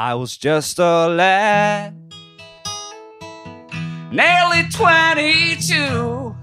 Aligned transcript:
I 0.00 0.14
was 0.14 0.36
just 0.36 0.78
a 0.78 1.08
lad, 1.08 1.92
nearly 4.12 4.62
22. 4.70 6.36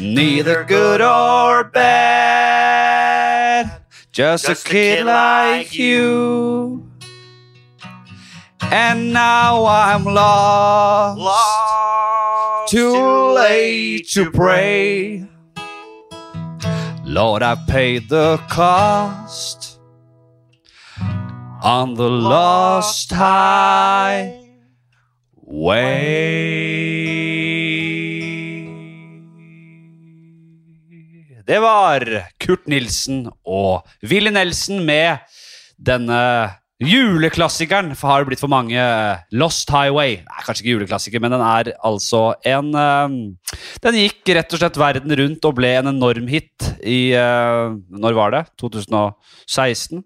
Neither 0.00 0.64
good 0.64 1.00
or 1.00 1.62
bad, 1.62 2.90
just, 4.10 4.48
a 4.48 4.56
kid, 4.56 5.06
like 5.06 5.78
you. 5.78 6.90
And 8.62 9.12
now 9.12 9.64
I'm 9.64 10.04
lost, 10.06 11.20
Lost, 11.20 12.72
too 12.72 13.30
late 13.32 14.08
to 14.08 14.28
pray. 14.32 15.24
Lord, 17.04 17.44
I 17.44 17.54
paid 17.54 18.08
the 18.08 18.38
cost 18.48 19.63
on 21.64 21.94
the 21.94 22.08
lost 22.08 23.10
highway. 23.12 24.34
Det 31.46 31.58
var 31.60 32.04
Kurt 32.38 32.66
Nilsen 32.68 33.30
og 33.48 33.88
Willy 34.04 34.30
Nelson 34.30 34.84
med 34.84 35.24
denne 35.80 36.20
juleklassikeren, 36.82 37.92
for 37.94 38.10
har 38.10 38.22
det 38.22 38.32
blitt 38.32 38.42
for 38.42 38.50
mange 38.50 38.80
Lost 39.36 39.70
Highway. 39.70 40.16
Nei, 40.26 40.42
kanskje 40.46 40.64
ikke 40.64 40.74
juleklassiker, 40.74 41.22
men 41.22 41.34
den 41.34 41.44
er 41.44 41.70
altså 41.86 42.34
en 42.50 42.72
uh, 42.74 43.54
Den 43.84 43.98
gikk 44.00 44.34
rett 44.34 44.56
og 44.56 44.62
slett 44.62 44.80
verden 44.80 45.14
rundt 45.20 45.46
og 45.46 45.56
ble 45.60 45.70
en 45.78 45.92
enorm 45.92 46.26
hit 46.30 46.66
i 46.82 47.14
uh, 47.14 47.76
Når 47.94 48.18
var 48.18 48.34
det? 48.34 48.42
2016. 48.60 50.02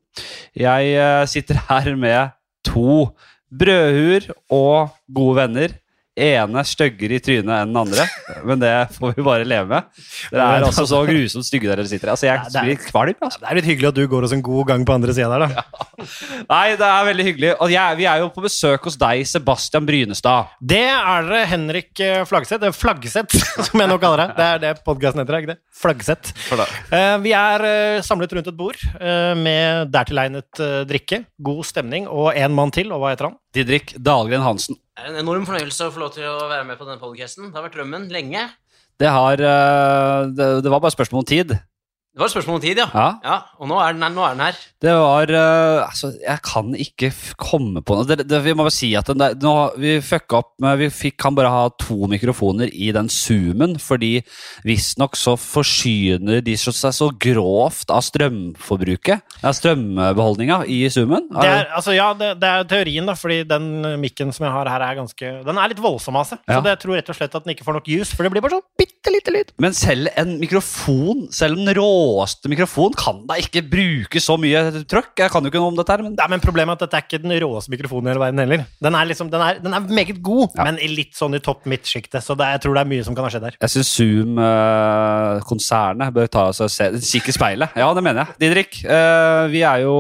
Jeg 0.58 0.94
uh, 1.00 1.24
sitter 1.30 1.62
her 1.70 1.94
med 1.96 2.36
to 2.68 3.14
brødhuer 3.48 4.28
og 4.52 4.92
gode 5.14 5.38
venner. 5.40 5.76
Ene 6.18 6.64
styggere 6.66 7.16
i 7.18 7.22
trynet 7.22 7.46
enn 7.54 7.70
den 7.72 7.78
andre, 7.78 8.04
men 8.48 8.58
det 8.62 8.72
får 8.96 9.14
vi 9.16 9.24
bare 9.26 9.46
leve 9.48 9.68
med. 9.70 9.86
Dere 10.32 10.46
er 10.58 10.66
altså 10.66 10.84
så 10.90 11.00
grusomt 11.08 11.46
stygge 11.46 11.70
dere 11.70 11.86
sitter. 11.88 12.10
Altså, 12.14 12.26
jeg 12.28 12.50
det 12.52 12.62
er- 12.76 12.88
kvalm. 12.88 13.14
Altså. 13.22 13.38
Det 13.42 13.48
er 13.52 13.58
litt 13.60 13.68
hyggelig 13.70 13.88
at 13.92 13.98
du 13.98 14.02
går 14.10 14.26
oss 14.26 14.34
en 14.34 14.42
god 14.42 14.66
gang 14.72 14.84
på 14.88 14.94
andre 14.96 15.14
sida 15.14 15.28
der, 15.38 15.46
da. 15.46 15.64
Nei, 16.48 16.64
det 16.78 16.88
er 16.88 17.06
veldig 17.08 17.26
hyggelig. 17.28 17.52
Og 17.62 17.70
jeg, 17.72 17.98
vi 18.00 18.06
er 18.10 18.22
jo 18.24 18.28
på 18.34 18.44
besøk 18.44 18.88
hos 18.88 18.98
deg, 19.00 19.22
Sebastian 19.30 19.86
Brynestad. 19.88 20.50
Det 20.60 20.82
er 20.90 21.28
dere, 21.28 21.44
Henrik 21.52 22.02
eh, 22.04 22.24
Flaggseth, 22.28 23.38
som 23.68 23.80
jeg 23.82 23.90
nå 23.90 23.98
kaller 24.02 24.24
det. 24.26 24.28
Det 24.38 24.48
er 24.48 24.62
det 24.66 24.74
podkasten 24.86 25.22
heter, 25.22 25.38
er 25.38 25.44
ikke 25.46 25.54
det? 25.54 25.60
Flaggseth. 25.78 26.34
Eh, 26.92 27.14
vi 27.24 27.32
er 27.38 27.66
eh, 27.68 28.02
samlet 28.06 28.34
rundt 28.36 28.50
et 28.50 28.58
bord 28.58 28.78
eh, 28.98 29.34
med 29.38 29.92
dertilegnet 29.94 30.62
drikke, 30.88 31.22
god 31.42 31.64
stemning 31.68 32.08
og 32.10 32.32
en 32.34 32.54
mann 32.56 32.74
til, 32.74 32.90
og 32.92 33.02
hva 33.02 33.14
heter 33.14 33.30
han? 33.30 33.38
Didrik 33.54 33.94
Dahlgren 34.04 34.44
Hansen. 34.44 34.76
Er 34.98 35.12
en 35.12 35.20
enorm 35.20 35.44
fornøyelse 35.46 35.86
å 35.86 35.92
få 35.94 36.00
lov 36.02 36.14
til 36.16 36.26
å 36.26 36.48
være 36.50 36.64
med 36.66 36.78
på 36.78 36.86
denne 36.86 36.98
podcasten. 36.98 37.52
Det 37.52 37.58
har 37.58 37.68
vært 37.68 37.76
drømmen 37.78 38.08
lenge. 38.10 38.48
Det, 38.98 39.06
har, 39.14 39.38
eh, 39.38 40.22
det, 40.34 40.48
det 40.64 40.72
var 40.72 40.82
bare 40.82 40.94
spørsmål 40.96 41.22
om 41.22 41.28
tid. 41.28 41.54
Det 42.18 42.24
var 42.24 42.32
et 42.32 42.34
spørsmål 42.34 42.56
om 42.58 42.62
tid, 42.64 42.78
ja. 42.82 43.08
Ja. 43.22 43.34
og 43.62 43.68
nå 43.70 43.76
er, 43.78 43.94
den 43.94 44.16
nå 44.16 44.24
er 44.26 44.32
den 44.34 44.40
her. 44.42 44.56
Det 44.82 44.90
var 44.90 45.30
uh, 45.30 45.84
Altså, 45.84 46.08
jeg 46.18 46.42
kan 46.42 46.72
ikke 46.74 47.10
f 47.12 47.20
komme 47.38 47.78
på 47.86 47.94
noe. 47.94 48.06
Det, 48.10 48.24
det, 48.26 48.40
vi 48.42 48.54
må 48.58 48.64
bare 48.66 48.74
si 48.74 48.88
at 48.98 49.06
den 49.06 49.20
der, 49.22 49.36
nå, 49.38 49.52
vi 49.78 49.92
fucka 50.02 50.40
opp 50.40 50.50
med 50.62 50.80
Vi 50.80 50.88
fikk, 50.90 51.14
kan 51.22 51.36
bare 51.38 51.52
ha 51.52 51.68
to 51.78 52.08
mikrofoner 52.10 52.72
i 52.74 52.90
den 52.94 53.06
zoomen, 53.06 53.76
fordi 53.78 54.24
visstnok 54.66 55.14
så 55.18 55.36
forsyner 55.38 56.42
de 56.42 56.56
seg 56.58 56.74
så 56.74 57.08
grovt 57.22 57.94
av 57.94 58.02
strømforbruket. 58.06 59.22
Ja, 59.44 59.54
strømbeholdninga 59.54 60.64
i 60.66 60.80
zoomen. 60.90 61.30
Det 61.38 61.46
er, 61.46 61.70
altså, 61.78 61.94
ja, 61.94 62.10
det, 62.18 62.32
det 62.42 62.50
er 62.50 62.66
teorien, 62.74 63.06
da, 63.06 63.14
fordi 63.18 63.44
den 63.46 63.70
mikken 64.02 64.34
som 64.34 64.48
jeg 64.48 64.56
har 64.56 64.72
her, 64.74 64.88
er 64.88 64.98
ganske 64.98 65.32
Den 65.46 65.62
er 65.62 65.70
litt 65.70 65.86
voldsom 65.86 66.18
av 66.18 66.26
seg. 66.32 66.42
Ja. 66.50 66.58
Så 66.58 66.66
det 66.66 66.74
jeg 66.74 66.82
tror 66.82 66.98
rett 66.98 67.14
og 67.14 67.20
slett 67.20 67.38
at 67.38 67.46
den 67.46 67.54
ikke 67.54 67.68
får 67.70 67.78
nok 67.78 67.94
juice, 67.94 68.10
for 68.10 68.26
det 68.26 68.34
blir 68.34 68.46
bare 68.48 68.58
sånn 68.58 68.66
bitte 68.82 69.14
lite 69.14 69.38
lyd. 69.38 69.54
Men 69.62 69.78
selv 69.78 70.10
en 70.18 70.34
mikrofon, 70.42 71.28
selv 71.34 71.62
den 71.62 71.70
råeste 72.08 72.48
mikrofon, 72.48 72.94
kan 72.96 73.26
da 73.28 73.34
ikke 73.40 73.60
bruke 73.68 74.20
så 74.24 74.38
mye 74.40 74.62
trøkk? 74.88 75.12
Jeg 75.20 75.28
kan 75.30 75.42
jo 75.44 75.48
ikke 75.52 75.60
noe 75.60 75.68
om 75.74 75.78
dette 75.78 75.92
her, 75.92 76.02
men 76.06 76.14
Nei, 76.18 76.28
men 76.32 76.40
Problemet 76.40 76.72
er 76.72 76.76
at 76.78 76.82
dette 76.86 76.96
er 76.96 77.02
ikke 77.06 77.20
den 77.22 77.34
råeste 77.44 77.70
mikrofonen 77.74 78.06
i 78.08 78.10
hele 78.14 78.22
verden 78.22 78.40
heller. 78.42 78.60
Den 78.82 78.94
er, 78.96 79.04
liksom, 79.10 79.28
den 79.30 79.40
er, 79.44 79.54
den 79.62 79.74
er 79.76 79.80
meget 79.88 80.22
god, 80.24 80.48
Ja. 80.56 80.64
men 80.64 80.76
litt 80.80 81.14
sånn 81.18 81.34
i 81.36 81.40
topp 81.44 81.66
midtsjiktet. 81.68 82.22
Så 82.24 82.32
det, 82.38 82.46
jeg 82.56 82.60
tror 82.64 82.74
det 82.78 82.82
er 82.86 82.90
mye 82.94 83.04
som 83.04 83.14
kan 83.18 83.24
ha 83.28 83.32
skjedd 83.32 83.44
der. 83.48 83.56
Jeg 83.60 83.70
syns 83.74 83.90
Zoom-konsernet 83.98 86.08
bør 86.16 86.26
ta 86.32 86.42
og 86.50 86.54
se, 86.72 86.84
kikk 87.12 87.26
i 87.32 87.36
speilet. 87.36 87.68
Ja, 87.78 87.88
det 87.96 88.04
mener 88.06 88.20
jeg. 88.24 88.30
Didrik, 88.44 88.72
eh, 88.84 89.44
vi 89.52 89.60
er 89.66 89.78
jo 89.84 89.94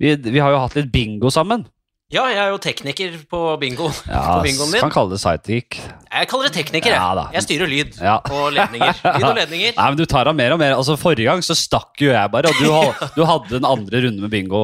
vi, 0.00 0.08
vi 0.16 0.38
har 0.42 0.50
jo 0.54 0.62
hatt 0.62 0.76
litt 0.78 0.90
bingo 0.94 1.28
sammen. 1.34 1.60
Ja, 2.08 2.22
jeg 2.32 2.38
er 2.40 2.46
jo 2.54 2.56
tekniker 2.56 3.16
på 3.28 3.38
bingo. 3.60 3.90
Ja, 4.08 4.38
på 4.38 4.44
bingoen 4.46 4.70
din. 4.72 4.80
Kan 4.80 4.88
kalle 4.94 5.12
det 5.12 5.18
sidekick. 5.20 5.76
Jeg 6.08 6.28
kaller 6.30 6.46
det 6.48 6.54
tekniker, 6.56 6.94
jeg. 6.94 6.96
Ja 6.96 7.24
jeg 7.34 7.44
styrer 7.44 7.68
lyd 7.68 7.98
Ja. 8.00 8.14
og 8.32 8.46
ledninger. 8.56 8.94
Lyd 9.18 9.26
og 9.28 9.34
ledninger. 9.36 9.74
Nei, 9.76 9.88
men 9.92 9.98
Du 10.00 10.06
tar 10.08 10.30
av 10.30 10.36
mer 10.38 10.54
og 10.54 10.58
mer. 10.62 10.72
Altså 10.78 10.96
Forrige 10.96 11.26
gang 11.28 11.42
så 11.44 11.52
stakk 11.58 12.00
jo 12.00 12.08
jeg 12.08 12.30
bare, 12.32 12.48
og 12.48 12.62
du, 12.62 12.70
ha- 12.78 13.08
du 13.12 13.20
hadde 13.28 13.58
en 13.60 13.66
andre 13.68 14.00
runde 14.06 14.24
med 14.24 14.32
bingo 14.32 14.56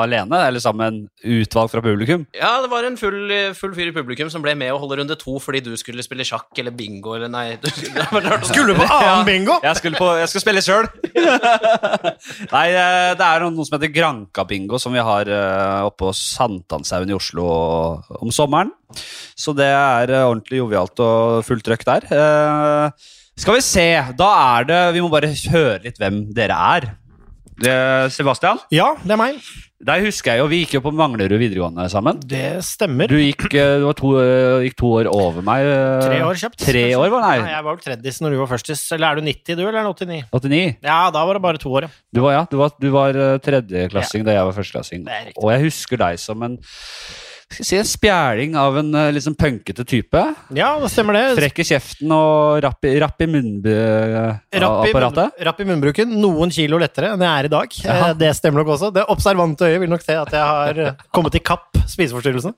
alene, 0.00 0.40
eller 0.48 0.64
sammen 0.64 0.80
med 0.80 0.94
en 1.28 1.42
utvalg 1.42 1.68
fra 1.74 1.82
publikum. 1.84 2.24
Ja, 2.38 2.54
det 2.64 2.70
var 2.72 2.88
en 2.88 2.96
full, 2.96 3.20
full 3.58 3.76
fyr 3.76 3.92
i 3.92 3.94
publikum 3.98 4.32
som 4.32 4.40
ble 4.46 4.56
med 4.56 4.72
å 4.72 4.80
holde 4.80 5.02
runde 5.02 5.18
to 5.20 5.36
fordi 5.44 5.60
du 5.68 5.74
skulle 5.76 6.00
spille 6.06 6.24
sjakk 6.24 6.56
eller 6.64 6.72
bingo 6.72 7.18
eller 7.18 7.28
nei. 7.28 7.58
Du, 7.60 7.68
Skulle 8.48 8.78
på 8.80 8.88
annen 8.88 9.28
bingo? 9.28 9.58
Jeg 9.66 9.76
skulle, 9.82 10.00
på, 10.00 10.08
jeg 10.22 10.32
skulle 10.32 10.46
spille 10.46 10.64
sjøl! 10.64 10.88
Nei, 12.48 12.64
eh, 12.72 13.12
det 13.20 13.28
er 13.28 13.44
noe 13.44 13.68
som 13.68 13.76
heter 13.76 13.92
Granka-bingo, 13.92 14.80
som 14.80 14.96
vi 14.96 15.04
har 15.04 15.28
oppe 15.84 15.98
på 16.00 16.12
hos 16.14 16.24
Sankthanshaugen 16.78 17.10
i 17.10 17.16
Oslo 17.16 17.46
om 18.22 18.30
sommeren. 18.34 18.70
Så 19.38 19.54
det 19.56 19.66
er 19.68 20.10
eh, 20.12 20.26
ordentlig 20.26 20.60
jovialt 20.60 21.00
og 21.02 21.44
fullt 21.46 21.64
trøkk 21.66 21.84
der. 21.88 22.06
Eh, 22.14 23.08
Skal 23.38 23.58
vi 23.58 23.62
se, 23.62 23.86
da 24.18 24.28
er 24.58 24.64
det 24.68 24.80
Vi 24.96 25.02
må 25.04 25.10
bare 25.12 25.30
høre 25.52 25.82
litt 25.84 25.98
hvem 26.00 26.24
dere 26.34 26.56
er. 26.78 26.88
Sebastian, 28.14 28.58
Ja, 28.70 28.92
det 29.02 29.10
er 29.10 29.18
meg. 29.18 29.38
deg 29.82 30.04
husker 30.06 30.32
jeg 30.32 30.38
jo. 30.42 30.46
Vi 30.50 30.58
gikk 30.64 30.74
jo 30.76 30.80
på 30.84 30.92
Manglerud 30.94 31.34
videregående 31.40 31.88
sammen. 31.90 32.20
Det 32.22 32.62
stemmer. 32.66 33.08
Du 33.10 33.16
gikk, 33.18 33.46
eh, 33.54 33.78
du 33.78 33.86
var 33.88 33.94
to, 33.98 34.12
eh, 34.20 34.66
gikk 34.68 34.76
to 34.78 34.86
år 35.00 35.06
over 35.10 35.42
meg. 35.42 35.66
eh, 35.66 36.00
Tre 36.06 36.20
år 36.22 36.34
kjapt. 36.38 36.58
Tre 36.58 36.84
kanskje? 36.86 36.98
år, 36.98 37.10
var 37.10 37.22
det? 37.26 37.42
Nei, 37.42 37.50
jeg 37.54 37.64
var 37.64 37.74
vel 37.76 37.82
tredjes 37.84 38.20
når 38.22 38.30
du 38.30 38.38
var 38.38 38.46
førstis. 38.46 38.92
Eller 38.92 39.06
er 39.10 39.14
du 39.16 39.22
90, 39.22 39.56
du, 39.56 39.62
eller 39.66 39.78
er 39.78 39.82
du 39.82 39.92
89? 39.94 40.24
89. 40.32 40.76
Ja, 40.82 41.10
da 41.10 41.24
var 41.26 41.34
det 41.34 41.42
bare 41.42 41.58
to 41.58 41.68
år, 41.70 41.82
ja. 41.82 41.88
Du 42.14 42.20
var, 42.20 42.32
ja, 42.32 42.44
du 42.50 42.56
var, 42.56 42.70
du 42.78 42.90
var 42.90 43.12
tredjeklassing 43.12 43.42
tredjeklassing 43.42 44.24
da 44.24 44.32
jeg 44.38 44.44
var 44.44 44.52
førsteklassing. 44.52 45.08
Og 45.42 45.50
jeg 45.52 45.60
husker 45.66 45.96
deg 45.98 46.18
som 46.18 46.42
en 46.42 46.58
si, 47.52 47.76
en 47.78 47.86
spjæling 47.88 48.56
av 48.58 48.76
en 48.80 48.90
eh, 48.94 49.10
liksom 49.16 49.34
punkete 49.38 49.84
type. 49.88 50.22
Ja, 50.56 50.70
det 50.82 50.90
stemmer 50.92 51.16
det. 51.16 51.24
Frekk 51.38 51.62
i 51.62 51.66
kjeften 51.70 52.12
og 52.14 52.60
rapp 52.64 52.84
i, 52.88 52.94
rapp 53.00 53.24
i 53.24 53.28
Rapp 54.58 54.88
i, 54.88 54.92
rapp 55.48 55.60
i 55.62 55.66
munnbruken. 55.68 56.12
Noen 56.20 56.52
kilo 56.54 56.80
lettere 56.80 57.12
enn 57.14 57.24
jeg 57.24 57.32
er 57.42 57.48
i 57.48 57.52
dag. 57.52 57.78
Jaha. 57.84 58.10
Eh, 58.12 58.18
Det 58.20 58.32
stemmer 58.38 58.62
nok 58.62 58.74
også. 58.76 58.92
Det 58.94 59.06
observante 59.12 59.68
øyet 59.68 59.82
vil 59.84 59.92
nok 59.92 60.04
se 60.04 60.16
at 60.18 60.34
jeg 60.36 60.44
har 60.52 60.82
eh, 60.84 61.06
kommet 61.14 61.38
i 61.38 61.42
kapp 61.44 61.78
spiseforstyrrelsen. 61.88 62.54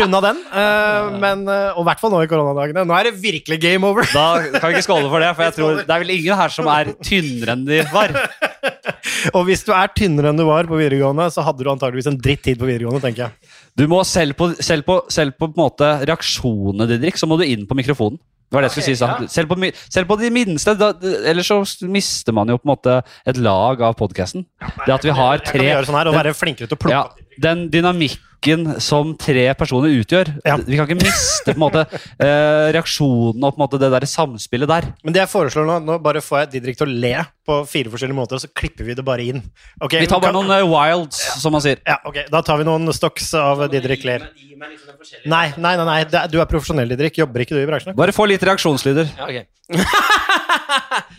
Runda 0.00 0.20
den. 0.24 0.40
Eh, 0.52 1.10
men, 1.20 1.44
eh, 1.48 1.70
og 1.76 1.82
i 1.84 1.88
hvert 1.90 2.02
fall 2.02 2.14
nå 2.14 2.22
i 2.24 2.30
koronadagene. 2.30 2.86
Nå 2.88 2.96
er 2.98 3.10
det 3.10 3.16
virkelig 3.20 3.60
game 3.62 3.86
over. 3.88 4.06
Da 4.12 4.26
kan 4.58 4.70
vi 4.70 4.76
ikke 4.78 4.86
skåle 4.88 5.10
for 5.12 5.22
det, 5.22 5.32
for 5.36 5.48
jeg 5.48 5.56
tror 5.58 5.80
det 5.86 5.92
er 5.92 6.04
vel 6.04 6.14
ingen 6.16 6.40
her 6.40 6.52
som 6.52 6.68
er 6.72 6.94
tynnere 7.04 7.56
enn 7.56 7.66
de 7.68 7.82
var. 7.92 8.16
Og 9.36 9.46
hvis 9.48 9.64
du 9.66 9.72
er 9.76 9.92
tynnere 9.96 10.30
enn 10.32 10.40
du 10.40 10.46
var 10.48 10.68
på 10.68 10.78
videregående, 10.78 11.28
så 11.32 11.44
hadde 11.46 11.64
du 11.64 11.72
antageligvis 11.72 12.10
en 12.10 12.20
dritt 12.22 12.44
tid 12.46 12.60
på 12.60 12.68
videregående, 12.68 13.02
tenker 13.04 13.26
jeg. 13.26 13.52
Du 13.76 13.86
må 13.90 14.00
selv 14.08 14.38
på, 14.38 14.52
selv 14.64 14.86
på, 14.86 15.00
selv 15.12 15.36
på, 15.36 15.50
på 15.50 15.60
en 15.60 15.66
måte 15.66 15.90
reaksjonene, 16.06 16.88
Didrik, 16.90 17.18
så 17.20 17.28
må 17.28 17.38
du 17.40 17.46
inn 17.48 17.66
på 17.68 17.78
mikrofonen. 17.78 18.20
Det 18.46 18.54
var 18.54 18.62
det 18.62 18.68
jeg 18.68 18.74
skulle 18.76 18.86
si. 18.94 18.98
sant? 19.00 19.22
ja. 19.24 19.32
Selv, 19.32 19.50
på, 19.50 19.70
selv 19.90 20.06
på 20.06 20.16
de 20.20 20.28
minste. 20.30 20.76
Da, 20.78 20.92
ellers 21.26 21.48
så 21.50 21.88
mister 21.90 22.34
man 22.36 22.52
jo 22.52 22.60
på 22.60 22.68
en 22.68 22.72
måte 22.76 23.00
et 23.26 23.40
lag 23.42 23.82
av 23.82 23.96
podkasten. 23.98 24.46
Det 24.84 24.94
at 24.94 25.06
vi 25.06 25.14
har 25.18 25.40
Jeg 25.40 25.48
kan 25.48 25.58
tre 25.58 25.70
gjøre 25.72 25.88
sånn 25.88 25.98
her 25.98 26.10
og 26.12 26.18
være 26.20 26.34
flinkere 26.36 26.70
til 26.70 26.78
å 26.78 26.82
plukke 26.84 26.94
ja, 26.94 27.02
opp. 27.08 27.25
Den 27.42 27.66
dynamikken 27.72 28.76
som 28.80 29.10
tre 29.18 29.42
personer 29.58 29.90
utgjør. 29.98 30.28
Ja. 30.46 30.54
Vi 30.62 30.76
kan 30.78 30.86
ikke 30.86 31.00
miste 31.02 31.50
på 31.50 31.56
en 31.56 31.62
måte 31.64 31.82
eh, 32.22 32.68
reaksjonen 32.76 33.42
og 33.42 33.54
på 33.54 33.58
en 33.58 33.62
måte 33.64 33.80
det 33.82 33.90
der 33.92 34.06
samspillet 34.06 34.70
der. 34.70 34.86
Men 35.04 35.16
det 35.16 35.22
jeg 35.24 35.30
foreslår 35.32 35.66
nå, 35.66 35.78
nå 35.84 35.96
bare 36.04 36.22
får 36.22 36.44
jeg 36.44 36.50
Didrik 36.56 36.78
til 36.78 36.86
å 36.86 36.94
le 37.04 37.14
på 37.46 37.58
fire 37.70 37.90
forskjellige 37.92 38.18
måter, 38.18 38.38
og 38.38 38.42
så 38.44 38.50
klipper 38.56 38.86
vi 38.86 38.94
det 38.98 39.04
bare 39.06 39.24
inn. 39.32 39.42
Okay, 39.82 40.00
Vi 40.04 40.08
tar 40.10 40.20
bare 40.22 40.30
kan- 40.32 40.38
noen 40.38 40.54
eh, 40.56 40.64
wilds, 40.70 41.20
som 41.42 41.52
man 41.56 41.64
sier. 41.64 41.80
Ja, 41.86 41.98
ok, 42.06 42.22
Da 42.32 42.42
tar 42.46 42.60
vi 42.62 42.68
noen 42.68 42.92
stocks 42.96 43.32
av 43.40 43.66
Didrik 43.72 44.04
ler. 44.06 44.28
Liksom 44.36 45.30
Nei, 45.30 45.48
nei, 45.58 45.74
nei, 45.76 45.84
nei. 45.86 46.26
du 46.32 46.38
er 46.40 46.46
profesjonell, 46.50 46.88
Didrik. 46.92 47.18
Jobber 47.18 47.42
ikke 47.44 47.56
du 47.58 47.62
i 47.62 47.66
bransjen? 47.68 47.96
Bare 47.98 48.14
få 48.16 48.26
litt 48.30 48.42
reaksjonslyder. 48.46 49.10
Ja, 49.18 49.26
okay. 49.28 49.46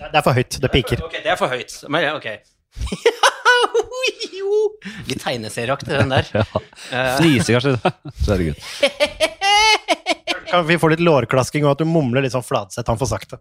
Det 0.07 0.15
er 0.15 0.23
for 0.23 0.33
høyt. 0.37 0.57
Det 0.63 0.69
piker. 0.71 1.01
ok, 1.03 1.17
det 1.23 1.31
er 1.33 1.37
for 1.39 1.51
høyt. 1.51 1.73
Men 1.91 2.05
ja, 2.07 2.13
ok. 4.63 4.89
Litt 5.07 5.24
tegneserieaktig, 5.24 5.94
den 5.94 6.13
der. 6.13 6.25
Eh, 6.88 7.18
Fnise, 7.18 7.51
kanskje. 7.57 7.92
Så 8.24 8.33
er 8.33 8.38
det 8.39 8.45
good. 8.48 8.62
Kan 10.48 10.68
vi 10.68 10.77
få 10.80 10.88
litt 10.94 11.01
lårklasking 11.04 11.65
og 11.65 11.74
at 11.74 11.81
du 11.81 11.89
mumler 11.89 12.24
litt 12.24 12.31
sånn 12.31 12.45
Fladseth? 12.45 12.88
Han 12.88 13.00
får 13.01 13.09
sagt 13.12 13.33
det. 13.33 13.39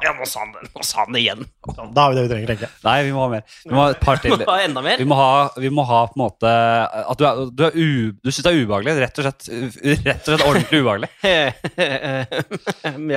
Ja, 0.00 0.14
nå 0.16 0.24
sa 0.26 0.40
han 0.42 0.54
det, 0.56 0.64
nå 0.72 0.82
sa 0.86 1.04
han 1.04 1.14
det 1.14 1.20
igjen. 1.20 1.44
Sånn, 1.68 1.92
da 1.94 2.06
har 2.06 2.14
vi 2.14 2.16
det 2.16 2.24
vi 2.24 2.30
trenger, 2.32 2.50
tenker 2.50 2.66
jeg. 2.66 2.72
Nei, 2.86 2.96
vi 3.06 3.12
må 3.14 3.20
ha 3.22 3.28
mer. 3.34 3.44
Vi 3.66 3.74
må 3.76 3.82
ha 3.84 3.92
et 3.92 4.00
par 4.02 4.22
til. 4.22 4.32
Må 4.32 4.48
ha 4.48 4.64
enda 4.64 4.82
mer? 4.84 4.96
Vi 4.98 5.06
må 5.06 5.18
ha, 5.20 5.30
vi 5.60 5.70
må 5.76 5.84
ha 5.86 6.00
på 6.08 6.16
en 6.16 6.24
måte 6.24 6.50
At 6.50 7.20
du, 7.20 7.24
er, 7.28 7.44
du, 7.52 7.64
er 7.68 7.76
u, 7.76 8.10
du 8.16 8.32
syns 8.32 8.46
det 8.48 8.54
er 8.54 8.60
ubehagelig. 8.64 8.96
Rett 9.04 9.20
og 9.20 9.28
slett, 9.28 9.42
rett 10.08 10.24
og 10.24 10.32
slett 10.32 10.46
ordentlig 10.48 10.82
ubehagelig. 10.82 11.12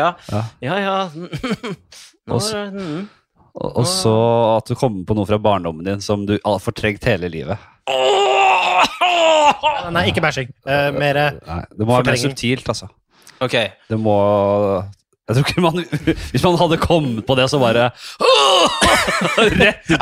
ja. 0.03 0.13
Ja. 0.29 0.43
Ja, 0.61 0.79
ja. 0.83 0.97
Nå, 2.29 2.37
mm. 2.37 2.99
Og, 3.53 3.85
så 3.85 4.13
at 4.57 4.69
du 4.69 4.73
kommer 4.77 5.05
på 5.05 5.15
noe 5.17 5.27
fra 5.29 5.37
barndommen 5.41 5.85
din 5.85 6.01
som 6.01 6.25
du 6.25 6.39
har 6.41 6.59
fortrengt 6.63 7.05
hele 7.05 7.29
livet. 7.29 7.57
Nei, 9.93 10.07
ikke 10.09 10.23
bæsjing. 10.23 10.49
Uh, 10.65 10.89
mer 10.95 11.19
eh, 11.21 11.31
det 11.69 11.85
må 11.85 11.93
være 11.93 12.13
mer 12.13 12.21
subtilt, 12.21 12.69
altså. 12.69 12.87
Ok. 13.43 13.55
Det 13.89 13.97
må 13.99 14.15
Jeg 15.27 15.35
tror 15.35 15.49
ikke 15.49 15.63
man 15.63 15.85
Hvis 16.31 16.43
man 16.45 16.57
hadde 16.61 16.77
kommet 16.79 17.25
på 17.27 17.35
det, 17.35 17.49
så 17.51 17.59
bare 17.59 17.89
Rett 19.59 19.91
ut 19.91 19.97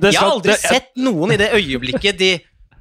Jeg 0.00 0.16
har 0.16 0.30
aldri 0.30 0.52
sett 0.56 0.88
noen 0.96 1.32
i 1.34 1.40
det 1.40 1.50
øyeblikket 1.56 2.18
de 2.20 2.30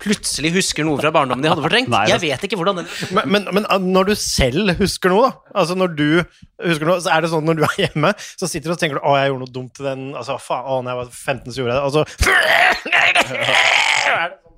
plutselig 0.02 0.52
husker 0.56 0.84
noe 0.88 0.98
fra 1.00 1.12
barndommen 1.14 1.44
de 1.46 1.50
hadde 1.52 1.64
fortrengt. 1.64 1.90
Nei, 1.94 2.06
Jeg 2.10 2.22
vet 2.24 2.44
ikke 2.48 2.58
hvordan 2.60 2.82
den 2.82 2.88
men, 3.16 3.24
men, 3.36 3.48
men 3.60 3.68
ah, 3.72 3.80
når 3.82 4.04
du 4.10 4.14
selv 4.20 4.74
husker 4.82 5.14
noe, 5.14 5.30
da 5.30 5.62
Altså 5.62 5.78
når 5.78 5.90
du 5.98 6.08
husker 6.64 6.86
noe, 6.90 6.98
så 7.04 7.10
er 7.14 7.24
det 7.24 7.30
sånn 7.34 7.46
når 7.48 7.56
du 7.60 7.64
er 7.68 7.76
hjemme, 7.86 8.14
så 8.20 8.50
sitter 8.50 8.68
du 8.72 8.76
og 8.76 8.82
tenker 8.82 9.00
du, 9.00 9.04
å, 9.06 9.14
jeg 9.20 9.32
gjorde 9.32 9.46
noe 9.46 9.56
dumt 9.60 9.74
til 9.78 9.86
den 9.88 10.02
Altså, 10.18 10.38
faen, 10.42 10.66
å, 10.66 10.82
når 10.84 10.90
jeg 10.94 11.00
var 11.02 11.08
15, 11.14 11.54
så 11.54 11.58
gjorde 11.62 11.72
jeg 11.72 11.80
det. 11.80 11.86
Og 11.88 11.92
så 11.94 12.02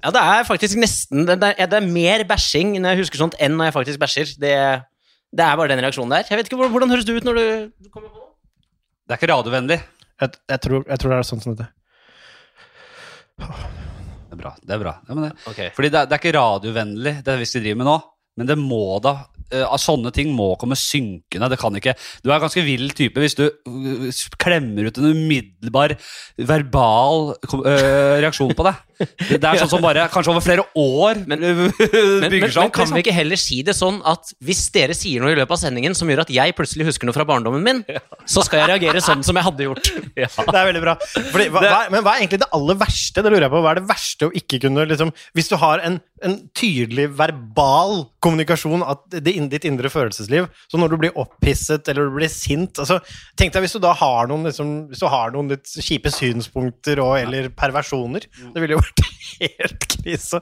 Ja, 0.05 0.11
det 0.13 0.21
er 0.21 0.43
faktisk 0.45 0.77
nesten 0.77 1.25
Det 1.25 1.38
er, 1.41 1.65
det 1.65 1.77
er 1.79 1.88
mer 1.89 2.25
bæsjing 2.29 2.75
når 2.77 2.93
jeg 2.93 3.05
husker 3.05 3.23
sånt, 3.23 3.38
enn 3.41 3.55
når 3.57 3.71
jeg 3.71 3.77
faktisk 3.79 4.01
bæsjer. 4.03 4.35
Det, 4.41 4.53
det 5.35 5.45
er 5.45 5.57
bare 5.59 5.71
den 5.73 5.81
reaksjonen 5.85 6.13
der. 6.13 6.27
Jeg 6.29 6.38
vet 6.39 6.49
ikke, 6.49 6.59
Hvordan, 6.61 6.75
hvordan 6.75 6.93
høres 6.93 7.07
det 7.07 7.17
ut 7.17 7.25
når 7.27 7.39
du 7.39 7.45
kommer 7.89 8.09
på 8.11 8.19
det? 8.19 8.27
Det 9.05 9.13
er 9.15 9.21
ikke 9.21 9.33
radiovennlig. 9.33 9.79
jeg, 10.21 10.38
jeg, 10.49 10.59
tror, 10.65 10.85
jeg 10.89 11.01
tror 11.01 11.09
det 11.13 11.17
er 11.17 11.27
sånn 11.31 11.43
som 11.43 11.57
dette. 11.57 11.71
Det 14.35 14.41
er 14.41 14.43
bra. 14.43 14.51
det 14.61 14.75
er 14.75 14.83
bra. 14.83 14.93
Ja, 15.07 15.15
men 15.15 15.23
det, 15.29 15.31
okay. 15.47 15.69
fordi 15.75 15.89
det, 15.93 16.01
er- 16.01 16.09
det 16.11 16.17
er 16.17 16.21
ikke 16.23 16.35
radiovennlig, 16.37 17.15
det 17.25 17.39
vi 17.39 17.47
skal 17.49 17.63
drive 17.65 17.79
med 17.81 17.89
nå. 17.89 17.95
Men 18.35 18.49
det 18.49 18.57
må 18.59 18.97
da 18.99 19.13
uh, 19.55 19.75
Sånne 19.79 20.11
ting 20.11 20.33
må 20.35 20.49
komme 20.59 20.75
synkende. 20.75 21.47
Det 21.47 21.55
kan 21.61 21.77
ikke 21.79 21.93
Du 22.19 22.27
er 22.27 22.33
en 22.35 22.41
ganske 22.43 22.63
vill 22.65 22.89
type 22.91 23.21
hvis 23.23 23.37
du 23.39 23.45
uh, 23.47 24.09
klemmer 24.43 24.89
ut 24.89 24.97
en 24.99 25.07
umiddelbar 25.15 25.93
verbal 26.43 27.29
øh, 27.61 28.19
reaksjon 28.25 28.51
på 28.57 28.65
det. 28.67 28.73
Det, 29.00 29.44
er 29.44 29.59
sånn 29.59 29.69
som 29.75 29.81
bare 29.83 30.06
kanskje 30.13 30.31
over 30.31 30.44
flere 30.45 30.63
år 30.80 31.19
Men- 31.27 31.42
Men, 31.42 31.63
bygger 31.65 32.21
men, 32.21 32.30
men 32.31 32.71
kan 32.71 32.86
vi 32.86 32.95
Liksom. 32.95 33.00
ikke 33.01 33.13
heller 33.15 33.39
si 33.39 33.62
det 33.65 33.75
sånn 33.75 33.97
at 34.07 34.31
hvis 34.44 34.62
dere 34.71 34.95
sier 34.95 35.21
noe 35.24 35.33
i 35.33 35.36
løpet 35.38 35.51
av 35.51 35.59
sendingen 35.62 35.95
som 35.97 36.07
gjør 36.09 36.21
at 36.25 36.31
jeg 36.33 36.56
plutselig 36.56 36.86
husker 36.88 37.09
noe 37.09 37.15
fra 37.18 37.25
barndommen 37.27 37.63
min, 37.65 37.81
så 38.25 38.44
skal 38.45 38.62
jeg 38.63 38.69
reagere 38.75 39.01
sånn 39.03 39.24
som 39.25 39.36
jeg 39.36 39.44
hadde 39.47 39.68
gjort? 39.68 39.89
Det 40.15 40.59
er 40.62 40.69
veldig 40.71 40.81
bra. 40.83 40.95
Fordi, 41.03 41.47
hva, 41.51 41.62
hva, 41.65 41.80
men 41.92 42.03
hva 42.06 42.13
er 42.15 42.24
egentlig 42.24 42.39
det 42.45 42.50
aller 42.56 42.77
verste? 42.80 43.21
Det 43.25 43.31
lurer 43.33 43.45
jeg 43.47 43.53
på. 43.53 43.62
Hva 43.65 43.71
er 43.74 43.80
det 43.81 43.88
verste 43.89 44.27
å 44.30 44.33
ikke 44.39 44.59
kunne 44.63 44.86
liksom, 44.88 45.12
Hvis 45.36 45.50
du 45.51 45.56
har 45.59 45.81
en, 45.83 45.98
en 46.24 46.36
tydelig 46.56 47.09
verbal 47.18 48.06
kommunikasjon 48.24 48.83
av 48.86 49.03
ditt 49.12 49.65
indre 49.68 49.91
følelsesliv, 49.91 50.48
så 50.71 50.80
når 50.80 50.94
du 50.94 50.98
blir 51.03 51.18
opphisset 51.19 51.88
eller 51.91 52.07
du 52.09 52.15
blir 52.18 52.31
sint 52.31 52.80
altså, 52.81 53.00
Tenk 53.38 53.53
deg 53.53 53.65
hvis 53.65 53.75
du 53.75 53.81
da 53.83 53.94
har 53.98 54.30
noen, 54.31 54.45
liksom, 54.48 54.74
hvis 54.94 55.01
du 55.03 55.07
har 55.12 55.33
noen 55.36 55.51
litt 55.51 55.68
kjipe 55.75 56.12
synspunkter 56.13 57.01
og, 57.03 57.18
eller 57.19 57.50
perversjoner. 57.56 58.25
Det 58.53 58.63
ville 58.63 58.77
jo 58.77 58.84
vært 58.85 59.05
helt 59.41 59.89
krise. 59.97 60.41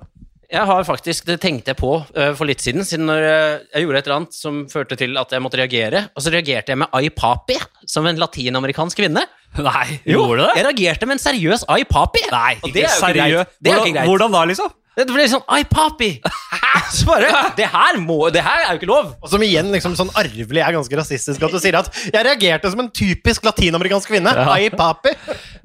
Jeg 0.54 0.68
har 0.70 0.84
faktisk, 0.86 1.26
Det 1.26 1.40
tenkte 1.42 1.72
jeg 1.72 1.78
på 1.80 1.96
øh, 2.14 2.34
for 2.38 2.46
litt 2.46 2.62
siden, 2.62 2.84
siden 2.86 3.08
når 3.10 3.24
øh, 3.26 3.54
jeg 3.74 3.86
gjorde 3.88 3.98
et 4.04 4.06
eller 4.10 4.20
annet 4.20 4.36
som 4.38 4.60
førte 4.70 4.98
til 5.00 5.18
at 5.18 5.32
jeg 5.34 5.42
måtte 5.42 5.58
reagere. 5.58 6.04
Og 6.14 6.22
så 6.22 6.34
reagerte 6.36 6.76
jeg 6.76 6.82
med 6.84 6.94
ai 6.94 7.10
papi, 7.10 7.58
som 7.90 8.06
en 8.06 8.22
latinamerikansk 8.22 9.02
kvinne. 9.02 9.26
Nei, 9.58 10.00
gjorde 10.06 10.38
du 10.38 10.44
det? 10.46 10.52
Jeg 10.60 10.68
reagerte 10.68 11.10
med 11.10 11.18
en 11.18 11.24
seriøs 11.24 11.66
ai 11.74 11.82
papi. 11.90 12.22
Nei, 12.34 12.54
og 12.62 12.70
det 12.74 12.86
er 12.86 12.90
jo 12.90 13.02
ikke 13.02 13.18
greit. 13.18 13.58
Det 13.58 13.72
er 13.72 13.80
Hvordan, 13.80 13.88
ikke 13.88 13.98
greit. 13.98 14.12
hvordan 14.12 14.38
da, 14.38 14.44
liksom? 14.52 14.72
Det 14.94 15.08
ble 15.10 15.26
sånn 15.30 15.42
ai 15.50 15.64
papi. 15.66 16.10
Så 16.94 17.08
bare, 17.08 17.30
det 17.58 17.66
her, 17.74 17.98
må, 18.02 18.18
det 18.34 18.44
her 18.46 18.68
er 18.68 18.76
jo 18.76 18.80
ikke 18.82 18.90
lov. 18.92 19.08
Og 19.24 19.32
som 19.32 19.42
igjen 19.42 19.72
liksom 19.74 19.96
sånn 19.98 20.12
arvelig 20.20 20.62
er 20.62 20.76
ganske 20.76 20.98
rasistisk 21.00 21.42
at 21.42 21.54
du 21.56 21.60
sier 21.62 21.78
at 21.80 21.90
'jeg 22.12 22.26
reagerte 22.28 22.70
som 22.70 22.84
en 22.84 22.92
typisk 22.94 23.46
latinamerikansk 23.48 24.12
kvinne'. 24.14 24.34
Ai, 24.54 24.70
papi. 24.70 25.16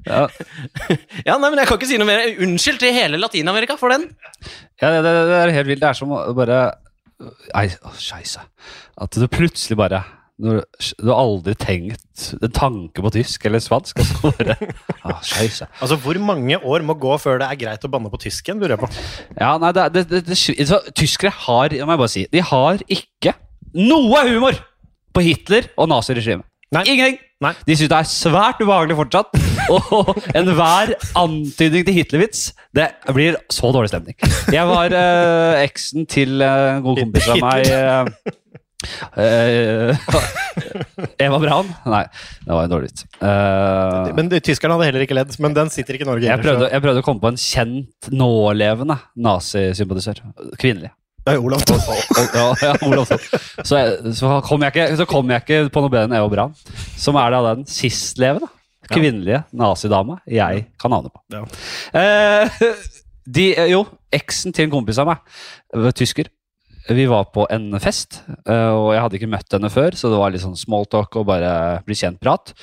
Ja, 0.07 0.25
Ja, 1.27 1.37
nei, 1.37 1.49
men 1.49 1.59
Jeg 1.59 1.67
kan 1.69 1.77
ikke 1.77 1.89
si 1.91 1.97
noe 2.01 2.09
mer. 2.09 2.25
Unnskyld 2.41 2.79
til 2.81 2.93
hele 2.95 3.21
Latin-Amerika 3.21 3.77
for 3.77 3.93
den. 3.93 4.09
ja 4.81 4.89
det, 4.95 5.03
det, 5.05 5.13
det 5.29 5.37
er 5.43 5.53
helt 5.59 5.67
vilt. 5.67 5.81
Det 5.81 5.89
er 5.89 5.99
som 5.99 6.11
å 6.15 6.33
bare 6.33 6.61
Nei, 7.19 7.67
å, 7.83 7.91
scheisse. 7.99 8.39
At 8.95 9.11
du 9.11 9.27
plutselig 9.27 9.75
bare 9.77 10.03
når, 10.39 10.61
Du 10.99 11.09
har 11.11 11.19
aldri 11.19 11.55
tenkt 11.59 12.29
en 12.39 12.53
tanke 12.55 13.03
på 13.03 13.11
tysk 13.13 13.45
eller 13.49 13.63
spansk, 13.63 13.99
Altså, 13.99 14.31
bare 14.37 14.55
ah, 15.03 15.19
Altså, 15.81 15.99
Hvor 15.99 16.19
mange 16.23 16.59
år 16.59 16.85
må 16.87 16.95
gå 16.99 17.17
før 17.21 17.41
det 17.41 17.49
er 17.49 17.61
greit 17.65 17.85
å 17.85 17.91
banne 17.91 18.11
på 18.11 18.21
tysken? 18.25 18.59
lurer 18.59 18.75
jeg 18.77 18.83
på. 18.83 18.91
Ja, 19.39 19.53
nei, 19.61 19.71
det, 19.75 19.87
det, 19.95 20.05
det, 20.09 20.23
det, 20.31 20.39
så, 20.39 20.81
Tyskere 20.95 21.33
har, 21.45 21.75
jeg 21.75 21.87
må 21.87 21.99
bare 21.99 22.11
si, 22.11 22.25
de 22.31 22.43
har 22.43 22.83
ikke 22.87 23.35
noe 23.77 24.25
humor 24.29 24.57
på 25.15 25.25
Hitler 25.25 25.69
og 25.77 25.89
naziregimet. 25.91 26.47
Ingenting! 26.69 27.17
Nei. 27.39 27.53
De 27.63 27.75
syns 27.77 27.87
det 27.87 27.97
er 27.97 28.07
svært 28.09 28.59
ubehagelig 28.59 28.97
fortsatt. 28.99 29.37
Og 29.71 30.09
enhver 30.35 30.91
antydning 31.17 31.85
til 31.87 31.95
Hitlervits, 31.95 32.41
det 32.75 32.89
blir 33.15 33.37
så 33.53 33.71
dårlig 33.71 33.91
stemning. 33.93 34.17
Jeg 34.51 34.65
var 34.67 34.93
eh, 34.95 35.63
eksen 35.63 36.07
til 36.09 36.43
eh, 36.43 36.75
en 36.75 36.83
god 36.83 36.99
kompis 37.05 37.29
av 37.31 37.41
meg 37.45 37.71
eh, 37.71 38.33
eh, 39.19 39.95
Eva 41.25 41.39
Braun? 41.41 41.69
Nei, 41.89 42.03
det 42.45 42.53
var 42.53 42.63
en 42.67 42.71
dårlig 42.71 42.89
vits. 42.91 43.05
Eh, 43.21 44.09
Men 44.17 44.29
Tyskerne 44.39 44.77
hadde 44.77 44.87
heller 44.89 45.05
ikke 45.05 45.17
ledd, 45.17 45.35
men 45.43 45.55
den 45.57 45.71
sitter 45.73 45.97
ikke 45.97 46.07
i 46.07 46.09
Norge. 46.11 46.29
jeg 46.29 46.43
prøvde, 46.43 46.69
jeg 46.71 46.83
prøvde 46.85 47.03
å 47.03 47.07
komme 47.07 47.23
på 47.23 47.31
en 47.33 47.39
kjent 47.41 48.09
nålevende 48.13 48.99
nazisympatisør. 49.19 50.23
Kvinnelig. 50.61 50.91
Det 51.25 51.35
er 51.35 51.43
Olav. 51.43 51.61
Og- 51.67 52.35
ja, 52.39 52.45
ja, 52.63 52.71
Olav 52.87 53.09
Thon. 53.09 53.19
Så, 53.67 53.75
jeg- 53.81 54.13
så, 54.17 54.37
kom 54.47 54.63
jeg 54.63 54.73
ikke, 54.73 54.87
så 55.01 55.05
kom 55.09 55.29
jeg 55.35 55.43
ikke 55.43 55.59
på 55.75 55.83
noe 55.83 55.91
bedre 55.93 56.07
enn 56.09 56.15
Eva 56.21 56.29
Braun, 56.31 56.55
som 56.97 57.19
er 57.19 57.35
da 57.35 57.43
den 57.53 57.67
sistlevende 57.69 58.47
kvinnelige 58.89 59.43
nazidama 59.53 60.15
jeg 60.25 60.63
kan 60.81 60.95
ane 60.95 61.11
på. 61.13 61.19
Ja. 61.35 61.43
Uh, 61.93 62.71
de, 63.37 63.43
jo, 63.69 63.83
eksen 64.15 64.55
til 64.55 64.65
en 64.65 64.71
kompis 64.73 64.97
av 65.03 65.11
meg, 65.11 65.19
tysker. 65.99 66.31
Vi 66.89 67.05
var 67.05 67.27
på 67.29 67.45
en 67.53 67.75
fest, 67.77 68.23
eh, 68.49 68.71
og 68.73 68.95
jeg 68.95 69.03
hadde 69.03 69.17
ikke 69.19 69.29
møtt 69.29 69.53
henne 69.53 69.69
før, 69.69 69.93
så 69.93 70.09
det 70.09 70.17
var 70.17 70.33
litt 70.33 70.41
sånn 70.41 70.57
smalltalk 70.57 71.19
og 71.21 71.27
bare 71.29 71.51
bli 71.85 71.97
kjent-prat. 71.97 72.55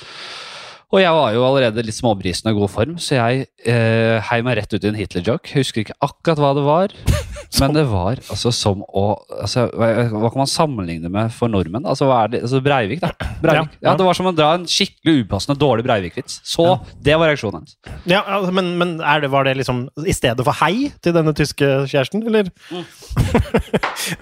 Og 0.87 1.01
jeg 1.01 1.11
var 1.11 1.33
jo 1.35 1.41
allerede 1.43 1.83
litt 1.83 1.97
småbrisen 1.97 2.47
og 2.47 2.53
i 2.53 2.59
god 2.61 2.71
form, 2.71 2.93
så 3.03 3.17
jeg 3.17 3.47
eh, 3.67 4.23
heiv 4.29 4.45
meg 4.47 4.55
rett 4.61 4.71
ut 4.71 4.85
i 4.85 4.87
en 4.87 4.95
Hitler-joke. 4.95 5.51
Husker 5.57 5.83
ikke 5.83 5.97
akkurat 6.05 6.39
hva 6.39 6.51
det 6.55 6.63
var, 6.63 6.93
men 7.59 7.73
det 7.75 7.83
var 7.91 8.21
altså 8.23 8.53
som 8.55 8.85
å 8.87 9.03
altså, 9.35 9.65
hva, 9.75 9.89
hva 10.13 10.31
kan 10.31 10.41
man 10.45 10.51
sammenligne 10.51 11.11
med 11.11 11.33
for 11.35 11.51
nordmenn? 11.51 11.83
Altså, 11.83 12.07
hva 12.07 12.21
er 12.23 12.31
det? 12.31 12.41
altså 12.47 12.61
Breivik, 12.63 13.03
da. 13.03 13.11
Breivik. 13.43 13.75
Ja, 13.81 13.81
Ja, 13.81 13.89
ja. 13.89 13.95
Det 13.99 14.07
var 14.07 14.15
som 14.15 14.29
å 14.31 14.33
dra 14.37 14.53
en 14.55 14.63
skikkelig 14.69 15.25
upassende 15.25 15.59
dårlig 15.59 15.83
Breivik-vits. 15.89 16.39
Så 16.47 16.69
det 17.03 17.19
var 17.19 17.33
reaksjonen 17.33 17.65
hennes. 17.65 17.75
Ja, 18.07 18.23
altså, 18.23 18.55
men 18.55 18.71
men 18.79 18.95
er 19.03 19.25
det, 19.25 19.31
var 19.33 19.43
det 19.43 19.57
liksom 19.59 19.89
i 20.07 20.15
stedet 20.15 20.47
for 20.47 20.55
hei 20.61 20.93
til 21.03 21.17
denne 21.17 21.35
tyske 21.35 21.67
kjæresten, 21.91 22.23
eller? 22.31 22.47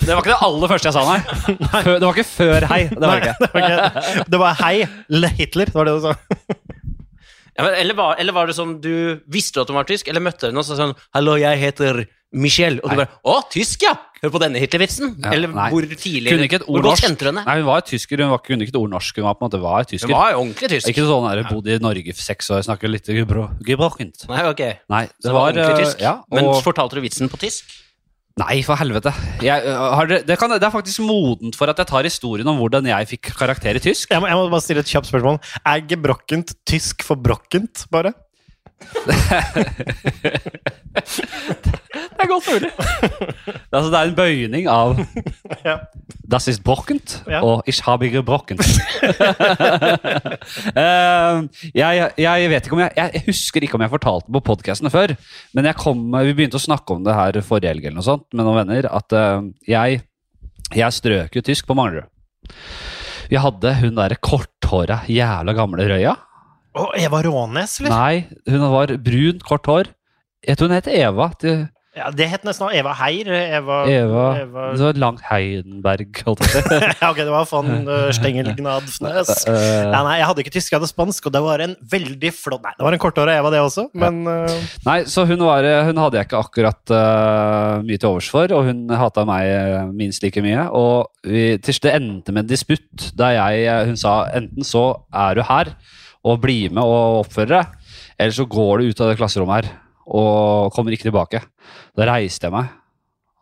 Det 0.01 0.10
var 0.10 0.22
ikke 0.24 0.34
det 0.34 0.41
aller 0.48 0.72
første 0.72 0.89
jeg 0.89 0.98
sa, 0.98 1.05
nei. 1.05 1.22
Før, 1.86 1.93
det 2.00 2.07
var 2.07 2.17
ikke 2.17 2.29
før 2.31 2.69
hei. 2.72 2.81
Det 2.89 3.05
var 3.05 3.12
nei, 3.13 3.22
ikke. 3.22 3.36
det 3.45 3.53
var 3.53 4.29
det 4.34 4.41
var 4.41 4.62
hei, 4.63 4.75
Le 5.13 5.29
Hitler, 5.38 5.69
det 5.69 5.77
var 5.77 5.89
det 5.89 5.98
du 6.00 6.07
sa. 6.10 6.15
Ja, 7.57 7.69
eller, 7.71 7.95
var, 7.95 8.15
eller 8.19 8.35
var 8.35 8.47
det 8.50 8.55
sånn 8.57 8.81
du 8.83 9.21
visste 9.31 9.62
at 9.62 9.69
hun 9.71 9.77
var 9.77 9.88
tysk, 9.88 10.09
eller 10.12 10.24
møtte 10.24 10.50
henne 10.50 10.59
og 10.59 10.65
sa 10.67 10.75
sånn 10.75 10.95
'Hallo, 11.15 11.38
jeg 11.39 11.57
heter 11.62 12.05
Michelle', 12.35 12.81
og 12.83 12.89
du 12.91 12.95
Nei. 12.97 13.05
bare 13.05 13.19
'Å, 13.24 13.50
tysk, 13.50 13.85
ja! 13.88 13.93
Hør 14.21 14.31
på 14.33 14.39
denne 14.41 14.59
Hitler-vitsen'? 14.59 15.24
Ja, 15.24 15.31
eller 15.31 15.47
nei. 15.53 15.69
hvor 15.69 15.85
tidlig 15.85 16.31
Kunne 16.33 16.47
ikke 16.50 16.59
et 16.59 16.67
ord 16.67 16.83
norsk. 16.83 17.21
Nei, 17.31 17.55
Hun 17.62 17.65
var 17.65 17.81
tysker, 17.81 18.17
hun 18.17 18.31
var, 18.33 18.39
kunne 18.39 18.65
ikke 18.65 18.74
et 18.74 18.79
ord 18.81 18.89
norsk. 18.89 19.15
Hun 19.15 19.24
var 19.27 19.35
på 19.35 19.45
en 19.45 19.50
måte 19.51 19.62
var 19.62 19.83
tysker. 19.85 20.07
Hun 20.09 20.17
var 20.17 20.31
jo 20.31 20.38
ordentlig 20.41 20.69
tysk. 20.69 20.89
Ikke 20.89 21.05
sånn 21.05 21.27
der, 21.29 21.43
bodde 21.47 21.75
i 21.75 21.79
Norge 21.79 22.12
for 22.15 22.24
seks 22.25 22.50
år, 22.50 22.63
snakker 22.65 22.89
litt 22.89 23.05
gebro- 23.05 23.51
gebrokkent. 23.63 24.27
Nei, 24.27 24.43
ok. 24.50 24.63
Nei, 24.89 25.05
Så 25.05 25.29
det 25.29 25.31
var 25.38 25.51
ordentlig 25.53 25.79
eh, 25.79 25.85
tysk. 25.85 26.01
Ja, 26.01 26.24
Men 26.31 26.45
fortalte 26.65 26.95
du 26.95 27.01
vitsen 27.01 27.29
på 27.29 27.38
tysk? 27.39 27.85
Nei, 28.36 28.60
for 28.68 28.75
helvete. 28.75 29.13
Jeg, 29.39 29.63
øh, 29.63 29.80
har 29.96 30.10
det, 30.12 30.27
det, 30.27 30.36
kan, 30.39 30.51
det 30.51 30.65
er 30.68 30.74
faktisk 30.74 31.00
modent 31.08 31.56
for 31.56 31.72
at 31.72 31.77
jeg 31.80 31.88
tar 31.88 32.04
historien 32.04 32.48
om 32.51 32.58
hvordan 32.60 32.84
jeg 32.89 33.08
fikk 33.13 33.30
karakter 33.39 33.80
i 33.80 33.84
tysk. 33.84 34.12
Jeg 34.12 34.20
må, 34.20 34.27
jeg 34.27 34.36
må 34.36 34.50
bare 34.51 34.65
stille 34.65 34.84
et 34.84 34.92
kjapt 34.92 35.08
spørsmål. 35.08 35.39
Er 35.63 35.86
gebrokkent 35.88 36.51
tysk 36.68 37.00
for 37.08 37.15
brokkent, 37.15 37.88
bare? 37.96 38.12
Det 42.25 42.32
er 42.32 42.34
godt 42.34 42.48
mulig. 42.50 42.72
altså, 43.75 43.89
det 43.94 44.00
er 44.00 44.10
en 44.10 44.15
bøyning 44.17 44.67
av 44.72 44.98
Ja. 45.65 45.75
Das 46.25 46.48
ist 46.50 46.63
brokkent 46.65 47.20
Ja. 47.29 47.44
og 47.46 47.62
Ich 47.70 47.84
habe 47.86 48.10
gebrokkent. 48.10 48.62
uh, 50.74 51.46
jeg, 51.82 52.10
jeg 52.17 52.50
vet 52.50 52.65
ikke 52.65 52.77
om 52.77 52.82
jeg, 52.82 52.94
jeg 52.98 53.24
husker 53.27 53.65
ikke 53.65 53.77
om 53.77 53.84
jeg 53.86 53.94
fortalte 53.94 54.34
på 54.34 54.41
podkastene 54.50 54.91
før, 54.94 55.13
men 55.53 55.70
jeg 55.70 55.77
kom, 55.79 56.01
vi 56.25 56.34
begynte 56.34 56.58
å 56.60 56.63
snakke 56.65 56.98
om 56.98 57.05
det 57.05 57.13
her 57.17 57.39
forrige 57.46 57.74
helg 57.75 57.86
eller 57.86 58.00
noe 58.00 58.08
sånt 58.08 58.25
med 58.34 58.41
noen 58.46 58.60
venner, 58.63 58.89
at 58.89 59.15
uh, 59.17 59.46
jeg, 59.70 60.01
jeg 60.74 60.98
strøk 60.98 61.38
jo 61.38 61.46
tysk 61.46 61.70
på 61.70 61.77
Manglerud. 61.77 62.10
Vi 63.29 63.38
hadde 63.41 63.72
hun 63.82 63.96
derre 63.98 64.17
korthåra, 64.22 65.03
jævla 65.10 65.53
gamle 65.58 65.86
røya. 65.89 66.15
Å, 66.75 66.89
Eva 67.00 67.22
Rånes, 67.25 67.77
eller? 67.82 67.94
Nei, 67.94 68.41
hun 68.51 68.65
var 68.74 68.91
brun, 69.01 69.39
kort 69.46 69.70
hår. 69.72 69.94
Jeg 70.46 70.60
tror 70.60 70.70
hun 70.70 70.75
het 70.77 70.89
Eva. 70.91 71.29
til 71.41 71.63
Ja, 71.96 72.10
det 72.12 72.25
het 72.28 72.44
nesten 72.44 72.68
Eva 72.75 72.92
Heier. 73.00 73.30
Eva, 73.32 73.78
Eva, 73.88 74.24
Eva 74.42 74.64
Det 74.75 74.84
var 74.84 74.98
langt 75.00 75.22
Heidenberg, 75.30 76.20
holdt 76.28 76.44
jeg 76.44 76.66
på. 76.66 76.80
Ja, 77.00 77.12
ok, 77.14 77.22
det 77.22 77.32
var 77.32 77.48
von 77.48 77.70
uh, 77.88 78.10
Stengelgnadfnes. 78.16 79.32
Eh, 79.46 79.92
Ja, 79.94 80.02
nei, 80.04 80.18
jeg 80.20 80.28
hadde 80.28 80.44
ikke 80.44 80.52
tysk, 80.56 80.72
jeg 80.74 80.80
hadde 80.80 80.90
spansk, 80.90 81.28
og 81.30 81.34
det 81.36 81.42
var 81.46 81.62
en 81.64 81.75
veldig 81.92 82.32
flott 82.36 82.64
Nei, 82.66 82.74
det 82.75 82.86
var 82.88 82.96
en 82.98 83.02
kortåra 83.02 83.36
Eva, 83.40 83.52
det 83.54 83.62
også, 83.64 83.86
men 83.96 84.18
uh, 84.28 84.52
Nei, 84.88 84.98
så 85.12 85.24
hun, 85.30 85.40
var, 85.46 85.68
hun 85.88 86.00
hadde 86.02 86.20
jeg 86.20 86.28
ikke 86.28 86.42
akkurat 86.42 86.94
uh, 86.96 87.86
mye 87.86 88.02
til 88.02 88.10
overs 88.12 88.30
for, 88.34 88.52
og 88.58 88.68
hun 88.68 88.84
hata 88.92 89.24
meg 89.28 89.48
eh, 89.54 89.78
minst 89.96 90.24
like 90.25 90.42
mye. 90.44 90.66
Og 90.75 91.08
vi, 91.28 91.46
til 91.64 91.80
det 91.86 91.94
endte 91.96 92.34
med 92.36 92.46
en 92.46 92.52
disputt 92.52 93.10
der 93.18 93.38
jeg, 93.38 93.64
eh, 93.72 93.86
hun 93.92 94.00
sa 94.00 94.18
enten 94.36 94.68
så 94.68 94.86
er 95.16 95.38
du 95.40 95.44
her 95.48 95.72
og 96.25 96.42
blir 96.44 96.74
med 96.74 96.84
og 96.84 97.22
oppfører 97.24 97.56
deg, 97.60 97.74
eller 98.20 98.36
så 98.36 98.48
går 98.50 98.82
du 98.82 98.92
ut 98.92 99.04
av 99.06 99.12
det 99.14 99.20
klasserommet 99.22 99.62
her 99.62 99.74
og 100.05 100.74
kommer 100.75 100.95
ikke 100.95 101.09
tilbake. 101.09 101.43
Da 101.97 102.09
reiste 102.12 102.47
jeg 102.50 102.55
meg, 102.55 102.74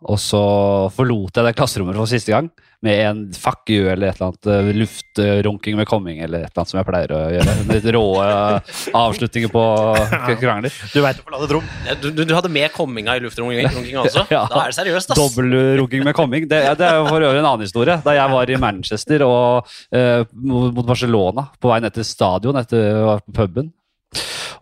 og 0.04 0.20
så 0.20 0.44
forlot 0.92 1.38
jeg 1.40 1.48
det 1.48 1.56
klasserommet 1.56 1.96
for 1.96 2.10
siste 2.12 2.34
gang 2.34 2.50
med 2.84 3.00
en 3.08 3.20
fuck 3.32 3.70
you 3.72 3.86
eller 3.88 4.10
et 4.10 4.18
eller 4.18 4.34
annet 4.34 4.48
eh, 4.52 4.72
luftrunking 4.76 5.78
med 5.80 5.88
komming 5.88 6.18
eller 6.20 6.44
et 6.44 6.50
eller 6.50 6.60
annet 6.60 6.72
som 6.74 6.80
jeg 6.82 6.88
pleier 6.90 7.14
å 7.16 7.20
gjøre. 7.32 7.54
Litt 7.70 7.86
rå 7.96 8.02
eh, 8.26 8.74
avslutninger 9.00 9.52
på 9.54 9.64
krangler. 10.42 10.76
du 10.92 10.98
veit 11.06 11.22
å 11.22 11.24
forlate 11.24 11.48
et 11.48 11.54
rom. 11.56 11.70
Du, 12.02 12.10
du, 12.12 12.20
du 12.28 12.34
hadde 12.36 12.52
med 12.52 12.74
komminga 12.76 13.16
i 13.16 13.24
luftrunkinga 13.24 14.04
også? 14.04 14.26
Ja. 14.34 14.42
Da 14.52 14.66
er 14.66 14.74
det 14.74 14.78
seriøst, 14.82 15.14
ass. 15.14 15.22
Dobbeltrunking 15.22 16.04
med 16.04 16.18
komming. 16.18 16.50
Det, 16.52 16.60
det 16.80 16.90
er 16.90 17.00
jo 17.00 17.08
for 17.08 17.24
øvrig 17.24 17.40
en 17.40 17.48
annen 17.48 17.64
historie. 17.64 17.96
Da 18.04 18.18
jeg 18.18 18.34
var 18.34 18.52
i 18.52 18.60
Manchester 18.60 19.24
og 19.30 19.72
eh, 19.96 20.26
mot 20.44 20.84
Barcelona, 20.84 21.48
på 21.64 21.72
vei 21.72 21.80
ned 21.86 21.96
til 21.96 22.08
stadion 22.08 22.60
etter 22.60 23.24
puben. 23.32 23.72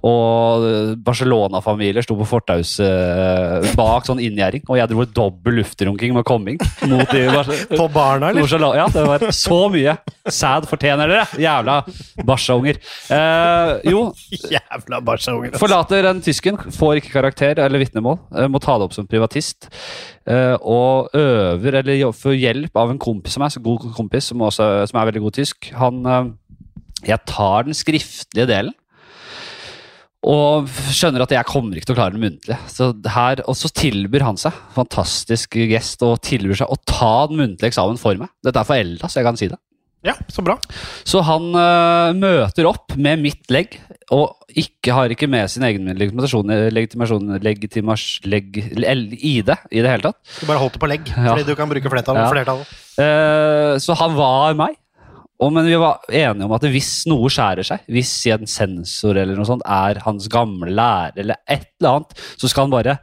Og 0.02 0.64
eh, 0.66 0.92
Barcelona-familier 1.06 2.02
sto 2.02 2.16
på 2.18 2.26
fortauset 2.26 2.82
eh, 2.82 3.68
bak 3.78 4.08
sånn 4.08 4.22
inngjerding, 4.24 4.64
og 4.66 4.80
jeg 4.80 4.90
dro 4.90 5.04
et 5.06 5.12
dobbel 5.14 5.60
luftrunking 5.60 6.16
med 6.16 6.26
komming. 6.26 6.58
Mot 6.90 7.12
de 7.14 7.28
På 7.76 7.86
barna, 7.94 8.32
eller? 8.32 8.42
Barcelona. 8.42 8.80
Ja, 8.82 8.88
det 8.90 9.04
var 9.06 9.26
så 9.38 9.60
mye. 9.74 9.94
Sad 10.34 10.66
fortjener 10.70 11.12
dere, 11.12 11.28
jævla 11.44 11.76
Barca-unger. 12.26 12.82
Eh, 13.14 13.74
jo, 13.92 14.08
Jævla 14.56 15.02
Barca-unger. 15.06 15.52
altså. 15.54 15.62
Forlater 15.62 16.08
den 16.10 16.24
tysken, 16.26 16.58
får 16.74 17.02
ikke 17.04 17.14
karakter 17.20 17.62
eller 17.62 17.84
vitnemål, 17.86 18.18
eh, 18.34 18.50
må 18.50 18.62
ta 18.64 18.80
det 18.82 18.90
opp 18.90 18.98
som 18.98 19.06
privatist. 19.10 19.70
eh, 20.26 20.58
Og 20.62 21.14
øver, 21.14 21.78
eller 21.84 22.12
får 22.18 22.40
hjelp 22.42 22.76
av 22.78 22.90
en 22.90 23.00
kompis 23.02 23.38
som 23.38 23.46
er 23.46 23.54
så 23.54 23.62
god 23.62 23.86
kompis, 23.94 24.32
som, 24.34 24.42
også, 24.50 24.72
som 24.90 24.98
er 25.02 25.12
veldig 25.14 25.22
god 25.30 25.38
tysk. 25.44 25.70
Han 25.78 26.02
eh, 26.06 26.32
Jeg 27.14 27.22
tar 27.30 27.70
den 27.70 27.74
skriftlige 27.78 28.50
delen. 28.50 28.74
Og 30.22 30.70
skjønner 30.94 31.24
at 31.26 31.32
jeg 31.34 31.50
kommer 31.50 31.78
ikke 31.80 31.90
til 31.90 31.96
å 31.96 31.98
klare 31.98 32.14
den 32.14 32.22
muntlig. 32.22 32.58
Så 32.70 32.92
her, 33.16 33.42
og 33.50 33.58
så 33.58 33.72
tilbyr 33.74 34.28
han 34.28 34.38
seg, 34.38 34.54
fantastisk 34.76 35.58
gest, 35.72 36.04
og 36.06 36.20
tilbyr 36.22 36.60
seg 36.62 36.70
å 36.70 36.78
ta 36.86 37.26
den 37.32 37.42
muntlige 37.42 37.72
eksamen 37.74 37.98
for 38.02 38.20
meg. 38.22 38.30
Dette 38.46 38.62
er 38.62 38.68
for 38.70 38.78
elda, 38.78 39.10
så 39.10 39.22
jeg 39.22 39.30
kan 39.32 39.40
si 39.42 39.50
det. 39.50 39.58
Ja, 40.06 40.16
så 40.34 40.42
bra. 40.46 40.56
Så 41.06 41.22
han 41.26 41.52
uh, 41.54 42.10
møter 42.18 42.66
opp 42.70 42.96
med 42.98 43.22
mitt 43.22 43.50
legg, 43.54 43.76
og 44.12 44.34
ikke, 44.58 44.94
har 44.98 45.14
ikke 45.14 45.30
med 45.30 45.50
sin 45.54 45.66
egen 45.66 45.86
legitimasjon, 45.94 46.50
legitimasjon 46.74 47.36
legitimas, 47.42 48.06
leg, 48.26 48.58
ID 48.62 49.22
i 49.22 49.36
det 49.46 49.94
hele 49.94 50.06
tatt. 50.08 50.18
Du 50.42 50.48
bare 50.50 50.62
holdt 50.62 50.78
det 50.78 50.82
på 50.84 50.90
legg, 50.90 51.10
Ja. 51.14 51.32
fordi 51.36 51.46
du 51.50 51.54
kan 51.58 51.70
bruke 51.70 51.94
flertall. 51.94 52.18
Ja. 52.18 52.30
flertall. 52.34 52.66
Uh, 52.98 53.78
så 53.82 53.98
han 54.02 54.18
var 54.18 54.58
meg. 54.58 54.78
Og, 55.42 55.50
men 55.54 55.66
vi 55.66 55.78
var 55.82 56.04
enige 56.08 56.46
om 56.46 56.54
at 56.54 56.66
hvis 56.70 56.92
noe 57.10 57.30
skjærer 57.34 57.66
seg, 57.66 57.86
hvis 57.90 58.12
en 58.34 58.50
sensor 58.50 59.18
eller 59.18 59.38
noe 59.38 59.48
sånt 59.50 59.66
er 59.66 60.02
hans 60.06 60.30
gamle 60.32 60.70
lærer 60.70 61.24
eller 61.24 61.42
et 61.50 61.66
eller 61.82 61.98
annet, 61.98 62.22
så 62.38 62.52
skal 62.52 62.68
han 62.68 62.76
bare 62.76 63.00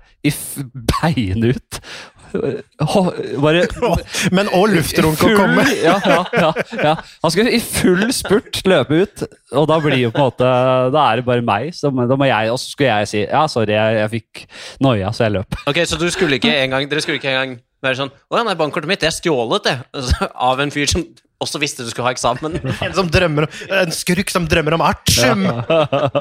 beine 1.02 1.50
ut. 1.56 1.80
Bare 2.28 3.62
Men 4.36 4.50
òg 4.52 4.74
luftrunk 4.74 5.22
å 5.24 5.30
komme. 5.32 5.64
ja, 5.86 5.94
ja, 6.04 6.18
ja, 6.36 6.50
ja. 6.76 6.94
Han 7.24 7.32
skal 7.32 7.50
i 7.50 7.60
full 7.62 8.04
spurt 8.14 8.60
løpe 8.68 9.02
ut, 9.04 9.24
og 9.56 9.68
da 9.70 9.78
blir 9.82 9.96
jo 10.02 10.10
på 10.12 10.20
en 10.20 10.28
måte 10.28 10.50
Da 10.94 11.06
er 11.06 11.20
det 11.22 11.28
bare 11.28 11.44
meg. 11.44 11.70
Jeg, 11.72 12.52
og 12.52 12.60
så 12.60 12.66
skulle 12.66 12.90
jeg 12.90 13.10
si 13.10 13.22
ja, 13.24 13.46
sorry, 13.50 13.74
jeg, 13.76 13.96
jeg 14.02 14.12
fikk 14.16 14.44
noia, 14.84 15.12
så 15.16 15.26
jeg 15.26 15.38
løp. 15.38 15.58
Ok, 15.70 15.80
Så 15.88 16.00
du 16.00 16.08
skulle 16.12 16.38
ikke 16.40 16.52
engang, 16.52 16.88
dere 16.90 17.04
skulle 17.04 17.20
ikke 17.20 17.32
engang 17.32 17.56
være 17.84 18.02
sånn 18.02 18.12
Å 18.12 18.40
ja, 18.40 18.44
nei, 18.46 18.58
bankkortet 18.58 18.90
mitt 18.90 19.02
det 19.02 19.10
er 19.10 19.16
stjålet, 19.16 19.70
det. 19.70 20.04
Av 20.50 20.60
en 20.62 20.74
fyr 20.74 20.90
som 20.90 21.06
også 21.42 21.60
visste 21.62 21.86
du 21.86 21.90
skulle 21.92 22.08
ha 22.08 22.14
eksamen. 22.14 22.58
En 22.84 22.96
som 22.96 23.10
drømmer 23.12 23.46
om, 23.46 23.60
en 23.82 23.94
skurk 23.94 24.32
som 24.32 24.48
drømmer 24.50 24.76
om 24.78 24.84
artium. 24.86 25.46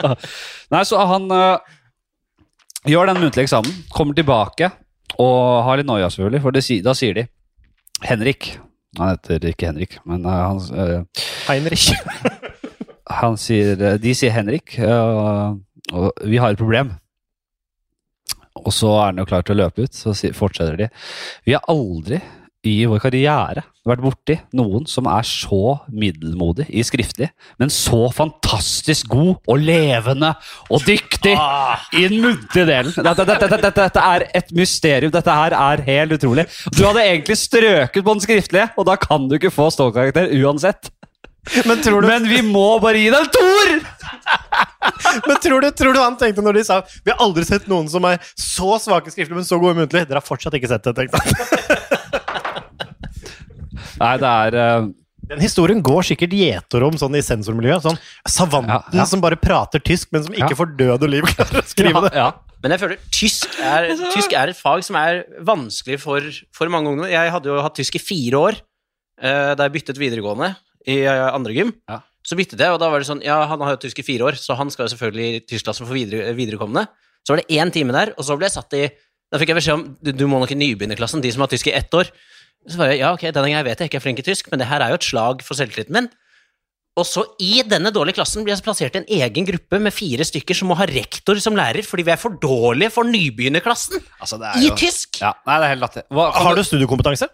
Nei, 0.73 0.83
så 0.87 1.01
han 1.09 1.25
øh, 1.33 1.57
gjør 2.89 3.11
den 3.11 3.21
muntlige 3.23 3.47
eksamen, 3.47 3.81
kommer 3.93 4.17
tilbake 4.17 4.71
og 5.17 5.63
har 5.65 5.79
litt 5.79 5.89
noia, 5.89 6.11
selvfølgelig, 6.13 6.43
for 6.43 6.53
det, 6.53 6.63
da 6.85 6.93
sier 6.97 7.17
de 7.17 7.25
Henrik. 8.05 8.51
Han 8.99 9.15
heter 9.15 9.49
ikke 9.49 9.71
Henrik, 9.71 9.97
men 10.05 10.25
øh, 10.25 10.37
han, 10.37 10.61
øh, 10.77 11.25
Heinrich. 11.47 11.91
han 13.21 13.37
sier 13.39 13.97
De 14.03 14.13
sier 14.17 14.35
Henrik, 14.35 14.75
og 14.83 16.11
vi 16.27 16.37
har 16.43 16.53
et 16.53 16.61
problem. 16.61 16.93
Og 18.57 18.73
så 18.73 18.89
er 18.99 19.05
han 19.11 19.21
jo 19.21 19.25
klar 19.29 19.45
til 19.45 19.55
å 19.55 19.63
løpe 19.63 19.85
ut, 19.85 19.95
så 19.95 20.13
fortsetter 20.35 20.75
de. 20.79 20.87
Vi 21.47 21.53
har 21.55 21.65
aldri 21.71 22.19
i 22.67 22.85
vår 22.89 23.01
karriere 23.03 23.63
vært 23.87 24.03
borti 24.03 24.35
noen 24.57 24.87
som 24.89 25.07
er 25.09 25.25
så 25.27 25.77
middelmodig 25.87 26.67
i 26.69 26.83
skriftlig, 26.85 27.29
men 27.59 27.71
så 27.73 28.07
fantastisk 28.15 29.09
god 29.13 29.37
og 29.47 29.63
levende 29.63 30.33
og 30.67 30.83
dyktig 30.87 31.35
i 31.95 32.03
den 32.09 32.19
muntlige 32.23 32.67
delen. 32.67 32.91
Dette, 32.97 33.27
dette, 33.29 33.49
dette, 33.53 33.71
dette 33.79 34.05
er 34.11 34.27
et 34.41 34.53
mysterium. 34.57 35.13
Dette 35.13 35.39
her 35.39 35.55
er 35.55 35.85
helt 35.87 36.17
utrolig. 36.17 36.47
Du 36.75 36.83
hadde 36.83 37.05
egentlig 37.05 37.39
strøket 37.39 38.03
på 38.03 38.13
den 38.13 38.23
skriftlige, 38.23 38.69
og 38.75 38.89
da 38.89 38.97
kan 38.99 39.29
du 39.29 39.37
ikke 39.37 39.53
få 39.53 39.71
stålkarakter 39.73 40.33
uansett. 40.41 40.91
Men 41.63 41.79
tror 41.79 42.03
du, 42.03 42.09
Men 42.11 42.25
vi 42.27 42.41
må 42.43 42.75
bare 42.83 42.99
gi 42.99 43.07
deg 43.07 43.23
en 43.23 43.29
toer! 43.31 43.77
men 45.27 45.37
tror 45.43 45.63
du, 45.63 45.69
tror 45.71 45.95
du 45.95 45.99
han 46.01 46.17
tenkte 46.19 46.43
når 46.43 46.59
de 46.59 46.63
sa 46.67 46.81
Vi 47.05 47.11
har 47.11 47.21
aldri 47.23 47.45
sett 47.47 47.69
noen 47.71 47.87
som 47.91 48.03
er 48.07 48.19
så 48.35 48.75
svake 48.83 49.13
skriftlig, 49.13 49.37
men 49.37 49.47
så 49.47 49.59
gode 49.61 49.77
muntlig? 49.79 50.03
Dere 50.09 50.19
har 50.19 50.27
fortsatt 50.27 50.57
ikke 50.59 50.71
sett 50.71 50.87
det, 50.87 50.95
tenkte 50.97 51.23
han. 51.23 51.86
Nei, 53.99 54.13
det 54.21 54.31
er 54.31 54.57
eh, 54.61 54.87
Den 55.31 55.41
historien 55.43 55.81
går 55.83 56.05
sikkert 56.07 56.33
gjeter 56.37 56.85
om 56.87 56.95
sånn 56.99 57.15
i 57.19 57.23
sensormiljøet. 57.25 57.83
Sånn 57.87 57.97
savanten 58.29 58.71
Ja, 58.75 59.01
ja. 59.01 59.05
som 59.09 59.23
bare 59.23 59.39
prater 59.39 59.81
tysk, 59.83 60.11
men 60.15 60.23
som 60.27 60.35
ikke 60.35 60.53
Ja. 60.53 60.59
for 60.59 60.65
død 60.79 61.03
og 61.07 61.09
liv 61.11 61.27
klarer 61.33 61.61
å 61.61 61.65
skrive 61.67 62.03
det. 62.07 62.13
Ja, 62.15 62.29
Men 62.63 62.73
jeg 62.73 62.79
føler 62.83 62.97
tysk 63.13 63.57
er, 63.61 63.89
tysk 64.15 64.33
er 64.33 64.53
et 64.53 64.57
fag 64.59 64.83
som 64.87 64.95
er 64.99 65.23
vanskelig 65.45 65.99
for, 66.03 66.21
for 66.55 66.69
mange 66.73 66.89
ungdommer. 66.93 67.11
Jeg 67.13 67.33
hadde 67.33 67.51
jo 67.51 67.59
hatt 67.65 67.75
tysk 67.77 67.97
i 67.99 68.03
fire 68.03 68.39
år 68.51 68.59
eh, 69.21 69.51
da 69.57 69.67
jeg 69.67 69.75
byttet 69.79 69.99
videregående 70.01 70.53
i 70.87 71.01
eh, 71.03 71.25
andre 71.33 71.53
gym. 71.57 71.73
Ja. 71.91 71.99
Så 72.27 72.35
byttet 72.35 72.59
jeg, 72.59 72.71
og 72.75 72.79
da 72.81 72.89
var 72.91 72.99
det 72.99 73.07
sånn 73.07 73.21
Ja, 73.23 73.37
han 73.47 73.61
har 73.63 73.75
jo 73.77 73.83
tysk 73.85 73.99
i 74.01 74.07
fire 74.07 74.25
år, 74.27 74.35
så 74.39 74.55
han 74.59 74.67
skal 74.73 74.87
jo 74.87 74.93
selvfølgelig 74.95 75.27
i 75.37 75.43
tyskklassen 75.47 75.87
for 75.87 75.95
videre, 75.95 76.33
viderekommende. 76.35 76.87
Så 77.23 77.33
var 77.33 77.39
det 77.43 77.51
én 77.59 77.71
time 77.71 77.93
der, 77.95 78.11
og 78.17 78.23
så 78.27 78.35
ble 78.39 78.47
jeg 78.49 78.55
satt 78.57 78.73
i 78.79 78.87
Da 79.31 79.39
fikk 79.39 79.51
jeg 79.51 79.57
beskjed 79.59 79.75
om 79.75 79.85
du, 80.03 80.11
du 80.15 80.25
må 80.31 80.39
nok 80.39 80.51
i 80.55 80.57
nybegynnerklassen, 80.59 81.19
de 81.23 81.31
som 81.35 81.43
har 81.43 81.49
tysk 81.51 81.67
i 81.67 81.75
ett 81.75 81.91
år. 81.99 82.07
Så 82.67 82.77
var 82.79 82.89
jeg 82.91 82.99
ja, 82.99 83.13
ok, 83.15 83.21
denne 83.31 83.47
gangen 83.49 83.65
vet 83.67 83.79
jeg 83.79 83.89
ikke 83.91 83.99
er 84.01 84.03
flink 84.03 84.19
i 84.19 84.25
tysk, 84.27 84.49
men 84.51 84.59
det 84.59 84.67
her 84.67 84.83
er 84.83 84.91
jo 84.91 84.97
et 84.99 85.05
slag 85.07 85.43
for 85.45 85.55
selvtilliten 85.55 85.95
min. 85.95 86.09
Og 86.97 87.05
så 87.05 87.21
i 87.39 87.61
denne 87.61 87.91
dårlige 87.93 88.17
klassen 88.17 88.41
blir 88.43 88.55
jeg 88.55 88.63
plassert 88.65 88.95
i 88.97 89.01
en 89.03 89.09
egen 89.21 89.45
gruppe 89.45 89.77
med 89.79 89.93
fire 89.93 90.25
stykker 90.25 90.57
som 90.57 90.71
må 90.71 90.75
ha 90.79 90.87
rektor 90.89 91.37
som 91.43 91.55
lærer, 91.55 91.85
fordi 91.85 92.03
vi 92.07 92.13
er 92.15 92.17
for 92.19 92.33
dårlige 92.41 92.89
for 92.95 93.05
nybegynnerklassen 93.05 94.01
altså 94.17 94.39
i 94.57 94.65
jo 94.65 94.73
tysk! 94.79 95.19
ja, 95.21 95.29
Nei, 95.45 95.59
det 95.61 95.67
er 95.67 95.73
helt 95.75 95.83
latterlig. 95.85 96.07
Hva- 96.17 96.31
Har 96.33 96.57
du 96.57 96.63
studiekompetanse? 96.65 97.29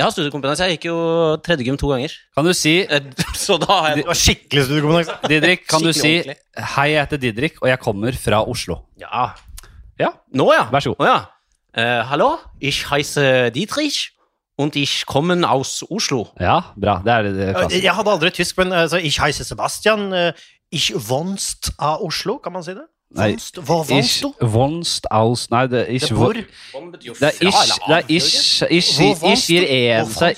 Jeg 0.00 0.04
har 0.06 0.12
studiekompetanse, 0.14 0.68
jeg 0.68 0.78
gikk 0.78 0.86
jo 0.90 0.98
tredje 1.44 1.64
gym 1.66 1.76
to 1.80 1.88
ganger. 1.90 2.12
Kan 2.36 2.46
du 2.46 2.52
si 2.56 2.76
Eh, 2.84 3.00
Så 3.36 3.56
da 3.60 3.80
har 3.86 3.96
jeg 3.96 4.04
skikkelig 4.20 4.66
studiekompetanse. 4.68 5.16
Didrik, 5.32 5.66
kan 5.68 5.82
du 5.84 5.90
si 5.96 6.14
ordentlig. 6.20 6.36
Hei, 6.76 6.86
jeg 6.92 7.00
heter 7.06 7.20
Didrik, 7.24 7.58
og 7.64 7.68
jeg 7.72 7.80
kommer 7.80 8.16
fra 8.20 8.44
Oslo. 8.48 8.78
Ja. 9.00 9.30
Ja. 10.00 10.12
Nå, 10.36 10.46
ja. 10.56 10.68
Vær 10.72 10.84
så 10.84 10.92
god. 10.94 11.04
Å, 11.04 11.10
ja. 11.10 11.18
Uh, 11.76 12.00
hallo, 12.12 12.30
ich 12.60 12.84
heiße 12.88 13.48
Dietrich, 13.56 14.10
und 14.62 14.76
ich 14.76 15.04
komme 15.06 15.34
aus 15.48 15.82
Oslo. 15.90 16.28
Ja, 16.38 16.56
bra. 16.76 17.00
Det 17.04 17.12
er 17.12 17.22
det, 17.22 17.56
klassiske. 17.56 17.84
Jeg 17.84 17.94
hadde 17.96 18.10
aldri 18.10 18.30
tysk, 18.30 18.58
men 18.58 18.72
altså, 18.72 18.96
ich 18.96 19.16
heiße 19.20 19.44
Sebastian. 19.44 20.12
eh, 20.12 20.32
Ich 20.72 20.92
wohnst 20.94 21.72
av 21.78 21.98
Oslo, 22.06 22.38
kan 22.38 22.52
man 22.52 22.62
si 22.62 22.70
det? 22.78 22.86
Hvor 23.66 23.82
wohnst 23.90 24.14
Ich 24.16 24.20
du? 24.22 24.30
wohnst 24.54 25.10
aus 25.10 25.50
Nei, 25.50 25.66
det 25.66 25.80
er 25.80 25.86
ikke 25.96 26.14
Hvor? 26.14 26.32
Det 26.32 26.44
er 27.22 27.32
ich, 27.40 27.56
det 27.88 27.96
er 27.96 28.02
ich, 28.08 28.62
ich, 28.70 29.00
ich, 29.00 29.50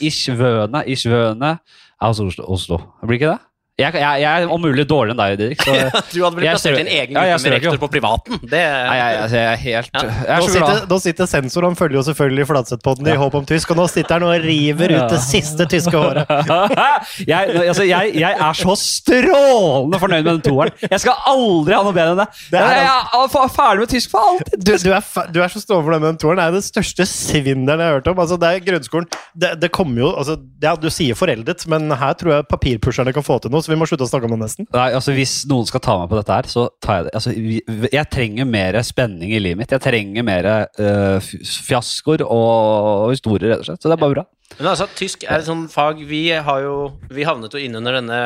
ich 0.01 0.39
wøne, 0.39 0.83
ich 0.87 1.05
wøne 1.05 1.59
aus 2.01 2.21
Oslo. 2.21 2.45
Oslo. 2.49 2.79
Blir 3.07 3.13
ikke 3.21 3.27
det? 3.35 3.39
Jeg, 3.83 3.99
jeg, 3.99 4.23
jeg 4.23 4.43
er 4.47 4.53
om 4.53 4.63
mulig 4.63 4.85
dårligere 4.89 5.15
enn 5.17 5.21
deg, 5.23 5.39
Didrik. 5.41 5.63
Så, 5.63 5.75
Du 6.15 6.19
hadde 6.25 6.39
blitt 6.39 6.51
plassert 6.53 6.79
i 6.79 6.85
en 6.85 6.91
egen 6.93 7.19
Ja, 7.19 7.39
med 7.43 7.55
rektor 7.57 7.79
på 7.83 7.89
privaten? 7.93 8.39
Det 8.43 8.63
nei, 8.63 8.97
jeg, 8.99 9.17
jeg, 9.17 9.33
jeg 9.35 9.51
er 9.53 9.61
helt 9.63 9.93
Ja. 9.93 10.03
Jeg 10.03 10.33
er 10.37 10.43
Nå 10.43 10.51
sitter, 10.53 10.83
nå 10.93 10.99
sitter 11.03 11.31
sensor, 11.31 11.67
han 11.69 11.79
følger 11.79 11.99
jo 12.01 12.05
selvfølgelig 12.11 12.49
Flatseth-podden 12.51 13.11
i 13.13 13.17
håp 13.19 13.37
om 13.39 13.47
tysk, 13.49 13.73
og 13.75 13.81
nå 13.83 13.87
sitter 13.91 14.19
han 14.19 14.27
og 14.29 14.47
river 14.47 14.95
ut 14.97 15.13
det 15.13 15.21
siste 15.25 15.67
tyske 15.71 15.93
håret. 15.93 16.31
jeg, 17.33 17.57
altså, 17.63 17.87
jeg, 17.87 18.15
jeg 18.19 18.39
er 18.49 18.59
så 18.59 18.77
strålende 18.79 20.01
fornøyd 20.03 20.23
med 20.23 20.31
den 20.33 20.45
toeren. 20.47 20.77
Jeg 20.87 21.03
skal 21.05 21.19
aldri 21.33 21.77
ha 21.77 21.83
noe 21.87 21.97
bedre 21.97 22.15
enn 22.15 22.23
det. 22.23 22.29
Det 22.53 22.61
er 22.61 22.79
jeg, 22.79 22.89
jeg 22.89 23.43
er 23.43 23.53
ferdig 23.57 23.85
med 23.85 23.93
tysk 23.95 24.13
for 24.13 24.31
alltid. 24.33 24.67
Du, 24.67 24.73
du, 24.73 24.91
er, 24.97 25.31
du 25.35 25.41
er 25.43 25.53
så 25.53 25.63
strålende 25.63 25.89
fornøyd 25.89 26.05
med 26.05 26.11
den 26.11 26.21
toeren. 26.23 26.41
Det 26.43 26.49
er 26.49 26.57
den 26.59 26.67
største 26.67 27.09
svindelen 27.09 27.83
jeg 27.83 27.89
har 27.89 27.99
hørt 27.99 28.11
om. 28.13 28.23
Altså, 28.25 28.39
det 28.41 28.51
er 28.51 28.65
grunnskolen. 28.67 29.09
Det, 29.33 29.55
det 29.63 29.73
kommer 29.75 30.05
jo 30.05 30.13
altså, 30.13 30.37
ja, 30.63 30.75
Du 30.79 30.89
sier 30.93 31.19
foreldet, 31.19 31.67
men 31.71 31.91
her 31.99 32.17
tror 32.19 32.37
jeg 32.37 32.49
papirpusherne 32.51 33.15
kan 33.15 33.27
få 33.27 33.39
til 33.43 33.53
noe, 33.53 33.65
så 33.65 33.72
vi 33.73 33.79
må 33.81 33.89
slutte 33.89 34.05
å 34.07 34.11
snakke 34.11 34.29
om 34.29 34.35
det 34.37 34.41
nesten. 34.45 34.67
Nei, 34.73 34.89
altså 34.97 35.15
Hvis 35.17 35.35
noen 35.51 35.67
skal 35.69 35.83
ta 35.85 35.97
meg 36.03 36.11
på 36.13 36.19
dette 36.21 36.37
her, 36.39 36.49
så 36.53 36.67
tar 36.85 37.01
jeg 37.01 37.09
det. 37.09 37.15
Altså, 37.19 37.33
vi- 37.35 37.91
jeg 37.93 38.11
trenger 38.13 38.49
mer 38.49 38.79
spenning 38.87 39.33
i 39.35 39.41
livet 39.43 39.59
mitt. 39.63 39.73
Jeg 39.75 39.83
trenger 39.85 40.27
mer 40.27 40.51
uh, 40.79 41.19
fiaskoer 41.67 42.25
og 42.27 43.11
historier, 43.13 43.53
rett 43.55 43.65
og 43.65 43.69
slett. 43.71 43.83
Så 43.83 43.91
det 43.91 43.97
er 43.97 44.03
bare 44.05 44.17
bra. 44.19 44.25
Men 44.59 44.73
altså, 44.75 44.89
tysk 44.99 45.25
er 45.25 45.39
et 45.41 45.47
sånt 45.49 45.71
fag 45.73 46.03
Vi 46.05 46.27
har 46.29 46.59
jo 46.61 46.75
Vi 47.09 47.25
havnet 47.25 47.55
jo 47.57 47.61
inn 47.63 47.73
under 47.79 47.95
denne 47.97 48.19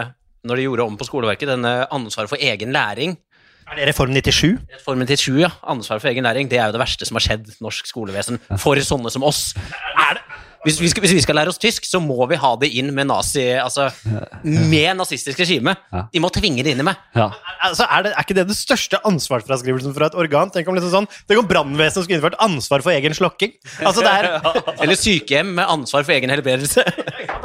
Når 0.43 0.59
de 0.59 0.65
gjorde 0.65 0.87
om 0.89 0.97
på 0.99 1.07
skoleverket, 1.07 1.47
denne 1.53 1.87
ansvaret 1.95 2.31
for 2.33 2.43
egen 2.43 2.73
læring. 2.75 3.15
Er 3.67 3.81
det 3.81 3.89
Reform 3.89 4.13
97? 4.15 4.61
Reformen 4.77 5.09
97, 5.11 5.41
ja. 5.43 5.49
Ansvar 5.67 5.99
for 5.99 6.07
egen 6.13 6.23
læring. 6.23 6.47
Det 6.47 6.59
er 6.61 6.69
jo 6.69 6.77
det 6.77 6.83
verste 6.85 7.07
som 7.09 7.17
har 7.19 7.25
skjedd 7.25 7.49
norsk 7.65 7.89
skolevesen. 7.91 8.39
For 8.63 8.79
sånne 8.79 9.11
som 9.11 9.25
oss. 9.27 9.49
Hvis 10.67 10.81
vi, 10.83 10.91
skal, 10.91 11.05
hvis 11.05 11.15
vi 11.15 11.23
skal 11.25 11.39
lære 11.39 11.53
oss 11.53 11.61
tysk, 11.63 11.87
så 11.87 12.01
må 12.03 12.27
vi 12.31 12.39
ha 12.43 12.53
det 12.61 12.73
inn 12.81 12.93
med 12.95 13.09
nazi... 13.11 13.45
Altså, 13.63 13.89
med 14.43 14.99
nazistisk 14.99 15.39
regime. 15.43 15.77
De 16.13 16.23
må 16.23 16.31
tvinge 16.35 16.65
det 16.67 16.75
inn 16.75 16.83
i 16.83 16.87
meg. 16.87 16.99
Ja. 17.17 17.29
Altså, 17.69 17.87
er, 17.87 18.07
det, 18.07 18.13
er 18.15 18.27
ikke 18.27 18.37
det 18.39 18.47
den 18.51 18.59
største 18.59 19.01
ansvarsfraskrivelsen 19.09 19.95
fra 19.97 20.11
et 20.11 20.19
organ? 20.19 20.53
Tenk 20.55 20.69
om 20.71 20.77
liksom 20.79 20.93
sånn, 20.93 21.09
Tenk 21.27 21.43
om 21.43 21.49
brannvesenet 21.51 22.07
skulle 22.07 22.19
innført 22.19 22.39
ansvar 22.43 22.85
for 22.85 22.95
egen 22.95 23.17
slokking. 23.17 23.55
Altså, 23.81 24.05
det 24.05 24.13
er 24.13 24.29
Eller 24.83 24.99
sykehjem 24.99 25.55
med 25.57 25.71
ansvar 25.77 26.07
for 26.07 26.17
egen 26.17 26.33
helbredelse. 26.35 26.85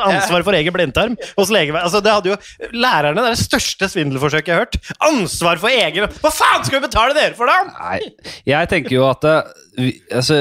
ansvar 0.02 0.46
for 0.48 0.58
egen 0.58 0.76
blindtarm 0.76 1.18
hos 1.38 1.54
legevern. 1.54 1.86
Altså, 1.86 2.02
det 2.04 2.14
hadde 2.16 2.34
jo 2.34 2.40
Lærerne 2.74 3.22
det 3.22 3.32
er 3.32 3.36
det 3.38 3.44
største 3.46 3.90
svindelforsøket 3.92 4.52
jeg 4.52 4.58
har 4.58 4.66
hørt. 4.66 4.94
Ansvar 5.08 5.62
for 5.62 5.74
egen 5.74 6.08
Hva 6.22 6.32
faen 6.34 6.66
skal 6.66 6.80
vi 6.80 6.86
betale 6.88 7.18
dere 7.18 7.38
for, 7.38 7.50
da?! 7.50 7.60
Nei, 7.72 8.00
jeg 8.48 8.72
tenker 8.72 8.96
jo 8.96 9.06
at 9.10 9.28
eh, 9.28 9.52
vi, 9.78 9.94
Altså, 10.12 10.38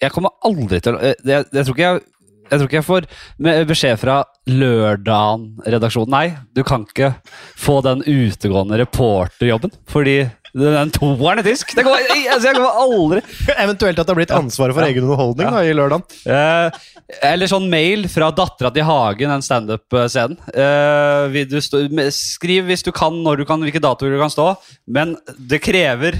jeg 0.00 0.10
kommer 0.14 0.34
aldri 0.46 0.80
til 0.82 0.96
å 0.96 1.02
jeg, 1.04 1.18
jeg, 1.26 1.46
jeg 1.54 1.66
tror 1.66 1.76
ikke 1.76 1.84
jeg 1.86 1.89
jeg 2.50 2.58
tror 2.58 2.66
ikke 2.66 2.78
jeg 2.80 2.88
får 2.88 3.06
beskjed 3.68 3.98
fra 4.00 4.16
Lørdagen-redaksjonen. 4.50 6.10
Nei, 6.10 6.26
du 6.56 6.64
kan 6.66 6.82
ikke 6.88 7.12
få 7.58 7.78
den 7.86 8.02
utegående 8.02 8.80
reporterjobben. 8.80 9.70
Fordi 9.90 10.24
den 10.50 10.90
toeren 10.90 11.38
i 11.38 11.44
tysk 11.46 11.76
det 11.78 11.84
går, 11.86 12.08
altså, 12.10 12.48
Jeg 12.48 12.56
kommer 12.56 12.78
aldri 12.82 13.20
Eventuelt 13.54 14.00
at 14.00 14.02
det 14.02 14.10
har 14.10 14.18
blitt 14.18 14.32
ansvaret 14.34 14.74
for 14.74 14.82
egen 14.82 15.04
underholdning 15.06 15.46
da, 15.46 15.60
i 15.62 15.76
lørdagen. 15.78 16.02
Eh, 16.26 16.80
eller 17.30 17.50
sånn 17.50 17.70
mail 17.70 18.08
fra 18.10 18.32
dattera 18.34 18.72
til 18.74 18.86
Hagen, 18.88 19.30
den 19.30 19.46
standup-scenen. 19.46 20.34
Eh, 20.50 22.10
skriv 22.10 22.66
hvis 22.66 22.82
du 22.86 22.90
kan, 22.94 23.14
når 23.22 23.44
du 23.44 23.46
kan, 23.46 23.62
hvilke 23.62 23.82
datoer 23.82 24.16
du 24.16 24.18
kan 24.18 24.34
stå. 24.34 24.50
Men 24.90 25.14
det 25.38 25.62
krever 25.62 26.18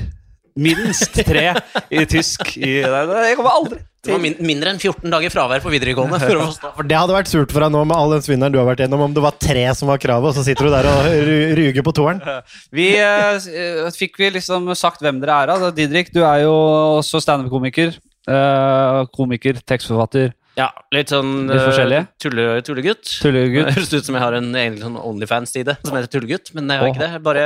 minst 0.54 1.18
tre 1.26 1.48
i 1.90 2.06
tysk. 2.06 2.54
I, 2.58 2.82
jeg 2.86 3.38
kommer 3.38 3.58
aldri 3.58 3.82
Det 4.00 4.14
var 4.14 4.20
min, 4.22 4.34
mindre 4.40 4.70
enn 4.72 4.78
14 4.80 5.10
dager 5.12 5.28
fravær 5.34 5.60
på 5.60 5.68
videregående. 5.74 6.16
For 6.22 6.40
å. 6.40 6.46
For 6.78 6.88
Det 6.88 6.96
hadde 6.96 7.12
vært 7.18 7.28
surt 7.28 7.52
for 7.52 7.60
deg 7.66 7.72
nå 7.74 7.82
med 7.84 7.96
all 7.98 8.14
den 8.14 8.22
svinneren 8.24 8.54
du 8.54 8.56
har 8.56 8.64
vært 8.70 8.80
gjennom, 8.86 9.02
om 9.04 9.12
det 9.16 9.20
var 9.24 9.34
tre 9.36 9.64
som 9.76 9.90
var 9.92 10.00
kravet, 10.00 10.30
og 10.30 10.38
så 10.38 10.44
sitter 10.46 10.70
du 10.70 10.72
der 10.72 10.88
og 10.88 11.08
ru- 11.28 11.52
ruger 11.58 11.84
på 11.84 11.92
toeren. 11.98 12.22
Vi 12.78 12.86
eh, 12.96 13.36
eh, 13.36 13.90
fikk 13.92 14.16
vi 14.22 14.30
liksom 14.38 14.70
sagt 14.78 15.04
hvem 15.04 15.20
dere 15.20 15.36
er. 15.44 15.52
Da. 15.52 15.70
Didrik, 15.76 16.08
du 16.16 16.22
er 16.24 16.46
jo 16.46 16.54
også 17.02 17.20
standup-komiker. 17.20 17.92
Eh, 18.30 19.00
komiker, 19.16 19.60
tekstforfatter, 19.68 20.32
Ja, 20.58 20.66
litt 20.92 21.08
sånn 21.12 21.46
Litt 21.48 21.60
eh. 21.60 22.08
Tulle, 22.20 22.48
tullegutt. 22.66 23.04
Det 23.20 23.20
tullegutt. 23.28 23.70
høres 23.76 23.92
ut 23.94 24.04
som 24.08 24.16
jeg 24.18 24.24
har 24.24 24.36
en 24.36 24.48
egentlig 24.54 24.82
sånn 24.84 24.96
Onlyfans-side 25.00 25.76
som 25.84 25.96
heter 25.96 26.10
Tullegutt, 26.16 26.50
men 26.56 26.68
jeg 26.72 26.82
har 26.82 26.90
ikke 26.92 27.04
det. 27.04 27.20
Bare, 27.24 27.44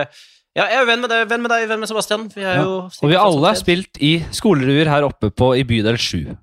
ja, 0.55 0.69
jeg 0.71 0.77
er 0.77 0.85
jo 0.85 0.89
venn 0.89 1.03
med 1.03 1.11
deg, 1.11 1.25
venn 1.31 1.43
med 1.43 1.51
deg, 1.51 1.67
venn 1.71 1.83
med 1.83 1.91
Sebastian. 1.91 2.29
Vi 2.31 2.45
er 2.47 2.61
jo 2.63 2.85
Og 2.87 3.11
vi 3.11 3.19
alle 3.19 3.51
har 3.51 3.59
spilt 3.59 3.99
i 3.99 4.17
skolerevyer 4.35 4.91
her 4.91 5.07
oppe 5.07 5.33
på, 5.35 5.51
i 5.59 5.65
bydel 5.67 5.99
7. 5.99 6.37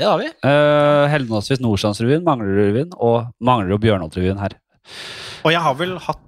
Det 0.00 0.08
har 0.08 0.16
vi. 0.16 0.30
Uh, 0.40 1.04
Heldenåsvis 1.12 1.60
Nordstrandsrevyen, 1.60 2.24
Manglerudrevyen 2.24 2.94
og 2.96 3.28
Manglerud 3.44 3.76
og 3.76 3.84
Bjørnholt-revyen 3.84 4.40
her. 4.40 4.56
Og 5.44 5.52
jeg 5.52 5.62
har 5.66 5.78
vel 5.80 5.96
hatt 6.06 6.26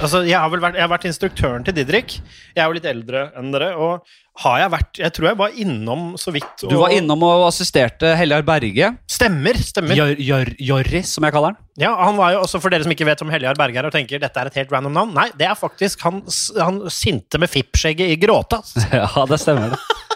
Altså, 0.00 0.22
jeg 0.24 0.38
har 0.40 0.48
vel 0.48 0.62
vært, 0.62 0.78
jeg 0.78 0.86
har 0.86 0.90
vært 0.90 1.04
instruktøren 1.04 1.64
til 1.66 1.74
Didrik. 1.76 2.14
Jeg 2.56 2.62
er 2.62 2.70
jo 2.70 2.76
litt 2.78 2.86
eldre 2.88 3.26
enn 3.36 3.50
dere. 3.52 3.74
Og 3.76 4.06
har 4.40 4.62
jeg 4.62 4.70
vært 4.72 4.98
Jeg 5.02 5.12
tror 5.12 5.26
jeg 5.28 5.36
var 5.36 5.56
innom 5.60 6.04
så 6.20 6.32
vidt. 6.32 6.62
Du 6.64 6.76
var 6.80 6.94
innom 6.96 7.20
og 7.26 7.42
assisterte 7.50 8.14
Heljar 8.16 8.44
Berge. 8.48 8.88
Stemmer. 9.10 9.58
stemmer. 9.60 9.98
Jorri, 9.98 10.56
jor, 10.64 10.88
som 11.04 11.26
jeg 11.26 11.34
kaller 11.34 11.52
han. 11.52 11.58
Ja, 11.80 11.92
han 12.00 12.16
var 12.16 12.32
jo 12.34 12.40
også, 12.46 12.60
For 12.62 12.72
dere 12.72 12.86
som 12.86 12.92
ikke 12.94 13.08
vet 13.08 13.20
om 13.24 13.32
Heljar 13.32 13.58
Berge 13.60 13.82
er 13.82 13.88
og 13.90 13.92
tenker 13.94 14.22
dette 14.22 14.40
er 14.40 14.48
et 14.48 14.56
helt 14.62 14.72
random 14.72 14.96
navn, 14.96 15.12
nei, 15.16 15.28
det 15.36 15.48
er 15.48 15.58
faktisk 15.58 16.00
han, 16.08 16.22
han 16.56 16.80
sinte 16.92 17.40
med 17.40 17.52
fippskjegget 17.52 18.14
i 18.14 18.16
Gråta. 18.20 18.62
Ja, 18.92 19.26
det 19.28 19.40
stemmer. 19.40 19.76
det. 19.76 19.80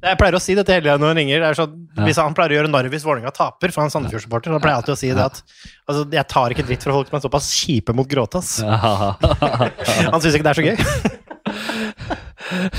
Jeg 0.00 0.16
pleier 0.16 0.32
å 0.32 0.40
si 0.40 0.54
det 0.56 0.64
til 0.64 0.78
Heljar 0.78 0.96
når 0.96 1.10
han 1.12 1.18
ringer. 1.20 1.42
Det 1.42 1.48
er 1.50 1.58
sånn, 1.58 1.76
Ja. 1.98 2.04
hvis 2.06 2.16
Han 2.16 2.32
pleier 2.32 2.54
å 2.54 2.56
gjøre 2.62 2.70
narr 2.72 2.86
hvis 2.88 3.04
Vålerenga 3.04 3.32
taper, 3.36 3.68
for 3.74 3.82
han 3.82 3.90
er 3.90 3.92
Sandefjord-supporter. 3.92 4.54
Da 4.54 4.60
pleier 4.62 4.78
jeg 4.78 4.80
alltid 4.80 4.94
å 4.94 5.00
si 5.02 5.10
det 5.12 5.24
at 5.26 5.42
altså, 5.84 6.04
jeg 6.16 6.28
tar 6.32 6.54
ikke 6.54 6.64
dritt 6.70 6.86
fra 6.86 6.94
folk 6.96 7.10
som 7.10 7.18
er 7.18 7.24
såpass 7.26 7.50
kjipe 7.52 7.92
mot 7.92 8.08
gråta 8.08 8.40
Han 10.14 10.22
syns 10.24 10.38
ikke 10.38 10.46
det 10.46 10.54
er 10.54 10.60
så 10.60 10.64
gøy. 10.64 11.19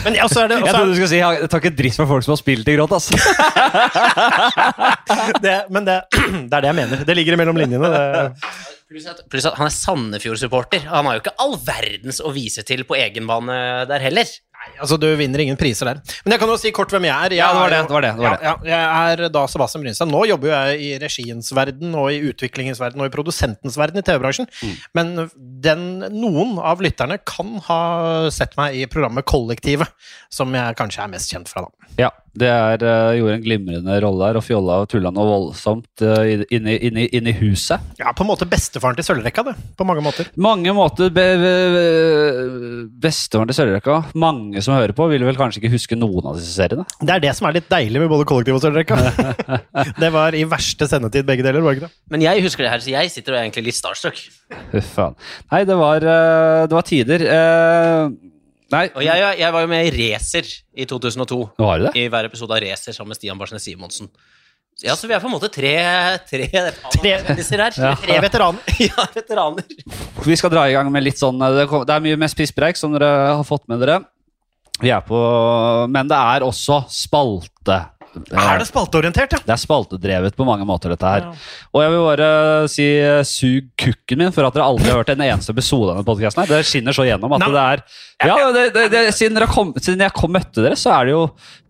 Men 0.03 0.17
ja, 0.17 0.25
er 0.27 0.51
det, 0.51 0.57
Jeg 0.65 0.73
trodde 0.75 0.91
du 0.91 0.97
skulle 0.97 1.11
si 1.11 1.21
jeg 1.21 1.49
tar 1.51 1.61
ikke 1.63 1.73
dritt 1.77 1.97
for 1.99 2.09
folk 2.09 2.25
som 2.25 2.33
har 2.35 2.41
spilt 2.41 2.67
i 2.71 2.75
grått. 2.75 2.95
altså. 2.97 3.15
det, 5.45 5.55
men 5.71 5.87
det, 5.87 5.97
det 6.49 6.57
er 6.57 6.65
det 6.65 6.69
jeg 6.71 6.79
mener. 6.81 7.03
Det 7.07 7.17
ligger 7.17 7.39
mellom 7.39 7.59
linjene. 7.61 7.91
Det, 7.93 8.03
Pluss 8.91 9.05
at, 9.07 9.21
pluss 9.31 9.45
at 9.47 9.55
han 9.55 9.69
er 9.69 9.71
Sandefjord-supporter. 9.71 10.83
Han 10.91 11.07
har 11.07 11.15
jo 11.15 11.21
ikke 11.23 11.37
all 11.39 11.53
verdens 11.63 12.19
å 12.19 12.33
vise 12.35 12.65
til 12.67 12.83
på 12.87 12.97
egen 12.99 13.29
bane 13.29 13.55
der 13.87 14.03
heller. 14.03 14.27
Altså, 14.77 14.97
du 15.01 15.07
vinner 15.19 15.43
ingen 15.43 15.57
priser 15.59 15.89
der. 15.89 16.01
Men 16.25 16.35
jeg 16.35 16.41
kan 16.43 16.51
jo 16.51 16.57
si 16.59 16.71
kort 16.75 16.93
hvem 16.93 17.07
jeg 17.07 17.15
er. 17.15 17.35
Jeg 17.35 17.41
Ja, 17.41 17.49
det 17.53 17.61
var 17.61 17.73
det, 17.73 17.81
det 17.87 17.95
var 17.95 18.05
det, 18.05 18.11
det 18.17 18.25
var 18.25 18.45
ja, 18.45 18.53
ja, 18.65 18.79
jeg 18.81 19.17
er 19.17 19.33
da 19.33 19.45
Sebastian 19.49 19.85
Brynstad. 19.85 20.11
Nå 20.11 20.23
jobber 20.29 20.51
jo 20.51 20.55
jeg 20.55 20.81
i 20.85 20.89
regiens 21.01 21.51
verden, 21.57 21.95
og 21.97 22.11
i 22.13 22.21
utviklingens 22.31 22.81
verden, 22.81 23.03
og 23.03 23.09
i 23.09 23.13
produsentens 23.13 23.77
verden 23.79 24.01
i 24.01 24.05
TV-bransjen. 24.05 24.49
Mm. 24.61 24.75
Men 24.97 25.13
den, 25.65 25.85
noen 26.15 26.57
av 26.59 26.83
lytterne 26.83 27.19
kan 27.25 27.57
ha 27.67 27.81
sett 28.33 28.57
meg 28.59 28.77
i 28.79 28.87
programmet 28.91 29.27
Kollektivet, 29.29 29.89
som 30.33 30.53
jeg 30.55 30.77
kanskje 30.79 31.05
er 31.05 31.15
mest 31.15 31.33
kjent 31.33 31.51
fra, 31.51 31.65
da. 31.67 31.91
Ja, 31.99 32.11
det 32.37 32.47
er, 32.47 32.83
uh, 32.85 33.11
gjorde 33.17 33.37
en 33.37 33.43
glimrende 33.43 33.97
rolle 34.03 34.27
der, 34.29 34.39
og 34.39 34.45
fjolla 34.45 34.81
og 34.83 34.91
tulla 34.91 35.11
noe 35.11 35.27
voldsomt 35.27 36.03
uh, 36.05 36.43
inni, 36.53 36.77
inni, 36.87 37.07
inni 37.17 37.33
huset. 37.41 37.83
Ja, 37.99 38.13
på 38.15 38.23
en 38.23 38.31
måte 38.31 38.47
bestefaren 38.49 38.95
til 38.95 39.07
sølvrekka, 39.07 39.43
det. 39.49 39.55
På 39.79 39.87
mange 39.87 40.03
måter. 40.05 40.29
Mange 40.39 40.75
måter 40.75 41.11
be, 41.13 41.25
be, 41.41 41.51
Bestefaren 43.01 43.49
til 43.49 43.57
Sølvrekka. 43.57 43.97
Mange 44.19 44.61
som 44.63 44.75
hører 44.77 44.93
på, 44.95 45.07
vil 45.11 45.25
vel 45.25 45.39
kanskje 45.39 45.61
ikke 45.61 45.73
huske 45.73 45.97
noen 45.99 46.31
av 46.31 46.39
disse 46.39 46.53
seriene. 46.55 46.85
Det 47.01 47.15
er 47.15 47.23
det 47.23 47.33
som 47.37 47.49
er 47.49 47.57
litt 47.57 47.69
deilig 47.71 48.03
med 48.03 48.11
både 48.11 48.27
Kollektiv 48.29 48.59
og 48.59 48.63
sølvrekka. 48.63 48.99
det 50.03 50.11
var 50.13 50.37
i 50.37 50.45
verste 50.49 50.87
sendetid, 50.89 51.27
begge 51.27 51.45
deler, 51.45 51.63
var 51.65 51.75
det 51.75 51.81
ikke 51.81 51.89
det? 51.89 51.99
Men 52.13 52.25
jeg 52.25 52.45
husker 52.45 52.67
det 52.67 52.73
her, 52.73 52.83
så 52.83 52.93
jeg 52.93 53.13
sitter 53.13 53.35
og 53.35 53.39
er 53.39 53.47
egentlig 53.47 53.67
litt 53.69 53.79
starstruck. 53.79 54.21
Huff 54.71 54.91
faen. 54.95 55.17
Nei, 55.51 55.63
det 55.67 55.77
var, 55.79 56.05
uh, 56.05 56.63
det 56.69 56.77
var 56.77 56.87
tider. 56.87 57.25
Eh, 57.35 58.11
Nei, 58.71 58.85
Og 58.95 59.03
jeg, 59.03 59.39
jeg 59.41 59.53
var 59.53 59.63
jo 59.65 59.69
med 59.71 59.87
i 59.89 59.91
Racer 59.97 60.47
i 60.79 60.85
2002. 60.87 61.39
var 61.59 61.79
det 61.81 61.89
det? 61.89 62.03
I 62.05 62.11
hver 62.13 62.27
episode 62.29 62.55
av 62.55 62.61
Racer 62.63 62.95
sammen 62.95 63.11
med 63.11 63.19
Stian 63.19 63.39
Barsnes 63.41 63.65
Simonsen. 63.67 64.07
Ja, 64.81 64.95
så 64.97 65.05
vi 65.09 65.13
er 65.13 65.19
på 65.21 65.27
en 65.27 65.33
måte 65.35 65.49
tre, 65.53 65.73
tre, 66.29 66.47
Tre- 66.47 67.11
her. 67.19 67.75
Ja. 67.75 67.91
Tre 68.01 68.19
veteraner. 68.23 68.61
ja, 68.87 69.03
veteraner. 69.13 69.67
Vi 70.25 70.37
skal 70.39 70.53
dra 70.53 70.63
i 70.69 70.73
gang 70.73 70.89
med 70.93 71.03
litt 71.05 71.19
sånn 71.19 71.37
Det 71.37 71.67
er 71.67 72.01
mye 72.01 72.17
mest 72.17 72.37
pisspreik, 72.39 72.79
som 72.79 72.95
dere 72.95 73.11
har 73.35 73.43
fått 73.45 73.67
med 73.69 73.83
dere. 73.83 73.99
Vi 74.81 74.89
er 74.89 75.03
på 75.05 75.19
Men 75.91 76.09
det 76.09 76.17
er 76.17 76.47
også 76.47 76.79
spalte. 76.89 77.81
Er 78.11 78.59
det 78.59 78.67
spalteorientert, 78.67 79.33
ja? 79.35 79.39
Det 79.45 79.53
er 79.55 79.59
spaltedrevet 79.61 80.35
på 80.35 80.45
mange 80.47 80.65
måter, 80.67 80.91
dette 80.91 81.07
her. 81.07 81.27
Ja. 81.29 81.67
Og 81.71 81.83
jeg 81.83 81.93
vil 81.93 82.03
bare 82.05 82.29
si 82.71 82.87
eh, 82.99 83.21
sug 83.27 83.69
kukken 83.79 84.19
min 84.19 84.33
for 84.35 84.47
at 84.47 84.55
dere 84.55 84.67
aldri 84.67 84.91
har 84.91 84.99
hørt 84.99 85.13
en 85.13 85.23
eneste 85.23 85.53
episode 85.55 85.91
av 85.91 85.99
denne 85.99 86.07
podkasten. 86.07 86.43
Det 86.49 86.61
skinner 86.67 86.95
så 86.95 87.05
gjennom 87.07 87.37
at 87.37 87.45
Nei. 87.45 87.51
det 87.55 87.63
er 87.63 87.83
Ja, 88.27 88.35
det, 88.53 88.65
det, 88.75 88.83
det, 88.93 89.03
siden, 89.17 89.37
dere 89.37 89.47
kom, 89.49 89.71
siden 89.79 90.03
jeg 90.03 90.13
kom, 90.17 90.33
møtte 90.35 90.63
dere, 90.63 90.77
så 90.77 90.91
er 90.97 91.07
det 91.07 91.15
jo 91.15 91.21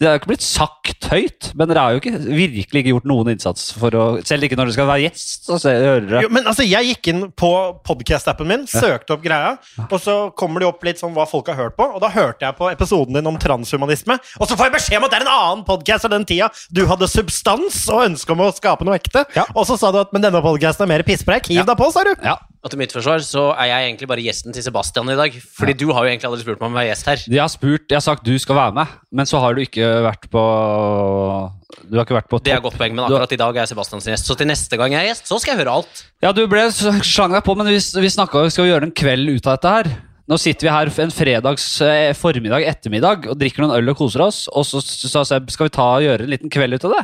Det 0.01 0.09
jo 0.09 0.19
ikke 0.19 0.31
blitt 0.33 0.45
sagt 0.45 1.07
høyt, 1.11 1.51
men 1.57 1.69
dere 1.69 1.83
har 1.85 1.95
jo 1.95 2.01
ikke, 2.01 2.17
virkelig 2.25 2.81
ikke 2.81 2.93
gjort 2.95 3.07
noen 3.11 3.31
innsats 3.35 3.69
for 3.77 3.95
å 3.97 4.05
Selv 4.27 4.47
ikke 4.47 4.57
når 4.57 4.71
dere 4.71 4.77
skal 4.79 4.89
være 4.89 5.05
gjest, 5.05 5.47
så 5.47 5.59
hører 5.61 6.07
dere. 6.07 6.23
Jo, 6.25 6.31
men 6.33 6.49
altså, 6.49 6.65
Jeg 6.67 6.89
gikk 6.91 7.11
inn 7.13 7.23
på 7.37 7.51
podcast-appen 7.87 8.49
min, 8.49 8.65
søkte 8.69 9.15
opp 9.15 9.23
greia, 9.23 9.53
og 9.87 9.97
så 10.01 10.17
kommer 10.37 10.63
det 10.63 10.69
opp 10.71 10.83
litt 10.87 11.01
sånn 11.01 11.13
hva 11.15 11.27
folk 11.29 11.49
har 11.51 11.59
hørt 11.59 11.77
på. 11.77 11.85
Og 11.85 12.01
da 12.03 12.09
hørte 12.13 12.47
jeg 12.47 12.57
på 12.57 12.69
episoden 12.71 13.17
din 13.17 13.29
om 13.29 13.37
transhumanisme, 13.41 14.17
og 14.39 14.49
så 14.49 14.57
får 14.57 14.69
jeg 14.69 14.75
beskjed 14.77 15.01
om 15.01 15.07
at 15.07 15.13
det 15.13 15.21
er 15.21 15.27
en 15.27 15.33
annen 15.33 15.65
podcast 15.67 16.07
av 16.07 16.13
den 16.15 16.27
tida 16.31 16.47
du 16.71 16.85
hadde 16.89 17.07
substans 17.11 17.83
og 17.91 18.05
ønske 18.07 18.31
om 18.33 18.41
å 18.47 18.51
skape 18.55 18.87
noe 18.87 18.95
ekte. 18.99 19.25
Ja. 19.37 19.43
Og 19.53 19.67
så 19.69 19.77
sa 19.79 19.91
du 19.93 19.99
at 20.01 20.15
men 20.15 20.23
denne 20.23 20.41
podkasten 20.43 20.87
er 20.87 20.95
mer 20.95 21.03
pisspreik. 21.07 21.51
Hiv 21.51 21.61
Ja. 21.61 21.67
deg 21.67 21.77
på, 21.77 21.91
sa 21.93 22.03
du! 22.07 22.15
Ja, 22.23 22.37
Og 22.63 22.69
til 22.69 22.77
mitt 22.77 22.91
forsvar 22.93 23.23
så 23.25 23.47
er 23.57 23.71
jeg 23.71 23.85
egentlig 23.89 24.07
bare 24.11 24.21
gjesten 24.21 24.53
til 24.53 24.61
Sebastian 24.61 25.09
i 25.09 25.15
dag. 25.17 25.33
Fordi 25.57 25.73
du 25.81 25.87
har 25.95 26.05
jo 26.05 26.11
egentlig 26.11 26.29
aldri 26.29 26.43
spurt 26.45 26.59
meg 26.61 26.67
om 26.69 26.75
å 26.75 26.79
være 26.81 26.91
gjest 26.91 27.07
her. 27.09 27.23
De 27.33 27.39
har 27.41 27.49
spurt, 27.49 27.87
jeg 27.89 27.97
har 27.97 28.03
sagt 28.05 28.23
du 28.27 28.35
skal 28.37 28.55
være 28.59 28.75
med, 28.77 28.91
men 29.11 29.25
så 29.29 29.41
har 29.41 29.55
du 29.57 29.63
ikke 29.63 29.87
vært 30.05 30.27
på 30.29 30.43
Du 31.89 31.97
har 31.97 32.05
ikke 32.05 32.17
vært 32.19 32.29
på 32.29 32.39
Det 32.43 32.53
er 32.53 32.61
godt 32.61 32.77
poeng, 32.77 32.93
men 32.95 33.05
akkurat 33.07 33.33
i 33.33 33.39
dag 33.41 33.57
er 33.63 33.65
Sebastian 33.69 34.01
sin 34.03 34.13
gjest. 34.13 34.27
Så 34.29 34.37
til 34.37 34.47
neste 34.49 34.77
gang 34.77 34.93
jeg 34.93 35.01
er 35.01 35.09
gjest, 35.09 35.25
så 35.31 35.39
skal 35.41 35.55
jeg 35.55 35.63
høre 35.65 35.73
alt. 35.81 36.03
Ja, 36.21 36.31
du 36.35 36.43
ble 36.51 36.67
slang 36.71 37.33
deg 37.33 37.43
på, 37.47 37.55
men 37.57 37.65
vi, 37.71 37.79
vi 37.79 38.13
snakka 38.13 38.45
skal 38.53 38.67
vi 38.67 38.73
gjøre 38.75 38.89
en 38.89 38.95
kveld 39.01 39.33
ut 39.33 39.47
av 39.49 39.57
dette 39.57 39.73
her. 39.79 39.91
Nå 40.31 40.37
sitter 40.39 40.69
vi 40.69 40.71
her 40.71 40.89
en 41.03 41.11
fredags 41.11 41.65
eh, 41.83 42.13
formiddag, 42.15 42.63
ettermiddag, 42.63 43.25
og 43.27 43.39
drikker 43.39 43.65
noen 43.65 43.73
øl 43.75 43.91
og 43.91 43.97
koser 43.99 44.23
oss. 44.23 44.45
Og 44.55 44.63
så 44.63 44.79
sa 44.81 45.25
Seb 45.27 45.49
skal 45.51 45.67
vi 45.67 45.73
ta 45.75 45.87
og 45.97 46.05
gjøre 46.05 46.23
en 46.23 46.31
liten 46.31 46.51
kveld 46.53 46.77
ut 46.77 46.85
av 46.87 46.93
det. 46.95 47.01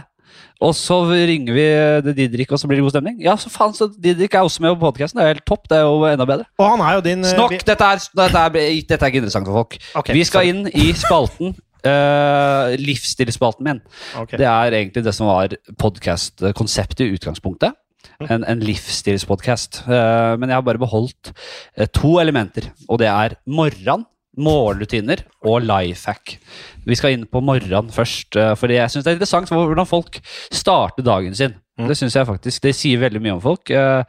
Og 0.63 0.71
så 0.73 0.95
ringer 1.11 1.53
vi 1.53 1.65
eh, 1.67 2.07
Didrik, 2.07 2.53
og 2.55 2.61
så 2.61 2.69
blir 2.69 2.79
det 2.79 2.85
god 2.85 2.95
stemning. 2.95 3.17
Ja, 3.21 3.35
så 3.37 3.51
faen, 3.51 3.75
så 3.75 3.89
Didrik 3.91 4.33
er 4.33 4.47
også 4.47 4.63
med 4.63 4.77
på 4.77 4.87
podkasten. 4.87 5.19
Det 5.19 5.25
er 5.25 5.35
helt 5.35 5.45
topp. 5.49 5.67
Det 5.67 5.75
er 5.75 5.83
jo 5.85 6.07
enda 6.07 6.27
bedre. 6.29 6.47
Og 6.57 6.69
han 6.71 6.83
er 6.87 6.95
jo 6.97 7.03
din 7.09 7.25
eh, 7.27 7.33
Snakk! 7.35 7.57
Dette 7.67 7.89
er, 7.91 8.05
dette 8.21 8.43
er, 8.47 8.55
dette 8.55 8.97
er 8.97 9.11
ikke 9.11 9.21
interessant 9.25 9.49
for 9.49 9.59
folk. 9.59 9.75
Okay, 10.01 10.15
vi 10.15 10.23
skal 10.27 10.53
inn 10.53 10.63
i 10.71 10.87
spalten. 10.95 11.57
Uh, 11.85 12.73
livsstilsspalten 12.87 13.67
min. 13.67 13.83
Okay. 14.23 14.39
Det 14.39 14.47
er 14.47 14.79
egentlig 14.79 15.03
det 15.03 15.13
som 15.15 15.27
var 15.29 15.51
podkast-konseptet 15.83 17.05
i 17.05 17.11
utgangspunktet. 17.19 17.75
En, 18.33 18.41
en 18.49 18.61
livsstilspodkast. 18.65 19.83
Uh, 19.85 20.33
men 20.41 20.49
jeg 20.49 20.57
har 20.57 20.65
bare 20.65 20.81
beholdt 20.81 21.29
uh, 21.77 21.85
to 21.93 22.17
elementer, 22.21 22.71
og 22.89 22.97
det 23.01 23.11
er 23.11 23.37
morgen, 23.45 24.07
morgenrutiner 24.37 25.21
og 25.45 25.61
life 25.65 26.09
hack. 26.09 26.37
Vi 26.87 26.97
skal 26.97 27.13
inn 27.13 27.27
på 27.29 27.43
morgenen 27.45 27.93
først, 27.93 28.33
uh, 28.39 28.55
for 28.57 28.73
jeg 28.73 28.89
syns 28.89 29.05
det 29.05 29.13
er 29.13 29.19
interessant 29.19 29.53
hvordan 29.53 29.89
folk 29.89 30.17
starter 30.49 31.05
dagen 31.05 31.37
sin. 31.37 31.53
Det 31.77 31.97
synes 31.99 32.15
jeg 32.17 32.25
faktisk, 32.25 32.61
det 32.63 32.73
sier 32.75 32.97
veldig 33.03 33.21
mye 33.21 33.35
om 33.37 33.41
folk. 33.43 33.69
Uh, 33.69 34.01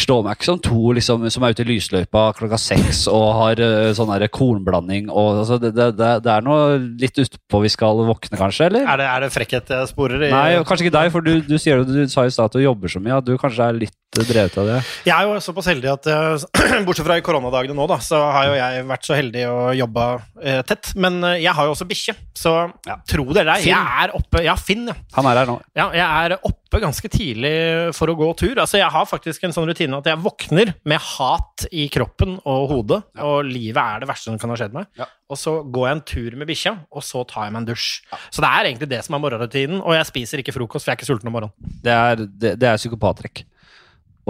slår 0.00 0.22
meg 0.24 0.38
ikke 0.38 0.48
som 0.48 0.60
to 0.64 0.92
liksom, 0.96 1.26
som 1.30 1.44
er 1.44 1.52
ute 1.52 1.64
i 1.66 1.68
lysløypa 1.68 2.22
klokka 2.38 2.56
seks 2.60 3.02
og 3.12 3.26
har 3.40 3.60
uh, 3.60 3.90
sånn 3.96 4.12
kornblanding. 4.32 5.10
Og, 5.12 5.42
altså, 5.42 5.58
det, 5.60 5.74
det, 5.76 5.90
det, 5.98 6.12
det 6.24 6.32
er 6.32 6.46
noe 6.46 6.78
litt 7.02 7.18
utpå 7.22 7.60
vi 7.66 7.72
skal 7.72 8.00
våkne, 8.08 8.38
kanskje? 8.40 8.70
eller? 8.70 8.86
Er 8.88 9.02
det, 9.02 9.08
er 9.12 9.26
det 9.26 9.32
frekkhet 9.34 9.74
jeg 9.76 9.90
sporer? 9.92 10.24
i- 10.28 10.32
Nei, 10.32 10.62
kanskje 10.64 10.88
ikke 10.88 10.96
deg, 11.00 11.12
for 11.12 11.20
du, 11.26 11.34
du, 11.44 11.58
sier, 11.60 11.84
du 11.84 12.06
sa 12.08 12.24
i 12.24 12.32
stad 12.32 12.48
at 12.48 12.56
du 12.56 12.64
jobber 12.64 12.88
så 12.92 13.02
mye. 13.02 13.18
At 13.20 13.28
du 13.28 13.34
kanskje 13.40 13.66
er 13.68 13.76
litt 13.82 13.92
eh, 14.18 14.24
drevet 14.28 14.56
av 14.62 14.70
det. 14.70 14.78
Jeg 15.08 15.14
er 15.16 15.28
jo 15.28 15.36
såpass 15.44 15.68
heldig 15.72 15.92
at 15.92 16.08
eh, 16.12 16.80
Bortsett 16.86 17.06
fra 17.06 17.18
i 17.20 17.24
koronadagene 17.24 17.76
nå, 17.76 17.86
da, 17.90 18.00
så 18.04 18.22
har 18.32 18.48
jo 18.50 18.56
jeg 18.58 18.86
vært 18.88 19.08
så 19.10 19.18
heldig 19.18 19.44
å 19.52 19.58
jobbe 19.82 20.08
eh, 20.42 20.62
tett. 20.68 20.94
Men 20.96 21.20
eh, 21.28 21.38
jeg 21.44 21.52
har 21.58 21.68
jo 21.68 21.76
også 21.76 21.88
bikkje, 21.92 22.16
så 22.38 22.56
Ja. 22.88 22.96
tro 23.08 23.24
det 23.32 23.44
eller 23.44 23.58
ei, 23.60 23.68
jeg 23.68 24.02
er 24.06 24.16
oppe 24.16 24.42
Ja, 24.46 24.56
Finn, 24.58 24.86
ja. 24.90 24.96
Han 25.16 25.28
er 25.30 25.42
her 25.42 25.50
nå. 25.52 25.60
ja. 25.76 25.90
Jeg 25.92 26.08
er 26.32 26.38
oppe 26.40 26.58
ganske 26.80 27.08
tidlig 27.12 27.52
for 27.96 28.08
å 28.08 28.16
gå 28.16 28.28
tur. 28.40 28.54
Altså, 28.56 28.78
jeg 28.80 28.88
har 28.94 29.08
faktisk 29.08 29.44
en 29.44 29.52
sånn 29.52 29.68
rutine 29.68 29.98
at 29.98 30.08
jeg 30.08 30.20
våkner 30.24 30.72
med 30.88 31.02
hat 31.02 31.66
i 31.68 31.88
kroppen 31.92 32.38
og 32.48 32.72
hodet, 32.72 33.02
og 33.20 33.44
livet 33.44 33.82
er 33.82 34.02
det 34.02 34.08
verste 34.08 34.30
som 34.30 34.40
kan 34.40 34.54
ha 34.54 34.56
skjedd 34.56 34.76
meg. 34.76 34.88
Ja. 34.96 35.10
Og 35.32 35.40
så 35.40 35.58
går 35.64 35.88
jeg 35.88 35.96
en 35.98 36.04
tur 36.12 36.38
med 36.40 36.48
bikkja, 36.48 36.74
og 36.88 37.04
så 37.04 37.24
tar 37.28 37.48
jeg 37.48 37.54
meg 37.54 37.64
en 37.64 37.70
dusj. 37.72 37.88
Så 38.30 38.44
det 38.44 38.50
er 38.50 38.70
egentlig 38.70 38.90
det 38.94 39.02
som 39.04 39.16
er 39.18 39.24
morgenrutinen, 39.24 39.80
og 39.82 39.96
jeg 39.98 40.08
spiser 40.08 40.42
ikke 40.42 40.56
frokost, 40.56 40.86
for 40.86 40.92
jeg 40.92 40.96
er 40.96 41.02
ikke 41.02 41.10
sulten 41.12 41.28
om 41.28 41.36
morgenen. 41.36 41.74
Det 41.84 41.96
er, 41.96 42.24
det, 42.24 42.54
det 42.62 42.70
er 42.70 42.80
psykopattrekk. 42.80 43.44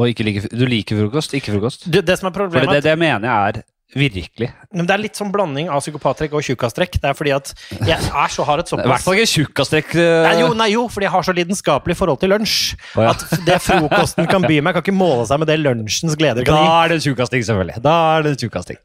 Og 0.00 0.08
ikke 0.08 0.24
like, 0.24 0.48
du 0.48 0.64
liker 0.64 0.98
frokost, 1.02 1.34
ikke 1.36 1.52
frokost. 1.52 1.86
Det, 1.92 2.00
det 2.08 2.16
som 2.18 2.30
er 2.30 2.34
For 2.34 2.46
problemet 2.46 2.78
det, 2.78 2.86
det 2.86 2.96
mener 2.98 3.28
jeg 3.28 3.52
er 3.52 3.62
virkelig. 3.96 4.48
Men 4.72 4.88
det 4.88 4.94
er 4.94 5.02
litt 5.02 5.18
sånn 5.18 5.32
blanding 5.34 5.68
av 5.72 5.82
psykopattrekk 5.84 6.36
og 6.38 6.44
tjukkastrekk. 6.46 6.96
Det 7.02 7.10
er 7.10 7.16
fordi 7.16 7.34
at 7.36 7.52
jeg 7.84 7.98
er 7.98 8.32
så 8.32 8.46
har 8.48 8.62
et 8.62 8.72
I 8.72 8.78
hvert 8.88 9.04
fall 9.04 9.18
ikke 9.18 9.32
tjukkastrekk. 9.32 9.92
Nei, 9.98 10.36
jo, 10.40 10.52
nei, 10.56 10.68
jo, 10.72 10.86
fordi 10.92 11.08
jeg 11.08 11.14
har 11.16 11.26
så 11.28 11.34
lidenskapelig 11.36 11.98
forhold 11.98 12.22
til 12.22 12.32
lunsj. 12.32 12.56
Oh, 12.96 13.04
ja. 13.04 13.12
At 13.12 13.44
det 13.46 13.58
frokosten 13.64 14.30
kan 14.30 14.46
by 14.46 14.62
meg, 14.64 14.78
kan 14.78 14.86
ikke 14.86 14.96
måle 14.96 15.26
seg 15.28 15.42
med 15.42 15.52
det 15.52 15.58
lunsjens 15.60 16.16
gleder 16.18 16.46
Da 16.46 16.48
kan 16.48 16.62
gi. 16.62 16.70
Da 16.72 16.78
er 16.78 16.94
det 16.94 17.02
tjukkasting, 17.04 17.44
selvfølgelig. 17.50 17.84
Da 17.84 17.98
er 18.14 18.26
det 18.28 18.34
tjukkasting. 18.40 18.80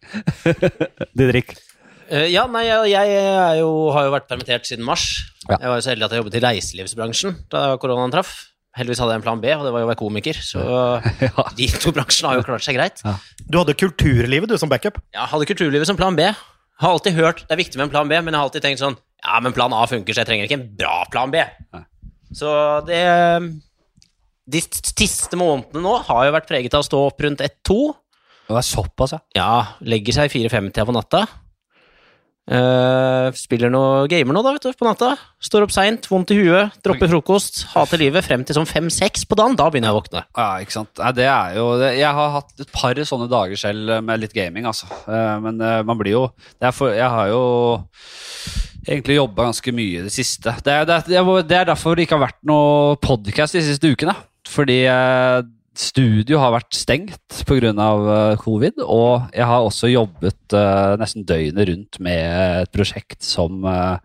Didrik. 1.17 1.55
Uh, 2.07 2.27
ja, 2.31 2.45
nei, 2.51 2.67
jeg, 2.67 2.91
jeg 2.93 3.15
er 3.19 3.57
jo, 3.61 3.71
har 3.95 4.07
jo 4.07 4.13
vært 4.15 4.29
permittert 4.29 4.67
siden 4.67 4.87
mars. 4.87 5.07
Ja. 5.47 5.57
Jeg 5.57 5.71
var 5.71 5.79
jo 5.79 5.87
så 5.87 5.93
heldig 5.93 6.07
at 6.07 6.15
jeg 6.15 6.23
jobbet 6.23 6.39
i 6.39 6.43
reiselivsbransjen 6.43 7.41
da 7.51 7.65
koronaen 7.79 8.15
traff. 8.15 8.35
Heldigvis 8.77 8.99
hadde 9.01 9.15
jeg 9.15 9.21
en 9.21 9.25
plan 9.25 9.41
B, 9.41 9.49
og 9.57 9.63
det 9.65 9.71
var 9.73 9.81
jo 9.81 9.87
å 9.87 9.91
være 9.91 9.99
komiker. 9.99 10.37
Så 10.45 10.61
Ja. 11.27 11.45
de 11.57 11.67
to 11.81 11.91
bransjene 11.95 12.29
har 12.31 12.39
jo 12.39 12.45
klart 12.47 12.65
seg 12.65 12.77
greit. 12.77 13.01
Du 13.47 13.57
hadde 13.59 13.73
kulturlivet, 13.77 14.49
du, 14.51 14.57
som 14.61 14.69
backup. 14.71 14.99
Jeg 15.15 15.31
hadde 15.33 15.49
kulturlivet 15.49 15.89
som 15.89 15.97
plan 15.99 16.15
B. 16.17 16.27
Har 16.77 16.93
alltid 16.93 17.15
hørt 17.17 17.39
det 17.47 17.55
er 17.55 17.63
viktig 17.63 17.79
med 17.79 17.87
en 17.87 17.93
plan 17.95 18.09
B, 18.09 18.17
men 18.21 18.35
jeg 18.35 18.37
har 18.37 18.45
alltid 18.51 18.61
tenkt 18.67 18.83
sånn 18.83 18.97
Ja, 19.25 19.39
men 19.41 19.55
plan 19.55 19.73
A 19.73 19.81
funker, 19.89 20.13
så 20.13 20.21
jeg 20.21 20.29
trenger 20.29 20.45
ikke 20.45 20.59
en 20.59 20.67
bra 20.77 20.97
plan 21.09 21.31
B. 21.33 21.41
Nei. 21.73 21.83
Så 22.37 22.51
det 22.85 23.01
De 24.47 24.61
siste 24.61 25.35
månedene 25.39 25.81
nå 25.83 25.95
har 26.07 26.27
jo 26.27 26.35
vært 26.37 26.47
preget 26.51 26.75
av 26.77 26.83
å 26.83 26.87
stå 26.87 26.99
opp 27.09 27.23
rundt 27.25 27.41
1-2. 27.43 27.79
Det 28.47 28.55
er 28.61 28.63
såpass, 28.63 29.11
ja. 29.17 29.19
Ja, 29.35 29.49
legger 29.83 30.15
seg 30.15 30.31
4-5-tida 30.31 30.85
på 30.87 30.93
natta. 30.95 31.25
Eh, 32.47 33.27
spiller 33.35 33.67
noe 33.73 34.05
gamer 34.07 34.31
nå, 34.37 34.41
da, 34.45 34.53
vet 34.55 34.67
du, 34.69 34.75
på 34.77 34.87
natta. 34.87 35.09
Står 35.43 35.65
opp 35.65 35.73
seint, 35.75 36.05
vondt 36.07 36.31
i 36.31 36.37
huet, 36.39 36.77
dropper 36.85 37.09
frokost, 37.11 37.65
hater 37.73 37.99
livet 37.99 38.23
frem 38.23 38.45
til 38.47 38.55
sånn 38.55 38.69
5-6 38.69 39.25
på 39.27 39.35
dagen. 39.39 39.57
Da 39.59 39.67
begynner 39.67 39.91
jeg 39.91 39.97
å 39.97 39.99
våkne. 39.99 40.23
Ja, 40.31 40.47
ikke 40.63 40.77
sant. 40.77 40.93
Nei, 41.01 41.11
det 41.17 41.27
er 41.27 41.57
jo. 41.59 41.65
Jeg 41.83 42.13
har 42.19 42.31
hatt 42.37 42.63
et 42.63 42.71
par 42.71 43.03
sånne 43.11 43.27
dager 43.31 43.59
selv 43.59 43.97
med 44.07 44.23
litt 44.23 44.35
gaming, 44.37 44.69
altså. 44.69 44.87
Uh, 45.09 45.35
Men 45.43 45.59
uh, 45.59 45.81
man 45.87 45.99
blir 45.99 46.15
jo 46.15 46.23
for, 46.71 46.95
Jeg 46.95 47.11
har 47.11 47.27
jo 47.33 47.43
egentlig 48.87 49.17
jobba 49.19 49.49
ganske 49.49 49.73
mye 49.75 49.99
i 49.99 50.05
det 50.07 50.13
siste. 50.15 50.55
Det 50.63 50.71
er, 50.71 50.87
det, 50.87 51.01
det 51.11 51.19
er- 51.19 51.59
er 51.59 51.69
derfor 51.73 51.95
det 51.95 52.07
ikke 52.07 52.15
har 52.17 52.29
vært 52.29 52.39
noe 52.47 52.95
podkast 53.03 53.57
de 53.59 53.65
siste 53.67 53.91
ukene. 53.91 54.15
Fordi 54.47 54.85
eh, 54.87 55.41
studio 55.77 56.39
har 56.41 56.53
vært 56.55 56.75
stengt 56.75 57.41
pga. 57.47 57.71
Uh, 57.77 58.35
covid, 58.41 58.81
og 58.83 59.27
jeg 59.35 59.47
har 59.47 59.65
også 59.65 59.89
jobbet 59.91 60.55
uh, 60.55 60.95
nesten 60.99 61.25
døgnet 61.27 61.69
rundt 61.69 61.99
med 62.03 62.63
et 62.63 62.71
prosjekt 62.73 63.25
som 63.25 63.65
uh, 63.65 63.97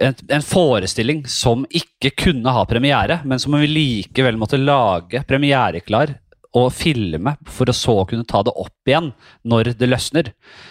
en, 0.00 0.16
en 0.32 0.44
forestilling 0.44 1.24
som 1.30 1.64
ikke 1.68 2.14
kunne 2.26 2.52
ha 2.52 2.64
premiere, 2.68 3.20
men 3.24 3.42
som 3.42 3.56
vi 3.58 3.68
likevel 3.70 4.38
måtte 4.40 4.60
lage 4.60 5.24
premiereklar 5.28 6.16
og 6.56 6.70
filme 6.74 7.34
for 7.52 7.68
å 7.68 7.74
så 7.76 7.96
kunne 8.08 8.26
ta 8.28 8.42
det 8.46 8.54
opp 8.56 8.88
igjen 8.88 9.10
når 9.48 9.74
det 9.80 9.88
løsner. 9.90 10.30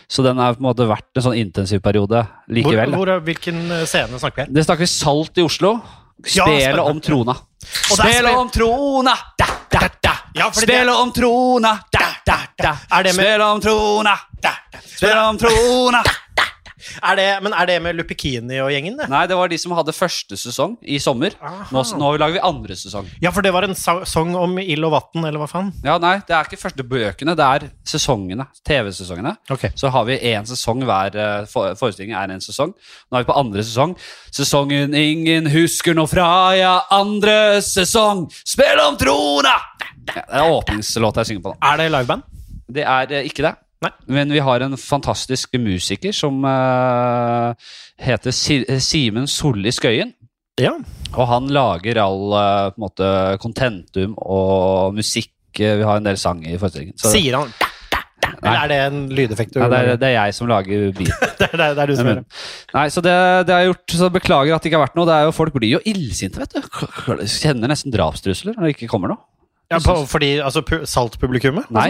Så 0.10 0.26
den 0.26 0.40
har 0.42 0.56
på 0.56 0.64
en 0.64 0.70
måte 0.70 0.88
vært 0.90 1.12
en 1.18 1.28
sånn 1.28 1.38
intensivperiode 1.40 2.24
Hvor, 2.26 2.56
likevel. 2.58 2.96
hvor, 2.98 3.14
hvilken 3.28 3.62
eh, 3.70 3.86
scene 3.90 4.20
snakker 4.22 4.42
vi 4.42 4.48
her? 4.48 4.56
Det 4.56 4.66
snakker 4.66 4.86
vi 4.86 4.92
Salt 4.92 5.42
i 5.42 5.46
Oslo. 5.46 5.76
Spennende. 6.24 6.82
om 6.82 7.02
trona. 7.02 7.32
Og 7.32 7.92
er 7.92 7.96
Spelet 7.96 8.16
spill- 8.16 8.38
om 8.38 8.50
trona! 8.50 9.16
Da, 9.38 9.46
da, 9.72 9.80
da. 10.04 10.12
Ja, 10.36 10.52
Spelet 10.52 10.96
om 10.96 11.12
trona! 11.14 11.80
Da, 11.92 12.06
da, 12.26 12.38
da. 12.58 12.78
Er 12.92 13.04
det 13.04 13.16
med- 13.16 13.26
Spelet 13.26 13.46
om 13.48 13.62
trona! 13.62 14.20
Da, 14.42 14.52
da. 15.02 15.28
Om 15.30 15.38
trona! 15.38 16.04
Er 17.04 17.16
det, 17.20 17.28
men 17.44 17.54
er 17.54 17.66
det 17.70 17.78
med 17.84 17.96
Lupikini 17.98 18.60
og 18.64 18.72
gjengen, 18.74 18.98
det? 19.00 19.08
Nei, 19.12 19.24
det 19.28 19.38
var 19.38 19.50
de 19.52 19.58
som 19.62 19.72
hadde 19.78 19.94
første 19.96 20.38
sesong 20.40 20.78
i 20.84 21.00
sommer. 21.02 21.36
Nå, 21.72 21.84
nå 22.00 22.12
lager 22.22 22.38
vi 22.38 22.44
andre 22.46 22.78
sesong. 22.80 23.08
Ja, 23.24 23.32
for 23.36 23.42
det 23.46 23.54
var 23.56 23.64
en 23.68 23.76
sa- 23.76 24.04
sang 24.06 24.36
om 24.36 24.58
ild 24.60 24.84
og 24.88 24.92
vann, 24.96 25.26
eller 25.26 25.40
hva 25.42 25.48
faen? 25.52 25.72
Ja, 25.84 25.98
nei, 26.02 26.18
Det 26.28 26.36
er 26.36 26.44
ikke 26.50 26.62
første 26.62 26.84
bøkene, 26.88 27.36
det 27.36 27.46
er 27.46 27.68
sesongene. 27.86 28.48
TV-sesongene. 28.68 29.36
Okay. 29.52 29.72
Så 29.76 29.90
har 29.92 30.06
vi 30.06 30.18
én 30.20 30.46
sesong 30.46 30.84
hver. 30.86 31.46
forestilling 31.80 32.14
er 32.16 32.32
en 32.32 32.40
sesong. 32.42 32.74
Nå 33.12 33.18
er 33.20 33.24
vi 33.24 33.32
på 33.32 33.38
andre 33.38 33.64
sesong. 33.64 33.96
Sesongen 34.32 34.94
ingen 34.96 35.46
husker 35.52 35.94
nå 35.96 36.08
fra, 36.10 36.56
ja, 36.58 36.82
andre 36.92 37.62
sesong. 37.62 38.26
Spill 38.46 38.80
om 38.84 38.98
trona! 38.98 39.56
Ja, 40.16 40.22
det 40.22 40.42
er 40.42 40.52
åpningslåta 40.54 41.24
jeg 41.24 41.32
synger 41.34 41.42
på 41.48 41.54
nå. 41.56 41.58
Er 41.66 41.78
det 41.82 41.92
liveband? 41.92 42.24
Det 42.76 42.84
er 42.86 43.12
eh, 43.14 43.26
ikke 43.30 43.46
det. 43.46 43.56
Nei. 43.86 43.92
Men 44.18 44.34
vi 44.34 44.42
har 44.42 44.66
en 44.66 44.78
fantastisk 44.80 45.56
musiker 45.62 46.16
som 46.16 46.42
uh, 46.46 47.54
heter 48.02 48.34
si 48.34 48.64
Simen 48.82 49.30
Solli 49.30 49.74
Skøyen. 49.76 50.16
Ja. 50.62 50.72
Og 51.14 51.28
han 51.30 51.52
lager 51.54 52.00
all 52.02 52.34
uh, 52.34 52.72
på 52.72 52.80
en 52.80 52.86
måte 52.88 53.14
contentum 53.44 54.16
og 54.24 54.96
musikk. 54.98 55.32
Eh, 55.60 55.78
Vi 55.80 55.88
har 55.88 56.02
en 56.02 56.08
del 56.08 56.18
sang 56.20 56.42
i 56.44 56.58
forestillingen. 56.60 56.98
Sier 57.00 57.38
han 57.38 57.54
da, 58.42 58.50
Eller 58.52 58.58
er 58.58 58.72
det 58.72 58.80
en 58.90 58.98
lydeffekt 59.16 59.54
du 59.54 59.60
Nei, 59.62 59.70
det, 59.72 59.78
er, 59.78 60.00
det 60.02 60.08
er 60.10 60.16
jeg 60.18 60.36
som 60.36 60.50
lager 60.50 60.90
beat. 60.98 61.22
det, 61.40 61.48
er, 61.54 61.62
det 61.78 61.84
er 61.84 61.92
du 61.92 61.96
som 61.96 62.10
gjør 62.10 62.20
det. 62.20 62.26
Nei, 62.76 62.86
så 62.92 63.04
det, 63.06 63.14
det 63.48 63.56
er 63.56 63.70
gjort, 63.70 63.96
så 64.02 64.10
beklager 64.12 64.56
at 64.56 64.66
det 64.66 64.72
ikke 64.72 64.80
har 64.82 64.88
vært 64.88 64.98
noe. 65.00 65.08
Det 65.08 65.16
er 65.16 65.30
jo, 65.30 65.36
folk 65.38 65.56
blir 65.56 65.76
jo 65.78 65.82
illsinte, 65.88 66.42
vet 66.42 66.58
du. 66.58 67.24
Kjenner 67.38 67.72
nesten 67.72 67.94
drapstrusler 67.96 68.58
når 68.58 68.68
det 68.68 68.76
ikke 68.76 68.92
kommer 68.92 69.14
noe. 69.14 69.24
Ja, 69.72 69.80
på, 69.82 69.96
fordi, 70.06 70.36
altså, 70.46 70.62
Salt-publikummet? 70.86 71.72
Nei, 71.74 71.90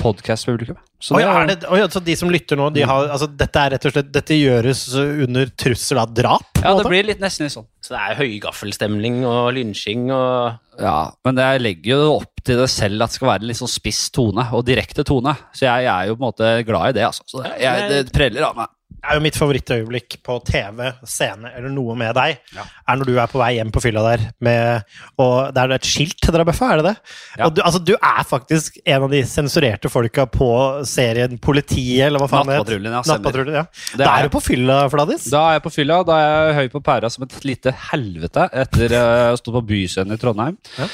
podkast-publikummet. 0.00 0.82
Så 1.04 1.16
Oi, 1.16 1.22
det 1.48 1.64
oh, 1.68 1.76
ja, 1.76 1.84
altså, 1.84 2.00
de 2.04 2.14
som 2.16 2.30
lytter 2.32 2.56
nå, 2.56 2.70
de 2.72 2.84
har, 2.88 3.08
altså, 3.12 3.28
dette 3.28 3.60
er 3.60 3.74
rett 3.74 3.86
og 3.88 3.92
slett 3.92 4.10
Dette 4.12 4.36
gjøres 4.38 4.82
under 4.96 5.50
trussel 5.60 6.00
av 6.00 6.12
drap? 6.16 6.46
en 6.56 6.62
Ja, 6.62 6.70
det 6.70 6.82
måte? 6.82 6.92
blir 6.92 7.08
litt 7.08 7.24
nesten 7.24 7.44
litt 7.48 7.56
sånn. 7.56 7.66
Så 7.84 7.92
det 7.92 8.00
er 8.00 8.20
høygaffelstemning 8.20 9.18
og 9.28 9.50
lynsjing 9.56 10.06
og 10.12 10.80
Ja, 10.80 10.98
men 11.24 11.40
jeg 11.40 11.64
legger 11.64 12.04
jo 12.04 12.14
opp 12.18 12.44
til 12.44 12.60
det 12.60 12.70
selv 12.72 13.04
at 13.04 13.12
det 13.12 13.18
skal 13.18 13.30
være 13.32 13.48
litt 13.48 13.60
sånn 13.60 13.72
spiss 13.72 14.06
tone 14.12 14.46
og 14.52 14.64
direkte 14.68 15.04
tone. 15.04 15.36
Så 15.56 15.64
jeg, 15.68 15.88
er 15.88 16.08
jo 16.08 16.16
på 16.16 16.22
en 16.22 16.28
måte 16.28 16.54
glad 16.68 16.92
i 16.92 16.98
det, 17.00 17.08
altså. 17.08 17.24
Så 17.28 17.44
det, 17.44 17.52
jeg, 17.64 17.90
det 17.92 18.16
preller 18.16 18.48
av 18.48 18.56
meg. 18.60 18.72
Det 19.04 19.12
er 19.12 19.18
jo 19.18 19.22
mitt 19.26 19.36
favorittøyeblikk 19.36 20.14
på 20.24 20.38
TV, 20.48 20.78
scene 21.04 21.50
eller 21.52 21.68
noe 21.68 21.92
med 22.00 22.14
deg, 22.16 22.38
Ja. 22.56 22.62
er 22.88 22.96
når 22.96 23.04
du 23.10 23.18
er 23.20 23.28
på 23.28 23.38
vei 23.42 23.50
hjem 23.58 23.70
på 23.74 23.82
fylla 23.84 24.00
der 24.06 24.22
med 24.40 24.84
Og 25.20 25.52
det 25.52 25.60
er 25.60 25.74
et 25.76 25.84
skilt 25.84 26.16
til 26.24 26.32
har 26.32 26.72
er 26.72 26.80
det 26.80 26.86
det? 26.88 26.94
Ja. 27.38 27.48
Du, 27.52 27.60
altså, 27.60 27.82
du 27.84 27.92
er 27.94 28.24
faktisk 28.24 28.78
en 28.86 29.02
av 29.04 29.10
de 29.12 29.20
sensurerte 29.28 29.90
folka 29.92 30.24
på 30.26 30.48
serien 30.88 31.36
Politiet, 31.38 32.06
eller 32.06 32.22
hva 32.22 32.28
faen 32.32 32.48
det 32.48 32.56
heter. 32.56 32.80
Ja. 32.80 33.02
Nattpatruljen, 33.04 33.54
ja. 33.60 33.66
Da 34.00 34.08
er 34.08 34.24
er 34.24 34.28
du 34.30 34.32
på 34.32 34.40
fylla, 34.40 34.78
Fladis. 34.88 35.28
Da 35.30 35.42
er 35.50 35.58
jeg 35.58 35.64
på 35.66 35.74
fylla. 35.74 36.00
Da 36.08 36.16
er 36.16 36.32
jeg 36.48 36.56
høy 36.62 36.72
på 36.78 36.82
pæra 36.88 37.10
som 37.12 37.26
et 37.26 37.36
lite 37.44 37.74
helvete 37.90 38.48
etter 38.64 38.96
eh, 38.96 39.32
å 39.34 39.36
stått 39.36 39.52
på 39.58 39.64
Byscenen 39.68 40.16
i 40.16 40.20
Trondheim. 40.20 40.56
Ja. 40.78 40.88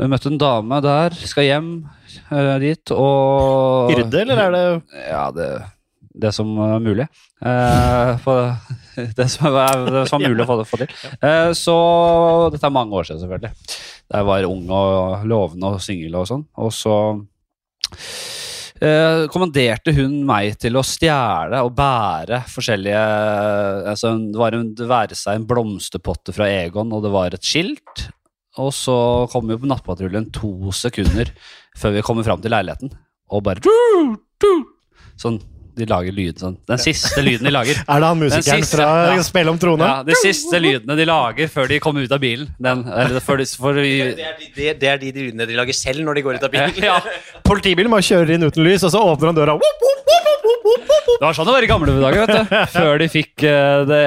Jeg 0.00 0.08
møtte 0.08 0.30
en 0.32 0.40
dame 0.40 0.78
der, 0.80 1.12
skal 1.28 1.44
hjem 1.44 1.68
eh, 2.32 2.54
dit, 2.62 2.92
og 2.96 3.90
Hyrde, 3.92 4.22
eller 4.24 4.40
er 4.46 4.54
det 4.56 4.64
Ja, 5.10 5.26
det, 5.36 5.48
det 6.22 6.32
som 6.36 6.50
er 6.64 6.82
mulig. 6.84 7.06
Eh, 7.40 8.12
for, 8.24 8.52
det, 9.18 9.28
som 9.32 9.48
er, 9.50 9.86
det 9.86 10.04
som 10.10 10.20
er 10.20 10.32
mulig 10.32 10.44
å 10.46 10.64
få, 10.64 10.80
til. 10.82 10.90
Eh, 11.20 11.50
så 11.56 11.76
Dette 12.52 12.68
er 12.68 12.74
mange 12.74 12.96
år 12.96 13.08
siden, 13.08 13.22
selvfølgelig. 13.24 13.78
Da 14.10 14.20
jeg 14.20 14.28
var 14.30 14.48
ung 14.48 14.66
og 14.74 15.26
lovende 15.30 15.74
og 15.74 15.84
singel 15.84 16.18
og 16.20 16.28
sånn. 16.30 16.44
Og 16.60 16.72
så 16.74 16.96
eh, 18.82 19.26
kommanderte 19.32 19.94
hun 19.96 20.20
meg 20.28 20.58
til 20.60 20.78
å 20.78 20.86
stjele 20.86 21.62
og 21.66 21.74
bære 21.78 22.42
forskjellige 22.50 23.04
altså, 23.92 24.14
Det 24.32 24.40
var 24.40 24.56
en, 24.56 24.72
det 24.76 24.88
være 24.90 25.18
seg 25.18 25.38
en 25.38 25.46
blomsterpotte 25.50 26.34
fra 26.36 26.50
Egon, 26.50 26.92
og 26.96 27.06
det 27.06 27.14
var 27.14 27.36
et 27.36 27.46
skilt. 27.46 28.08
Og 28.58 28.72
så 28.74 28.96
kommer 29.30 29.54
vi 29.54 29.62
på 29.62 29.70
Nattpatruljen 29.70 30.28
to 30.34 30.72
sekunder 30.74 31.30
før 31.78 31.94
vi 31.94 32.04
kommer 32.04 32.26
fram 32.26 32.42
til 32.42 32.52
leiligheten, 32.52 32.90
og 33.30 33.46
bare. 33.46 33.62
Sånn. 35.20 35.38
De 35.80 35.86
lager 35.88 36.12
lyd 36.12 36.40
sånn. 36.42 36.56
Den 36.68 36.80
siste 36.82 37.22
lyden 37.24 37.48
de 37.48 37.52
lager. 37.54 37.78
Er 37.90 38.02
det 38.04 38.08
han 38.10 38.20
musikeren 38.20 38.64
siste, 38.66 38.76
fra 38.76 38.88
ja. 39.16 39.22
Spill 39.24 39.48
om 39.52 39.58
trona? 39.62 39.86
Ja, 39.88 40.02
De 40.10 40.16
siste 40.20 40.60
lydene 40.60 40.96
de 40.98 41.06
lager 41.08 41.48
før 41.52 41.70
de 41.70 41.78
kommer 41.82 42.04
ut 42.04 42.12
av 42.12 42.20
bilen. 42.22 42.50
Den, 42.60 42.84
eller 42.90 43.24
for, 43.24 43.40
for 43.62 43.80
vi, 43.80 43.94
Det 44.18 44.26
er, 44.26 44.36
de, 44.40 44.50
det, 44.58 44.74
det 44.82 44.90
er 44.92 45.00
de 45.00 45.12
lydene 45.16 45.48
de 45.48 45.56
lager 45.58 45.76
selv 45.80 46.04
når 46.06 46.20
de 46.20 46.26
går 46.28 46.40
ut 46.40 46.46
av 46.50 46.52
bilen. 46.56 46.76
ja, 46.84 46.98
Politibilen 47.46 47.92
bare 47.92 48.04
kjører 48.06 48.36
inn 48.36 48.46
uten 48.50 48.66
lys, 48.66 48.84
og 48.86 48.92
så 48.94 49.02
åpner 49.12 49.32
han 49.32 49.40
døra. 49.40 49.56
Whoop, 49.60 49.84
whoop, 49.86 50.04
whoop, 50.12 50.29
Det 51.20 51.26
var 51.26 51.36
sånn 51.36 51.48
det 51.48 51.54
var 51.54 51.64
i 51.66 51.68
gamle 51.70 51.94
dager, 52.00 52.22
vet 52.24 52.50
du. 52.50 52.54
Før 52.72 53.00
de 53.02 53.08
fikk 53.12 53.44
eh, 53.48 53.82
det 53.88 54.02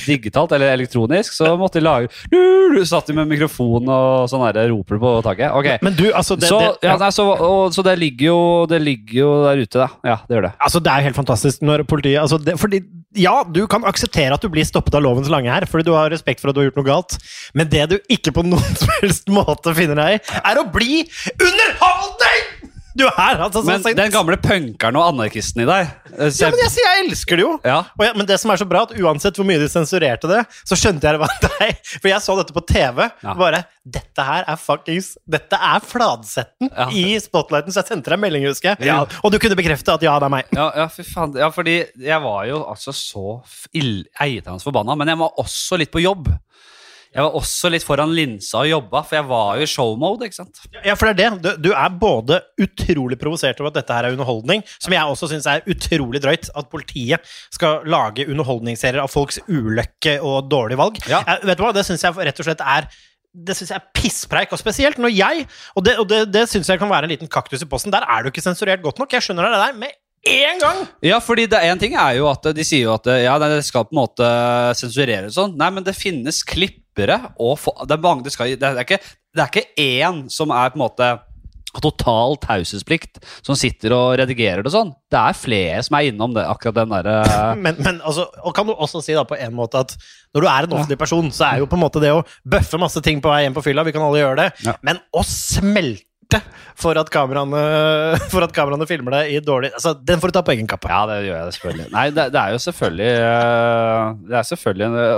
digitalt 0.00 0.52
eller 0.56 0.72
elektronisk, 0.74 1.34
så 1.36 1.52
måtte 1.60 1.80
de 1.80 1.84
lage 1.84 2.08
Du 2.30 2.80
satt 2.88 3.10
de 3.10 3.16
med 3.18 3.28
mikrofon 3.30 3.88
og 3.90 4.30
sånn 4.30 4.44
der, 4.54 4.70
roper 4.72 5.00
på 5.02 5.12
taket. 5.26 5.52
Ok. 5.56 5.68
Men 5.84 5.96
du, 5.98 6.06
altså 6.16 6.36
det, 6.40 6.48
så, 6.50 6.60
ja, 6.84 6.96
nei, 7.00 7.10
så, 7.14 7.26
og, 7.34 7.74
så 7.74 7.84
det 7.86 7.96
ligger 8.00 8.30
jo 8.30 8.40
Det 8.70 8.80
ligger 8.82 9.16
jo 9.20 9.28
der 9.44 9.64
ute, 9.64 9.82
da. 9.82 9.88
Ja, 10.12 10.16
det 10.26 10.38
gjør 10.38 10.48
det. 10.48 10.54
Altså, 10.60 10.82
det 10.84 10.94
er 10.94 11.06
helt 11.08 11.18
fantastisk 11.18 11.66
når 11.66 11.84
politiet 11.90 12.22
altså 12.22 12.38
det, 12.40 12.56
fordi, 12.60 12.82
Ja, 13.18 13.40
du 13.44 13.64
kan 13.70 13.84
akseptere 13.88 14.36
at 14.36 14.44
du 14.44 14.48
blir 14.52 14.66
stoppet 14.68 14.94
av 14.96 15.02
lovens 15.04 15.30
lange 15.32 15.50
her, 15.52 15.66
fordi 15.68 15.88
du 15.88 15.94
har 15.96 16.12
respekt 16.12 16.42
for 16.42 16.52
at 16.52 16.56
du 16.56 16.62
har 16.62 16.70
gjort 16.70 16.80
noe 16.80 16.88
galt, 16.88 17.18
men 17.58 17.68
det 17.70 17.88
du 17.90 17.96
ikke 18.12 18.32
på 18.36 18.44
noen 18.46 18.76
som 18.80 18.92
helst 19.00 19.30
måte 19.32 19.74
finner 19.76 19.98
deg 19.98 20.18
i, 20.18 20.40
er 20.40 20.62
å 20.62 20.66
bli 20.70 21.02
underholdning! 21.34 22.59
Du 22.98 23.04
er 23.06 23.38
altså 23.38 23.60
så 23.62 23.66
Men 23.68 23.82
sint. 23.84 23.96
den 23.96 24.10
gamle 24.10 24.36
punkeren 24.42 24.96
og 24.98 25.04
anarkisten 25.12 25.62
i 25.62 25.66
deg 25.68 25.90
så... 26.34 26.46
Ja, 26.46 26.48
men 26.50 26.58
jeg, 26.64 26.72
jeg 26.82 27.04
elsker 27.04 27.38
det 27.38 27.44
jo! 27.44 27.52
ja. 27.64 27.76
Ja, 28.02 28.10
men 28.16 28.26
det 28.26 28.38
som 28.42 28.50
er 28.50 28.58
så 28.60 28.66
bra, 28.68 28.82
at 28.88 28.94
uansett 28.98 29.36
hvor 29.38 29.46
mye 29.46 29.60
de 29.62 29.68
sensurerte 29.70 30.26
det, 30.30 30.40
så 30.66 30.74
skjønte 30.78 31.06
jeg 31.06 31.14
det 31.16 31.20
var 31.22 31.34
deg. 31.44 31.78
For 32.00 32.08
jeg 32.10 32.24
så 32.24 32.34
dette 32.40 32.56
på 32.56 32.64
TV. 32.66 33.04
Ja. 33.22 33.34
Bare 33.38 33.62
Dette 33.90 34.24
her 34.26 34.44
er 34.50 34.58
fuckings 34.60 35.12
Dette 35.30 35.56
er 35.56 35.80
Fladsetten 35.86 36.68
Ja. 36.74 36.88
i 36.92 37.14
Spotlighten, 37.22 37.72
så 37.72 37.80
jeg 37.84 37.92
sendte 37.94 38.10
deg 38.12 38.18
en 38.18 38.24
melding, 38.26 38.44
husker 38.50 38.74
jeg. 38.74 38.88
Ja. 38.90 38.98
Og 39.24 39.32
du 39.32 39.38
kunne 39.42 39.56
bekrefte 39.58 39.94
at 39.94 40.02
ja, 40.04 40.18
det 40.20 40.26
er 40.28 40.34
meg. 40.34 40.50
Ja, 40.56 40.66
ja, 40.82 40.88
fy 40.92 41.06
faen. 41.06 41.32
Ja, 41.40 41.48
fordi 41.54 41.78
jeg 42.02 42.20
var 42.26 42.44
jo 42.50 42.60
altså 42.68 42.92
så 42.96 43.24
ill- 43.76 44.04
eitrende 44.20 44.60
forbanna, 44.64 44.96
men 44.98 45.08
jeg 45.14 45.20
var 45.22 45.38
også 45.40 45.78
litt 45.80 45.92
på 45.94 46.02
jobb. 46.04 46.28
Jeg 47.10 47.26
var 47.26 47.34
også 47.34 47.70
litt 47.74 47.82
foran 47.82 48.12
linsa 48.14 48.60
og 48.60 48.68
jobba, 48.70 49.02
for 49.02 49.18
jeg 49.18 49.26
var 49.26 49.58
jo 49.58 49.66
i 49.66 49.70
showmode, 49.70 50.28
ikke 50.28 50.38
sant. 50.38 50.60
Ja, 50.86 50.94
for 50.94 51.10
det 51.10 51.24
er 51.26 51.38
det. 51.42 51.54
Du, 51.64 51.72
er 51.74 51.96
både 51.98 52.38
utrolig 52.62 53.18
provosert 53.18 53.58
over 53.62 53.72
at 53.72 53.80
dette 53.80 53.96
her 53.96 54.06
er 54.06 54.14
underholdning, 54.14 54.62
som 54.78 54.94
jeg 54.94 55.14
også 55.14 55.32
syns 55.32 55.48
er 55.50 55.66
utrolig 55.70 56.22
drøyt, 56.22 56.52
at 56.54 56.70
politiet 56.70 57.26
skal 57.50 57.82
lage 57.90 58.28
underholdningsserier 58.30 59.02
av 59.02 59.10
folks 59.10 59.40
ulykke 59.50 60.20
og 60.22 60.52
dårlige 60.52 60.78
valg. 60.78 61.00
Ja. 61.10 61.24
Jeg, 61.26 61.48
vet 61.50 61.58
du 61.58 61.64
hva, 61.66 61.72
det 61.74 61.86
syns 61.88 62.06
jeg 62.06 62.28
rett 62.30 62.42
og 62.42 62.46
slett 62.50 62.66
er 62.76 62.90
det 63.30 63.54
synes 63.54 63.70
jeg 63.70 63.78
er 63.78 63.90
pisspreik, 63.94 64.50
og 64.50 64.58
spesielt 64.58 64.98
når 64.98 65.12
jeg 65.14 65.44
Og 65.78 65.84
det, 65.86 65.92
og 66.02 66.08
det, 66.10 66.24
det 66.34 66.48
syns 66.50 66.66
jeg 66.66 66.80
kan 66.80 66.90
være 66.90 67.06
en 67.06 67.12
liten 67.12 67.30
kaktus 67.30 67.62
i 67.62 67.68
posten. 67.70 67.92
Der 67.94 68.02
er 68.02 68.22
du 68.22 68.30
ikke 68.30 68.42
sensurert 68.42 68.82
godt 68.82 68.98
nok. 68.98 69.12
Jeg 69.14 69.22
skjønner 69.22 69.46
det 69.46 69.60
der 69.60 69.76
med 69.78 69.94
én 70.26 70.58
gang! 70.60 70.82
Ja, 71.06 71.20
fordi 71.22 71.46
det 71.46 71.60
en 71.62 71.78
ting 71.78 71.94
er 71.94 72.16
jo 72.18 72.26
at 72.30 72.50
de 72.54 72.66
sier 72.66 72.88
jo 72.88 72.96
at 72.96 73.06
ja, 73.22 73.36
det 73.38 73.62
skal 73.64 73.86
på 73.86 73.94
en 73.94 74.02
måte 74.02 74.30
sensureres 74.78 75.38
sånn. 75.38 75.54
Nei, 75.58 75.70
men 75.74 75.86
det 75.86 75.94
finnes 75.96 76.42
klippere 76.90 77.32
og 77.38 77.58
få, 77.58 77.74
det, 77.86 77.96
er 77.96 78.02
mange, 78.02 78.24
det, 78.24 78.32
skal, 78.34 78.54
det, 78.58 78.62
er 78.62 78.84
ikke, 78.84 79.00
det 79.34 79.42
er 79.42 79.50
ikke 79.50 79.68
én 79.78 80.24
som 80.30 80.50
er 80.50 80.70
på 80.70 80.78
en 80.80 80.86
måte 80.86 81.10
total 81.80 82.34
taushetsplikt, 82.42 83.20
som 83.46 83.54
sitter 83.54 83.92
og 83.94 84.16
redigerer 84.18 84.64
det 84.66 84.72
sånn. 84.74 84.88
Det 85.06 85.18
er 85.20 85.36
flere 85.38 85.82
som 85.86 85.94
er 86.00 86.08
innom 86.08 86.32
det, 86.34 86.42
akkurat 86.50 86.80
den 86.80 86.90
derre 86.90 87.14
Men, 87.64 87.78
men 87.78 88.00
altså, 88.02 88.24
og 88.42 88.54
kan 88.56 88.66
du 88.66 88.74
også 88.74 88.98
si 89.04 89.14
da 89.14 89.22
på 89.22 89.38
en 89.38 89.54
måte 89.54 89.78
at 89.84 89.94
når 90.34 90.42
du 90.42 90.48
er 90.50 90.66
en 90.66 90.74
offentlig 90.74 90.98
person, 90.98 91.30
så 91.30 91.46
er 91.46 91.62
jo 91.62 91.68
på 91.70 91.78
en 91.78 91.84
måte 91.84 92.02
det 92.02 92.10
å 92.14 92.24
bøffe 92.42 92.80
masse 92.82 92.98
ting 93.06 93.22
på 93.22 93.30
vei 93.30 93.44
hjem 93.44 93.54
på 93.54 93.62
fylla, 93.62 93.86
vi 93.86 93.94
kan 93.94 94.02
alle 94.02 94.18
gjøre 94.18 94.38
det, 94.42 94.48
Ja. 94.66 94.74
men 94.82 94.98
å 95.14 95.22
smelte 95.26 96.09
for 96.80 96.98
at 97.00 97.10
kameraene, 97.12 97.60
for 98.32 98.44
at 98.46 98.52
kameraene 98.56 98.86
filmer 98.88 99.18
deg 99.18 99.34
i 99.34 99.40
dårlig 99.44 99.70
Altså, 99.74 99.92
den 99.94 100.20
får 100.20 100.30
du 100.30 100.36
ta 100.36 100.42
på 100.46 100.54
egen 100.54 100.68
kappe. 100.70 100.88
Ja, 100.90 101.00
det 101.10 101.18
gjør 101.26 101.36
jeg 101.36 101.56
selvfølgelig. 101.56 101.88
Nei, 101.94 102.04
det, 102.16 102.26
det 102.34 102.40
er 102.40 102.54
jo 102.54 102.60
selvfølgelig 102.66 103.10
øh, 103.30 104.04
Det 104.28 104.36
er 104.38 104.46
selvfølgelig 104.50 104.86
en 104.86 104.98
øh, 105.02 105.14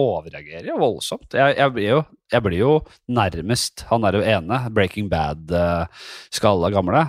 Overreagerer 0.00 0.70
jo 0.70 0.80
voldsomt. 0.80 1.28
Jeg, 1.34 1.56
jeg, 1.58 1.74
blir 1.76 1.88
jo, 1.88 2.00
jeg 2.32 2.46
blir 2.46 2.60
jo 2.60 2.72
nærmest 3.20 3.86
Han 3.92 4.08
er 4.08 4.18
jo 4.18 4.26
ene 4.36 4.60
Breaking 4.74 5.08
Bad-skalla 5.12 6.72
gamle. 6.74 7.06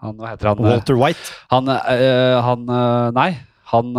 Han, 0.00 0.16
hva 0.16 0.32
heter 0.32 0.52
han? 0.52 0.62
Walter 0.64 0.96
White. 0.96 1.34
Han, 1.52 1.68
han 2.46 2.70
Nei, 3.16 3.30
han 3.72 3.92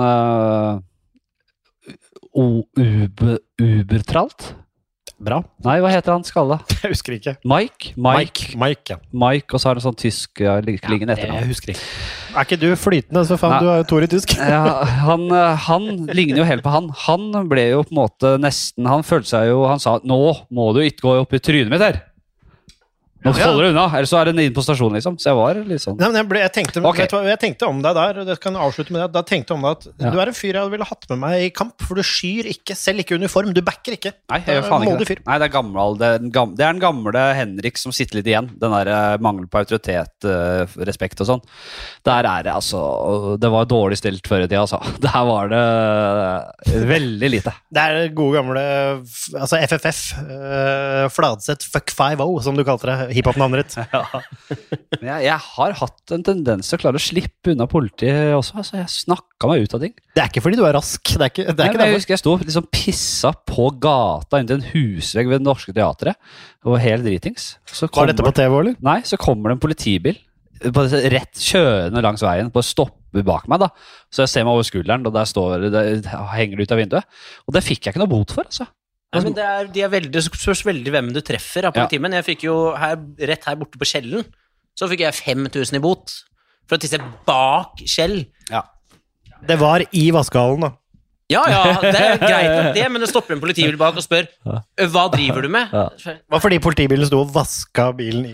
Ubertralt? 2.32 4.54
Bra. 5.22 5.38
Nei, 5.62 5.76
hva 5.84 5.92
heter 5.94 6.16
han 6.16 6.24
skalla? 6.26 6.58
Jeg 6.82 6.96
husker 6.96 7.14
ikke. 7.14 7.36
Mike? 7.46 7.92
Mike, 7.94 8.48
Mike. 8.58 8.58
Mike, 8.58 8.96
ja. 8.96 8.98
Mike 9.14 9.54
og 9.54 9.62
så 9.62 9.70
har 9.70 9.78
han 9.78 9.86
sånn 9.86 9.98
tysk 10.02 10.42
ja, 10.42 10.56
klingende 10.62 11.14
Jeg 11.14 11.28
etternavn. 11.28 11.52
husker 11.52 11.74
ikke. 11.76 11.90
Er 12.32 12.48
ikke 12.48 12.60
du 12.62 12.68
flytende, 12.80 13.24
så 13.30 13.38
faen, 13.38 13.54
Nei. 13.54 13.62
du 13.62 13.70
er 13.70 13.82
jo 13.84 13.88
Tor 13.92 14.06
i 14.08 14.10
tysk. 14.10 14.34
Ja, 14.40 14.62
han, 15.06 15.28
eh, 15.36 15.66
han 15.68 15.88
ligner 16.10 16.42
jo 16.42 16.48
helt 16.50 16.66
på 16.66 16.74
han. 16.74 16.90
Han 17.06 17.30
ble 17.52 17.68
jo 17.70 17.84
på 17.86 17.94
en 17.94 18.00
måte 18.02 18.34
nesten 18.42 18.88
Han 18.90 19.04
følte 19.06 19.30
seg 19.36 19.50
jo 19.52 19.62
Han 19.70 19.80
sa 19.84 20.00
'nå 20.00 20.20
må 20.50 20.72
du 20.74 20.82
ikke 20.82 21.06
gå 21.06 21.14
opp 21.22 21.34
i 21.38 21.40
trynet 21.44 21.70
mitt 21.70 21.84
her'. 21.86 22.02
Nå 23.22 23.34
holder 23.38 23.68
du 23.68 23.70
unna, 23.70 23.86
eller 23.94 24.10
så 24.10 24.18
er 24.18 24.32
det 24.32 24.46
inn 24.48 24.56
på 24.56 24.64
stasjonen, 24.66 24.98
liksom. 24.98 25.18
Så 25.22 25.30
jeg 25.30 25.38
var 25.38 25.60
litt 25.70 25.84
sånn 25.84 25.98
Nei, 26.00 26.08
men 26.10 26.20
jeg, 26.22 26.28
ble, 26.32 26.40
jeg, 26.42 26.54
tenkte, 26.56 26.82
okay. 26.90 27.10
du 27.12 27.30
jeg 27.30 27.40
tenkte 27.42 27.68
om 27.70 27.82
deg 27.84 27.98
der, 27.98 28.22
og 28.22 28.30
det 28.32 28.38
kan 28.42 28.58
jeg 28.58 28.66
avslutte 28.66 28.96
med 28.96 29.04
det, 29.04 29.10
da 29.14 29.22
tenkte 29.28 29.54
jeg 29.54 29.60
om 29.60 29.68
deg 29.68 29.78
at 29.78 29.86
Ja. 29.92 30.14
du 30.14 30.18
er 30.24 30.32
en 30.32 30.38
fyr 30.38 30.58
jeg 30.58 30.72
ville 30.74 30.88
hatt 30.90 31.06
med 31.12 31.22
meg 31.22 31.46
i 31.46 31.52
kamp, 31.54 31.76
for 31.86 32.00
du 32.00 32.06
skyr 32.06 32.50
ikke, 32.50 32.78
selv 32.78 33.04
ikke 33.04 33.20
uniform, 33.22 33.52
du 33.54 33.62
backer 33.66 33.98
ikke. 33.98 34.14
Nei, 34.32 34.42
jeg 34.46 34.58
gjør 34.58 34.68
faen 34.72 34.88
ikke 34.88 34.98
det. 35.04 35.18
Nei, 35.28 35.38
det 35.38 35.48
er, 35.48 35.54
gammel, 35.54 36.00
det, 36.00 36.10
er 36.10 36.24
den 36.24 36.34
gamle, 36.34 36.58
det 36.58 36.66
er 36.66 36.74
den 36.74 36.84
gamle 36.84 37.26
Henrik 37.38 37.82
som 37.82 37.94
sitter 37.96 38.20
litt 38.20 38.32
igjen. 38.32 38.50
Den 38.62 38.74
der 38.74 38.92
eh, 38.96 39.18
mangel 39.22 39.46
på 39.52 39.62
autoritet, 39.62 40.16
eh, 40.26 40.78
respekt 40.90 41.22
og 41.22 41.30
sånn. 41.30 41.46
Der 42.08 42.26
er 42.26 42.48
det 42.48 42.54
altså 42.56 43.38
Det 43.42 43.50
var 43.54 43.70
dårlig 43.70 44.00
stilt 44.00 44.26
før 44.30 44.46
i 44.46 44.50
tida, 44.50 44.64
altså. 44.66 44.82
Der 45.06 45.30
var 45.30 45.52
det 45.52 45.62
eh, 46.74 46.88
veldig 46.90 47.32
lite. 47.36 47.54
Det 47.76 47.82
er 47.86 47.98
det 47.98 48.16
gode 48.18 48.42
gamle 48.42 48.62
altså 49.38 49.60
FFF, 49.62 50.00
uh, 50.28 51.06
Fladseth 51.14 51.70
Fuck 51.72 51.94
5-0, 51.96 52.34
som 52.44 52.58
du 52.58 52.64
kalte 52.68 52.90
det, 52.90 53.11
hiphop-navnet 53.16 53.64
ditt. 53.64 53.76
Men 55.02 55.08
jeg, 55.10 55.26
jeg 55.28 55.38
har 55.48 55.76
hatt 55.82 56.14
en 56.16 56.26
tendens 56.26 56.70
til 56.70 56.78
å 56.78 56.82
klare 56.84 57.00
å 57.00 57.04
slippe 57.04 57.54
unna 57.54 57.68
politiet 57.72 58.34
også. 58.38 58.58
Altså, 58.62 58.78
jeg 58.80 58.94
snakka 58.94 59.50
meg 59.52 59.66
ut 59.66 59.76
av 59.78 59.84
ting. 59.86 59.94
Det 60.16 60.24
er 60.24 60.32
ikke 60.32 60.44
fordi 60.46 60.60
du 60.60 60.66
er 60.68 60.76
rask, 60.78 61.14
det 61.14 61.28
er 61.28 61.34
ikke, 61.34 61.46
det 61.50 61.56
er 61.56 61.62
Nei, 61.62 61.70
ikke 61.76 61.90
jeg 61.90 62.00
husker 62.00 62.16
jeg 62.16 62.24
sto 62.24 62.36
liksom 62.42 62.68
pissa 62.74 63.34
på 63.52 63.70
gata 63.84 64.42
inntil 64.42 64.60
en 64.60 64.68
husvegg 64.74 65.32
ved 65.32 65.42
Det 65.42 65.48
Norske 65.48 65.76
Teatret. 65.76 66.20
Og 66.66 66.76
var 66.76 66.84
helt 66.84 67.08
dritings. 67.08 67.54
Så 67.72 67.90
Var 67.92 68.12
dette 68.12 68.26
på 68.26 68.36
TV, 68.38 68.60
eller? 68.64 68.76
Nei, 68.86 69.00
så 69.08 69.20
kommer 69.22 69.52
det 69.52 69.60
en 69.60 69.66
politibil 69.68 70.20
på 70.62 70.84
disse 70.86 71.00
rett 71.10 71.40
kjørende 71.42 72.04
langs 72.06 72.22
veien. 72.26 72.52
På 72.54 72.62
å 72.62 72.66
stoppe 72.66 73.24
bak 73.26 73.48
meg, 73.52 73.64
da. 73.64 73.72
Så 74.14 74.26
jeg 74.26 74.32
ser 74.34 74.46
meg 74.46 74.58
over 74.58 74.68
skulderen, 74.68 75.08
og 75.08 75.16
der 75.16 75.30
står 75.30 75.66
der 75.74 76.06
henger 76.36 76.60
det 76.60 76.68
ut 76.68 76.76
av 76.76 76.82
vinduet. 76.84 77.24
Og 77.48 77.56
det 77.56 77.66
fikk 77.66 77.86
jeg 77.88 77.96
ikke 77.96 78.04
noe 78.04 78.12
bot 78.12 78.34
for, 78.36 78.48
altså. 78.48 78.68
Nei, 79.12 79.22
men 79.26 79.34
det, 79.36 79.44
er, 79.44 79.66
de 79.76 79.82
er 79.84 79.90
veldig, 79.92 80.22
spørs 80.24 80.62
veldig 80.64 80.92
hvem 80.94 81.10
du 81.12 81.20
treffer 81.26 81.66
av 81.68 81.74
Ja. 81.76 81.84
politimenn. 81.84 82.14
Jeg 82.16 82.28
fikk 82.30 82.46
jo 82.48 82.56
her, 82.80 82.96
rett 83.28 83.44
her 83.50 83.58
borte 83.60 83.80
på 83.82 83.88
Kjellen, 83.90 84.24
så 84.78 84.88
fikk 84.88 85.04
jeg 85.04 85.18
5000 85.18 85.76
i 85.76 85.82
bot 85.84 86.14
for 86.70 86.78
å 86.78 86.82
tisse 86.82 87.00
bak 87.28 87.82
Kjell. 87.84 88.22
Det 89.42 89.58
var 89.60 89.82
i 89.98 90.06
vaskehallen, 90.14 90.62
da. 90.68 90.72
Ja, 91.32 91.42
ja, 91.50 91.60
det 91.82 91.96
er 91.96 92.18
greit 92.30 92.74
det, 92.76 92.86
men 92.92 93.02
det 93.02 93.08
stopper 93.10 93.34
en 93.38 93.42
politibil 93.42 93.78
bak 93.80 93.96
og 93.98 94.04
spør 94.04 94.28
hva 94.92 95.06
driver 95.14 95.42
du 95.46 95.50
med? 95.54 95.72
Ja. 95.72 95.86
Det 95.96 96.18
var 96.30 96.42
fordi 96.44 96.60
politibilen 96.64 97.08
sto 97.08 97.22
og 97.24 97.32
vaska 97.34 97.90
bilen 97.96 98.26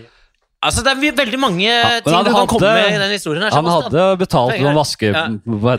Altså, 0.58 0.82
det 0.82 0.90
er 0.90 1.14
veldig 1.14 1.38
mange 1.38 1.62
ja, 1.62 2.00
ting 2.02 2.24
du 2.26 2.32
kan 2.34 2.48
komme 2.50 2.70
med 2.74 2.88
i 2.90 2.98
den 2.98 3.12
historien. 3.14 3.44
her. 3.46 3.54
Han 3.54 3.68
hadde 3.70 4.06
betalt 4.18 4.56
Penger. 4.56 4.66
noen 4.66 4.78
vaske... 4.80 5.12
Ja. 5.12 5.26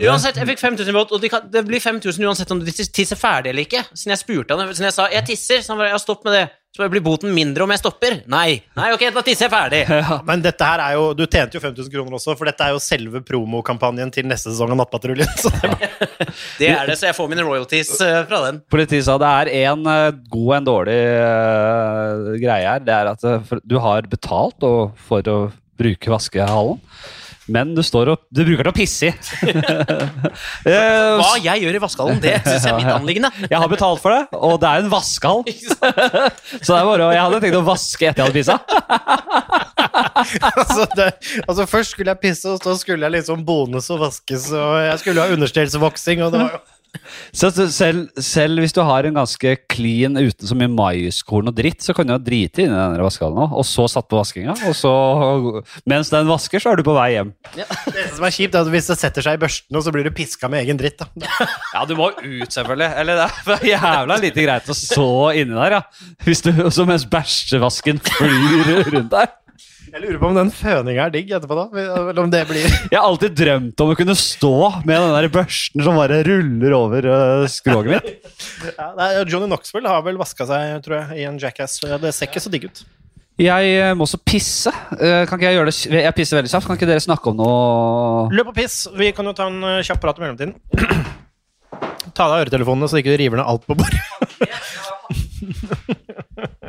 Uansett, 0.08 0.38
jeg 0.40 0.48
fikk 0.54 0.62
5000 0.62 0.88
i 0.88 0.94
båt, 0.96 1.12
og 1.12 1.20
de 1.20 1.28
kan, 1.32 1.44
det 1.52 1.66
blir 1.68 1.82
5000 1.84 2.24
uansett 2.24 2.54
om 2.54 2.62
du 2.62 2.70
tisser 2.72 3.18
ferdig 3.20 3.52
eller 3.52 3.68
ikke. 3.68 3.82
Siden 3.92 4.14
jeg 4.14 4.22
spurte 4.22 4.56
han, 4.56 4.72
siden 4.72 4.88
jeg 4.88 4.96
sa 4.96 5.10
'jeg 5.12 5.26
tisser', 5.28 5.60
så 5.60 5.74
han 5.74 5.82
bare 5.82 5.92
'ja, 5.92 6.00
stopp 6.00 6.24
med 6.24 6.32
det'. 6.38 6.48
Så 6.80 6.88
blir 6.88 7.02
boten 7.04 7.28
mindre 7.36 7.66
om 7.66 7.72
jeg 7.74 7.82
stopper. 7.82 8.14
Nei. 8.32 8.62
Nei, 8.78 8.86
ok, 8.94 9.02
da 9.12 9.22
tisser 9.24 9.46
jeg 9.46 9.52
ferdig. 9.52 9.80
Men 10.28 10.40
dette 10.44 10.64
her 10.64 10.80
er 10.80 10.94
jo, 10.96 11.10
du 11.12 11.26
tjente 11.26 11.58
jo 11.58 11.60
5000 11.60 11.92
kroner 11.92 12.16
også, 12.16 12.32
for 12.38 12.48
dette 12.48 12.64
er 12.64 12.72
jo 12.72 12.80
selve 12.80 13.20
promokampanjen 13.26 14.12
til 14.14 14.24
neste 14.30 14.48
sesong 14.54 14.72
av 14.72 14.80
Nattpatruljen. 14.80 15.28
Det, 15.60 16.30
Det 16.60 16.68
er 16.70 16.88
det, 16.88 16.96
så 16.96 17.08
jeg 17.08 17.16
får 17.16 17.28
mine 17.28 17.44
royalties 17.44 17.90
eh, 18.04 18.22
fra 18.28 18.40
den. 18.46 18.60
Politiet 18.72 19.04
sa 19.06 19.16
det 19.20 19.28
er 19.42 19.50
en 19.66 19.84
eh, 19.90 20.18
god 20.32 20.46
og 20.46 20.54
en 20.56 20.68
dårlig 20.68 20.98
uh, 21.20 22.30
greie 22.40 22.68
her. 22.68 22.82
Det 22.84 22.94
er 22.96 23.10
at 23.10 23.60
du 23.60 23.76
har 23.82 24.08
betalt 24.08 24.64
for 25.08 25.32
å 25.32 25.38
bruke 25.80 26.12
vaskehallen, 26.12 26.80
men 27.50 27.72
du 27.76 27.82
står 27.84 28.12
og 28.14 28.22
Du 28.32 28.42
bruker 28.46 28.66
den 28.68 28.70
til 28.70 28.72
å 28.72 28.78
pisse 28.78 29.10
i. 29.10 29.12
Eh, 30.70 31.16
Hva 31.18 31.34
jeg 31.42 31.62
gjør 31.64 31.76
i 31.76 31.80
vaskehallen, 31.82 32.20
det 32.22 32.34
syns 32.46 32.66
jeg 32.66 32.72
er 32.72 32.78
mitt 32.78 32.90
anliggende. 32.92 33.30
Jeg 33.50 33.58
har 33.62 33.70
betalt 33.70 34.02
for 34.02 34.14
det, 34.14 34.22
og 34.36 34.58
det 34.62 34.68
er 34.70 34.84
en 34.84 34.90
vaskehall. 34.92 35.42
Så 36.64 36.68
det 36.70 36.78
er 36.78 36.88
bare, 36.90 37.08
jeg 37.16 37.22
hadde 37.24 37.40
tenkt 37.44 37.58
å 37.60 37.64
vaske 37.66 38.10
etter 38.10 38.22
jeg 38.22 38.28
hadde 38.28 38.38
pissa. 38.38 38.56
altså, 40.50 40.86
altså 41.46 41.66
Først 41.70 41.94
skulle 41.96 42.12
jeg 42.14 42.22
pisse, 42.22 42.50
og 42.52 42.60
så 42.64 42.76
skulle 42.80 43.06
jeg 43.08 43.16
liksom 43.18 43.44
bones 43.46 43.88
og 43.94 44.02
vaskes, 44.04 44.50
og 44.56 44.76
jeg 44.84 45.00
skulle 45.02 45.24
ha 45.24 45.36
understellsvoksing, 45.38 46.22
og 46.26 46.34
det 46.34 46.42
var 46.44 46.54
jo 46.58 46.62
Så 47.32 47.50
så 47.54 47.66
selv, 47.72 48.08
selv 48.18 48.60
hvis 48.62 48.74
du 48.74 48.80
har 48.84 49.06
en 49.06 49.14
ganske 49.20 49.52
clean 49.70 50.18
uten 50.18 50.48
så 50.48 50.56
mye 50.58 50.70
maiskorn 50.72 51.50
og 51.50 51.56
dritt, 51.56 51.80
så 51.84 51.94
kan 51.96 52.08
du 52.08 52.14
jo 52.14 52.18
drite 52.22 52.64
inn 52.64 52.72
i 52.72 52.76
den 52.76 52.96
der 52.96 53.04
vaskehallen 53.04 53.44
òg, 53.44 53.54
og 53.62 53.66
så 53.68 53.86
satt 53.90 54.08
på 54.10 54.18
vaskinga, 54.18 54.56
og 54.68 54.74
så 54.76 54.92
Mens 55.88 56.10
den 56.12 56.28
vasker, 56.28 56.62
så 56.62 56.72
er 56.72 56.80
du 56.80 56.84
på 56.86 56.94
vei 56.96 57.12
hjem. 57.14 57.32
Det 57.54 58.06
som 58.16 58.26
er 58.26 58.34
kjipt, 58.34 58.56
er 58.56 58.66
at 58.66 58.72
hvis 58.74 58.90
det 58.90 58.98
setter 59.00 59.24
seg 59.26 59.38
i 59.38 59.42
børsten, 59.42 59.78
og 59.78 59.84
så 59.86 59.94
blir 59.94 60.06
du 60.06 60.12
piska 60.14 60.50
med 60.50 60.64
egen 60.64 60.80
dritt. 60.80 61.00
da. 61.00 61.08
Ja, 61.74 61.84
du 61.88 61.94
må 61.98 62.10
ut, 62.10 62.50
selvfølgelig. 62.50 62.90
Eller 63.00 63.20
det 63.22 63.56
er 63.56 63.66
jævla 63.70 64.18
lite 64.20 64.44
greit 64.46 64.70
å 64.70 64.76
så 64.76 65.08
inni 65.38 65.56
der, 65.56 65.78
ja. 65.78 65.82
Hvis 66.26 66.42
du, 66.46 66.50
så 66.74 66.86
mens 66.88 67.06
bæsjevasken 67.10 68.02
flyr 68.10 68.90
rundt 68.90 69.12
der. 69.14 69.30
Jeg 69.90 70.04
lurer 70.04 70.18
på 70.20 70.28
om 70.28 70.36
den 70.36 70.50
føninga 70.54 71.06
er 71.08 71.12
digg 71.14 71.32
etterpå, 71.34 71.56
da. 71.58 71.82
Eller 71.82 72.20
om 72.22 72.30
det 72.30 72.44
blir 72.46 72.62
Jeg 72.92 72.94
har 72.94 73.08
alltid 73.08 73.34
drømt 73.40 73.82
om 73.82 73.90
å 73.90 73.96
kunne 73.98 74.14
stå 74.18 74.52
med 74.84 74.94
den 74.94 75.14
der 75.16 75.26
børsten 75.34 75.82
som 75.82 75.98
bare 75.98 76.20
ruller 76.26 76.76
over 76.76 77.08
uh, 77.10 77.46
skroget 77.50 77.96
mitt. 77.96 78.38
ja, 78.78 78.90
nei, 78.98 79.10
Johnny 79.24 79.48
Knoxville 79.50 79.90
har 79.90 80.04
vel 80.06 80.20
vaska 80.20 80.46
seg, 80.46 80.76
tror 80.86 81.00
jeg, 81.00 81.20
i 81.22 81.26
en 81.26 81.40
Jackass. 81.42 81.80
Det 81.82 82.14
ser 82.14 82.30
ikke 82.30 82.44
så 82.44 82.52
digg 82.54 82.68
ut. 82.70 82.84
Jeg 83.40 83.70
eh, 83.80 83.94
må 83.96 84.04
også 84.04 84.20
pisse. 84.20 84.70
Eh, 84.98 85.22
kan 85.24 85.38
ikke 85.38 85.48
Jeg 85.48 85.56
gjøre 85.56 85.70
det 85.70 86.02
Jeg 86.04 86.12
pisser 86.18 86.36
veldig 86.36 86.50
kjapt. 86.52 86.66
Kan 86.68 86.76
ikke 86.76 86.88
dere 86.90 87.00
snakke 87.00 87.30
om 87.30 87.38
noe 87.38 88.26
Løp 88.36 88.50
og 88.52 88.56
piss. 88.58 88.82
Vi 89.00 89.08
kan 89.16 89.24
jo 89.24 89.32
ta 89.36 89.48
en 89.48 89.80
kjapp 89.86 90.02
prat 90.02 90.20
i 90.20 90.26
mellomtiden. 90.26 90.54
Ta 92.16 92.26
av 92.26 92.34
deg 92.34 92.46
øretelefonene, 92.46 92.88
så 92.90 93.00
ikke 93.00 93.14
du 93.14 93.20
river 93.20 93.40
ned 93.40 93.48
alt 93.48 93.64
på 93.68 93.76
bordet. 93.80 94.02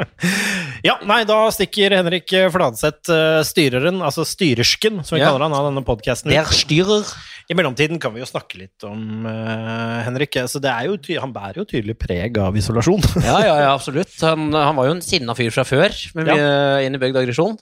ja, 0.87 0.95
nei, 1.07 1.21
da 1.29 1.37
stikker 1.53 1.95
Henrik 1.97 2.33
Fladseth, 2.53 3.11
eh, 3.13 3.41
styreren, 3.47 4.01
altså 4.05 4.25
styrersken, 4.27 5.01
som 5.05 5.17
vi 5.17 5.21
Ja. 5.23 5.29
kaller 5.31 5.47
han 5.47 5.55
av 5.57 5.69
denne 5.69 5.83
podkasten. 5.87 6.33
Der 6.33 6.49
styrer. 6.55 7.07
I 7.51 7.55
mellomtiden 7.57 7.99
kan 7.99 8.13
vi 8.15 8.21
jo 8.21 8.29
snakke 8.29 8.61
litt 8.61 8.85
om 8.87 9.25
uh, 9.27 9.99
Henrik. 10.05 10.37
Altså, 10.39 10.61
det 10.63 10.71
jo 10.87 10.95
han 11.19 11.33
bærer 11.35 11.59
jo 11.59 11.65
tydelig 11.67 11.97
preg 11.99 12.37
av 12.39 12.55
isolasjon. 12.55 13.03
Ja, 13.19 13.41
ja, 13.43 13.55
ja, 13.65 13.71
absolutt. 13.77 14.13
Han, 14.23 14.53
han 14.55 14.77
var 14.77 14.87
jo 14.87 14.95
en 14.95 15.03
sinna 15.03 15.35
fyr 15.35 15.51
fra 15.51 15.65
før, 15.67 15.91
med 16.15 16.29
mye 16.31 16.85
innebygd 16.87 17.19
aggresjon. 17.19 17.57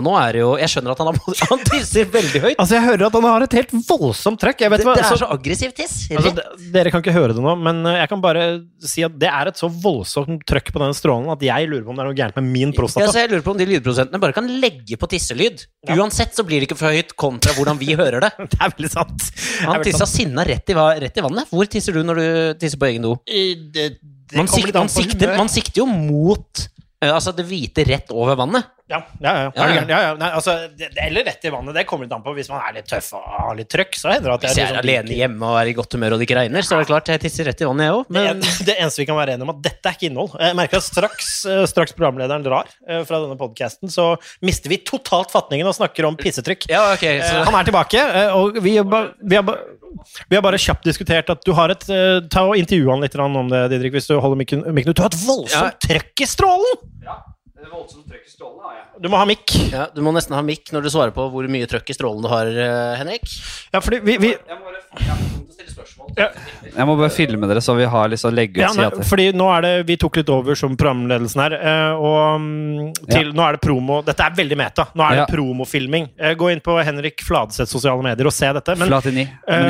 Og 0.00 0.06
nå 0.06 0.14
er 0.16 0.36
det 0.38 0.40
jo 0.42 0.50
Jeg 0.60 0.72
skjønner 0.72 0.94
at 0.94 1.00
han, 1.02 1.10
har, 1.12 1.40
han 1.52 1.62
tisser 1.68 2.08
veldig 2.14 2.40
høyt. 2.46 2.56
altså, 2.56 2.76
jeg 2.78 2.84
hører 2.88 3.06
at 3.10 3.16
han 3.18 3.26
har 3.28 3.44
et 3.46 3.56
helt 3.60 3.74
voldsomt 3.88 4.40
trøkk. 4.40 4.58
Det, 4.64 4.70
hva, 4.72 4.78
det 4.80 4.86
er 4.88 5.04
altså- 5.04 5.20
så 5.20 5.28
aggressiv 5.36 5.74
tiss. 5.76 5.94
Altså, 6.16 6.32
dere 6.74 6.92
kan 6.94 7.04
ikke 7.04 7.14
høre 7.14 7.36
det 7.36 7.44
nå, 7.44 7.54
men 7.60 7.82
eh, 7.90 7.98
jeg 8.00 8.10
kan 8.14 8.22
bare 8.24 8.44
si 8.82 9.04
at 9.06 9.14
det 9.20 9.28
er 9.30 9.50
et 9.52 9.60
så 9.60 9.68
voldsomt 9.70 10.42
trøkk 10.48 10.72
på 10.74 10.82
den 10.82 10.96
strålen 10.96 11.28
at 11.34 11.42
jeg 11.44 11.68
lurer 11.70 11.84
på 11.86 11.92
om 11.92 12.00
det 12.00 12.04
er 12.06 12.10
noe 12.10 12.18
gærent 12.18 12.40
med 12.40 12.48
min 12.50 12.72
Ja, 12.72 12.78
prostata. 12.80 13.12
så 13.12 13.22
jeg 13.22 13.30
lurer 13.34 13.44
på 13.46 13.54
om 13.54 13.60
de 13.60 13.68
lydprodusentene 13.70 14.20
bare 14.22 14.36
kan 14.36 14.48
legge 14.62 14.96
på 15.00 15.08
tisselyd. 15.12 15.66
Uansett 15.92 16.34
så 16.36 16.44
blir 16.46 16.60
det 16.62 16.70
ikke 16.70 16.78
for 16.80 16.94
høyt 16.94 17.12
kontra 17.20 17.52
hvordan 17.58 17.78
vi 17.80 17.92
hører 17.98 18.24
det. 18.24 18.32
Det 18.50 18.58
er 18.60 18.72
veldig 18.76 18.90
sant. 18.92 19.28
Er 19.60 19.68
Han 19.74 19.84
tissa 19.84 20.06
sinna 20.08 20.44
rett, 20.48 20.70
i 20.72 20.74
rett 21.04 21.18
i 21.20 21.24
vannet. 21.24 21.50
Hvor 21.52 21.68
tisser 21.70 21.94
du 21.96 22.02
når 22.06 22.18
du 22.20 22.26
tisser 22.62 22.80
på 22.80 22.88
egen 22.90 23.04
do? 23.06 23.14
I- 23.28 23.54
Det, 23.70 23.86
det 24.00 24.36
Man, 24.38 24.46
kommer 24.46 24.60
sik 24.60 24.66
litt 24.70 24.76
an 24.78 24.86
man, 24.86 24.92
sikter, 24.94 25.32
man 25.38 25.48
sikter 25.50 25.80
jo 25.82 25.86
mot 25.90 26.60
eh, 27.02 27.10
Altså 27.10 27.32
det 27.34 27.46
hvite 27.48 27.82
rett 27.88 28.12
over 28.14 28.36
vannet. 28.38 28.68
Ja, 28.90 28.98
ja, 29.22 29.32
ja. 29.46 29.50
Ja, 29.54 29.66
ja. 29.86 29.98
ja. 30.02 30.14
Nei, 30.18 30.28
altså, 30.34 30.54
det, 30.76 30.88
eller 30.98 31.24
rett 31.28 31.44
i 31.46 31.52
vannet. 31.54 31.76
Det 31.78 31.84
kommer 31.86 32.04
litt 32.08 32.14
an 32.16 32.24
på. 32.24 32.32
Hvis 32.34 32.48
man 32.50 32.60
er 32.66 32.74
litt 32.80 32.88
tøff 32.90 33.12
og 33.14 33.22
har 33.30 33.54
litt 33.58 33.68
trøkk, 33.70 33.94
så 34.00 34.10
hender 34.10 34.32
det 34.32 34.34
at 34.34 34.46
Hvis 34.48 34.58
jeg 34.58 34.66
er 34.66 34.74
liksom 34.74 34.82
alene 34.90 35.18
hjemme 35.20 35.50
og 35.52 35.58
er 35.60 35.70
i 35.70 35.74
godt 35.78 35.94
humør 35.96 36.16
og 36.16 36.20
det 36.22 36.26
ikke 36.28 36.38
regner, 36.40 36.66
så 36.66 36.74
er 36.76 36.82
det 36.82 36.90
klart 36.90 37.10
jeg 37.14 37.22
tisser 37.24 37.46
rett 37.46 37.62
i 37.62 37.68
vannet, 37.70 37.86
jeg 37.86 37.94
òg. 38.00 38.10
Men 38.18 38.40
Det, 38.42 38.54
det 38.66 38.76
eneste 38.82 39.02
vi 39.04 39.08
kan 39.12 39.20
være 39.20 39.36
enige 39.38 39.46
om, 39.48 39.54
at 39.54 39.62
dette 39.68 39.88
er 39.92 39.96
ikke 39.98 40.08
innhold. 40.10 40.34
Jeg 40.42 40.58
merker 40.58 40.82
at 40.82 40.88
straks, 40.90 41.30
eh, 41.46 41.62
straks 41.70 41.94
programlederen 41.96 42.44
drar 42.46 42.66
eh, 42.88 43.04
fra 43.06 43.22
denne 43.22 43.38
podkasten, 43.40 43.88
så 43.94 44.10
mister 44.42 44.68
vi 44.74 44.80
totalt 44.82 45.30
fatningen 45.30 45.70
og 45.70 45.78
snakker 45.78 46.10
om 46.10 46.18
pissetrykk. 46.20 46.66
ja, 46.74 46.82
ok, 46.96 47.06
Eh, 47.10 47.22
så 47.30 47.44
Han 47.46 47.54
er 47.62 47.70
tilbake, 47.70 48.02
og 48.34 48.58
vi, 48.62 48.76
har 48.76 48.84
ba- 48.90 49.06
vi, 49.22 49.36
har, 49.38 49.42
ba- 49.46 49.60
vi 50.28 50.36
har 50.36 50.42
bare 50.42 50.58
kjapt 50.58 50.84
diskutert 50.90 51.30
at 51.30 51.44
du 51.46 51.52
har 51.54 51.70
et 51.70 51.86
Ta 52.30 52.42
og 52.48 52.56
Intervjue 52.58 52.90
han 52.90 53.00
litt 53.06 53.14
om 53.20 53.48
det, 53.48 53.68
Didrik, 53.70 53.92
hvis 53.94 54.06
du 54.10 54.18
holder 54.20 54.36
mikken. 54.42 54.62
Du 54.66 55.02
har 55.02 55.10
et 55.12 55.20
voldsomt 55.26 55.78
trøkk 55.86 56.24
i 56.24 56.26
strålen! 56.26 56.80
Du 59.00 59.08
må 59.12 59.20
ha 59.20 59.26
mikk. 59.28 59.54
ja, 59.72 59.86
Du 59.94 60.00
må 60.04 60.12
nesten 60.16 60.36
ha 60.36 60.42
mikk 60.44 60.72
når 60.74 60.86
du 60.86 60.90
svarer 60.92 61.14
på 61.16 61.26
hvor 61.32 61.48
mye 61.52 61.68
trøkk 61.70 61.92
i 61.92 61.96
strålen 61.96 62.24
du 62.24 62.30
har, 62.32 62.48
eh, 62.48 62.94
Henrik. 63.00 63.26
Ja, 63.74 63.80
fordi 63.84 64.00
vi, 64.06 64.16
vi 64.20 64.32
Jeg 64.34 64.58
må 64.58 64.64
bare 64.70 64.79
filme 67.10 67.46
dere, 67.46 67.60
så 67.60 67.74
vi 67.74 67.84
har 67.84 68.08
liksom 68.08 68.34
legge 68.34 68.60
ut 68.60 68.64
ja, 68.64 68.70
nei, 68.76 69.04
fordi 69.06 69.28
nå 69.36 69.46
er 69.54 69.62
det 69.64 69.72
Vi 69.90 69.96
tok 70.00 70.16
litt 70.20 70.30
over 70.32 70.56
som 70.58 70.76
programledelsen 70.78 71.42
her, 71.44 71.54
eh, 71.58 71.92
og 72.00 72.44
til, 73.06 73.06
til, 73.10 73.30
nå 73.36 73.44
er 73.46 73.56
det 73.56 73.62
promo 73.64 74.00
Dette 74.06 74.24
er 74.26 74.34
veldig 74.36 74.58
meta. 74.58 74.86
Nå 74.94 75.04
er 75.06 75.10
det 75.10 75.20
Ja. 75.20 75.26
promofilming. 75.30 76.08
Eh, 76.18 76.34
Gå 76.38 76.50
inn 76.52 76.60
på 76.64 76.76
Henrik 76.84 77.20
Fladseths 77.26 77.70
sosiale 77.70 78.02
medier 78.02 78.26
og 78.26 78.32
se 78.34 78.48
dette. 78.56 78.76
Men 78.78 78.88
Flatini. 78.88 79.24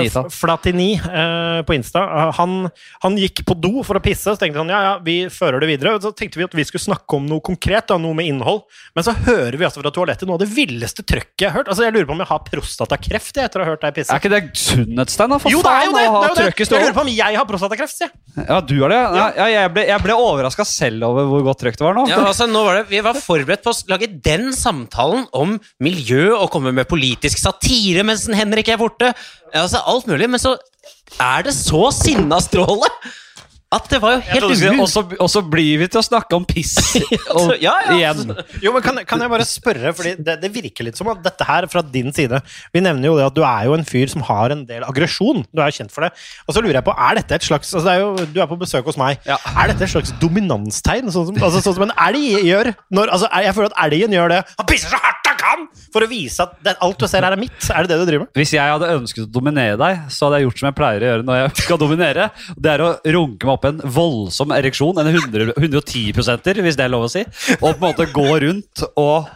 F- 0.06 0.30
Flatini 0.32 0.88
uh, 1.00 1.62
på 1.66 1.74
Insta. 1.74 2.02
han, 2.36 2.70
han 3.02 3.16
gikk 3.18 3.44
på 3.48 3.56
do 3.60 3.82
for 3.86 3.98
å 3.98 4.02
pisse, 4.04 4.30
så 4.30 4.38
tenkte 4.40 4.60
han 4.62 4.68
ja, 4.72 4.80
ja, 4.86 4.92
vi 5.04 5.24
fører 5.32 5.60
det 5.60 5.68
videre. 5.72 5.96
Så 6.02 6.12
tenkte 6.16 6.38
vi 6.40 6.44
at 6.46 6.54
vi 6.56 6.64
skulle 6.68 6.82
snakke 6.84 7.16
om 7.18 7.26
noe 7.28 7.40
konkret, 7.44 7.88
da, 7.90 7.98
noe 8.00 8.14
med 8.16 8.26
innhold. 8.30 8.62
Men 8.96 9.04
så 9.06 9.14
hører 9.26 9.56
vi 9.58 9.66
altså 9.66 9.82
fra 9.82 9.92
toalettet 9.94 10.28
noe 10.28 10.38
av 10.38 10.44
det 10.44 10.50
villeste 10.54 11.02
trøkket 11.04 11.44
jeg 11.46 11.50
har 11.50 11.58
hørt. 11.60 11.68
Altså, 11.72 11.84
Jeg 11.88 11.94
lurer 11.96 12.06
på 12.08 12.16
om 12.16 12.22
jeg 12.24 12.30
har 12.30 12.44
prostatakreft 12.50 13.36
jeg, 13.40 13.44
etter 13.50 13.60
å 13.62 13.66
ha 13.66 13.74
hørt 13.74 13.84
deg 13.84 13.94
pisse. 13.98 14.14
Er 14.14 14.22
ikke 14.22 14.32
det 14.36 14.42
sunnhetstegn, 15.10 15.34
da? 15.34 15.38
For 15.42 15.52
Jo, 15.52 15.60
det 15.64 15.72
er 15.74 15.86
jo 15.86 15.92
det! 15.92 16.00
det, 16.00 16.06
er 16.06 16.28
jo 16.30 16.34
det. 16.38 16.64
Jeg 16.70 16.84
lurer 16.84 16.96
på 16.96 17.04
om 17.04 17.10
jeg 17.12 17.38
har 17.38 17.46
prostatakreft, 17.48 17.96
sier 17.96 18.08
jeg. 18.10 18.46
Ja, 18.46 18.60
du 18.62 18.74
har 18.80 18.92
det? 18.92 19.00
Ja, 19.18 19.26
ja, 19.36 19.46
jeg 19.56 19.72
ble, 19.74 19.84
jeg 19.90 20.04
ble 20.04 20.16
overraska 20.16 20.66
selv 20.68 21.06
over 21.10 21.28
hvor 21.30 21.44
godt 21.50 21.62
trøkk 21.64 21.78
det 21.80 21.86
var 21.86 21.96
nå. 21.98 22.06
Ja, 22.10 22.20
altså, 22.30 22.46
nå 22.50 22.62
var 22.66 22.80
det, 22.80 22.84
vi 22.92 23.02
var 23.04 23.18
forberedt 23.18 23.64
på 23.66 23.74
å 23.74 23.78
lage 23.90 24.10
den 24.24 24.50
samtalen 24.56 25.26
om 25.36 25.56
miljø 25.82 26.30
og 26.36 26.50
komme 26.54 26.72
med 26.76 26.88
politisk 26.90 27.40
satire 27.42 28.04
mens 28.06 28.28
Henrik 28.30 28.70
er 28.70 28.80
borte. 28.80 29.12
Altså, 29.50 29.82
alt 29.90 30.06
mulig, 30.10 30.30
men 30.30 30.42
så 30.42 30.54
er 31.20 31.48
det 31.48 31.56
så 31.56 31.88
sinnastråle 31.94 32.88
at 33.70 33.84
det 33.86 34.00
var 34.02 34.16
jo 34.16 34.20
helt 34.26 34.44
Og 34.48 34.50
umulig. 34.56 34.86
så, 34.90 35.02
og 35.22 35.28
så 35.30 35.40
blir 35.46 35.76
vi 35.78 35.86
til 35.86 36.00
å 36.00 36.02
snakke 36.02 36.34
om 36.34 36.42
piss 36.48 36.72
og, 37.36 37.52
Ja, 37.62 37.76
ja. 37.86 37.92
igjen. 37.94 38.32
Jo, 38.64 38.72
men 38.74 38.82
kan, 38.82 38.98
kan 39.06 39.22
jeg 39.22 39.30
bare 39.30 39.46
spørre, 39.46 39.92
fordi 39.94 40.16
det, 40.18 40.34
det 40.42 40.50
virker 40.56 40.88
litt 40.88 40.98
som 40.98 41.06
at 41.12 41.20
dette 41.22 41.46
her 41.46 41.68
fra 41.70 41.82
din 41.86 42.10
side 42.16 42.40
Vi 42.74 42.82
nevner 42.82 43.06
jo 43.12 43.14
det 43.20 43.28
at 43.28 43.36
du 43.38 43.44
er 43.46 43.68
jo 43.70 43.76
en 43.78 43.86
fyr 43.86 44.10
som 44.10 44.24
har 44.26 44.50
en 44.56 44.64
del 44.66 44.82
aggresjon. 44.88 45.44
Du 45.54 45.62
er 45.62 45.70
jo 45.70 45.78
kjent 45.78 45.94
for 45.94 46.02
det. 46.08 46.10
Og 46.50 46.56
så 46.56 46.64
lurer 46.64 46.80
jeg 46.80 46.86
på, 46.90 46.96
er 46.98 47.20
dette 47.20 47.38
et 47.38 47.46
slags 47.46 47.70
altså 47.70 47.86
det 47.86 47.94
er 47.94 48.02
jo, 48.02 48.10
Du 48.34 48.42
er 48.42 48.50
på 48.50 48.58
besøk 48.64 48.90
hos 48.90 48.98
meg. 48.98 49.22
Ja. 49.30 49.38
Er 49.54 49.70
dette 49.70 49.86
et 49.86 49.94
slags 49.94 50.10
dominanstegn? 50.18 51.06
Sånn 51.14 51.30
som, 51.30 51.38
altså, 51.38 51.62
sånn 51.62 51.78
som 51.78 51.86
en 51.86 51.94
elg 52.10 52.26
gjør? 52.50 52.72
Når, 52.90 53.14
altså, 53.14 53.30
jeg 53.46 53.54
føler 53.60 53.70
at 53.70 53.80
elgen 53.86 54.18
gjør 54.18 54.34
det. 54.34 54.42
Han 54.58 54.70
pisser 54.74 54.90
så 54.96 54.98
hardt 55.06 55.29
kan! 55.50 55.66
For 55.92 56.04
å 56.04 56.08
vise 56.10 56.44
at 56.44 56.56
det, 56.64 56.76
alt 56.84 57.00
du 57.00 57.06
ser 57.10 57.26
her, 57.26 57.34
er 57.34 57.40
mitt. 57.40 57.58
Er 57.70 57.86
det 57.86 57.92
det 57.92 58.00
du 58.00 58.06
driver 58.08 58.26
med? 58.26 58.32
Hvis 58.38 58.54
jeg 58.54 58.74
hadde 58.74 58.92
ønsket 58.94 59.26
å 59.26 59.30
dominere 59.34 59.78
deg, 59.80 60.06
så 60.12 60.26
hadde 60.26 60.40
jeg 60.40 60.48
gjort 60.48 60.62
som 60.62 60.70
jeg 60.70 60.78
pleier 60.78 61.04
å 61.04 61.10
gjøre 61.10 61.26
når 61.26 61.40
jeg 61.40 61.52
skal 61.64 61.80
dominere. 61.80 62.30
Det 62.56 62.72
er 62.74 62.84
å 62.84 62.90
runke 63.18 63.48
meg 63.48 63.54
opp 63.56 63.68
en 63.70 63.84
voldsom 63.98 64.56
ereksjon, 64.56 65.02
en 65.02 65.12
100, 65.12 65.54
110% 65.58 66.50
hvis 66.60 66.78
det 66.78 66.86
er 66.86 66.92
lov 66.92 67.06
å 67.06 67.12
si, 67.12 67.22
og 67.58 67.68
på 67.68 67.72
en 67.72 67.82
måte 67.82 68.06
gå 68.14 68.26
rundt 68.44 68.84
og, 69.00 69.30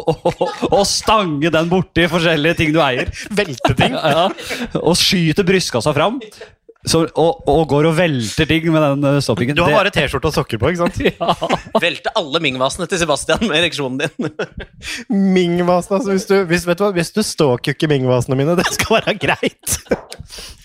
og, 0.00 0.42
og 0.70 0.82
stange 0.88 1.52
den 1.54 1.70
borti 1.70 2.06
forskjellige 2.10 2.58
ting 2.60 2.74
du 2.74 2.80
eier. 2.84 3.10
Velte 3.34 3.74
ting. 3.78 3.96
Ja, 3.96 4.28
og 4.82 4.98
skyte 4.98 5.46
brystkassa 5.46 5.94
fram. 5.96 6.20
Så, 6.84 6.98
og, 7.16 7.38
og 7.48 7.62
går 7.70 7.86
og 7.88 7.94
velter 7.96 8.44
ting 8.50 8.66
med 8.68 8.82
den 8.84 9.06
eh, 9.08 9.20
stoppingen. 9.24 9.56
Du 9.56 9.62
har 9.64 9.72
bare 9.72 9.92
T-skjorte 9.94 10.28
og 10.28 10.34
sokker 10.36 10.60
på, 10.60 10.68
ikke 10.74 10.84
sant? 10.84 10.98
Velte 11.84 12.12
alle 12.20 12.40
Ming-vasene 12.44 12.84
til 12.90 13.00
Sebastian 13.00 13.40
med 13.48 13.56
ereksjonen 13.62 14.02
din. 14.02 14.34
Ming-vasen, 15.08 15.96
altså. 15.98 16.10
Hvis 16.12 16.26
du, 16.28 16.34
hvis, 16.50 16.66
vet 16.68 16.80
du 16.80 16.84
hva, 16.86 16.90
hvis 16.96 17.12
du 17.16 17.22
ståkukker 17.24 17.88
Ming-vasene 17.90 18.36
mine, 18.38 18.56
det 18.60 18.66
skal 18.76 18.98
være 18.98 19.14
greit. 19.22 19.78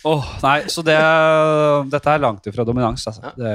oh, 0.08 0.24
nei, 0.44 0.58
så 0.72 0.84
det, 0.86 0.96
dette 1.91 2.12
er 2.14 2.22
langt 2.24 2.46
ifra 2.52 2.66
dominans. 2.68 3.04
Altså. 3.10 3.32
Det, 3.39 3.54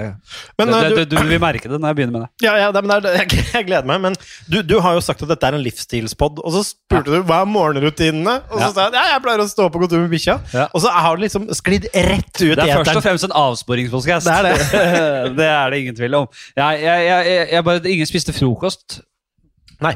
Men, 0.60 0.72
det, 0.72 0.80
eh, 0.80 0.88
det, 0.88 1.04
du- 1.04 1.14
du, 1.14 1.16
du 1.20 1.30
vil 1.34 1.40
merke 1.42 1.68
det 1.70 1.78
når 1.80 1.92
jeg 1.92 1.98
begynner 2.00 2.16
med 2.18 2.24
det. 2.26 2.46
Ja, 2.48 2.56
ja, 2.64 2.70
det, 2.74 2.82
men 2.84 3.04
det 3.04 3.14
jeg, 3.18 3.44
jeg 3.54 3.68
gleder 3.68 3.88
meg. 3.88 4.00
Men 4.08 4.16
du, 4.48 4.58
du 4.64 4.76
har 4.84 4.96
jo 4.96 5.04
sagt 5.04 5.22
at 5.24 5.30
dette 5.34 5.48
er 5.52 5.58
en 5.58 5.64
livsstilspod, 5.64 6.40
og 6.44 6.56
så 6.56 6.64
spurte 6.68 7.12
du 7.12 7.20
hva 7.28 7.42
er 7.44 7.50
morgenrutinene? 7.52 8.38
Og 8.50 8.56
så 8.56 8.64
Ja. 8.64 8.72
sa 8.72 8.88
jeg 8.88 8.96
ja, 8.98 9.04
jeg 9.14 9.24
pleier 9.28 9.44
å 9.44 9.48
stå 9.50 9.68
opp 9.68 9.76
og 9.78 9.84
gå 9.86 9.92
tur 9.94 10.02
med 10.04 10.12
bikkja. 10.16 10.38
Ja. 10.56 10.66
Og 10.72 10.80
så 10.84 10.92
har 10.94 11.16
det 11.20 11.26
liksom 11.28 11.48
sklidd 11.56 11.88
rett 11.92 12.40
ut 12.44 12.53
Det 12.58 12.68
i 12.68 12.74
er 12.74 12.82
først 12.82 13.00
og 13.00 13.06
fremst 13.06 13.26
en 13.28 13.34
avsporingspodkast. 13.40 14.28
Det 14.28 14.36
er 14.36 14.46
det. 14.48 14.84
det 15.40 15.48
er 15.48 15.74
det 15.74 15.82
ingen 15.82 15.98
tvil 15.98 16.20
om. 16.22 16.30
Jeg, 16.56 16.84
jeg, 16.84 17.08
jeg, 17.08 17.48
jeg, 17.52 17.64
bare, 17.64 17.82
ingen 17.90 18.10
spiste 18.10 18.36
frokost. 18.36 19.00
Nei. 19.82 19.92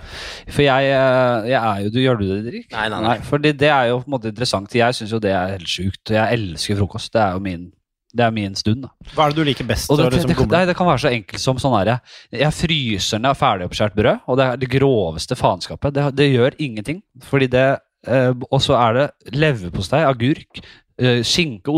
For 0.51 0.65
jeg, 0.65 0.93
eh, 0.93 1.49
jeg 1.53 1.59
er 1.59 1.83
jo 1.85 1.91
du, 1.93 1.99
Gjør 2.03 2.21
du 2.21 2.27
det, 2.27 2.39
Didrik? 2.43 2.69
Nei, 2.75 2.87
nei, 2.93 3.01
nei. 3.05 3.17
For 3.27 3.43
det, 3.43 3.55
det 3.61 3.71
er 3.73 3.91
jo 3.93 4.01
på 4.03 4.11
en 4.11 4.17
måte 4.17 4.33
interessant. 4.33 4.75
Jeg 4.75 4.97
syns 4.97 5.13
jo 5.15 5.21
det 5.23 5.35
er 5.35 5.57
helt 5.57 5.71
sjukt. 5.71 6.15
Jeg 6.15 6.39
elsker 6.39 6.79
frokost. 6.81 7.13
Det 7.15 7.23
er 7.23 7.37
jo 7.37 7.43
min, 7.45 7.69
det 8.17 8.27
er 8.27 8.35
min 8.35 8.57
stund. 8.59 8.87
da. 8.87 9.13
Hva 9.15 9.29
er 9.29 9.35
det 9.35 9.41
du 9.41 9.49
liker 9.49 9.69
best? 9.69 9.91
Det, 9.91 10.01
det, 10.03 10.11
liksom 10.17 10.33
det, 10.33 10.39
gomle? 10.41 10.57
nei, 10.57 10.65
det 10.71 10.77
kan 10.79 10.91
være 10.91 11.05
så 11.05 11.13
enkelt 11.13 11.45
som 11.45 11.63
sånn 11.63 11.77
herre 11.77 11.99
Jeg 12.35 12.57
fryser 12.57 13.23
ned 13.23 13.39
ferdigoppskåret 13.39 13.99
brød, 13.99 14.25
og 14.27 14.41
det 14.41 14.49
er 14.49 14.65
det 14.65 14.73
groveste 14.75 15.39
faenskapet. 15.39 15.97
Det, 15.97 16.09
det 16.19 16.33
gjør 16.33 16.59
ingenting. 16.59 17.03
Fordi 17.29 17.51
det 17.55 17.69
eh, 18.09 18.35
Og 18.51 18.61
så 18.65 18.77
er 18.81 18.99
det 18.99 19.09
leverpostei, 19.37 20.05
agurk, 20.09 20.63
eh, 20.99 21.23
skinke. 21.23 21.73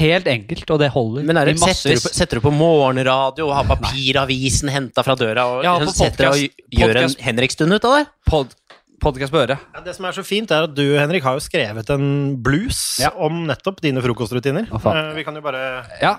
Helt 0.00 0.26
enkelt, 0.26 0.70
og 0.70 0.78
det 0.80 0.90
holder 0.94 1.24
Men 1.28 1.36
er 1.40 1.46
det, 1.50 1.58
setter, 1.60 1.94
du 1.96 2.00
på, 2.00 2.12
setter 2.14 2.40
du 2.40 2.44
på 2.46 2.52
morgenradio 2.54 3.48
og 3.48 3.54
har 3.58 3.64
papiravisen 3.70 4.68
henta 4.72 5.02
fra 5.06 5.14
døra 5.18 5.46
og 5.46 5.64
Ja, 5.64 5.74
podcast, 5.78 5.98
setter 5.98 6.30
og 6.30 6.34
podcast- 6.34 6.78
gjør 6.80 7.02
en 7.02 7.16
Henrik-stund 7.26 7.74
ut 7.76 7.84
av 7.84 7.96
det? 7.98 8.06
Pod, 8.26 8.54
podcast 9.02 9.32
på 9.32 9.42
øret. 9.44 9.58
Ja, 9.74 9.80
det 9.84 9.94
som 9.96 10.04
er 10.08 10.12
så 10.16 10.24
fint, 10.24 10.50
er 10.50 10.64
at 10.68 10.74
du 10.74 10.84
Henrik, 10.96 11.22
har 11.22 11.34
jo 11.36 11.44
skrevet 11.44 11.90
en 11.90 12.36
blues 12.42 12.98
Ja. 13.02 13.10
om 13.16 13.44
nettopp 13.46 13.80
dine 13.84 14.00
frokostrutiner. 14.02 14.68
Oh. 14.72 14.80
Eh, 14.94 15.14
vi 15.14 15.24
kan 15.24 15.34
jo 15.34 15.40
bare 15.44 15.84
Ja. 16.00 16.16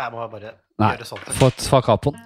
Jeg 0.00 0.12
må 0.14 0.22
bare 0.32 0.54
Nei, 0.80 0.94
gjøre 0.96 1.04
sånn. 1.04 1.18
få 1.36 1.48
et 1.52 1.60
fa 1.68 1.80
capoen. 1.84 2.16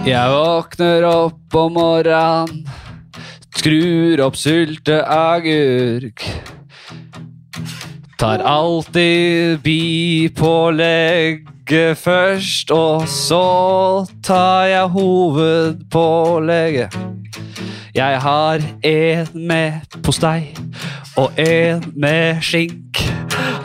Jeg 0.00 0.32
våkner 0.32 1.04
opp 1.04 1.52
om 1.60 1.74
morgenen, 1.76 2.64
skrur 3.52 4.16
opp 4.24 4.32
sylteagurk. 4.40 6.24
Tar 8.16 8.40
alltid 8.48 9.60
bipålegget 9.60 11.44
først, 12.00 12.72
og 12.72 13.04
så 13.12 14.08
tar 14.24 14.72
jeg 14.72 14.88
hovedpålegget. 14.96 16.96
Jeg 17.94 18.20
har 18.22 18.60
en 18.86 19.28
med 19.34 19.72
postei 20.02 20.54
og 21.18 21.32
en 21.38 21.82
med 21.96 22.38
skink. 22.42 23.00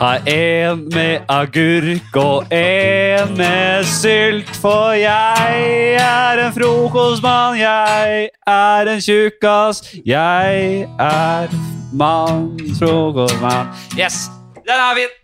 Har 0.00 0.20
en 0.28 0.82
med 0.92 1.22
agurk 1.28 2.16
og 2.18 2.52
en 2.52 3.36
med 3.38 3.86
sylt, 3.86 4.50
for 4.60 4.96
jeg 4.98 5.96
er 6.00 6.42
en 6.46 6.52
frokostmann. 6.52 7.58
Jeg 7.60 8.28
er 8.46 8.92
en 8.92 9.00
tjukkas. 9.00 9.82
Jeg 10.06 10.88
er 10.98 11.54
mann, 11.92 12.58
frokostmann. 12.80 13.70
Yes, 13.98 14.26
den 14.66 14.74
er 14.74 14.98
fin! 14.98 15.14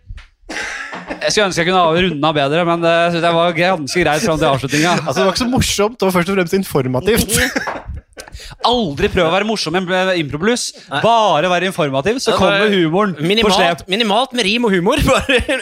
Jeg 1.23 1.31
skulle 1.31 1.45
ønske 1.45 1.61
jeg 1.61 1.67
kunne 1.67 1.79
ha 1.81 1.91
runda 1.91 2.31
bedre, 2.35 2.65
men 2.65 2.83
det 2.83 2.97
synes 3.11 3.23
jeg 3.25 3.35
var 3.35 3.57
ganske 3.57 4.03
greit 4.03 4.25
fram 4.25 4.37
til 4.39 4.47
avslutninga. 4.47 4.91
Altså, 4.91 5.19
det 5.19 5.25
var 5.25 5.33
ikke 5.33 5.43
så 5.45 5.49
morsomt, 5.49 5.99
det 5.99 6.07
var 6.07 6.15
først 6.17 6.29
og 6.29 6.39
fremst 6.39 6.53
informativt. 6.53 7.39
Aldri 8.67 9.09
prøv 9.13 9.27
å 9.27 9.33
være 9.33 9.47
morsom 9.47 9.75
med 9.77 10.13
improblues. 10.19 10.69
Bare 11.03 11.51
være 11.51 11.69
informativ, 11.71 12.19
så 12.23 12.37
kommer 12.39 12.71
humoren 12.73 13.15
minimalt, 13.19 13.53
på 13.53 13.59
slep. 13.59 13.85
minimalt 13.91 14.35
med 14.37 14.47
rim 14.49 14.67
og 14.69 14.75
humor. 14.75 15.03
Bare 15.13 15.61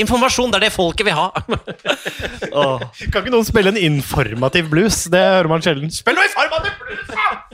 informasjon, 0.00 0.52
det 0.52 0.60
er 0.60 0.66
det 0.66 0.72
folket 0.74 1.08
vil 1.08 1.16
ha. 1.16 1.28
Kan 3.12 3.22
ikke 3.22 3.32
noen 3.32 3.48
spille 3.48 3.72
en 3.74 3.80
informativ 3.80 4.70
blues? 4.72 5.04
Det 5.12 5.20
hører 5.20 5.50
man 5.52 5.64
sjelden. 5.64 5.92
Spill 5.92 6.16
noe 6.16 6.28
informativ 6.30 6.78
blues! 6.80 7.10
da! 7.12 7.51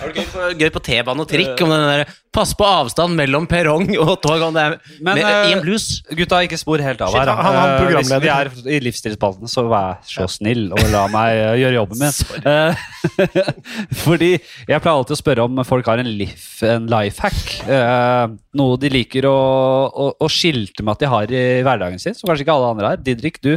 Er 0.00 0.08
det 0.10 0.16
gøy 0.16 0.26
på, 0.32 0.48
gøy 0.60 0.70
på 0.74 0.82
T-bane 0.86 1.20
og 1.24 1.28
trikk 1.30 1.60
om 1.66 1.70
den 1.74 1.86
der 1.90 2.04
Pass 2.30 2.52
på 2.54 2.62
avstand 2.62 3.16
mellom 3.18 3.48
perrong 3.50 3.88
og 3.98 4.12
tog. 4.22 4.38
Om 4.46 4.54
det 4.54 4.62
er 4.62 4.74
Men, 5.02 5.16
med, 5.16 5.24
eh, 5.26 5.48
I 5.50 5.54
en 5.56 5.62
blues. 5.64 5.86
Gutta, 6.14 6.38
ikke 6.46 6.58
spor 6.60 6.78
helt 6.78 7.00
av 7.02 7.10
Shit, 7.10 7.18
her. 7.24 7.26
han- 7.26 7.56
han 7.56 7.70
Eh, 7.70 7.80
programleder. 7.80 8.20
Hvis 8.20 8.62
vi 8.62 8.70
er 8.70 8.76
i 8.76 8.80
livsstilsspalten, 8.84 9.48
så 9.50 9.64
vær 9.66 9.96
så 10.06 10.28
snill 10.30 10.68
og 10.72 10.78
la 10.92 11.08
meg 11.10 11.34
eh, 11.34 11.56
gjøre 11.58 11.74
jobben 11.80 11.98
min. 11.98 12.12
Eh, 12.46 12.74
Fordi 14.04 14.30
jeg 14.36 14.80
pleier 14.82 14.94
alltid 14.94 15.16
å 15.16 15.20
spørre 15.20 15.44
om 15.48 15.58
folk 15.66 15.86
har 15.90 15.98
en, 16.02 16.10
life, 16.20 16.62
en 16.70 16.86
life 16.86 17.18
hack. 17.24 17.42
Noe 18.56 18.78
de 18.80 18.90
liker 18.90 19.26
å, 19.28 19.36
å, 19.88 20.06
å 20.18 20.28
skilte 20.30 20.82
med 20.82 20.96
at 20.96 21.04
de 21.04 21.10
har 21.10 21.32
i 21.32 21.42
hverdagen 21.66 22.00
sin, 22.02 22.16
som 22.16 22.28
kanskje 22.28 22.46
ikke 22.46 22.56
alle 22.56 22.70
andre 22.74 22.92
har. 22.92 23.02
Didrik, 23.04 23.38
du, 23.44 23.52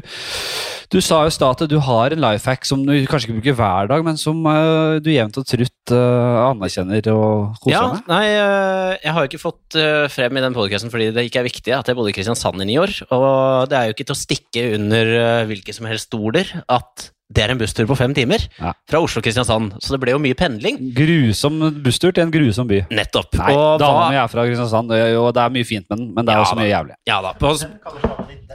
du 0.94 1.00
sa 1.02 1.24
jo 1.26 1.32
i 1.32 1.34
stad 1.34 1.64
at 1.64 1.72
du 1.72 1.80
har 1.82 2.14
en 2.14 2.22
life 2.22 2.50
hack 2.50 2.68
som 2.70 2.84
du 2.86 2.92
kanskje 3.10 3.30
ikke 3.30 3.38
bruker 3.40 3.58
hver 3.58 3.90
dag, 3.90 4.06
men 4.06 4.20
som 4.22 4.44
uh, 4.46 5.00
du 5.04 5.10
jevnt 5.14 5.40
og 5.42 5.48
trutt 5.50 5.96
uh, 5.96 6.44
anerkjenner 6.52 7.10
og 7.14 7.58
koser 7.64 7.74
Ja, 7.74 7.82
med. 7.96 8.06
nei, 8.12 8.24
eh, 8.36 8.92
jeg 9.02 9.16
har 9.16 9.26
jo 9.26 9.32
ikke 9.32 9.42
fått 9.42 9.80
frem 10.14 10.38
i 10.38 10.44
den 10.46 10.56
podcasten 10.56 10.94
fordi 10.94 11.10
det 11.16 11.26
ikke 11.28 11.42
er 11.42 11.50
viktig 11.50 11.74
at 11.76 11.90
jeg 11.90 11.98
bodde 11.98 12.14
i 12.14 12.16
Kristiansand 12.16 12.62
i 12.62 12.70
ni 12.70 12.78
år. 12.82 12.94
Og 13.10 13.72
det 13.72 13.80
er 13.80 13.90
jo 13.90 13.98
ikke 13.98 14.08
til 14.12 14.16
å 14.16 14.22
stikke 14.22 14.70
under 14.78 15.12
hvilke 15.50 15.74
som 15.76 15.90
helst 15.90 16.12
stoler 16.12 16.50
at 16.72 17.13
det 17.34 17.44
er 17.44 17.52
en 17.54 17.58
busstur 17.60 17.88
på 17.90 17.96
fem 17.98 18.14
timer 18.14 18.44
Ja. 18.60 18.74
fra 18.90 19.00
Oslo 19.02 19.22
Kristiansand, 19.26 19.74
Så 19.82 19.92
det 19.96 20.00
ble 20.04 20.12
jo 20.14 20.20
mye 20.22 20.36
pendling. 20.38 20.78
Grusom 20.94 21.60
busstur 21.84 22.12
til 22.14 22.24
en 22.28 22.32
grusom 22.32 22.68
by. 22.70 22.84
Nettopp. 22.92 23.34
Nei, 23.40 23.54
og 23.58 23.80
dama 23.82 24.10
mi 24.12 24.16
er 24.22 24.28
fra 24.30 24.46
Kristiansand, 24.46 24.92
og 25.18 25.34
det 25.34 25.42
er 25.44 25.50
mye 25.50 25.66
fint 25.66 25.90
med 25.90 25.98
den, 26.00 26.14
men 26.14 26.26
det 26.26 26.34
er 26.34 26.38
Ja, 26.38 26.44
også 26.46 26.56
da. 26.56 26.62
mye 26.62 26.72
jævlig. 26.72 26.96
Ja 27.08 27.22
da. 27.26 27.34
På, 27.34 27.54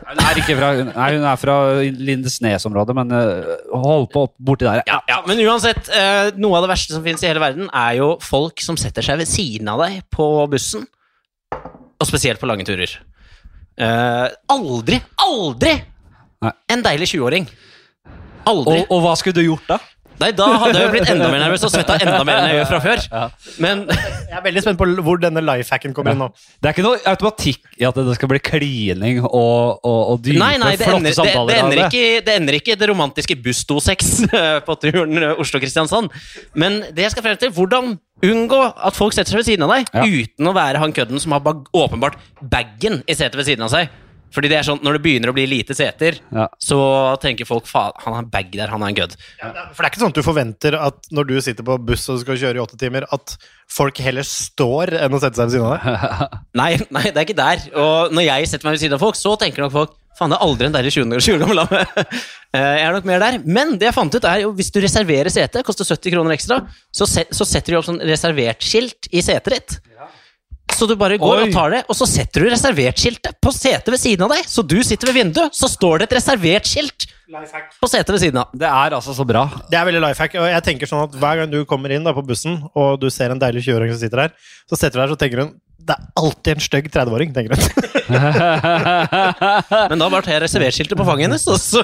Hun 0.09 0.21
er, 0.23 0.39
ikke 0.41 0.55
fra, 0.57 0.69
nei, 0.85 1.09
hun 1.17 1.25
er 1.27 1.37
fra 1.37 1.55
Lindesnes-området, 1.83 2.95
men 2.95 3.11
øh, 3.13 3.57
hold 3.83 4.07
på 4.13 4.23
opp 4.29 4.35
borti 4.41 4.65
der. 4.65 4.83
ja, 4.87 5.01
ja, 5.09 5.19
men 5.27 5.39
uansett, 5.43 5.89
eh, 5.91 6.31
noe 6.39 6.57
av 6.57 6.65
det 6.65 6.71
verste 6.71 6.95
som 6.95 7.03
finnes 7.05 7.23
i 7.25 7.27
hele 7.29 7.41
verden, 7.43 7.69
er 7.75 7.97
jo 7.99 8.17
folk 8.23 8.61
som 8.65 8.77
setter 8.77 9.03
seg 9.05 9.19
ved 9.19 9.27
siden 9.29 9.69
av 9.69 9.83
deg 9.83 10.03
på 10.15 10.49
bussen. 10.49 10.87
Og 11.99 12.07
spesielt 12.07 12.39
på 12.41 12.47
lange 12.47 12.65
turer. 12.65 12.95
Eh, 13.79 14.29
aldri, 14.55 15.01
aldri 15.19 15.75
en 16.71 16.83
deilig 16.87 17.09
20-åring. 17.13 17.49
Aldri. 18.49 18.83
Og, 18.83 18.91
og 18.99 19.07
hva 19.07 19.15
skulle 19.21 19.39
du 19.39 19.45
gjort 19.47 19.71
da? 19.71 19.79
Nei, 20.19 20.33
da 20.35 20.49
hadde 20.59 20.73
jeg 20.75 20.83
jo 20.83 20.91
blitt 20.91 21.11
enda 21.13 21.29
mer 21.31 21.39
nervøs 21.45 21.63
og 21.63 21.71
svetta 21.71 21.95
enda 22.03 22.25
mer 22.27 22.41
enn 22.41 22.49
jeg 22.51 22.57
gjør 22.57 22.65
fra 22.73 22.79
før. 22.83 23.03
Men 23.63 23.85
Jeg 23.93 24.35
er 24.35 24.41
veldig 24.43 24.63
spent 24.65 24.81
på 24.81 24.87
hvor 25.07 25.21
denne 25.23 25.43
lifehacken 25.47 25.93
kommer 25.95 26.11
inn 26.17 26.19
nå. 26.25 26.27
Det 26.59 26.67
er 26.67 26.75
ikke 26.75 26.85
noe 26.89 26.99
automatikk 27.07 27.69
i 27.79 27.87
at 27.87 28.01
det 28.03 28.17
skal 28.19 28.33
bli 28.33 28.41
klining 28.43 29.21
og, 29.23 29.79
og, 29.87 30.01
og 30.15 30.19
dype, 30.27 30.41
nei, 30.43 30.57
nei, 30.59 30.73
flotte 30.81 30.99
ender, 31.05 31.15
samtaler. 31.15 31.53
det, 31.53 31.55
det, 31.55 31.61
ender 31.63 31.83
ikke, 31.85 32.03
det 32.27 32.35
ender 32.41 32.59
ikke 32.59 32.77
det 32.81 32.89
romantiske 32.91 33.39
busstosex 33.47 34.11
på 34.67 34.79
turen 34.83 35.23
Oslo-Kristiansand. 35.39 36.11
Men 36.59 36.81
det 36.91 37.07
jeg 37.07 37.15
skal 37.15 37.29
frem 37.29 37.39
til, 37.45 37.55
hvordan 37.55 37.95
unngå 38.27 38.61
at 38.75 38.99
folk 38.99 39.15
setter 39.15 39.37
seg 39.37 39.45
ved 39.45 39.51
siden 39.53 39.69
av 39.69 39.77
deg 39.77 39.95
Ja. 39.95 40.03
uten 40.03 40.51
å 40.51 40.57
være 40.59 40.83
han 40.83 40.99
kødden 40.99 41.23
som 41.23 41.37
har 41.39 41.47
bag 41.47 41.63
åpenbart 41.79 42.19
bagen 42.43 43.05
i 43.07 43.15
setet 43.15 43.39
ved 43.39 43.53
siden 43.53 43.71
av 43.71 43.71
seg. 43.71 43.95
Fordi 44.35 44.49
det 44.51 44.59
er 44.59 44.67
sånn, 44.67 44.81
Når 44.85 44.99
det 44.99 45.03
begynner 45.03 45.31
å 45.33 45.35
bli 45.37 45.47
lite 45.49 45.75
seter, 45.75 46.19
Ja. 46.35 46.49
så 46.61 46.79
tenker 47.21 47.47
folk 47.49 47.67
faen, 47.67 47.93
han 48.05 48.15
har 48.15 48.23
bag 48.29 48.51
der, 48.53 48.69
han 48.69 48.83
er 48.83 48.89
en 48.89 48.95
kødd. 48.99 49.15
For 49.41 49.83
det 49.83 49.87
er 49.87 49.91
ikke 49.91 50.01
sånn 50.03 50.13
at 50.15 50.19
du 50.21 50.23
forventer 50.23 50.75
at 50.79 51.09
når 51.13 51.27
du 51.29 51.41
sitter 51.41 51.65
på 51.65 51.79
buss 51.85 52.09
og 52.09 52.21
skal 52.21 52.37
kjøre 52.37 52.57
i 52.61 52.65
åtte 52.65 52.77
timer, 52.79 53.07
at 53.13 53.37
folk 53.69 53.97
heller 54.05 54.23
står 54.23 54.93
enn 55.01 55.13
å 55.17 55.21
sette 55.21 55.37
seg 55.37 55.49
ved 55.49 55.57
siden 55.57 55.67
av 55.67 55.79
deg. 55.79 56.39
Nei, 56.61 56.73
nei, 56.91 57.03
det 57.11 57.17
er 57.17 57.27
ikke 57.27 57.39
der. 57.41 57.65
Og 57.79 58.13
når 58.13 58.25
jeg 58.29 58.49
setter 58.53 58.69
meg 58.69 58.77
ved 58.79 58.85
siden 58.85 58.95
av 58.99 59.01
folk, 59.07 59.17
så 59.17 59.37
tenker 59.41 59.65
nok 59.65 59.73
folk 59.73 59.97
Faen, 60.19 60.33
det 60.33 60.39
er 60.41 60.43
aldri 60.49 60.67
en 60.67 60.73
deilig 60.75 60.91
20 60.97 61.13
år 61.15 61.21
20 61.23 61.39
gammel 61.45 61.59
dame. 61.61 61.83
Eh, 62.51 62.59
Jeg 62.59 62.87
er 62.89 62.93
nok 62.97 63.05
mer 63.07 63.21
der. 63.23 63.37
Men 63.47 63.77
det 63.79 63.87
jeg 63.87 63.95
fant 63.95 64.15
ut, 64.17 64.25
er 64.27 64.41
jo 64.43 64.49
hvis 64.59 64.73
du 64.75 64.81
reserverer 64.83 65.31
sete, 65.31 65.63
koster 65.63 65.87
70 65.87 66.11
kroner 66.11 66.35
ekstra, 66.35 66.57
så, 66.91 67.07
set, 67.07 67.31
så 67.31 67.47
setter 67.47 67.71
de 67.71 67.79
opp 67.79 67.87
sånn 67.87 68.01
reservert-skilt 68.03 69.07
i 69.15 69.23
setet 69.23 69.55
ditt. 69.55 69.77
Så 70.79 70.87
du 70.87 70.95
bare 70.99 71.19
går 71.19 71.41
Oi. 71.41 71.45
og 71.49 71.55
tar 71.55 71.73
det, 71.75 71.81
og 71.91 71.97
så 71.99 72.07
setter 72.07 72.45
du 72.45 72.53
reservert-skiltet 72.53 73.39
på 73.43 73.51
setet 73.55 73.89
ved 73.91 73.99
siden 73.99 74.27
av 74.29 74.35
deg. 74.37 74.47
Så 74.47 74.63
du 74.63 74.77
sitter 74.87 75.11
ved 75.11 75.19
vinduet, 75.19 75.57
så 75.59 75.67
står 75.71 76.03
det 76.03 76.09
et 76.09 76.19
reservert-skilt 76.21 77.09
på 77.83 77.91
setet 77.91 78.13
ved 78.15 78.23
siden 78.23 78.39
av. 78.45 78.53
Det 78.55 78.69
er 78.69 78.95
altså 78.97 79.15
så 79.17 79.27
bra. 79.27 79.43
Det 79.69 79.79
er 79.79 79.89
veldig 79.89 80.05
life 80.07 80.23
hack, 80.23 80.37
og 80.39 80.47
jeg 80.49 80.65
tenker 80.69 80.91
sånn 80.91 81.09
at 81.09 81.17
Hver 81.19 81.43
gang 81.43 81.51
du 81.51 81.65
kommer 81.69 81.93
inn 81.93 82.07
da 82.07 82.15
på 82.15 82.23
bussen 82.27 82.61
og 82.79 83.01
du 83.03 83.09
ser 83.11 83.35
en 83.35 83.43
deilig 83.43 83.67
20-åring 83.67 83.91
som 83.91 84.01
sitter 84.05 84.29
der, 84.29 84.37
så 84.71 84.79
setter 84.79 85.01
du 85.01 85.03
deg 85.03 85.17
og 85.17 85.21
tenker 85.21 85.43
hun 85.43 85.57
det 85.89 85.95
er 85.97 86.07
alltid 86.21 86.51
en 86.55 86.63
stygg 86.65 86.89
30-åring. 86.93 87.31
tenker 87.37 87.55
hun. 87.57 87.63
Men 89.91 90.01
da 90.03 90.09
ble 90.13 90.21
det 90.27 90.39
reserverskiltet 90.45 90.99
på 90.99 91.07
fanget 91.07 91.29
hennes, 91.29 91.45
og 91.51 91.59
så 91.61 91.83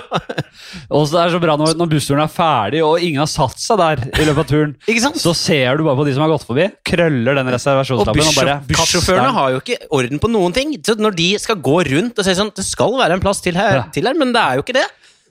Og 0.93 1.07
så 1.09 1.21
er 1.21 1.29
det 1.29 1.35
så 1.37 1.41
bra 1.43 1.57
når, 1.61 1.75
når 1.79 1.91
bussturen 1.93 2.23
er 2.25 2.33
ferdig, 2.33 2.83
og 2.85 3.03
ingen 3.05 3.23
har 3.23 3.31
satt 3.31 3.61
seg 3.63 3.81
der 3.81 4.03
i 4.11 4.27
løpet 4.27 4.43
av 4.45 4.49
turen. 4.51 4.75
Ikke 4.89 5.05
sant? 5.05 5.21
Så 5.23 5.35
ser 5.39 5.79
du 5.79 5.85
bare 5.87 5.99
på 6.01 6.07
de 6.09 6.15
som 6.17 6.25
har 6.27 6.33
gått 6.35 6.47
forbi, 6.49 6.69
krøller 6.89 7.39
den 7.39 7.49
Og 7.51 7.57
reservasjonslappen 7.57 8.31
og 8.33 8.39
bare 8.41 8.59
bussjåførene 8.69 9.33
har 9.39 9.55
jo 9.55 9.63
ikke 9.63 9.79
orden 10.01 10.23
på 10.23 10.33
noen 10.33 10.57
ting. 10.57 10.75
Så 10.85 10.97
når 11.01 11.17
de 11.21 11.31
skal 11.43 11.61
gå 11.65 11.79
rundt 11.91 12.19
og 12.21 12.27
si 12.27 12.35
sånn 12.37 12.53
Det 12.55 12.65
skal 12.67 12.95
være 12.99 13.19
en 13.19 13.25
plass 13.25 13.41
til 13.45 13.57
her, 13.59 13.81
Ja. 13.83 13.87
til 13.95 14.07
her 14.09 14.15
men 14.19 14.33
det 14.35 14.43
er 14.43 14.59
jo 14.61 14.65
ikke 14.67 14.77
det. 14.81 14.87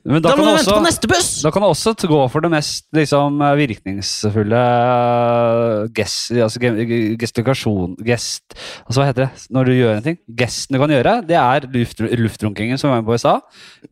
Men 0.06 0.20
Da, 0.22 0.34
da, 0.34 0.36
må 0.36 0.44
kan 0.44 0.52
du 0.52 0.58
vente 0.60 0.74
på 0.76 0.84
neste 0.84 1.08
buss! 1.08 1.30
da 1.46 1.52
kan 1.56 1.64
du 1.64 1.68
også 1.70 1.94
gå 2.12 2.18
for 2.32 2.44
det 2.44 2.50
mest 2.52 2.86
liksom, 2.92 3.38
virkningsfulle 3.56 4.64
eh, 4.64 5.86
gest, 5.96 6.32
altså, 6.36 6.60
ge- 6.60 7.16
gestifikasjon 7.22 7.96
Gest 8.04 8.56
Altså, 8.84 9.00
hva 9.00 9.08
heter 9.10 9.26
det 9.30 9.46
når 9.56 9.70
du 9.70 9.74
gjør 9.78 9.94
en 10.00 10.06
ting? 10.06 10.18
Gesten 10.40 10.76
du 10.76 10.80
kan 10.82 10.92
gjøre, 10.92 11.14
det 11.28 11.38
er 11.40 11.68
luft, 11.72 12.02
luftrunkingen 12.04 12.80
som 12.82 12.90
vi 12.90 12.94
var 12.98 13.02
med 13.04 13.08
på 13.08 13.16
i 13.16 13.22
stad, 13.22 13.42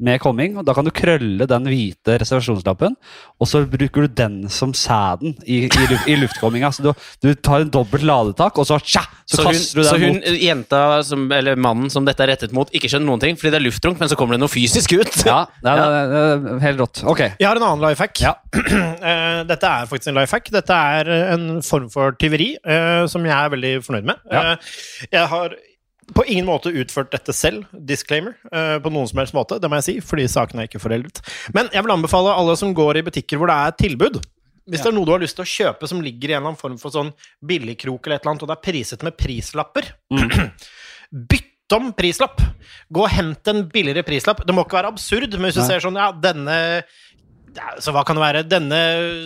med 0.03 0.19
komming. 0.23 0.57
og 0.59 0.65
Da 0.67 0.73
kan 0.75 0.87
du 0.87 0.91
krølle 0.95 1.47
den 1.47 1.67
hvite 1.69 2.17
reservasjonslappen, 2.21 2.95
og 3.39 3.47
så 3.49 3.61
bruker 3.69 4.07
du 4.07 4.15
den 4.21 4.35
som 4.51 4.73
sæden 4.75 5.35
i, 5.45 5.61
i, 5.67 5.85
luft, 5.91 6.07
i 6.11 6.17
luftkomminga. 6.19 6.71
Så 6.75 6.83
du, 6.85 6.91
du 7.23 7.31
tar 7.39 7.63
en 7.65 7.71
dobbelt 7.73 8.03
ladetak, 8.07 8.57
og 8.61 8.67
så, 8.67 8.79
tja, 8.83 9.03
så, 9.25 9.37
Så 9.37 9.45
hun, 9.45 9.51
kaster 9.53 9.79
du 9.79 9.85
så 9.87 9.97
hun 10.01 10.17
mot 10.19 10.41
jenta, 10.41 10.81
som, 11.07 11.25
eller 11.31 11.59
mannen 11.61 11.91
som 11.93 12.05
dette 12.07 12.25
er 12.25 12.33
rettet 12.33 12.55
mot, 12.57 12.71
ikke 12.75 12.89
skjønner 12.91 13.11
noen 13.13 13.23
ting 13.23 13.37
fordi 13.39 13.53
det 13.55 13.61
er 13.61 13.67
luftrunk, 13.69 14.01
men 14.01 14.11
så 14.11 14.17
kommer 14.19 14.35
det 14.37 14.41
noe 14.43 14.51
fysisk 14.51 14.95
ut. 14.97 15.21
Ja, 15.27 15.43
det 15.63 15.75
er, 15.75 15.83
det 15.95 16.00
er 16.01 16.59
helt 16.65 16.81
rått. 16.83 17.01
Ok. 17.07 17.21
Jeg 17.39 17.47
har 17.47 17.59
en 17.59 17.65
annen 17.69 17.83
life 17.87 18.01
hack. 18.03 18.21
Ja. 18.23 18.35
Eh, 19.01 19.39
Dette 19.49 19.65
er 19.65 19.87
faktisk 19.89 20.11
en 20.11 20.17
life 20.19 20.35
hack. 20.35 20.49
Dette 20.53 20.75
er 20.77 21.07
eh, 21.09 21.31
en 21.33 21.61
form 21.65 21.87
for 21.89 22.13
tyveri 22.21 22.51
eh, 22.61 23.05
som 23.09 23.23
jeg 23.25 23.33
er 23.33 23.49
veldig 23.53 23.71
fornøyd 23.85 24.05
med. 24.11 24.19
Ja. 24.29 24.41
Eh, 24.51 25.07
Jeg 25.15 25.27
har 25.31 25.55
på 26.11 26.25
ingen 26.27 26.45
måte 26.49 26.69
utført 26.75 27.09
dette 27.13 27.33
selv, 27.33 27.63
disclaimer, 27.87 28.33
eh, 28.51 28.75
på 28.83 28.91
noen 28.91 29.07
som 29.09 29.21
helst 29.21 29.33
måte. 29.37 29.57
Det 29.63 29.69
må 29.71 29.79
jeg 29.79 29.87
si, 29.87 29.95
fordi 30.05 30.25
saken 30.29 30.59
er 30.59 30.67
ikke 30.69 30.81
foreldet. 30.83 31.21
Men 31.55 31.69
jeg 31.73 31.85
vil 31.85 31.93
anbefale 31.95 32.33
alle 32.35 32.57
som 32.59 32.73
går 32.77 32.99
i 32.99 33.05
butikker 33.07 33.39
hvor 33.41 33.49
det 33.49 33.57
er 33.57 33.77
tilbud. 33.85 34.19
Hvis 34.69 34.83
det 34.83 34.91
er 34.91 34.95
noe 34.99 35.07
du 35.09 35.13
har 35.15 35.23
lyst 35.23 35.35
til 35.39 35.43
å 35.47 35.49
kjøpe 35.49 35.87
som 35.89 36.03
ligger 36.05 36.29
i 36.29 36.35
en 36.35 36.41
eller 36.43 36.51
annen 36.51 36.59
form 36.61 36.75
for 36.79 36.93
sånn 36.93 37.09
billigkrok 37.47 38.05
eller 38.05 38.19
et 38.19 38.25
eller 38.27 38.35
annet, 38.35 38.43
og 38.45 38.51
det 38.51 38.57
er 38.59 38.65
priset 38.67 39.07
med 39.07 39.17
prislapper 39.17 39.87
Bytt 41.31 41.50
om 41.77 41.91
prislapp! 41.97 42.41
Gå 42.91 43.05
og 43.05 43.13
hent 43.13 43.47
en 43.47 43.63
billigere 43.71 44.03
prislapp. 44.07 44.43
Det 44.47 44.55
må 44.55 44.65
ikke 44.65 44.81
være 44.81 44.91
absurd, 44.91 45.37
men 45.37 45.49
hvis 45.49 45.59
du 45.61 45.63
ser 45.63 45.83
sånn, 45.83 45.99
ja, 45.99 46.09
denne 46.11 46.57
så 47.83 47.91
hva 47.95 48.03
kan 48.07 48.15
det 48.17 48.23
være? 48.23 48.41
Denne 48.47 48.79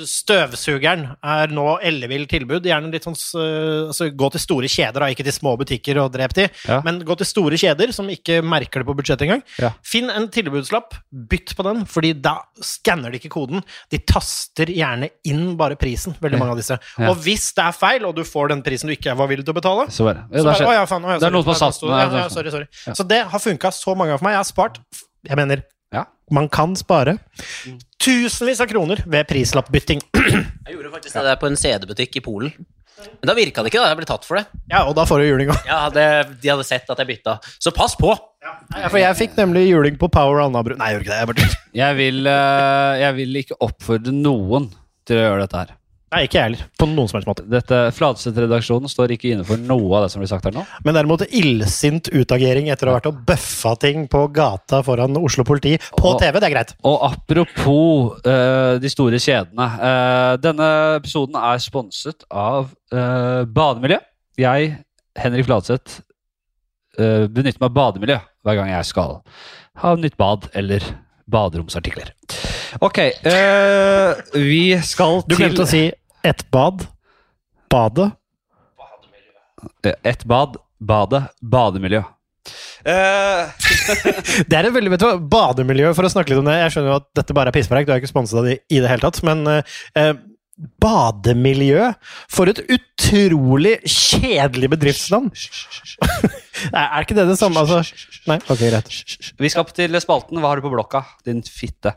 støvsugeren 0.09 1.05
er 1.23 1.51
nå 1.53 1.65
ellevill 1.86 2.26
tilbud. 2.30 2.65
Gjerne 2.65 2.91
litt 2.93 3.05
sånn 3.05 3.17
altså, 3.17 4.07
Gå 4.17 4.30
til 4.34 4.41
store 4.43 4.69
kjeder, 4.71 5.03
da, 5.03 5.09
ikke 5.13 5.26
til 5.28 5.36
små 5.36 5.55
butikker 5.59 5.99
og 6.01 6.11
drep 6.15 6.34
de. 6.38 6.47
Ja. 6.69 6.80
Men 6.86 7.01
gå 7.05 7.17
til 7.19 7.30
store 7.30 7.59
kjeder 7.61 7.93
som 7.95 8.09
ikke 8.11 8.39
merker 8.45 8.82
det 8.82 8.89
på 8.89 8.95
budsjettet 8.97 9.28
engang. 9.28 9.43
Ja. 9.61 9.71
Finn 9.86 10.09
en 10.13 10.28
tilbudslapp, 10.34 10.97
bytt 11.32 11.55
på 11.57 11.65
den, 11.67 11.84
fordi 11.89 12.13
da 12.26 12.38
skanner 12.65 13.13
de 13.13 13.21
ikke 13.21 13.34
koden. 13.36 13.63
De 13.93 14.01
taster 14.09 14.71
gjerne 14.73 15.11
inn 15.28 15.53
bare 15.59 15.78
prisen, 15.80 16.15
veldig 16.23 16.41
mange 16.41 16.55
av 16.57 16.61
disse. 16.63 16.80
Ja. 16.97 17.11
Og 17.11 17.21
hvis 17.26 17.51
det 17.57 17.67
er 17.67 17.78
feil, 17.78 18.07
og 18.09 18.15
du 18.17 18.23
får 18.28 18.53
den 18.55 18.65
prisen 18.65 18.89
du 18.91 18.95
ikke 18.97 19.15
var 19.17 19.30
villig 19.32 19.45
til 19.47 19.55
å 19.55 19.59
betale, 19.59 19.88
Så 19.93 20.07
bare, 20.07 20.26
så 20.34 20.45
bare, 20.49 20.69
å 20.71 20.76
ja, 20.80 20.86
faen, 20.89 21.05
å 21.05 21.13
ja, 21.15 21.21
det 21.21 21.30
er 21.30 21.36
noen 21.36 21.45
som 21.45 21.53
har 21.55 21.61
satt 21.61 21.82
den- 21.82 21.95
ja, 21.95 22.23
ja, 22.23 22.28
sorry, 22.30 22.51
sorry. 22.53 22.67
Så 22.95 23.07
det 23.07 23.21
har 23.30 23.39
funka 23.39 23.71
så 23.76 23.95
mange 23.95 24.13
ganger 24.13 24.19
for 24.23 24.30
meg. 24.30 24.36
Jeg 24.38 24.43
har 24.43 24.51
spart 24.51 24.80
Jeg 25.26 25.38
mener, 25.38 25.63
Ja. 25.91 26.03
man 26.30 26.47
kan 26.49 26.76
spare 26.76 27.17
tusenvis 28.06 28.62
av 28.62 28.70
kroner 28.70 29.01
ved 29.10 29.28
prislappbytting. 29.30 30.01
Jeg 30.66 30.78
gjorde 30.78 30.93
faktisk 30.93 31.18
det 31.18 31.28
der 31.28 31.39
på 31.41 31.49
en 31.49 31.60
CD-butikk 31.60 32.20
i 32.20 32.26
Polen. 32.26 32.53
Men 32.95 33.28
da 33.28 33.36
virka 33.36 33.64
det 33.64 33.72
ikke, 33.74 33.82
da. 33.84 33.89
Jeg 33.91 33.99
ble 33.99 34.08
tatt 34.08 34.26
for 34.28 34.39
det. 34.39 34.45
Ja, 34.72 34.86
og 34.88 34.95
da 34.97 35.03
får 35.08 35.22
du 35.22 35.26
juling 35.28 35.51
òg. 35.51 35.68
Ja, 35.68 35.82
det, 35.93 36.06
De 36.41 36.51
hadde 36.53 36.66
sett 36.68 36.88
at 36.89 37.01
jeg 37.01 37.10
bytta. 37.10 37.38
Så 37.60 37.74
pass 37.76 37.97
på! 37.99 38.14
Ja, 38.45 38.88
for 38.88 38.99
jeg 39.01 39.18
fikk 39.20 39.36
nemlig 39.39 39.66
juling 39.68 39.97
på 39.99 40.08
Power 40.14 40.39
Alnabru. 40.43 40.78
Nei, 40.80 40.93
jeg 40.93 41.01
gjorde 41.01 41.10
ikke 41.10 41.16
det. 41.16 41.20
Jeg 41.20 41.32
bare... 41.32 41.62
Jeg 41.82 41.97
vil, 41.99 42.22
eh, 42.32 42.91
jeg 43.01 43.18
vil 43.18 43.41
ikke 43.41 43.58
oppfordre 43.68 44.14
noen 44.16 44.70
til 45.06 45.20
å 45.20 45.26
gjøre 45.26 45.43
dette 45.43 45.64
her. 45.64 45.74
Nei, 46.14 46.22
ikke 46.28 46.38
jeg 46.38 46.45
heller. 46.45 46.62
På 46.80 46.86
noen 46.88 47.10
som 47.10 47.18
helst 47.18 47.28
måte. 47.28 47.43
Dette 47.49 47.78
Fladseth-redaksjonen 47.97 48.91
står 48.91 49.16
ikke 49.16 49.32
inne 49.34 49.45
for 49.47 49.60
noe 49.60 49.89
av 49.97 50.06
det 50.06 50.12
som 50.14 50.22
blir 50.22 50.30
sagt 50.30 50.45
her 50.47 50.53
nå. 50.56 50.62
Men 50.86 50.95
derimot 50.95 51.26
illsint 51.28 52.08
utagering 52.14 52.70
etter 52.72 52.88
å 52.88 52.93
ha 52.93 52.99
vært 52.99 53.10
og 53.10 53.24
bøffa 53.28 53.74
ting 53.82 54.06
på 54.12 54.22
gata 54.36 54.84
foran 54.86 55.18
Oslo 55.20 55.43
politi 55.47 55.74
på 55.97 56.14
Og- 56.14 56.20
TV, 56.22 56.38
det 56.39 56.49
er 56.49 56.53
greit. 56.53 56.76
Og 56.86 57.01
apropos 57.10 58.22
uh, 58.22 58.78
de 58.80 58.91
store 58.93 59.20
kjedene. 59.20 59.68
Uh, 59.82 60.34
denne 60.45 60.70
episoden 61.01 61.39
er 61.41 61.64
sponset 61.64 62.24
av 62.30 62.70
uh, 62.93 63.41
Bademiljø. 63.49 63.99
Jeg, 64.39 64.76
Henrik 65.20 65.47
Fladseth, 65.47 66.01
eh, 66.99 67.26
benytter 67.32 67.62
meg 67.62 67.70
av 67.70 67.76
bademiljø 67.78 68.18
hver 68.45 68.58
gang 68.60 68.72
jeg 68.74 68.88
skal 68.89 69.18
ha 69.82 69.93
nytt 69.95 70.18
bad 70.20 70.49
eller 70.56 70.84
baderomsartikler. 71.32 72.11
Ok, 72.84 72.99
eh, 72.99 74.11
vi 74.34 74.78
skal 74.84 75.21
til 75.23 75.30
Du 75.30 75.36
til 75.36 75.43
glemte 75.43 75.65
å 75.65 75.69
si 75.69 75.86
ett 76.26 76.45
bad. 76.51 76.88
Badet. 77.71 78.11
ett 80.03 80.23
bad, 80.26 80.57
badet, 80.80 81.23
bademiljø. 81.41 82.03
Uh, 82.86 83.49
Det 84.49 84.53
er 84.53 84.67
et 84.67 84.73
veldig, 84.73 84.91
vet 84.93 85.01
du 85.01 85.26
bademiljø, 85.32 85.91
for 85.97 86.05
å 86.05 86.11
snakke 86.13 86.34
litt 86.34 86.41
om 86.43 86.49
det. 86.49 86.59
Jeg 86.61 86.76
skjønner 86.76 86.93
jo 86.93 86.99
at 87.01 87.07
dette 87.17 87.36
bare 87.38 87.49
er 87.49 87.57
pisspreik, 87.57 87.88
du 87.88 87.93
er 87.95 88.01
ikke 88.01 88.11
sponset 88.11 88.39
av 88.41 88.49
de 88.49 88.59
i 88.59 88.82
det 88.82 88.91
hele 88.91 89.01
tatt, 89.05 89.21
men 89.26 89.41
eh, 89.49 90.13
bademiljø 90.56 91.89
For 92.32 92.49
et 92.51 92.62
utrolig 92.72 93.76
kjedelig 93.84 94.70
bedriftsnavn! 94.72 95.32
er 96.72 96.86
er 96.86 97.03
ikke 97.03 97.18
det 97.18 97.28
det 97.28 97.38
samme, 97.39 97.62
altså? 97.64 97.82
Nei, 98.30 98.38
ok, 98.39 98.62
greit. 98.62 98.91
Vi 99.39 99.51
skal 99.51 99.66
opp 99.66 99.74
til 99.76 99.99
spalten 100.01 100.39
Hva 100.39 100.53
har 100.53 100.62
du 100.62 100.66
på 100.66 100.72
blokka, 100.74 101.03
din 101.28 101.43
fitte? 101.43 101.95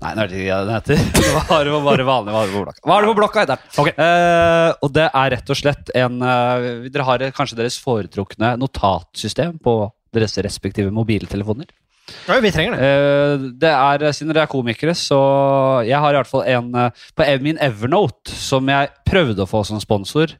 Nei, 0.00 0.14
nå 0.16 0.24
er 0.24 0.32
det 0.32 0.40
ikke 0.40 0.56
det 0.56 0.64
den 0.64 0.74
heter. 0.78 1.04
Du 1.64 1.70
på 1.74 1.82
bare 1.84 2.08
vanlig, 2.08 2.32
hva 2.32 2.40
har 2.40 2.48
du 2.48 2.56
på 2.56 2.64
blokka? 2.64 2.84
Hva 2.88 2.96
har 2.96 3.04
du 3.04 3.10
på 3.10 3.18
blokka, 3.20 3.44
heter 3.44 3.60
den. 3.60 3.74
Ok. 3.84 3.90
Eh, 3.92 4.70
og 4.80 4.94
det 4.96 5.06
er 5.10 5.34
rett 5.36 5.52
og 5.52 5.60
slett 5.60 5.92
en 6.00 6.18
uh, 6.24 6.88
Dere 6.88 7.08
har 7.08 7.28
kanskje 7.36 7.60
deres 7.60 7.76
foretrukne 7.82 8.54
notatsystem 8.60 9.58
på 9.64 9.76
deres 10.14 10.38
respektive 10.46 10.94
mobiltelefoner. 10.94 11.68
Ja, 12.28 12.36
vi 12.44 12.50
trenger 12.52 12.76
det. 12.76 12.84
Eh, 12.84 13.46
det 13.62 13.70
er, 13.72 14.04
Siden 14.12 14.32
dere 14.34 14.44
er 14.44 14.52
komikere, 14.52 14.92
så 14.98 15.18
jeg 15.86 15.96
har 16.00 16.12
i 16.12 16.18
hvert 16.18 16.30
fall 16.30 16.44
en 16.52 16.68
eh, 16.76 17.04
på 17.16 17.26
min 17.44 17.58
Evernote 17.64 18.32
som 18.34 18.68
jeg 18.68 18.92
prøvde 19.08 19.44
å 19.44 19.48
få 19.48 19.64
som 19.64 19.80
sponsor 19.80 20.34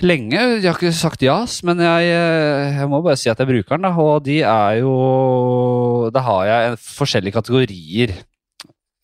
lenge. 0.00 0.38
Jeg 0.38 0.64
har 0.68 0.78
ikke 0.78 0.92
sagt 0.96 1.22
ja, 1.26 1.38
men 1.66 1.82
jeg, 1.84 2.10
eh, 2.14 2.78
jeg 2.80 2.88
må 2.90 3.02
bare 3.04 3.18
si 3.20 3.30
at 3.32 3.38
jeg 3.42 3.50
bruker 3.50 3.76
den. 3.76 3.88
Da. 3.88 3.92
Og 3.98 4.22
de 4.24 4.40
er 4.46 4.80
jo 4.80 6.10
Da 6.14 6.22
har 6.26 6.44
jeg 6.46 6.70
en- 6.70 6.76
forskjellige 6.80 7.36
kategorier. 7.38 8.14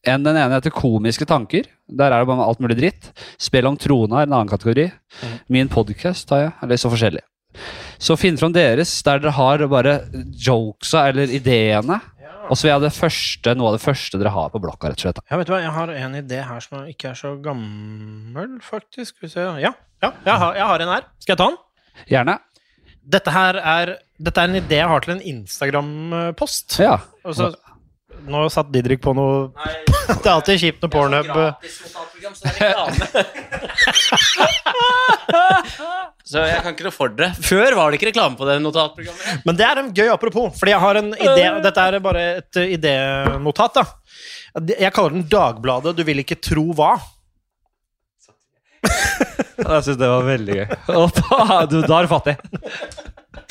En, 0.07 0.23
den 0.23 0.37
ene 0.39 0.55
heter 0.55 0.71
Komiske 0.71 1.27
tanker. 1.27 1.67
Der 1.91 2.13
er 2.13 2.23
det 2.23 2.29
bare 2.31 2.47
alt 2.47 2.61
mulig 2.63 2.77
dritt. 2.79 3.11
Spill 3.43 3.67
om 3.67 3.77
trona 3.77 4.21
er 4.23 4.29
en 4.29 4.33
annen 4.39 4.49
kategori. 4.49 4.93
Min 5.51 5.69
podkast 5.69 6.31
har 6.31 6.41
jeg. 6.45 6.53
Eller 6.63 6.77
så 6.79 6.91
forskjellig. 6.93 7.25
Så 7.99 8.17
finn 8.21 8.37
fram 8.41 8.53
deres 8.53 8.91
der 9.07 9.19
dere 9.23 9.33
har 9.37 9.65
bare 9.73 9.95
jokesa 10.37 11.07
eller 11.11 11.31
ideene. 11.33 12.01
Og 12.47 12.55
så 12.55 12.63
vil 12.67 12.71
jeg 12.71 12.77
ha 12.79 12.83
det 12.85 12.95
første, 12.95 13.55
noe 13.59 13.73
av 13.73 13.75
det 13.79 13.83
første 13.83 14.19
dere 14.21 14.31
har 14.31 14.51
på 14.53 14.61
blokka. 14.63 14.93
rett 14.93 15.01
og 15.01 15.07
slett. 15.09 15.23
Ja, 15.31 15.37
vet 15.41 15.49
du 15.49 15.53
hva, 15.55 15.61
jeg 15.65 15.73
har 15.75 15.91
en 15.99 16.15
idé 16.15 16.43
her 16.47 16.61
som 16.63 16.85
ikke 16.87 17.09
er 17.11 17.19
så 17.19 17.33
gammel, 17.43 18.61
faktisk. 18.63 19.17
Vi 19.23 19.29
se. 19.33 19.41
Ja, 19.63 19.73
ja 20.05 20.11
jeg, 20.13 20.37
har, 20.45 20.55
jeg 20.55 20.67
har 20.71 20.85
en 20.85 20.93
her. 20.95 21.09
Skal 21.19 21.35
jeg 21.35 21.41
ta 21.41 21.49
den? 21.51 21.59
Gjerne. 22.13 22.37
Dette 23.17 23.31
her 23.35 23.59
er, 23.63 23.95
dette 24.19 24.43
er 24.45 24.51
en 24.53 24.61
idé 24.61 24.79
jeg 24.79 24.91
har 24.93 25.03
til 25.03 25.17
en 25.17 25.25
Instagram-post. 25.33 26.79
Ja. 26.83 26.99
Og 27.25 27.35
så- 27.35 27.55
Nå 28.27 28.47
satt 28.51 28.71
Didrik 28.73 29.03
på 29.05 29.13
noe 29.15 29.51
Det 30.23 30.27
er 30.27 30.33
alltid 30.33 30.61
kjipt 30.63 30.83
når 30.85 30.91
Pornhub 30.93 31.29
Så 36.27 36.43
jeg 36.43 36.59
kan 36.63 36.73
ikke 36.75 36.87
noe 36.89 36.95
for 36.95 37.09
det. 37.15 37.29
Før 37.47 37.71
var 37.79 37.87
det 37.91 37.97
ikke 38.01 38.11
reklame 38.11 38.35
på 38.39 38.45
det 38.49 38.55
notatprogrammet. 38.63 39.45
Men 39.47 39.55
det 39.59 39.67
er 39.67 39.77
en 39.79 39.93
gøy 39.95 40.09
apropos, 40.11 40.49
fordi 40.59 40.71
jeg 40.75 40.83
har 40.83 40.95
en 40.99 41.11
idé 41.15 41.45
Dette 41.63 41.81
er 41.87 42.01
bare 42.03 42.23
et 42.41 42.55
idénotat. 42.65 43.75
Jeg 44.73 44.93
kaller 44.97 45.13
den 45.15 45.29
Dagbladet 45.31 45.97
du 45.99 46.03
vil 46.09 46.19
ikke 46.25 46.39
tro 46.43 46.67
hva. 46.75 46.93
Jeg 48.87 49.83
syns 49.87 49.99
det 50.01 50.09
var 50.11 50.23
veldig 50.27 50.55
gøy. 50.61 50.67
Da 50.87 51.39
er 51.63 51.67
du 51.71 51.77
fattig. 52.11 52.35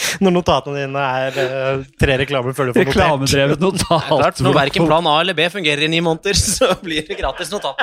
Når 0.24 0.36
notatene 0.36 0.84
dine 0.84 1.06
er 1.22 1.40
uh, 1.40 1.86
tre 2.02 2.18
reklamer 2.24 2.56
før 2.58 2.70
du 2.70 2.76
får 2.76 2.90
notert. 2.90 2.98
Reklamedrevet 2.98 3.64
notat. 3.68 4.10
Klart, 4.10 4.44
Når 4.44 4.60
verken 4.60 4.90
plan 4.90 5.10
A 5.12 5.16
eller 5.24 5.38
B 5.38 5.48
fungerer 5.54 5.88
i 5.88 5.92
ni 5.92 6.02
måneder, 6.04 6.38
så 6.58 6.74
blir 6.84 7.08
det 7.08 7.20
gratis 7.20 7.54
notat. 7.54 7.82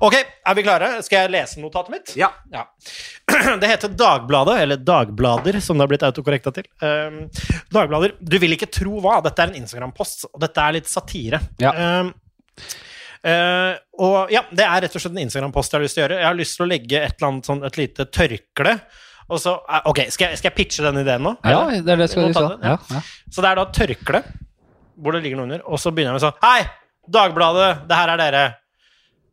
Ok, 0.00 0.14
er 0.16 0.56
vi 0.56 0.62
klare? 0.64 0.88
Skal 1.04 1.26
jeg 1.26 1.32
lese 1.34 1.60
notatet 1.60 1.92
mitt? 1.92 2.12
Ja. 2.16 2.30
Det 3.60 3.68
heter 3.68 3.92
Dagbladet, 3.92 4.56
eller 4.62 4.80
Dagblader, 4.80 5.58
som 5.60 5.76
det 5.76 5.84
har 5.84 5.90
blitt 5.90 6.06
autokorrekta 6.06 6.52
til. 6.56 6.68
Um, 6.80 7.24
Dagblader. 7.74 8.14
Du 8.20 8.38
vil 8.40 8.56
ikke 8.56 8.70
tro 8.72 9.00
hva. 9.02 9.18
Dette 9.24 9.44
er 9.44 9.52
en 9.52 9.60
Instagram-post, 9.60 10.30
og 10.32 10.40
dette 10.42 10.64
er 10.64 10.78
litt 10.78 10.88
satire. 10.90 11.42
Ja. 11.62 11.74
Um, 12.00 12.14
uh, 13.26 13.74
og 14.00 14.32
ja, 14.32 14.46
det 14.50 14.66
er 14.66 14.86
rett 14.86 14.96
og 14.96 15.04
slett 15.04 15.14
en 15.14 15.22
Instagram-post 15.26 15.74
jeg 15.74 15.78
har 15.78 15.86
lyst 15.86 15.98
til 15.98 16.02
å 16.02 16.06
gjøre. 16.06 16.20
Jeg 16.22 16.30
har 16.30 16.40
lyst 16.40 16.58
til 16.58 16.66
å 16.66 16.70
legge 16.70 17.04
et, 17.04 17.16
eller 17.18 17.32
annet 17.32 17.52
sånn, 17.52 17.62
et 17.68 17.80
lite 17.82 18.08
tørkle. 18.08 18.76
Og 19.30 19.38
så, 19.42 19.56
eh, 19.70 19.82
ok, 19.90 20.02
skal 20.10 20.32
jeg, 20.32 20.40
skal 20.40 20.50
jeg 20.50 20.56
pitche 20.58 20.84
den 20.86 21.02
ideen 21.04 21.22
nå? 21.24 21.36
Ja, 21.46 21.62
det 21.70 21.94
er 21.94 22.02
det 22.02 22.10
skal 22.10 22.28
vi 22.28 22.34
skal. 22.34 22.56
Ja, 22.58 22.74
ja. 22.74 22.96
ja. 22.98 23.02
Så 23.30 23.44
det 23.44 23.52
er 23.52 23.60
da 23.60 23.66
tørkle, 23.80 24.22
hvor 25.00 25.16
det 25.16 25.22
ligger 25.24 25.40
noe 25.40 25.48
under, 25.48 25.62
og 25.66 25.80
så 25.80 25.92
begynner 25.94 26.16
jeg 26.16 26.20
med 26.20 26.26
sånn 26.26 26.40
Hei, 26.44 26.64
Dagbladet, 27.10 27.70
det 27.88 27.98
her 27.98 28.12
er 28.14 28.20
dere. 28.20 28.42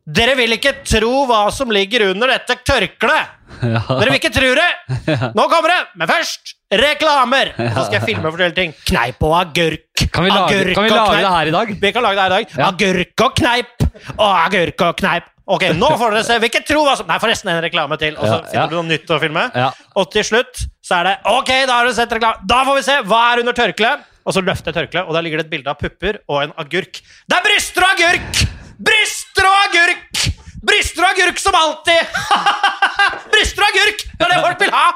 Dere 0.08 0.34
vil 0.38 0.54
ikke 0.56 0.72
tro 0.88 1.26
hva 1.28 1.42
som 1.52 1.72
ligger 1.74 2.06
under 2.08 2.30
dette 2.32 2.56
tørkleet! 2.64 3.34
Dere 3.60 4.06
vil 4.08 4.16
ikke 4.16 4.32
tro 4.32 4.48
det! 4.56 4.68
Nå 5.36 5.44
kommer 5.52 5.74
det! 5.74 5.80
Men 6.00 6.08
først 6.08 6.54
reklamer! 6.72 7.50
Og 7.58 7.74
så 7.74 7.84
skal 7.88 7.98
jeg 7.98 8.06
filme 8.06 8.24
og 8.30 8.36
fortelle 8.38 8.56
ting. 8.56 8.72
Kneip 8.88 9.20
og 9.28 9.34
agurk. 9.42 10.06
Kan 10.14 10.24
vi 10.24 10.32
lage, 10.32 10.46
Agurk 10.62 10.78
kan 10.78 10.86
vi 10.86 10.94
lage 10.94 11.18
det 11.20 11.34
her 11.34 11.50
i 11.50 11.54
dag? 11.58 11.74
Vi 11.82 11.92
kan 11.92 12.06
lage 12.06 12.16
det 12.16 12.24
her 12.24 12.30
i 12.30 12.36
dag. 12.38 12.54
Ja. 12.56 12.70
Agurk 12.70 13.24
og 13.26 13.36
kneip. 13.42 13.86
Og 14.14 14.30
agurk 14.30 14.86
og 14.88 14.96
kneip. 15.02 15.28
Ok, 15.48 15.64
nå 15.78 15.88
får 15.96 16.12
dere 16.12 16.26
se. 16.26 16.36
Vil 16.42 16.50
ikke 16.50 16.64
tro 16.68 16.82
hva 16.84 16.94
som 16.98 17.08
Nei, 17.08 17.16
forresten 17.22 17.48
en 17.52 17.62
reklame 17.64 17.96
til. 18.00 18.16
Og 18.18 18.26
så 18.28 18.40
finner 18.50 18.68
du 18.68 18.76
noe 18.76 18.88
nytt 18.90 19.08
å 19.08 19.20
filme. 19.22 19.46
Ja. 19.56 19.70
Og 19.96 20.10
til 20.12 20.26
slutt 20.28 20.64
så 20.84 21.00
er 21.00 21.08
det 21.08 21.14
Ok, 21.32 21.52
da 21.70 21.78
har 21.80 21.88
du 21.88 21.96
sett 21.96 22.12
reklame. 22.12 22.44
Da 22.50 22.62
får 22.68 22.80
vi 22.80 22.86
se 22.90 22.98
hva 23.08 23.22
er 23.32 23.44
under 23.44 23.56
tørkleet. 23.56 24.04
Og 24.28 24.34
så 24.36 24.42
løfter 24.44 24.68
jeg 24.68 24.76
tørkleet, 24.76 25.08
og 25.08 25.16
der 25.16 25.24
ligger 25.24 25.40
det 25.40 25.46
et 25.46 25.52
bilde 25.54 25.72
av 25.72 25.78
pupper 25.80 26.18
og 26.28 26.42
en 26.42 26.50
agurk. 26.60 27.00
Det 27.00 27.36
er 27.38 27.46
bryster 27.46 27.86
og 27.86 27.94
agurk! 27.94 28.42
Bryster 28.76 29.48
og 29.48 29.62
agurk! 29.70 30.37
Bryster 30.58 31.04
og 31.04 31.12
agurk 31.12 31.38
som 31.38 31.54
alltid! 31.54 32.18
bryster 33.32 33.62
og 33.62 33.68
agurk! 33.68 34.04
Det 34.18 34.26
er 34.26 34.32
det 34.32 34.38
folk 34.42 34.62
vil 34.64 34.72
ha! 34.74 34.86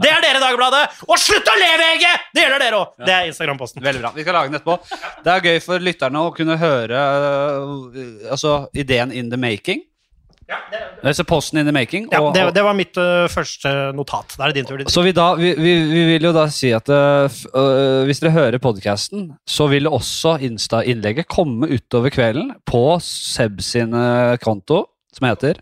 det 0.00 0.08
er 0.08 0.24
dere, 0.24 0.40
Dagbladet. 0.40 0.82
Og 1.08 1.20
slutt 1.20 1.50
å 1.52 1.56
le, 1.60 1.70
VG! 1.82 2.06
Det 2.32 2.44
gjelder 2.46 2.64
dere 2.64 2.80
òg. 2.80 2.94
Det 3.04 3.12
er 3.12 3.28
Instagram-posten. 3.28 3.84
Veldig 3.84 4.00
bra. 4.04 4.12
Vi 4.16 4.24
skal 4.24 4.38
lage 4.38 4.52
den 4.52 4.60
etterpå. 4.60 4.78
Det 5.26 5.34
er 5.34 5.48
gøy 5.50 5.60
for 5.66 5.84
lytterne 5.84 6.24
å 6.24 6.32
kunne 6.36 6.56
høre 6.60 7.06
øh, 7.20 8.28
altså, 8.32 8.54
ideen 8.72 9.12
in 9.12 9.28
the 9.32 9.40
making. 9.40 9.84
Ja, 10.52 10.58
det, 10.70 11.14
det. 11.16 11.24
posten 11.28 11.60
in 11.60 11.68
the 11.68 11.74
making. 11.74 12.08
ja, 12.12 12.20
og, 12.20 12.34
det, 12.36 12.44
det 12.56 12.64
var 12.66 12.76
mitt 12.76 12.98
uh, 13.00 13.24
første 13.32 13.72
notat. 13.96 14.36
Da 14.36 14.46
er 14.46 14.52
det 14.52 14.60
din 14.60 14.68
tur. 14.68 14.80
Din. 14.82 14.90
så 14.92 15.04
vi, 15.06 15.14
da, 15.16 15.30
vi, 15.38 15.54
vi, 15.56 15.74
vi 15.90 16.04
vil 16.12 16.28
jo 16.28 16.32
da 16.36 16.46
si 16.52 16.72
at 16.76 16.88
uh, 16.92 17.26
hvis 18.06 18.22
dere 18.22 18.34
hører 18.36 18.62
podkasten, 18.62 19.30
så 19.48 19.68
vil 19.72 19.90
også 19.90 20.36
Insta-innlegget 20.44 21.30
komme 21.32 21.70
utover 21.72 22.12
kvelden 22.14 22.52
på 22.68 22.84
Seb 23.04 23.62
sin 23.64 23.94
konto, 24.42 24.84
som 25.16 25.28
heter 25.28 25.60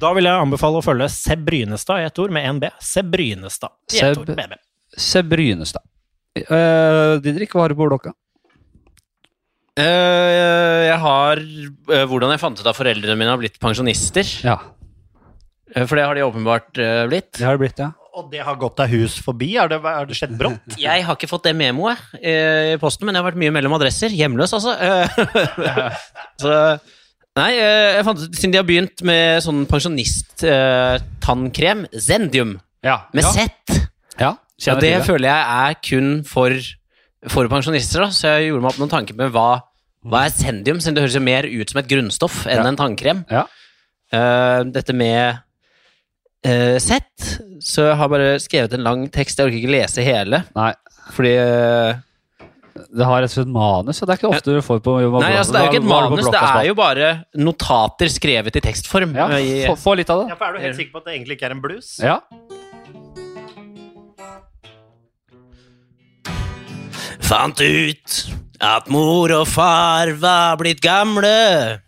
Da 0.00 0.12
vil 0.16 0.28
jeg 0.28 0.44
anbefale 0.46 0.80
å 0.80 0.84
følge 0.84 1.08
Seb 1.12 1.44
Brynestad 1.46 2.02
i 2.02 2.08
ett 2.10 2.20
ord 2.22 2.34
med 2.34 2.48
én 2.48 2.60
B. 2.62 2.70
Seb 2.82 3.10
Brynestad 3.12 3.74
i 3.92 3.98
ett 3.98 4.12
Seb- 4.12 4.22
ord 4.24 4.36
med 4.36 4.54
B. 4.54 4.60
Seb 4.98 5.28
Brynestad. 5.32 5.84
Uh, 6.48 7.20
Didrik, 7.20 7.52
hva 7.52 7.66
har 7.66 7.72
du 7.72 7.76
på 7.76 7.86
blokka? 7.88 8.14
Eh, 9.80 10.82
jeg 10.90 10.98
har 11.00 11.40
uh, 11.40 12.04
hvordan 12.10 12.28
jeg 12.34 12.42
fant 12.42 12.58
ut 12.60 12.66
at 12.68 12.76
foreldrene 12.76 13.16
mine 13.16 13.32
har 13.32 13.40
blitt 13.42 13.56
pensjonister. 13.62 14.26
Ja, 14.44 14.58
Uh, 15.72 15.86
For 15.88 15.96
det 15.96 16.02
har 16.04 16.12
de 16.12 16.20
åpenbart 16.26 16.76
blitt. 17.08 17.30
det 17.38 17.46
har 17.48 17.56
det 17.56 17.62
blitt, 17.62 17.78
ja. 17.80 17.86
Og 18.12 18.26
det 18.28 18.42
har 18.44 18.58
gått 18.60 18.76
deg 18.76 18.90
hus 18.92 19.14
forbi? 19.24 19.54
Har 19.56 19.70
det, 19.72 19.78
det 20.10 20.16
skjedd 20.18 20.34
brått? 20.36 20.74
Jeg 20.82 21.00
har 21.06 21.16
ikke 21.16 21.30
fått 21.30 21.46
det 21.48 21.54
memoet 21.56 21.96
i 22.20 22.76
posten, 22.76 23.08
men 23.08 23.16
jeg 23.16 23.22
har 23.24 23.30
vært 23.30 23.40
mye 23.40 23.48
mellom 23.56 23.72
adresser. 23.78 24.12
Hjemløs, 24.12 24.52
altså. 24.52 24.76
Så 26.42 26.52
Nei, 27.40 27.54
jeg 27.56 28.04
fant 28.04 28.20
ut 28.20 28.36
siden 28.36 28.52
de 28.52 28.60
har 28.60 28.68
begynt 28.68 29.00
med 29.08 29.40
sånn 29.40 29.64
pensjonist-tannkrem, 29.70 31.86
Zendium, 31.96 32.58
Ja, 32.84 33.08
med 33.16 33.24
ja. 33.24 33.32
Z. 33.32 33.48
ja. 34.20 34.36
Ja, 34.66 34.74
det. 34.76 35.00
føler 35.08 35.32
jeg 35.32 35.40
er 35.56 35.72
kun 35.88 36.20
for, 36.28 36.52
for 37.30 37.46
pensjonister, 37.48 38.02
da. 38.02 38.08
så 38.10 38.32
jeg 38.36 38.48
gjorde 38.50 38.62
meg 38.64 38.72
opp 38.72 38.80
noen 38.82 38.90
tanker 38.90 39.14
med 39.18 39.30
hva, 39.34 39.60
hva 40.10 40.24
er 40.26 40.34
sendium, 40.34 40.80
siden 40.82 40.96
det 40.96 41.04
høres 41.04 41.14
jo 41.18 41.22
mer 41.22 41.46
ut 41.46 41.70
som 41.70 41.78
et 41.82 41.88
grunnstoff 41.90 42.46
enn 42.50 42.58
Ja. 42.62 42.68
en 42.68 42.76
tannkrem. 42.80 43.24
Ja. 43.30 43.44
Eh, 44.12 44.62
dette 44.74 44.92
med 44.92 45.38
uh, 46.46 46.78
sett, 46.82 47.38
så 47.62 47.86
jeg 47.92 47.96
har 48.00 48.08
bare 48.12 48.32
skrevet 48.42 48.74
en 48.74 48.82
lang 48.84 49.04
tekst, 49.14 49.38
jeg 49.38 49.46
orker 49.48 49.60
ikke 49.60 49.70
lese 49.76 50.02
hele, 50.04 50.42
Nei, 50.58 50.72
fordi 51.14 51.30
eh, 51.38 52.00
det 52.92 53.06
har 53.06 53.22
rett 53.22 53.30
og 53.30 53.36
slett 53.38 53.52
manus, 53.52 54.00
og 54.02 54.08
det 54.08 54.14
er 54.16 54.20
ikke 54.20 54.32
ofte 54.32 54.56
du 54.56 54.60
får 54.64 54.82
på 54.84 54.96
Nei, 55.22 55.32
altså 55.38 55.54
det 55.54 55.60
er 55.60 55.64
jo 55.68 55.72
ikke 55.72 55.82
et 55.84 55.88
manus, 55.92 56.26
det 56.26 56.42
er 56.42 56.66
jo 56.68 56.74
bare 56.74 57.12
notater 57.38 58.10
skrevet 58.12 58.58
i 58.58 58.64
tekstform. 58.64 59.14
Ja, 59.16 59.28
eh, 59.38 59.62
i- 59.62 59.66
få, 59.70 59.76
få 59.78 59.96
litt 60.00 60.10
av 60.10 60.24
det. 60.24 60.32
Ja, 60.34 60.36
for 60.40 60.50
Er 60.50 60.58
du 60.58 60.66
helt 60.66 60.76
sikker 60.80 60.92
på 60.98 61.02
at 61.04 61.08
det 61.08 61.14
egentlig 61.16 61.38
ikke 61.38 61.48
er 61.50 61.56
en 61.56 61.62
blues? 61.64 61.94
Ja. 62.02 62.18
Fant 67.32 67.60
ut 67.64 68.16
at 68.60 68.88
mor 68.92 69.32
og 69.32 69.46
far 69.48 70.10
var 70.20 70.58
blitt 70.60 70.82
gamle. 70.84 71.78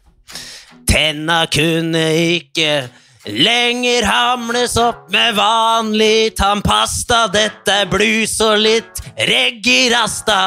Tenna 0.89 1.43
kunne 1.53 2.05
ikke 2.17 2.87
lenger 3.29 4.07
hamles 4.09 4.79
opp 4.81 5.11
med 5.13 5.37
vanlig 5.37 6.33
tannpasta. 6.39 7.27
Dette 7.35 7.77
er 7.83 7.91
blues 7.93 8.39
og 8.41 8.57
litt 8.65 9.03
reggae-rasta. 9.21 10.39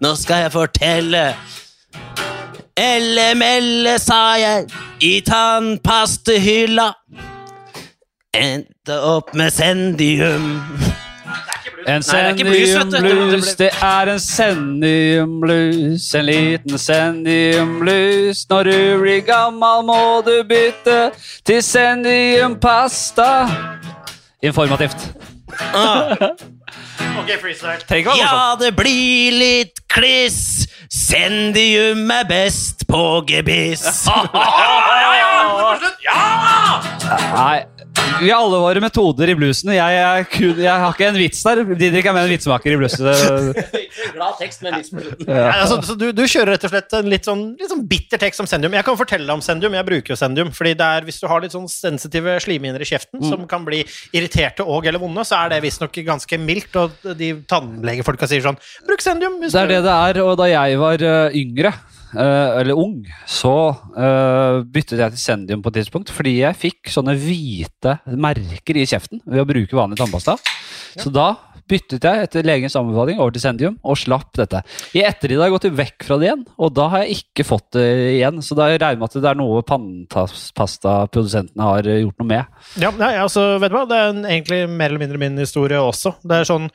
Nå 0.00 0.14
skal 0.16 0.46
jeg 0.46 0.54
fortelle. 0.56 1.24
Elle-melle, 2.72 3.98
sa 4.00 4.22
jeg, 4.40 4.64
i 5.04 5.18
tannpastehylla. 5.28 6.88
Endte 8.32 8.96
opp 9.12 9.36
med 9.36 9.52
sendium. 9.52 10.48
En 11.88 12.02
sendium 12.04 12.48
er 12.52 12.66
sendiumblues, 12.66 13.54
det 13.56 13.70
er 13.82 14.10
en 14.12 14.20
sendiumblues. 14.20 16.08
En 16.14 16.26
liten 16.28 16.78
sendiumblues. 16.78 18.44
Når 18.50 18.62
du 18.68 18.76
blir 19.00 19.22
gammel, 19.26 19.86
må 19.88 20.00
du 20.26 20.34
bytte 20.48 20.98
til 21.48 21.62
sendiumpasta. 21.64 23.30
Informativt. 24.42 25.08
Ok, 27.18 27.30
freestyle. 27.40 27.80
Trenger 27.88 27.98
ikke 27.98 28.10
være 28.10 28.36
Ja, 28.36 28.54
det 28.60 28.76
blir 28.76 29.38
litt 29.38 29.80
kliss. 29.90 30.66
Sendium 30.92 32.10
er 32.10 32.24
best 32.28 32.84
på 32.88 33.24
gebiss. 33.28 34.06
Nei, 37.34 37.58
vi 38.20 38.30
har 38.30 38.40
alle 38.42 38.58
våre 38.62 38.80
metoder 38.82 39.30
i 39.30 39.34
bluesen. 39.38 39.70
Jeg, 39.76 39.96
jeg, 39.98 40.54
jeg 40.64 40.82
har 40.82 40.94
ikke 40.94 41.08
en 41.10 41.18
vits 41.20 41.42
der. 41.46 41.60
Didrik 41.78 42.06
er 42.08 42.14
med 42.16 42.26
en 42.26 42.32
vitsmaker 42.32 42.74
i 42.74 42.78
bluesen. 42.80 43.08
Glad 44.14 44.38
tekst 44.40 44.62
men 44.64 44.76
på 44.78 45.02
Nei, 45.28 45.38
altså, 45.52 45.94
du, 45.98 46.08
du 46.16 46.22
kjører 46.30 46.54
rett 46.54 46.66
og 46.66 46.72
slett 46.72 46.96
en 46.98 47.10
litt 47.10 47.26
sånn, 47.28 47.42
litt 47.58 47.70
sånn 47.72 47.84
bitter 47.90 48.20
tekst 48.22 48.42
om 48.42 48.48
Sendium. 48.50 48.74
Jeg 48.78 48.86
kan 48.86 48.98
fortelle 48.98 49.34
om 49.36 49.42
Sendium. 49.44 49.76
Jeg 49.78 49.86
bruker 49.88 50.14
jo 50.14 50.18
Sendium. 50.18 50.50
fordi 50.56 50.74
det 50.78 50.88
er, 50.98 51.06
Hvis 51.08 51.20
du 51.22 51.28
har 51.30 51.42
litt 51.44 51.54
sånn 51.54 51.68
sensitive 51.70 52.38
slimhinner 52.44 52.82
i 52.82 52.88
kjeften 52.88 53.22
som 53.26 53.46
kan 53.50 53.66
bli 53.68 53.84
irriterte 54.16 54.66
og 54.66 54.86
eller 54.88 55.02
vonde, 55.02 55.24
så 55.28 55.42
er 55.44 55.54
det 55.54 55.62
visstnok 55.66 56.00
ganske 56.06 56.40
mildt. 56.42 56.74
Og 56.80 57.14
de 57.18 57.32
tannlegefolka 57.50 58.28
sier 58.30 58.44
sånn 58.44 58.58
Bruk 58.88 59.04
Sendium! 59.04 59.38
Hvis 59.42 59.54
Det 59.54 59.62
er 59.62 59.70
du- 59.70 59.74
det 59.76 59.84
det 59.88 59.94
er, 59.94 60.22
og 60.24 60.36
da 60.40 60.46
jeg 60.50 60.78
var 60.80 61.02
øh, 61.02 61.36
yngre, 61.38 61.72
eller 62.16 62.78
ung, 62.78 63.02
så 63.28 63.54
øh, 63.92 64.62
byttet 64.64 65.02
jeg 65.02 65.14
til 65.14 65.22
Sendium 65.22 65.64
på 65.64 65.72
et 65.72 65.82
tidspunkt, 65.82 66.12
fordi 66.14 66.38
jeg 66.40 66.56
fikk 66.56 66.92
sånne 66.92 67.16
hvite 67.20 67.98
merker 68.16 68.80
i 68.80 68.86
kjeften 68.88 69.20
ved 69.26 69.44
å 69.44 69.48
bruke 69.48 69.76
vanlig 69.76 70.00
tannpasta. 70.00 70.38
Så 70.98 71.12
da 71.12 71.34
byttet 71.68 72.04
jeg 72.04 72.24
etter 72.24 72.46
legens 72.46 72.76
anbefaling 72.78 73.20
over 73.20 73.34
til 73.34 73.44
Sendium, 73.44 73.76
og 73.84 73.98
slapp 74.00 74.32
dette. 74.38 74.62
I 74.96 75.04
ettertid 75.04 75.38
har 75.38 75.50
jeg 75.50 75.56
gått 75.56 75.80
vekk 75.82 76.06
fra 76.08 76.18
det 76.20 76.30
igjen, 76.30 76.44
og 76.56 76.72
da 76.76 76.88
har 76.92 77.04
jeg 77.04 77.20
ikke 77.20 77.46
fått 77.48 77.68
det 77.76 77.86
igjen. 78.16 78.40
Så 78.44 78.56
da 78.58 78.70
regner 78.70 78.94
jeg 78.94 79.02
med 79.02 79.10
at 79.10 79.18
det 79.18 79.30
er 79.30 79.40
noe 79.40 79.64
pannepastaprodusentene 79.68 81.70
har 81.70 81.88
øh, 81.88 82.00
gjort 82.06 82.22
noe 82.22 82.30
med. 82.32 82.62
Ja, 82.80 82.92
nei, 82.96 83.14
altså, 83.20 83.50
vet 83.60 83.74
du 83.74 83.78
hva? 83.78 83.88
Det 83.90 83.98
er 83.98 84.22
egentlig 84.22 84.62
mer 84.70 84.92
eller 84.92 85.04
mindre 85.04 85.20
min 85.20 85.40
historie 85.40 85.80
også. 85.82 86.16
Det 86.24 86.40
er 86.40 86.48
sånn 86.48 86.70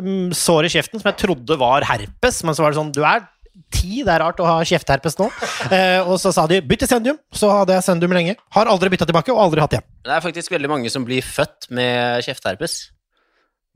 mm, 0.00 0.30
sår 0.36 0.68
i 0.68 0.74
kjeften 0.76 1.02
som 1.02 1.10
jeg 1.10 1.20
trodde 1.24 1.58
var 1.60 1.86
herpes, 1.90 2.42
men 2.46 2.56
så 2.56 2.64
var 2.64 2.74
det 2.74 2.80
sånn 2.80 2.94
Du 2.94 3.02
er 3.02 3.26
ti, 3.72 4.02
det 4.04 4.12
er 4.14 4.20
rart 4.22 4.40
å 4.40 4.44
ha 4.48 4.56
kjeftherpes 4.66 5.18
nå. 5.20 5.26
Eh, 5.70 6.00
og 6.06 6.16
så 6.22 6.30
sa 6.34 6.46
de 6.50 6.60
bytt 6.62 6.80
til 6.84 6.90
Sendium. 6.90 7.18
Så 7.34 7.46
hadde 7.52 7.72
jeg 7.76 7.84
Sendium 7.86 8.12
lenge. 8.16 8.34
Har 8.56 8.66
aldri 8.72 8.88
bytta 8.92 9.06
tilbake, 9.08 9.30
og 9.34 9.40
aldri 9.46 9.60
hatt 9.64 9.74
igjen. 9.78 9.86
Det 10.06 10.12
er 10.16 10.22
faktisk 10.24 10.48
veldig 10.54 10.70
mange 10.70 10.88
som 10.92 11.02
blir 11.08 11.22
født 11.24 11.60
med 11.74 11.96
kjeftherpes. 12.26 12.74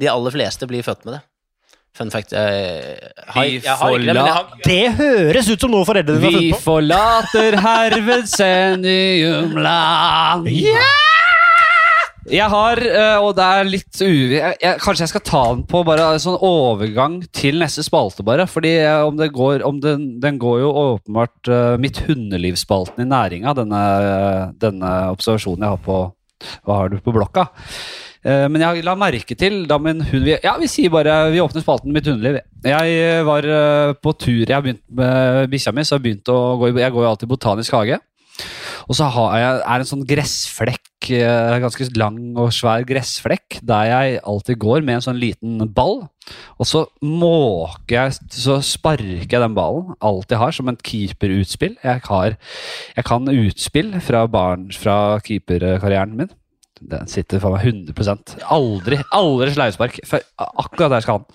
De 0.01 0.07
aller 0.09 0.33
fleste 0.33 0.65
blir 0.71 0.83
født 0.87 1.05
med 1.09 1.15
det. 1.19 1.23
Fun 1.99 2.11
fact 2.15 2.31
jeg 2.31 2.39
har, 3.35 3.45
Vi 3.45 3.57
jeg 3.59 3.75
har 3.81 3.91
ikke 3.91 4.07
det, 4.07 4.15
men 4.15 4.27
jeg 4.29 4.35
har, 4.37 4.45
Det 4.63 4.85
høres 5.01 5.49
ut 5.51 5.61
som 5.65 5.73
noe 5.75 5.83
foreldrene 5.89 6.21
dine 6.23 6.31
har 6.31 6.39
Vi 6.39 6.53
funnet 6.53 6.55
på. 6.55 6.61
forlater 6.69 7.53
herved 7.65 8.25
Sendiumland. 8.31 10.47
Jeg 12.29 12.51
har, 12.53 12.77
eh, 12.85 13.17
og 13.25 13.31
det 13.39 13.45
er 13.49 13.65
litt 13.71 14.01
u... 14.05 14.09
Jeg, 14.35 14.57
jeg, 14.61 14.77
kanskje 14.85 15.07
jeg 15.07 15.13
skal 15.15 15.23
ta 15.25 15.41
den 15.55 15.63
på 15.71 15.81
bare 15.89 16.11
en 16.13 16.21
sånn 16.21 16.37
overgang 16.45 17.15
til 17.33 17.57
neste 17.63 17.81
spalte, 17.87 18.21
bare. 18.27 18.45
Fordi 18.51 18.75
den, 19.81 20.05
den 20.21 20.37
går 20.43 20.59
jo 20.61 20.69
åpenbart 20.83 21.49
eh, 21.49 21.79
Mitt 21.81 22.03
hundelivsspalten 22.05 23.01
i 23.07 23.09
næringa, 23.09 23.55
denne, 23.57 23.81
denne 24.61 24.93
observasjonen 25.15 25.65
jeg 25.65 25.75
har 25.79 25.83
på 25.87 25.99
Hva 26.69 26.77
har 26.83 26.93
du 26.93 26.99
på 27.05 27.17
blokka? 27.17 27.47
Eh, 28.21 28.45
Men 28.53 28.67
jeg 28.67 28.85
la 28.85 28.95
merke 29.01 29.33
til 29.41 29.63
da 29.71 29.79
min 29.81 30.05
hund 30.11 30.29
Ja, 30.45 30.59
vi 30.61 30.69
sier 30.69 30.93
bare 30.93 31.31
Vi 31.33 31.41
åpner 31.41 31.65
spalten 31.65 31.93
Mitt 31.97 32.05
hundeliv. 32.11 32.43
Jeg 32.69 33.25
var 33.25 33.49
på 34.05 34.13
tur 34.21 34.43
Jeg 34.45 34.53
har 34.59 34.61
begynt 34.67 34.85
med 34.93 35.49
bikkja 35.57 35.73
mi, 35.73 35.87
så 35.89 35.97
jeg, 35.97 36.21
å 36.29 36.59
gå, 36.61 36.69
i- 36.75 36.83
jeg 36.85 36.93
går 36.93 37.07
jo 37.07 37.11
alltid 37.15 37.31
i 37.31 37.33
botanisk 37.33 37.73
hage. 37.81 37.97
Og 38.91 38.97
så 38.99 39.07
jeg, 39.39 39.51
er 39.63 39.83
en 39.83 39.87
sånn 39.87 40.03
gressflekk, 40.03 41.11
eh, 41.15 41.59
ganske 41.63 41.87
lang 41.95 42.19
og 42.35 42.51
svær 42.55 42.83
gressflekk, 42.89 43.61
der 43.63 43.87
jeg 43.87 44.17
alltid 44.27 44.59
går 44.65 44.83
med 44.83 44.97
en 44.97 45.05
sånn 45.05 45.21
liten 45.23 45.63
ball. 45.77 46.01
Og 46.59 46.67
så 46.67 46.83
måker 47.07 47.95
jeg, 47.95 48.17
så 48.35 48.59
sparker 48.67 49.31
jeg 49.31 49.45
den 49.45 49.55
ballen, 49.55 49.95
alt 50.03 50.35
jeg 50.35 50.43
har, 50.43 50.57
som 50.57 50.73
en 50.73 50.81
keeperutspill. 50.91 51.77
Jeg, 51.87 52.03
har, 52.09 52.35
jeg 52.97 53.07
kan 53.07 53.31
utspill 53.31 53.95
fra 54.03 54.25
barn 54.31 54.67
fra 54.75 54.97
keeperkarrieren 55.23 56.17
min. 56.19 56.35
Den 56.81 57.07
sitter 57.13 57.39
for 57.43 57.55
meg 57.55 57.67
100 57.69 58.41
Aldri 58.51 58.99
aldri 59.13 59.53
sleivspark. 59.55 60.01
Akkurat 60.41 60.97
der 60.97 61.05
skal 61.05 61.21
han. 61.21 61.27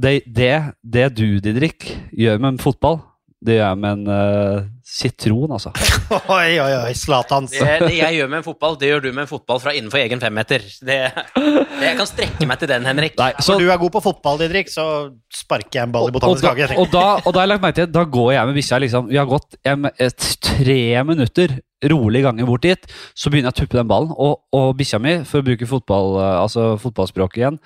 Det, 0.00 0.14
det, 0.30 0.52
det 0.80 1.10
du, 1.18 1.26
Didrik, 1.44 1.90
gjør 2.16 2.40
med 2.40 2.62
fotball, 2.62 3.02
det 3.46 3.56
gjør 3.56 3.68
jeg 3.68 3.78
med 3.82 3.92
en 3.94 4.08
uh, 4.10 4.64
sitron, 4.86 5.52
altså. 5.54 5.70
Oi, 6.36 6.56
oi, 6.62 6.70
oi, 6.80 6.94
Zlatans. 6.98 7.52
Det, 7.54 7.66
det 7.84 7.98
jeg 7.98 8.18
gjør 8.18 8.30
med 8.32 8.40
en 8.40 8.46
fotball, 8.46 8.76
det 8.80 8.90
gjør 8.90 9.04
du 9.04 9.08
med 9.10 9.24
en 9.24 9.30
fotball 9.30 9.60
fra 9.62 9.74
innenfor 9.76 10.00
egen 10.02 10.22
femmeter. 10.22 10.64
Det, 10.86 10.96
det, 11.36 11.84
jeg 11.84 11.98
kan 11.98 12.08
strekke 12.10 12.48
meg 12.48 12.60
til 12.62 12.70
den, 12.70 12.86
Henrik. 12.88 13.14
Nei, 13.20 13.30
så, 13.38 13.54
Når 13.54 13.62
du 13.62 13.72
er 13.74 13.80
god 13.82 13.94
på 13.98 14.02
fotball, 14.08 14.40
Didrik, 14.42 14.70
så 14.72 14.86
sparker 15.32 15.80
jeg 15.80 15.88
en 15.88 15.94
ball 15.94 16.08
i 16.08 16.12
og, 16.12 16.18
botanisk 16.18 16.48
hage. 16.48 16.70
og, 16.74 16.90
da, 16.94 17.04
og 17.22 17.30
da 17.30 17.42
har 17.42 17.46
jeg 17.46 17.52
lagt 17.54 17.64
merke 17.66 17.78
til 17.80 17.92
Da 17.94 18.04
går 18.16 18.32
jeg 18.36 18.48
med 18.48 18.58
bikkja 18.58 18.80
liksom 18.82 19.10
Vi 19.10 19.18
har 19.20 19.28
gått 19.30 19.58
jeg, 19.66 19.92
et, 20.06 20.28
tre 20.46 20.80
minutter 21.10 21.56
rolig 21.92 22.22
ganger 22.24 22.48
bort 22.48 22.64
dit, 22.64 22.90
så 23.14 23.30
begynner 23.30 23.52
jeg 23.52 23.58
å 23.58 23.60
tuppe 23.62 23.78
den 23.78 23.90
ballen. 23.90 24.14
Og, 24.16 24.38
og 24.56 24.70
bikkja 24.78 24.98
mi, 25.02 25.18
for 25.28 25.42
å 25.42 25.46
bruke 25.46 25.68
fotball, 25.70 26.14
eh, 26.22 26.34
altså 26.40 26.70
fotballspråket 26.82 27.42
igjen, 27.42 27.58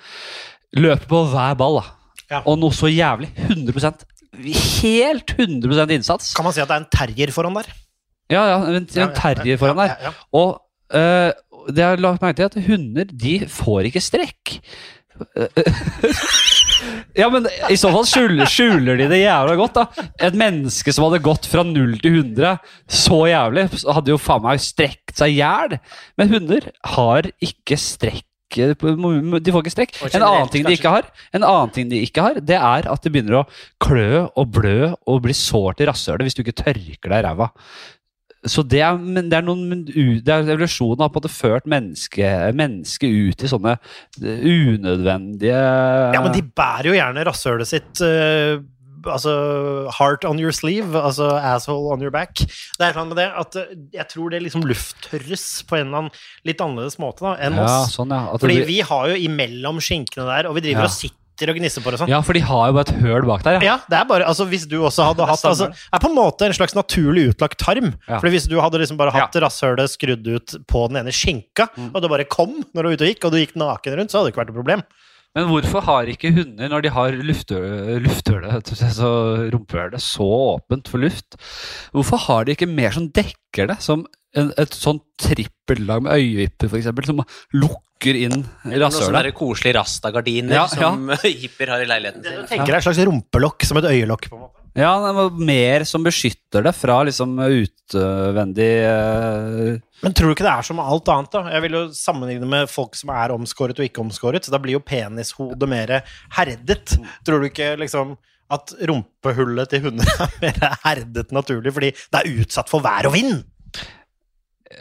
løper 0.77 1.07
på 1.09 1.25
hver 1.31 1.55
ball. 1.57 1.79
da. 1.79 2.17
Ja. 2.31 2.41
Og 2.45 2.59
noe 2.59 2.75
så 2.75 2.91
jævlig. 2.91 3.31
100 3.47 4.03
Helt 4.39 5.33
100% 5.35 5.95
innsats. 5.97 6.33
Kan 6.37 6.47
man 6.47 6.55
si 6.55 6.63
at 6.63 6.69
det 6.69 6.77
er 6.77 6.83
en 6.85 6.91
terrier 6.93 7.33
foran 7.35 7.57
der? 7.59 7.67
Ja, 8.31 8.45
ja, 8.47 8.59
en, 8.69 8.87
en 8.87 9.15
terrier 9.17 9.59
foran 9.59 9.81
der. 9.81 9.91
Ja, 9.91 9.97
ja, 9.99 10.11
ja. 10.11 10.27
Og 10.39 10.61
uh, 10.95 11.67
det 11.69 11.83
har 11.83 11.97
jeg 11.97 12.03
lagt 12.05 12.23
merke 12.23 12.39
til 12.39 12.49
at 12.49 12.69
hunder 12.69 13.11
de 13.11 13.35
får 13.51 13.91
ikke 13.91 14.03
strekk. 14.03 14.55
ja, 17.19 17.27
men 17.29 17.45
i 17.69 17.77
så 17.77 17.91
fall 17.93 18.07
skjuler, 18.09 18.47
skjuler 18.49 18.97
de 19.01 19.09
det 19.11 19.21
jævla 19.21 19.57
godt, 19.59 19.77
da. 19.77 20.07
Et 20.27 20.37
menneske 20.37 20.93
som 20.95 21.05
hadde 21.07 21.21
gått 21.25 21.45
fra 21.51 21.65
0 21.67 21.99
til 22.01 22.21
100 22.23 22.55
så 23.01 23.19
jævlig, 23.29 23.67
hadde 23.83 24.13
jo 24.13 24.19
faen 24.21 24.45
meg 24.47 24.63
strekt 24.63 25.15
seg 25.19 25.35
i 25.35 25.39
hjel. 25.41 25.77
Men 26.19 26.33
hunder 26.33 26.71
har 26.95 27.29
ikke 27.43 27.77
strekk. 27.79 28.25
De 28.57 29.53
får 29.53 29.63
ikke 29.63 29.73
strekk. 29.73 29.95
En 30.11 30.25
annen 30.27 30.51
ting 30.53 30.67
de 30.67 30.75
ikke 30.75 30.91
har, 30.93 31.07
En 31.35 31.45
annen 31.47 31.71
ting 31.75 31.89
de 31.91 32.01
ikke 32.05 32.25
har, 32.25 32.41
det 32.41 32.57
er 32.57 32.89
at 32.91 33.05
det 33.05 33.13
begynner 33.13 33.41
å 33.41 33.47
klø 33.83 34.27
og 34.29 34.51
blø 34.57 34.91
og 35.07 35.23
bli 35.25 35.35
sårt 35.37 35.81
i 35.81 35.87
rasshølet 35.89 36.27
hvis 36.27 36.37
du 36.37 36.43
ikke 36.43 36.59
tørker 36.63 37.11
deg 37.11 37.17
i 37.21 37.25
ræva. 37.27 37.51
Så 38.49 38.63
det 38.65 38.79
er, 38.81 38.97
men 38.97 39.29
det 39.29 39.37
er 39.37 39.45
noen 39.45 39.83
det 39.85 40.33
er 40.33 40.47
Evolusjonen 40.49 41.03
har 41.03 41.11
på 41.13 41.19
en 41.19 41.21
måte 41.21 41.29
ført 41.29 41.67
mennesket 41.69 42.55
menneske 42.57 43.05
ut 43.05 43.43
i 43.45 43.49
sånne 43.51 43.75
eh, 43.77 44.41
unødvendige 44.41 45.59
Ja, 45.61 46.23
men 46.23 46.33
de 46.33 46.41
bærer 46.41 46.89
jo 46.89 46.95
gjerne 46.97 47.25
rasshølet 47.27 47.69
sitt 47.69 48.01
eh, 48.05 48.57
Altså 49.05 49.89
heart 49.97 50.25
on 50.25 50.37
your 50.39 50.51
sleeve, 50.51 50.93
altså 50.93 51.29
asshole 51.39 51.91
on 51.93 52.01
your 52.01 52.11
back. 52.11 52.35
Det 52.35 52.85
er 52.85 52.93
sånn 52.93 53.07
med 53.09 53.17
det 53.17 53.29
at 53.33 53.55
eh, 53.55 53.71
jeg 53.93 54.07
tror 54.11 54.29
det 54.33 54.43
liksom 54.43 54.61
lufttørres 54.67 55.63
på 55.69 55.79
en 55.79 55.87
eller 55.87 55.97
annen 56.03 56.11
litt 56.47 56.61
annerledes 56.61 56.99
måte 57.01 57.25
da, 57.25 57.35
enn 57.41 57.57
ja, 57.57 57.65
oss. 57.65 57.95
sånn, 57.97 58.11
ja. 58.13 58.27
Fordi 58.37 58.59
blir- 58.61 58.67
vi 58.69 58.79
har 58.81 59.09
jo 59.09 59.15
imellom 59.29 59.81
skinkene 59.81 60.27
der, 60.29 60.47
og 60.49 60.55
vi 60.55 60.61
driver 60.67 60.85
Ja. 60.85 60.91
og 60.91 60.91
sitter 60.91 61.49
og 61.49 61.55
gnisser 61.57 61.81
på 61.81 61.89
det 61.89 61.97
sånn. 61.99 62.09
ja, 62.11 62.21
for 62.21 62.33
de 62.37 62.39
har 62.45 62.67
jo 62.69 62.73
bare 62.77 62.85
et 62.89 63.01
høl 63.01 63.25
bak 63.25 63.41
der. 63.43 63.53
Ja. 63.53 63.59
Ja, 63.61 63.77
det 63.89 63.97
er 63.97 64.05
bare, 64.05 64.25
altså 64.29 64.45
Hvis 64.47 64.67
du 64.69 64.77
også 64.83 65.03
hadde 65.07 65.25
hatt 65.25 65.41
altså, 65.49 65.71
er 65.91 65.99
på 65.99 66.09
en 66.11 66.15
måte 66.15 66.45
en 66.45 66.53
slags 66.53 66.75
naturlig 66.77 67.29
utlagt 67.33 67.57
tarm. 67.57 67.95
Ja. 68.07 68.19
Fordi 68.19 68.31
Hvis 68.37 68.47
du 68.47 68.59
hadde 68.61 68.77
liksom 68.77 68.97
bare 68.97 69.11
hatt 69.11 69.33
rasshølet 69.33 69.89
skrudd 69.89 70.27
ut 70.27 70.55
på 70.67 70.87
den 70.89 70.97
ene 71.01 71.11
skinka, 71.11 71.69
Mm. 71.75 71.95
og 71.95 72.01
det 72.01 72.09
bare 72.11 72.25
kom 72.25 72.63
når 72.75 72.81
du 72.83 72.87
var 72.89 72.93
ute 72.93 73.01
og 73.07 73.09
gikk, 73.15 73.25
og 73.25 73.31
du 73.31 73.37
gikk 73.45 73.55
naken 73.55 73.97
rundt, 73.97 74.11
så 74.11 74.19
hadde 74.21 74.29
det 74.29 74.35
ikke 74.35 74.45
vært 74.45 74.53
noe 74.53 74.61
problem. 74.63 74.83
Men 75.37 75.47
hvorfor 75.47 75.85
har 75.87 76.09
ikke 76.11 76.33
hunder, 76.35 76.67
når 76.71 76.83
de 76.83 76.89
har 76.91 77.15
lufthullet, 77.15 78.71
så 78.97 79.11
rumpehullet, 79.53 80.03
så 80.03 80.25
åpent 80.27 80.91
for 80.91 80.99
luft, 80.99 81.37
hvorfor 81.95 82.19
har 82.27 82.47
de 82.47 82.57
ikke 82.57 82.67
mer 82.67 82.91
som 82.95 83.07
dekker 83.15 83.71
det? 83.71 83.77
Som 83.83 84.03
en, 84.35 84.51
et 84.59 84.75
sånn 84.75 84.99
trippellag 85.21 86.03
med 86.03 86.19
øyevipper, 86.19 86.75
eksempel, 86.81 87.07
som 87.07 87.23
lukker 87.55 88.17
inn 88.25 88.41
rasshølet? 88.65 89.07
noen 89.07 89.17
der 89.19 89.31
koselige 89.37 89.77
rastagardiner 89.79 90.57
Ja, 90.57 90.65
som 90.71 91.07
hippier 91.23 91.75
har 91.75 91.83
i 91.83 91.87
leiligheten 91.87 92.27
Jeg 92.27 92.41
du 92.41 92.51
tenker 92.51 92.73
deg 92.73 92.81
et 92.81 92.89
slags 92.89 93.03
rumpelokk, 93.07 93.67
som 93.67 93.79
et 93.79 93.91
øyelokk. 93.91 94.27
på 94.31 94.39
en 94.39 94.45
måte. 94.47 94.60
Ja, 94.71 94.91
det 95.03 95.11
var 95.17 95.39
mer 95.43 95.83
som 95.83 96.03
beskytter 96.05 96.63
det 96.63 96.71
fra 96.77 97.01
liksom 97.03 97.33
utvendig 97.43 98.69
uh... 98.87 99.79
Men 100.01 100.13
tror 100.15 100.31
du 100.31 100.35
ikke 100.35 100.45
det 100.47 100.53
er 100.53 100.65
som 100.65 100.79
alt 100.79 101.11
annet? 101.11 101.33
da? 101.33 101.41
Jeg 101.51 101.65
vil 101.65 101.75
jo 101.75 101.81
sammenligne 101.95 102.47
med 102.49 102.71
folk 102.71 102.95
som 102.95 103.11
er 103.13 103.33
omskåret 103.35 103.81
og 103.81 103.85
ikke 103.85 104.01
omskåret. 104.01 104.47
Så 104.47 104.53
da 104.53 104.61
blir 104.63 104.77
jo 104.77 104.83
penishodet 104.85 105.67
mer 105.69 105.97
herdet. 106.37 106.95
Tror 107.27 107.43
du 107.43 107.49
ikke 107.51 107.73
liksom 107.83 108.15
at 108.51 108.73
rumpehullet 108.89 109.71
til 109.71 109.85
hunder 109.85 110.07
er 110.25 110.37
mer 110.41 110.77
herdet 110.85 111.35
naturlig 111.35 111.75
fordi 111.75 111.91
det 111.93 112.21
er 112.21 112.31
utsatt 112.41 112.71
for 112.71 112.83
vær 112.83 113.11
og 113.11 113.15
vind? 113.15 113.43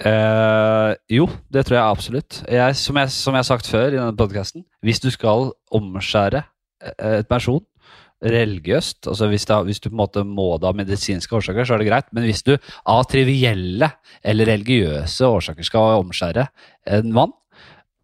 Uh, 0.00 0.94
jo, 1.10 1.26
det 1.52 1.66
tror 1.66 1.80
jeg 1.80 1.84
absolutt. 1.84 2.40
Jeg, 2.46 2.78
som, 2.78 2.98
jeg, 3.02 3.10
som 3.12 3.34
jeg 3.34 3.42
har 3.42 3.50
sagt 3.50 3.68
før 3.68 3.90
i 3.90 3.98
denne 3.98 4.16
podkasten, 4.16 4.64
hvis 4.86 5.02
du 5.02 5.10
skal 5.12 5.50
omskjære 5.74 6.44
eh, 6.46 7.18
et 7.20 7.28
person 7.30 7.60
religiøst, 8.20 9.06
altså 9.08 9.28
hvis, 9.30 9.46
det, 9.48 9.58
hvis 9.68 9.80
du 9.80 9.88
på 9.88 9.94
en 9.94 10.02
måte 10.02 10.24
må 10.28 10.50
det 10.60 10.68
av 10.68 10.76
medisinske 10.76 11.36
årsaker, 11.38 11.64
så 11.64 11.76
er 11.76 11.82
det 11.82 11.88
greit, 11.88 12.10
men 12.16 12.26
hvis 12.28 12.44
du 12.44 12.52
av 12.84 13.06
trivielle 13.08 13.88
eller 14.20 14.50
religiøse 14.52 15.28
årsaker 15.28 15.66
skal 15.66 16.02
omskjære 16.02 16.46
en 16.98 17.14
mann, 17.16 17.32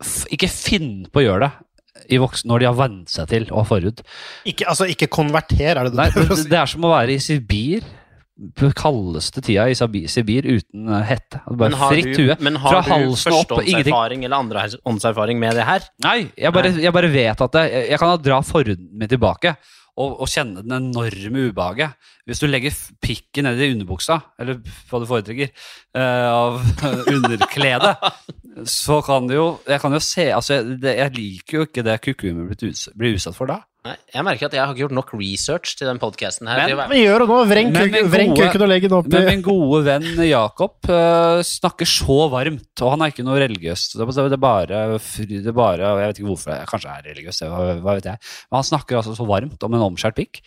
f 0.02 0.24
ikke 0.32 0.48
finn 0.52 1.06
på 1.12 1.22
å 1.22 1.26
gjøre 1.26 1.46
det 1.46 1.52
i 2.12 2.18
voksen, 2.22 2.48
når 2.48 2.62
de 2.62 2.66
har 2.68 2.78
vent 2.78 3.12
seg 3.12 3.28
til 3.30 3.46
å 3.50 3.62
ha 3.62 3.66
forhud. 3.66 4.02
Ikke, 4.48 4.66
altså, 4.70 4.86
ikke 4.92 5.08
konverter, 5.10 5.72
er 5.74 5.88
det 5.88 5.94
det 5.94 6.00
Nei, 6.00 6.10
du 6.12 6.18
prøver 6.20 6.34
å 6.36 6.40
si? 6.42 6.50
det 6.52 6.58
er 6.60 6.70
som 6.70 6.84
å 6.86 6.92
være 6.92 7.16
i 7.16 7.22
Sibir. 7.22 7.86
På 8.52 8.68
kaldeste 8.76 9.40
tida 9.40 9.64
i 9.72 9.76
Sibir 10.12 10.44
uten 10.44 10.90
eh, 10.92 11.06
hette. 11.08 11.40
Bare 11.48 11.70
Men 11.72 11.78
har 11.80 11.94
fritt 11.94 12.10
du, 12.10 12.18
hue. 12.20 12.36
men 12.44 12.58
har 12.60 12.74
Fra 12.74 12.98
du 13.00 13.06
og 13.06 13.16
førstehåndserfaring 13.16 14.26
eller 14.28 14.36
andrehåndserfaring 14.44 15.40
med 15.40 15.56
det 15.56 15.64
her? 15.64 15.86
Nei, 16.04 16.18
jeg 16.36 16.52
bare, 16.52 16.74
jeg 16.84 16.92
bare 16.92 17.10
vet 17.14 17.42
at 17.46 17.56
det, 17.56 17.64
jeg, 17.72 17.88
jeg 17.94 18.02
kan 18.02 18.12
dra 18.28 18.42
forhuden 18.44 18.90
min 18.92 19.08
tilbake 19.08 19.54
og, 19.96 20.18
og 20.22 20.28
kjenne 20.28 20.62
den 20.64 20.76
enorme 20.76 21.46
ubehaget. 21.50 22.08
Hvis 22.28 22.42
du 22.42 22.46
legger 22.48 22.74
pikken 23.02 23.48
ned 23.48 23.60
i 23.62 23.70
underbuksa, 23.72 24.18
eller 24.40 24.58
hva 24.60 25.00
du 25.00 25.06
foretrekker, 25.08 25.52
uh, 25.96 26.28
av 26.30 26.60
underkledet, 27.16 27.94
så 28.68 29.02
kan 29.04 29.26
du 29.28 29.34
jo 29.34 29.46
Jeg 29.68 29.82
kan 29.82 29.92
jo 29.92 30.00
se 30.00 30.30
altså, 30.32 30.54
jeg, 30.56 30.78
det, 30.80 30.94
jeg 30.96 31.12
liker 31.16 31.58
jo 31.58 31.66
ikke 31.66 31.84
det 31.84 31.96
kukumen 32.04 32.48
blir 32.96 33.16
utsatt 33.16 33.36
for 33.36 33.52
da. 33.52 33.60
Nei, 33.86 33.94
jeg 34.16 34.24
merker 34.26 34.48
at 34.48 34.54
jeg 34.56 34.62
har 34.64 34.72
ikke 34.74 34.82
gjort 34.82 34.94
nok 34.96 35.10
research 35.14 35.76
til 35.78 35.86
den 35.86 36.00
podcasten 36.02 36.48
her. 36.50 36.58
Men- 36.74 36.88
Men 36.90 36.98
gjør 37.04 37.22
det 37.22 37.28
nå! 37.30 37.36
Vreng 37.52 37.70
kuken 38.40 38.64
og 38.66 38.70
legg 38.72 38.82
den 38.86 38.96
opp 38.98 39.06
Men 39.12 39.26
min 39.30 39.42
gode 39.46 39.80
venn 39.86 40.08
Jakob 40.26 40.90
uh, 40.90 41.38
snakker 41.46 41.86
så 41.86 42.18
varmt, 42.32 42.82
og 42.82 42.90
han 42.96 43.02
er 43.06 43.12
ikke 43.14 43.24
noe 43.26 43.38
religiøs. 43.38 43.86
Det 43.94 44.02
er 44.02 44.28
det 44.28 44.32
er 44.38 44.42
bare, 44.42 44.66
det 44.66 45.46
er 45.46 45.52
bare 45.56 45.78
Jeg 45.86 46.08
vet 46.10 46.18
ikke 46.20 46.30
hvorfor, 46.32 46.56
jeg 46.58 46.66
kanskje 46.72 46.90
er 46.96 47.06
religiøs, 47.12 47.40
hva, 47.46 47.62
hva 47.80 47.94
vet 48.00 48.10
jeg. 48.10 48.18
Men 48.50 48.58
han 48.58 48.68
snakker 48.72 48.98
altså 48.98 49.14
så 49.16 49.26
varmt 49.28 49.62
om 49.62 49.74
en 49.78 49.86
omskjært 49.92 50.18
pikk. 50.18 50.42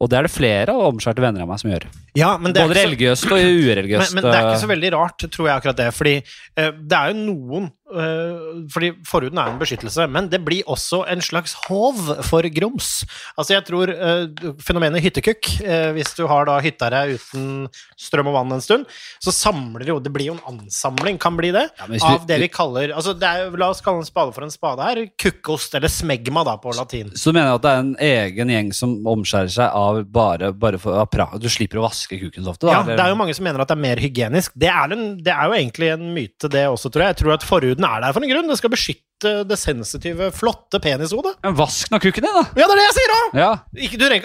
Og 0.00 0.08
det 0.08 0.16
er 0.16 0.22
det 0.24 0.32
flere 0.32 0.72
av 0.72 0.86
omskjærte 0.94 1.20
venner 1.20 1.42
av 1.44 1.48
meg 1.50 1.58
som 1.60 1.70
gjør. 1.70 1.84
Ja, 2.16 2.30
men 2.40 2.52
det 2.56 2.62
Både 2.66 2.86
ikke 2.90 3.12
så- 3.16 3.28
og 3.30 3.38
ureligiøst. 3.38 4.14
men 4.14 4.24
det 4.24 4.32
er 4.34 4.46
ikke 4.48 4.56
eh, 4.56 4.62
så 4.64 4.70
veldig 4.70 4.92
rart, 4.94 5.18
tror 5.30 5.46
jeg, 5.46 5.56
akkurat 5.60 5.76
det. 5.76 5.90
Fordi 5.94 6.14
eh, 6.56 6.70
det 6.72 6.96
er 6.96 7.12
jo 7.12 7.18
noen 7.34 7.68
eh, 7.92 8.64
Fordi 8.72 8.88
forhuden 9.06 9.38
er 9.38 9.50
en 9.52 9.58
beskyttelse, 9.60 10.06
men 10.10 10.28
det 10.32 10.40
blir 10.44 10.62
også 10.66 11.04
en 11.10 11.20
slags 11.20 11.52
hov 11.68 12.00
for 12.26 12.42
grums. 12.54 13.04
Altså, 13.38 13.54
jeg 13.58 13.64
tror 13.68 13.90
eh, 13.92 14.26
fenomenet 14.64 15.02
hyttekukk, 15.04 15.50
eh, 15.62 15.92
hvis 15.96 16.14
du 16.16 16.24
har 16.30 16.46
da 16.48 16.56
hytta 16.64 16.88
deg 16.90 17.16
uten 17.18 17.68
strøm 18.00 18.30
og 18.32 18.34
vann 18.40 18.52
en 18.56 18.60
stund, 18.64 18.86
så 19.22 19.30
samler 19.34 19.86
jo 19.86 19.98
Det 20.00 20.12
blir 20.14 20.30
jo 20.30 20.36
en 20.38 20.56
ansamling, 20.58 21.18
kan 21.20 21.36
bli 21.36 21.50
det, 21.52 21.66
Ja, 21.78 21.86
men 21.86 21.98
vi- 21.98 22.06
av 22.06 22.26
det 22.26 22.40
vi 22.40 22.48
kaller 22.48 22.94
Altså, 22.96 23.12
det 23.18 23.28
er, 23.28 23.50
la 23.56 23.68
oss 23.70 23.80
kalle 23.82 23.98
en 24.00 24.04
spade 24.08 24.32
for 24.34 24.42
en 24.42 24.50
spade 24.50 24.80
her. 24.82 25.06
Kukkost, 25.18 25.74
eller 25.74 25.88
smegma, 25.88 26.44
da, 26.44 26.56
på 26.56 26.72
latin. 26.74 27.10
så 27.14 27.32
mener 27.34 27.50
jeg 27.52 27.54
at 27.54 27.62
det 27.62 27.70
er 27.70 27.78
en 27.84 27.96
egen 28.00 28.48
gjeng 28.48 28.72
som 28.74 28.96
omskjærer 29.04 29.50
seg 29.50 29.70
av 29.74 29.89
bare, 30.04 30.52
bare 30.56 30.78
for 30.80 30.96
av 31.02 31.08
pra 31.12 31.26
Du 31.40 31.48
slipper 31.52 31.80
å 31.80 31.84
vaske 31.86 32.18
kuken 32.20 32.44
så 32.46 32.54
ofte. 32.54 32.66
Da, 32.66 32.72
Ja, 32.72 32.80
eller- 32.82 32.96
det 32.96 33.04
er 33.04 33.12
jo 33.14 33.18
mange 33.20 33.34
som 33.36 33.44
mener 33.44 33.60
at 33.60 33.68
det 33.68 33.76
er 33.76 33.82
mer 33.82 33.96
hygienisk. 34.02 34.52
Det 34.56 34.68
er, 34.68 34.92
en, 34.92 35.16
det 35.18 35.32
er 35.34 35.44
jo 35.50 35.56
egentlig 35.58 35.92
en 35.92 36.14
myte, 36.14 36.48
det 36.50 36.64
også, 36.68 36.90
tror 36.90 37.04
jeg. 37.06 37.14
Jeg 37.14 37.20
tror 37.24 37.32
at 37.34 37.46
forhuden 37.46 37.84
er 37.88 38.00
der 38.00 38.12
for 38.12 38.22
en 38.22 38.30
grunn. 38.32 38.48
Det 38.48 38.58
skal 38.58 38.70
beskytte 38.70 39.32
det 39.46 39.58
sensitive, 39.60 40.30
flotte 40.32 40.80
penishodet. 40.80 41.34
Men 41.44 41.54
vask 41.58 41.90
nå 41.92 41.98
kuken 42.00 42.24
din, 42.24 42.32
da! 42.32 42.44
Ja, 42.56 42.66
det 42.66 42.72
er 42.72 42.80
det 42.80 42.86
jeg 42.88 42.96
sier 43.00 43.16
òg! 43.16 43.36
Ja. 43.36 43.50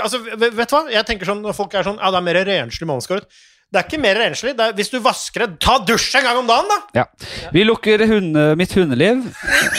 Altså, 0.05 0.21
vet 0.23 0.69
du 0.69 0.75
hva? 0.75 0.83
Jeg 0.91 1.05
tenker 1.05 1.25
sånn, 1.25 1.41
Når 1.41 1.53
folk 1.57 1.73
er 1.75 1.83
sånn 1.83 1.99
Ja, 1.99 2.11
det 2.11 2.17
er 2.21 2.27
mer 2.29 2.39
renslig 2.45 2.87
måneskåret. 2.87 3.25
Det 3.73 3.79
er 3.81 3.87
ikke 3.89 3.99
mer 3.99 4.15
renslig. 4.21 4.51
Det 4.55 4.63
er, 4.63 4.73
hvis 4.77 4.91
du 4.93 4.99
vasker 5.03 5.41
det, 5.43 5.47
ta 5.59 5.73
dusj 5.83 6.13
en 6.19 6.23
gang 6.23 6.37
om 6.39 6.47
dagen, 6.47 6.69
da! 6.69 6.77
Ja. 7.01 7.03
Vi 7.51 7.63
lukker 7.65 8.03
hunde, 8.07 8.43
mitt 8.59 8.73
hundeliv. 8.77 9.25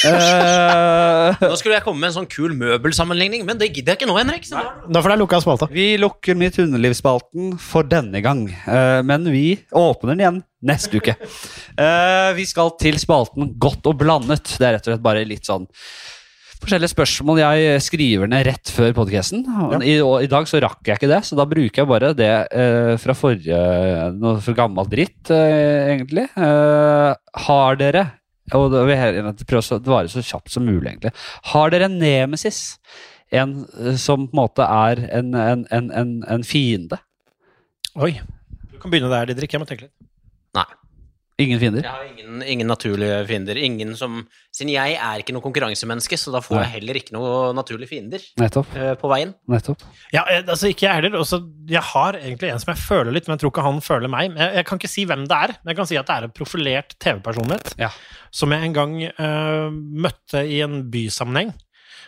Eh, 0.07 1.37
Nå 1.41 1.57
skulle 1.59 1.75
jeg 1.79 1.83
komme 1.83 1.99
med 2.03 2.11
en 2.11 2.15
sånn 2.19 2.29
kul 2.31 2.53
møbelsammenligning, 2.59 3.43
men 3.49 3.59
det 3.59 3.71
gidder 3.73 3.95
jeg 3.95 4.01
ikke 4.03 4.09
nå, 4.11 4.17
Henrik. 4.21 4.45
Så 4.47 4.59
nå- 4.59 4.93
Da 4.93 5.01
får 5.03 5.15
det 5.15 5.19
lukka 5.23 5.41
spalta. 5.43 5.69
vi 5.73 5.87
lukker 5.99 6.37
mitt 6.39 6.57
hundelivspalten 6.61 7.57
for 7.59 7.83
denne 7.89 8.21
gang. 8.23 8.45
Eh, 8.67 9.01
men 9.03 9.25
vi 9.33 9.57
åpner 9.73 10.13
den 10.15 10.21
igjen 10.23 10.43
neste 10.63 11.01
uke. 11.01 11.17
Eh, 11.79 12.33
vi 12.37 12.45
skal 12.47 12.71
til 12.79 12.99
spalten 13.03 13.55
Godt 13.59 13.87
og 13.91 13.99
blandet. 13.99 14.45
Det 14.59 14.61
er 14.69 14.77
rett 14.77 14.87
og 14.87 14.93
slett 14.95 15.03
bare 15.03 15.25
litt 15.27 15.45
sånn 15.49 15.67
forskjellige 16.63 16.93
spørsmål 16.93 17.41
jeg 17.43 17.81
skriver 17.85 18.31
ned 18.31 18.47
rett 18.49 18.73
før 18.75 18.95
podkasten. 18.97 19.43
I, 19.85 19.97
og 20.05 20.25
I 20.25 20.31
dag 20.31 20.49
så 20.51 20.61
rakk 20.65 20.83
jeg 20.89 20.99
ikke 20.99 21.11
det, 21.11 21.23
så 21.29 21.39
da 21.39 21.47
bruker 21.49 21.83
jeg 21.83 21.91
bare 21.91 22.13
det 22.17 22.31
eh, 22.51 22.93
fra 23.03 23.17
forrige 23.17 23.59
Noe 24.17 24.39
for 24.45 24.57
gammel 24.59 24.89
dritt, 24.91 25.31
eh, 25.35 25.93
egentlig. 25.95 26.29
Eh, 26.37 27.11
har 27.47 27.83
dere 27.83 28.07
og 28.55 28.69
det 28.71 28.85
vil 28.87 28.95
jeg 28.95 29.47
prøve 29.49 29.59
å 29.59 29.67
svare 29.67 30.11
så 30.11 30.23
kjapt 30.23 30.53
som 30.55 30.67
mulig, 30.67 30.93
egentlig. 30.93 31.11
Har 31.51 31.73
dere 31.75 31.89
en 31.89 31.99
nemesis? 31.99 32.77
En 33.35 33.65
eh, 33.83 33.97
som 33.99 34.29
på 34.29 34.37
en 34.37 34.39
måte 34.39 34.63
er 34.63 35.03
en, 35.19 35.35
en, 35.35 35.65
en, 35.75 35.91
en, 35.91 36.13
en 36.31 36.47
fiende? 36.47 37.01
Oi. 37.99 38.13
Du 38.71 38.79
kan 38.79 38.93
begynne 38.93 39.11
der, 39.11 39.33
Didrik. 39.33 39.57
Jeg 39.57 39.63
må 39.63 39.67
tenke 39.67 39.89
litt. 39.89 40.06
Nei. 41.39 41.45
Ingen 41.45 41.59
fiender? 41.61 41.83
Jeg 41.85 41.93
har 41.93 42.05
ingen, 42.09 42.43
ingen 42.49 42.67
naturlige 42.67 43.27
fiender. 43.29 43.59
Ingen 43.61 43.91
som 43.97 44.23
Siden 44.57 44.71
jeg 44.73 44.95
er 44.97 45.19
ikke 45.21 45.35
noe 45.37 45.45
konkurransemenneske, 45.45 46.17
så 46.17 46.33
da 46.33 46.41
får 46.41 46.63
jeg 46.63 46.71
heller 46.79 46.97
ikke 46.97 47.13
noe 47.13 47.51
naturlige 47.53 47.91
fiender 47.91 48.23
Nettopp. 48.41 48.71
Uh, 48.73 48.95
på 48.97 49.11
veien. 49.13 49.35
Nettopp. 49.53 49.83
Ja, 50.15 50.23
eh, 50.33 50.41
altså 50.49 50.71
ikke 50.73 50.87
jeg 50.87 50.95
heller. 51.03 51.19
Også, 51.21 51.43
jeg 51.69 51.83
har 51.91 52.17
egentlig 52.17 52.49
en 52.55 52.63
som 52.63 52.73
jeg 52.73 52.81
føler 52.81 53.13
litt, 53.13 53.29
men 53.29 53.37
jeg 53.37 53.45
tror 53.45 53.53
ikke 53.53 53.67
han 53.69 53.83
føler 53.85 54.09
meg. 54.09 54.33
Jeg, 54.33 54.55
jeg 54.63 54.65
kan 54.71 54.81
ikke 54.81 54.89
si 54.95 55.05
hvem 55.05 55.27
det 55.29 55.37
er, 55.37 55.55
men 55.61 55.75
jeg 55.75 55.77
kan 55.83 55.91
si 55.93 56.01
at 56.01 56.09
det 56.09 56.17
er 56.17 56.29
en 56.31 56.35
profilert 56.41 56.97
TV-personlighet 57.05 57.75
Ja. 57.85 57.93
som 58.33 58.57
jeg 58.57 58.65
en 58.71 58.79
gang 58.81 58.97
uh, 59.21 59.69
møtte 59.77 60.41
i 60.49 60.63
en 60.65 60.87
bysammenheng. 60.91 61.53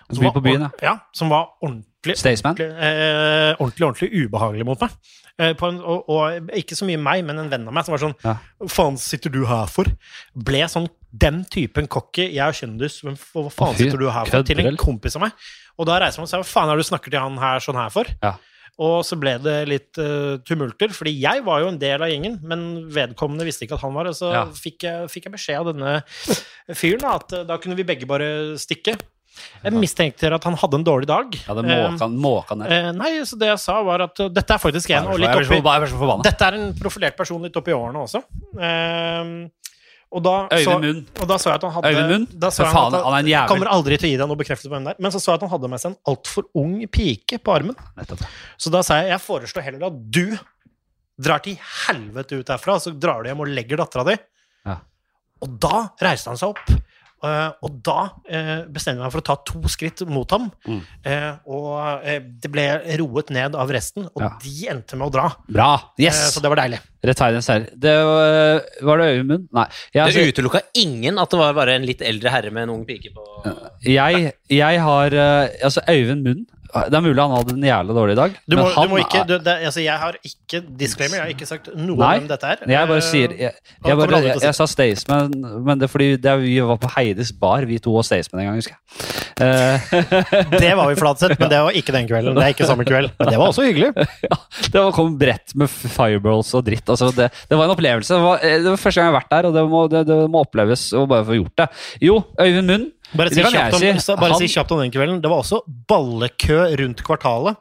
Som 0.09 0.23
By 0.23 0.31
var 0.31 0.37
på 0.39 0.45
byen, 0.49 0.63
ord- 0.71 0.81
ja. 0.89 0.95
Som 1.13 1.29
var 1.29 1.51
ordentlig, 1.61 2.17
Staysman? 2.17 2.57
ordentlig, 2.57 2.73
eh, 2.81 3.53
ordentlig, 3.61 3.85
ordentlig 3.91 4.25
ubehagelig 4.25 4.65
mot 4.65 4.81
meg. 4.81 4.95
Eh, 5.39 5.53
en, 5.55 5.77
og, 5.87 6.09
og 6.11 6.51
ikke 6.59 6.75
så 6.75 6.87
mye 6.89 6.99
meg, 6.99 7.23
men 7.27 7.39
en 7.39 7.51
venn 7.53 7.67
av 7.71 7.75
meg 7.77 7.87
som 7.87 7.95
var 7.95 8.03
sånn 8.03 8.17
Ja. 8.25 8.33
Faen 8.75 8.97
sitter 8.99 9.31
du 9.31 9.45
her 9.47 9.71
for? 9.71 9.87
Ble 10.35 10.65
sånn 10.71 10.89
den 11.15 11.45
typen 11.49 11.87
cocky. 11.89 12.27
Jeg 12.35 12.43
er 12.45 12.57
kjendis, 12.59 12.99
men 13.07 13.15
hva 13.17 13.47
faen 13.55 13.77
fy, 13.79 13.87
sitter 13.87 14.03
du 14.03 14.09
her 14.11 14.27
for? 14.29 14.43
Til 14.49 14.61
en 14.67 14.77
kompis 14.81 15.15
av 15.17 15.23
meg. 15.29 15.33
Og 15.79 15.87
da 15.89 16.01
reiser 16.03 16.21
man 16.21 16.29
seg 16.31 16.43
Hva 16.43 16.49
faen 16.51 16.73
er 16.73 16.77
det 16.79 16.85
du 16.85 16.91
snakker 16.91 17.15
til 17.15 17.23
han 17.23 17.39
her 17.41 17.63
sånn 17.65 17.79
her 17.79 17.93
for? 17.95 18.11
Ja. 18.25 18.35
Og 18.79 19.01
så 19.03 19.17
ble 19.19 19.33
det 19.43 19.57
litt 19.67 19.99
uh, 19.99 20.37
tumulter, 20.47 20.93
fordi 20.95 21.17
jeg 21.19 21.43
var 21.47 21.65
jo 21.65 21.71
en 21.73 21.79
del 21.83 22.03
av 22.05 22.11
gjengen, 22.13 22.37
men 22.47 22.61
vedkommende 22.95 23.47
visste 23.49 23.67
ikke 23.67 23.75
at 23.75 23.83
han 23.83 23.95
var 23.97 24.07
det. 24.07 24.15
Så 24.19 24.31
Ja. 24.31 24.45
fikk, 24.55 24.85
jeg, 24.87 25.09
fikk 25.11 25.27
jeg 25.27 25.35
beskjed 25.35 25.59
av 25.65 25.71
denne 25.73 25.95
fyren 26.79 27.03
da, 27.03 27.17
at 27.19 27.35
eh, 27.35 27.47
da 27.49 27.57
kunne 27.59 27.75
vi 27.79 27.87
begge 27.89 28.07
bare 28.07 28.29
stikke. 28.61 28.95
Jeg 29.65 29.73
mistenkte 29.75 30.33
at 30.35 30.45
han 30.49 30.57
hadde 30.61 30.81
en 30.81 30.87
dårlig 30.87 31.09
dag. 31.11 31.37
Ja, 31.47 31.55
det 31.59 31.65
måka, 31.67 32.09
måka 32.09 32.57
ned. 32.59 32.73
eh, 32.73 32.91
nei, 32.97 33.13
så 33.29 33.39
det 33.41 33.49
jeg 33.53 33.61
sa, 33.63 33.79
var 33.87 34.07
at 34.09 34.21
eh, 34.25 34.29
dette 34.33 34.55
er 34.57 34.63
faktisk 34.63 34.91
en, 34.97 35.09
og 35.13 35.19
litt 35.23 35.35
oppi. 35.35 35.61
Dette 36.29 36.49
er 36.51 36.59
en 36.59 36.75
profilert 36.79 37.17
person 37.19 37.43
litt 37.43 37.57
oppi 37.61 37.75
årene 37.77 38.05
også. 38.07 38.23
Eh, 38.59 39.33
og 40.09 40.23
da 40.25 40.35
så, 40.49 40.73
Øyvind 40.79 40.85
Munn. 40.87 41.01
og 41.21 41.27
da 41.29 41.37
så 41.37 41.51
jeg 41.51 41.59
at 41.59 41.65
han 41.67 41.73
hadde 41.75 41.89
Øyvind 41.93 42.13
Munn? 42.15 42.23
Da 42.41 42.49
så 42.49 42.65
jeg 42.65 42.73
faen, 42.73 42.95
han 42.97 43.13
er 43.13 43.19
en 43.19 43.27
jævel. 43.29 43.51
kommer 43.51 43.69
aldri 43.75 43.99
til 44.01 44.09
å 44.09 44.13
gi 44.15 44.21
deg 44.23 44.31
noe 44.31 44.41
bekreftelse 44.41 44.71
på 44.71 44.77
hvem 44.77 44.87
det 44.87 44.95
er. 44.95 45.03
Men 45.05 45.13
så 45.13 45.21
så 45.21 45.35
jeg 45.35 45.41
at 45.41 45.45
han 45.45 45.53
hadde 45.53 45.69
med 45.69 45.83
seg 45.83 45.91
en 45.93 45.99
altfor 46.15 46.47
ung 46.57 46.79
pike 46.89 47.39
på 47.45 47.53
armen. 47.53 47.77
Nettopp. 47.99 48.23
Så 48.57 48.73
da 48.73 48.81
sa 48.87 49.03
jeg 49.03 49.13
jeg 49.13 49.21
foreslår 49.27 49.67
heller 49.67 49.85
at 49.91 49.99
du 50.17 50.39
drar 51.29 51.43
til 51.45 51.59
helvete 51.89 52.39
ut 52.41 52.53
herfra, 52.55 52.79
så 52.81 52.95
drar 52.97 53.21
du 53.27 53.29
hjem 53.29 53.43
og 53.45 53.53
legger 53.53 53.83
dattera 53.83 54.07
di. 54.09 54.17
Ja. 54.65 54.79
Og 55.45 55.59
da 55.61 55.83
reiste 56.01 56.33
han 56.33 56.41
seg 56.41 56.55
opp. 56.55 56.73
Eh, 57.25 57.49
og 57.65 57.79
da 57.87 57.97
uh, 58.11 58.53
bestemte 58.71 58.99
jeg 58.99 59.05
meg 59.05 59.15
for 59.15 59.23
å 59.23 59.27
ta 59.29 59.37
to 59.49 59.63
skritt 59.73 60.03
mot 60.09 60.31
ham. 60.35 60.49
Mm. 60.69 60.81
Uh, 61.07 61.33
og 61.51 62.07
det 62.43 62.51
ble 62.53 62.67
roet 63.01 63.33
ned 63.35 63.57
av 63.59 63.73
resten, 63.75 64.07
og 64.13 64.23
Ja. 64.23 64.31
de 64.43 64.55
endte 64.75 64.99
med 64.99 65.09
å 65.09 65.15
dra. 65.15 65.27
Bra! 65.49 65.71
Yes! 65.99 66.21
så 66.35 66.43
det 66.45 66.53
var 66.53 66.63
deilig. 66.63 66.81
Rettferdighetens 67.05 67.49
herre. 67.53 67.73
Det 67.79 67.95
var, 68.09 68.63
var 68.89 68.99
det 69.03 69.09
Øyvind? 69.15 69.49
Nei. 69.55 69.67
Jeg, 69.93 69.93
Det 69.95 70.05
altså, 70.07 70.27
utelukka 70.33 70.63
ingen 70.83 71.19
at 71.23 71.31
det 71.31 71.39
var 71.39 71.55
bare 71.55 71.77
en 71.79 71.87
litt 71.87 72.03
eldre 72.03 72.33
herre 72.35 72.51
med 72.51 72.67
en 72.67 72.75
ung 72.75 72.87
pike 72.89 73.13
på 73.15 73.27
jeg, 73.87 74.33
jeg 74.51 74.81
har 74.83 75.15
Altså, 75.15 75.85
Øyvind 75.87 76.27
Munn 76.27 76.43
Det 76.69 76.99
er 76.99 77.01
mulig 77.05 77.17
han 77.23 77.33
hadde 77.33 77.55
en 77.57 77.63
jævlig 77.65 77.95
dårlig 77.97 78.17
dag. 78.19 78.35
Du 78.51 78.57
må, 78.59 78.65
du 78.75 78.89
må 78.93 78.99
ikke, 79.01 79.23
du, 79.29 79.35
det, 79.41 79.55
altså 79.71 79.81
jeg 79.81 79.97
har 80.03 80.19
ikke 80.29 80.61
disclaimer, 80.79 81.17
jeg 81.17 81.23
har 81.25 81.33
ikke 81.33 81.49
sagt 81.49 81.71
noe 81.75 81.97
Nei, 81.97 82.11
om 82.21 82.27
dette 82.29 82.51
her. 82.51 82.65
Jeg 82.69 82.91
bare 82.91 82.99
Eh, 82.99 83.07
sier 83.09 83.33
Jeg, 83.39 83.53
jeg, 83.87 83.97
bare, 83.97 84.21
jeg, 84.27 84.41
jeg 84.43 84.55
sa 84.59 84.67
Staysman, 84.69 85.33
men 85.65 85.79
det 85.81 85.89
er 85.89 85.93
fordi 85.93 86.09
det 86.21 86.35
vi 86.43 86.59
var 86.61 86.77
på 86.83 86.91
Heides 86.97 87.33
bar, 87.33 87.65
vi 87.69 87.79
to 87.81 87.95
og 87.97 88.05
Staysman 88.05 88.43
en 88.45 88.51
gang, 88.51 88.61
husker 88.61 88.77
jeg. 88.77 89.15
Eh, 89.39 89.89
Det 90.65 90.73
var 90.75 90.89
vi 90.91 90.97
Flatseth, 90.99 91.37
men 91.41 91.51
det 91.53 91.61
var 91.63 91.77
ikke 91.79 91.95
den 91.95 92.09
kvelden. 92.11 92.35
Det 92.37 92.43
er 92.45 92.53
ikke 92.57 92.67
samme 92.69 92.85
kveld. 92.89 93.13
Men 93.21 93.31
det 93.31 93.39
var 93.39 93.53
også 93.53 93.65
hyggelig. 93.69 93.93
ja, 94.29 94.39
det 94.67 94.75
var- 94.83 94.93
kom 94.99 95.15
bredt 95.21 95.55
med 95.61 95.71
fireballs 95.71 96.51
og 96.59 96.65
dritt. 96.67 96.89
Altså 96.91 97.13
det, 97.15 97.29
det 97.49 97.57
var 97.59 97.69
en 97.69 97.75
opplevelse. 97.77 98.13
Det 98.19 98.25
var, 98.25 98.43
eh, 98.45 98.57
det 98.65 98.73
var 98.73 98.81
første 98.83 98.99
gang 99.01 99.09
jeg 99.09 99.15
har 99.15 99.21
vært 99.21 99.33
der, 99.37 99.49
og 99.51 99.55
det 99.57 99.65
må, 99.73 99.83
det, 99.93 100.05
det 100.09 100.17
må 100.33 100.43
oppleves 100.45 100.89
å 100.99 101.05
bare 101.11 101.25
få 101.29 101.39
gjort 101.39 101.55
det. 101.63 101.69
Jo, 102.09 102.19
Øyvind 102.41 102.67
Munn. 102.73 102.87
Bare, 103.17 103.31
si 103.33 103.41
kjapt, 103.41 103.75
om, 103.79 103.81
si. 103.81 104.13
bare 104.21 104.35
Han- 104.35 104.43
si 104.43 104.51
kjapt 104.53 104.75
om 104.75 104.83
den 104.83 104.93
kvelden. 104.93 105.23
Det 105.23 105.31
var 105.31 105.41
også 105.41 105.63
ballekø 105.89 106.61
rundt 106.77 107.03
kvartalet. 107.07 107.57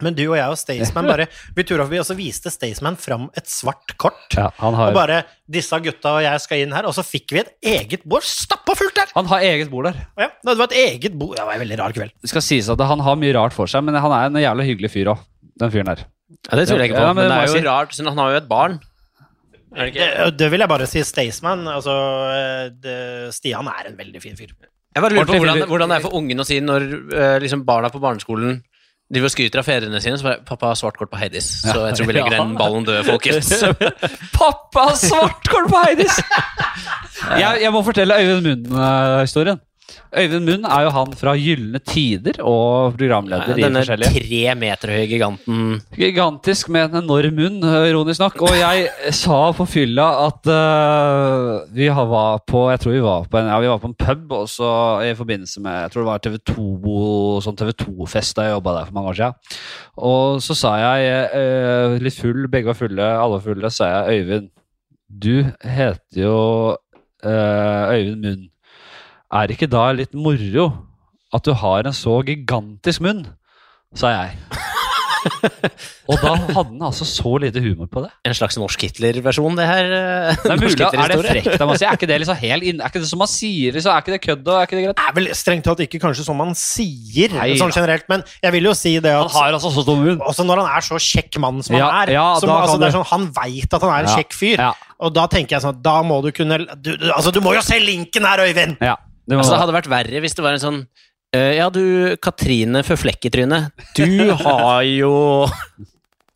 Men 0.00 0.14
du 0.16 0.22
og 0.30 0.36
jeg 0.38 0.48
og 0.48 0.56
Staysman 0.56 1.04
bare 1.10 1.26
Vi 1.56 1.64
tura 1.66 1.84
forbi, 1.84 1.98
og 2.00 2.06
så 2.08 2.14
viste 2.16 2.48
Staysman 2.52 2.96
fram 2.96 3.28
et 3.36 3.50
svart 3.50 3.92
kort. 4.00 4.32
Ja, 4.32 4.48
han, 4.58 4.74
Og 4.74 4.94
bare 4.96 5.24
'Disse 5.50 5.76
gutta 5.82 6.14
og 6.16 6.22
jeg 6.24 6.40
skal 6.40 6.62
inn 6.64 6.72
her.' 6.72 6.86
Og 6.88 6.94
så 6.96 7.04
fikk 7.04 7.34
vi 7.34 7.42
et 7.42 7.50
eget 7.62 8.06
bord 8.08 8.24
stappa 8.24 8.74
fullt 8.78 8.94
der! 8.96 9.12
han 9.14 9.26
har 9.26 9.40
eget 9.44 9.70
bord 9.70 9.90
der. 9.90 9.98
Ja, 10.16 10.30
det 10.46 10.56
var 10.56 10.70
et 10.70 10.78
eget 10.78 11.18
bord. 11.18 11.36
Det 11.36 11.44
var 11.44 11.52
en 11.58 11.60
veldig 11.60 11.78
rar 11.78 11.92
kveld. 11.92 12.14
Det 12.22 12.30
skal 12.32 12.42
sies 12.42 12.70
at 12.72 12.80
han 12.80 13.00
har 13.00 13.16
mye 13.20 13.34
rart 13.36 13.52
for 13.52 13.66
seg, 13.66 13.84
men 13.84 13.94
han 13.94 14.12
er 14.12 14.30
en 14.30 14.40
jævla 14.40 14.64
hyggelig 14.64 14.90
fyr 14.94 15.12
òg, 15.12 15.18
den 15.60 15.70
fyren 15.74 15.90
der. 15.92 16.06
Ja, 16.48 16.56
Det 16.56 16.68
tviler 16.70 16.86
jeg 16.86 16.90
ikke 16.92 17.02
på, 17.02 17.06
Ja, 17.10 17.12
men 17.12 17.26
men, 17.26 17.30
det 17.34 17.42
er 17.42 17.46
jo 17.50 17.58
si. 17.60 17.66
rart, 17.66 17.92
siden 17.92 18.08
han 18.14 18.18
har 18.22 18.30
jo 18.30 18.36
et 18.40 18.48
barn. 18.48 18.80
Det? 19.74 19.92
Det, 19.94 20.36
det 20.38 20.50
vil 20.50 20.60
jeg 20.64 20.68
bare 20.70 20.86
si. 20.90 21.02
Staysman 21.06 21.66
Altså, 21.68 21.92
eh, 22.34 22.70
det, 22.74 23.34
Stian 23.34 23.68
er 23.70 23.90
en 23.90 23.96
veldig 23.98 24.22
fin 24.22 24.36
fyr. 24.38 24.50
Jeg 24.94 25.02
bare 25.04 25.14
lurer 25.14 25.28
på 25.28 25.38
hvordan, 25.38 25.62
hvordan 25.70 25.92
det 25.92 25.96
er 25.96 26.04
for 26.04 26.16
ungen 26.18 26.42
å 26.42 26.46
si 26.46 26.58
når 26.64 26.86
eh, 27.14 27.36
liksom 27.44 27.62
barna 27.66 27.92
på 27.94 28.00
barneskolen 28.02 28.58
driver 29.10 29.26
og 29.26 29.32
skryter 29.34 29.62
av 29.62 29.66
fedrene 29.66 30.00
sine, 30.02 30.18
så 30.18 30.26
bare 30.26 30.42
'Pappa 30.46 30.70
har 30.70 30.76
svart 30.78 30.98
kort 30.98 31.10
på 31.10 31.18
Heidis', 31.18 31.48
så 31.66 31.86
jeg 31.88 31.96
tror 31.98 32.06
vi 32.06 32.14
legger 32.14 32.36
den 32.36 32.52
ballen 32.58 32.84
død, 32.86 33.00
folkens. 33.08 33.50
Pappa 34.38 34.84
har 34.90 34.98
svart 34.98 35.48
kort 35.50 35.66
på 35.70 35.80
Heidis! 35.86 36.20
jeg, 37.42 37.58
jeg 37.62 37.72
må 37.74 37.82
fortelle 37.86 38.18
Øyvind 38.22 38.70
Munn-historien. 38.70 39.58
Øyvind 40.10 40.46
Munn 40.48 40.64
er 40.66 40.84
jo 40.86 40.92
han 40.94 41.12
fra 41.18 41.34
Gylne 41.38 41.78
Tider 41.86 42.40
og 42.42 42.96
programleder 42.98 43.54
i 43.54 43.62
Denne 43.62 43.82
forskjellige 43.84 44.22
tre 44.24 44.54
meter 44.58 44.92
høye 44.94 45.06
giganten 45.10 45.60
Gigantisk 45.94 46.70
med 46.74 46.90
en 46.90 47.04
enorm 47.04 47.36
munn, 47.38 47.60
ironisk 47.62 48.24
nok. 48.24 48.40
Og 48.42 48.56
jeg 48.58 48.88
sa 49.22 49.38
på 49.56 49.66
fylla 49.70 50.08
at 50.26 50.50
uh, 50.50 51.68
vi 51.74 51.86
var 51.90 52.42
på 52.48 52.64
Jeg 52.72 52.82
tror 52.82 52.96
vi 52.96 53.04
var 53.04 53.28
på 53.30 53.40
en, 53.40 53.50
ja, 53.52 53.60
vi 53.62 53.70
var 53.70 53.82
på 53.82 53.90
en 53.92 53.98
pub 53.98 54.36
også 54.40 54.72
i 55.06 55.14
forbindelse 55.18 55.62
med 55.64 55.78
Jeg 55.84 55.94
tror 55.94 56.02
det 56.02 56.10
var 56.10 56.24
TV2 56.26 56.96
sånn 57.46 57.58
TV2-fest 57.60 58.36
da 58.38 58.48
jeg 58.48 58.56
jobba 58.56 58.76
der 58.78 58.90
for 58.90 58.98
mange 58.98 59.12
år 59.12 59.20
siden. 59.20 59.58
Og 60.10 60.40
så 60.44 60.56
sa 60.58 60.76
jeg, 60.80 61.10
uh, 61.34 61.98
litt 62.02 62.18
full, 62.18 62.46
begge 62.50 62.72
var 62.72 62.78
fulle, 62.78 63.10
alle 63.10 63.38
var 63.38 63.46
fulle, 63.46 63.72
sa 63.74 63.90
jeg 63.90 64.20
Øyvind, 64.20 64.50
du 65.10 65.34
heter 65.64 66.22
jo 66.24 66.38
uh, 66.74 67.94
Øyvind 67.94 68.24
Munn. 68.26 68.49
Er 69.32 69.46
det 69.46 69.56
ikke 69.58 69.70
da 69.70 69.90
litt 69.94 70.14
moro 70.18 70.70
at 71.32 71.44
du 71.46 71.52
har 71.54 71.86
en 71.86 71.94
så 71.94 72.20
gigantisk 72.26 73.00
munn? 73.06 73.26
sa 73.94 74.10
jeg. 74.14 74.36
og 76.08 76.16
da 76.22 76.30
hadde 76.32 76.54
han 76.54 76.82
altså 76.86 77.04
så 77.04 77.32
lite 77.42 77.58
humor 77.60 77.88
på 77.92 78.00
det. 78.04 78.10
En 78.24 78.34
slags 78.38 78.54
norsk 78.56 78.84
Hitler-versjon, 78.86 79.56
det 79.58 79.66
her. 79.68 79.88
eh, 79.96 80.38
Det 80.44 80.52
er, 80.54 80.60
mulig, 80.62 80.76
er 80.86 81.10
det 81.10 81.18
frekt 81.24 81.56
av 81.60 81.66
meg 81.68 81.74
å 81.74 81.80
si? 81.80 81.86
Er 81.88 81.98
ikke 81.98 82.08
det 82.08 82.18
liksom 82.22 82.38
helt 82.40 82.66
inn, 82.70 82.80
Er 82.80 82.92
ikke 82.92 83.02
det 83.02 83.10
som 83.10 83.20
man 83.20 83.30
sier? 83.30 83.74
Liksom? 83.74 83.90
Er 83.92 84.04
ikke 84.04 84.14
det 84.14 84.20
kødd? 84.24 84.46
Er 84.54 84.68
ikke 84.68 84.78
det 84.78 84.84
greit? 84.86 85.00
Det 85.02 85.08
er 85.10 85.16
vel 85.18 85.28
strengt 85.36 85.66
tatt 85.66 85.82
ikke 85.84 86.00
kanskje 86.06 86.24
som 86.28 86.38
man 86.40 86.54
sier, 86.58 87.34
Nei, 87.34 87.48
sånn 87.60 87.74
generelt, 87.74 88.06
men 88.14 88.24
jeg 88.46 88.54
vil 88.56 88.70
jo 88.70 88.76
si 88.78 88.94
det 89.02 89.12
Han 89.16 89.28
har 89.34 89.58
altså 89.58 89.74
så 89.74 89.84
stor 89.88 90.00
munn. 90.00 90.22
også 90.30 90.46
når 90.48 90.62
han 90.64 90.70
er 90.78 90.86
så 90.88 91.02
kjekk 91.10 91.40
mann 91.42 91.60
som 91.66 91.76
han 91.80 91.86
er, 92.04 92.14
ja, 92.16 92.26
som, 92.40 92.54
altså, 92.54 92.78
det 92.80 92.88
er 92.92 92.96
sånn, 93.00 93.08
han 93.10 93.28
veit 93.42 93.76
at 93.76 93.82
han 93.86 93.94
er 93.98 94.06
en 94.06 94.10
Ja, 94.14 94.16
kjekk 94.22 94.38
fyr. 94.38 94.56
ja. 94.70 94.72
Og 95.02 95.14
da 95.18 95.26
tenker 95.32 95.56
jeg 95.58 95.64
sånn 95.66 95.78
Da 95.82 95.98
må 96.06 96.18
du 96.24 96.30
kunne 96.36 96.58
du, 96.78 96.90
du, 96.94 97.06
Altså, 97.10 97.30
du 97.34 97.40
må 97.44 97.54
jo 97.58 97.62
se 97.66 97.78
linken 97.82 98.24
her, 98.28 98.42
Øyvind! 98.46 98.76
Ja, 98.84 98.96
det 99.30 99.38
Altså, 99.38 99.54
det 99.54 99.62
hadde 99.62 99.78
vært 99.78 99.90
verre 99.92 100.20
hvis 100.24 100.36
det 100.36 100.44
var 100.44 100.56
en 100.58 100.62
sånn 100.64 100.82
uh, 100.82 101.52
Ja, 101.54 101.70
du 101.72 102.16
Katrine 102.22 102.82
Forflekketryne. 102.86 103.62
du 103.96 104.34
har 104.42 104.82
jo 104.88 105.14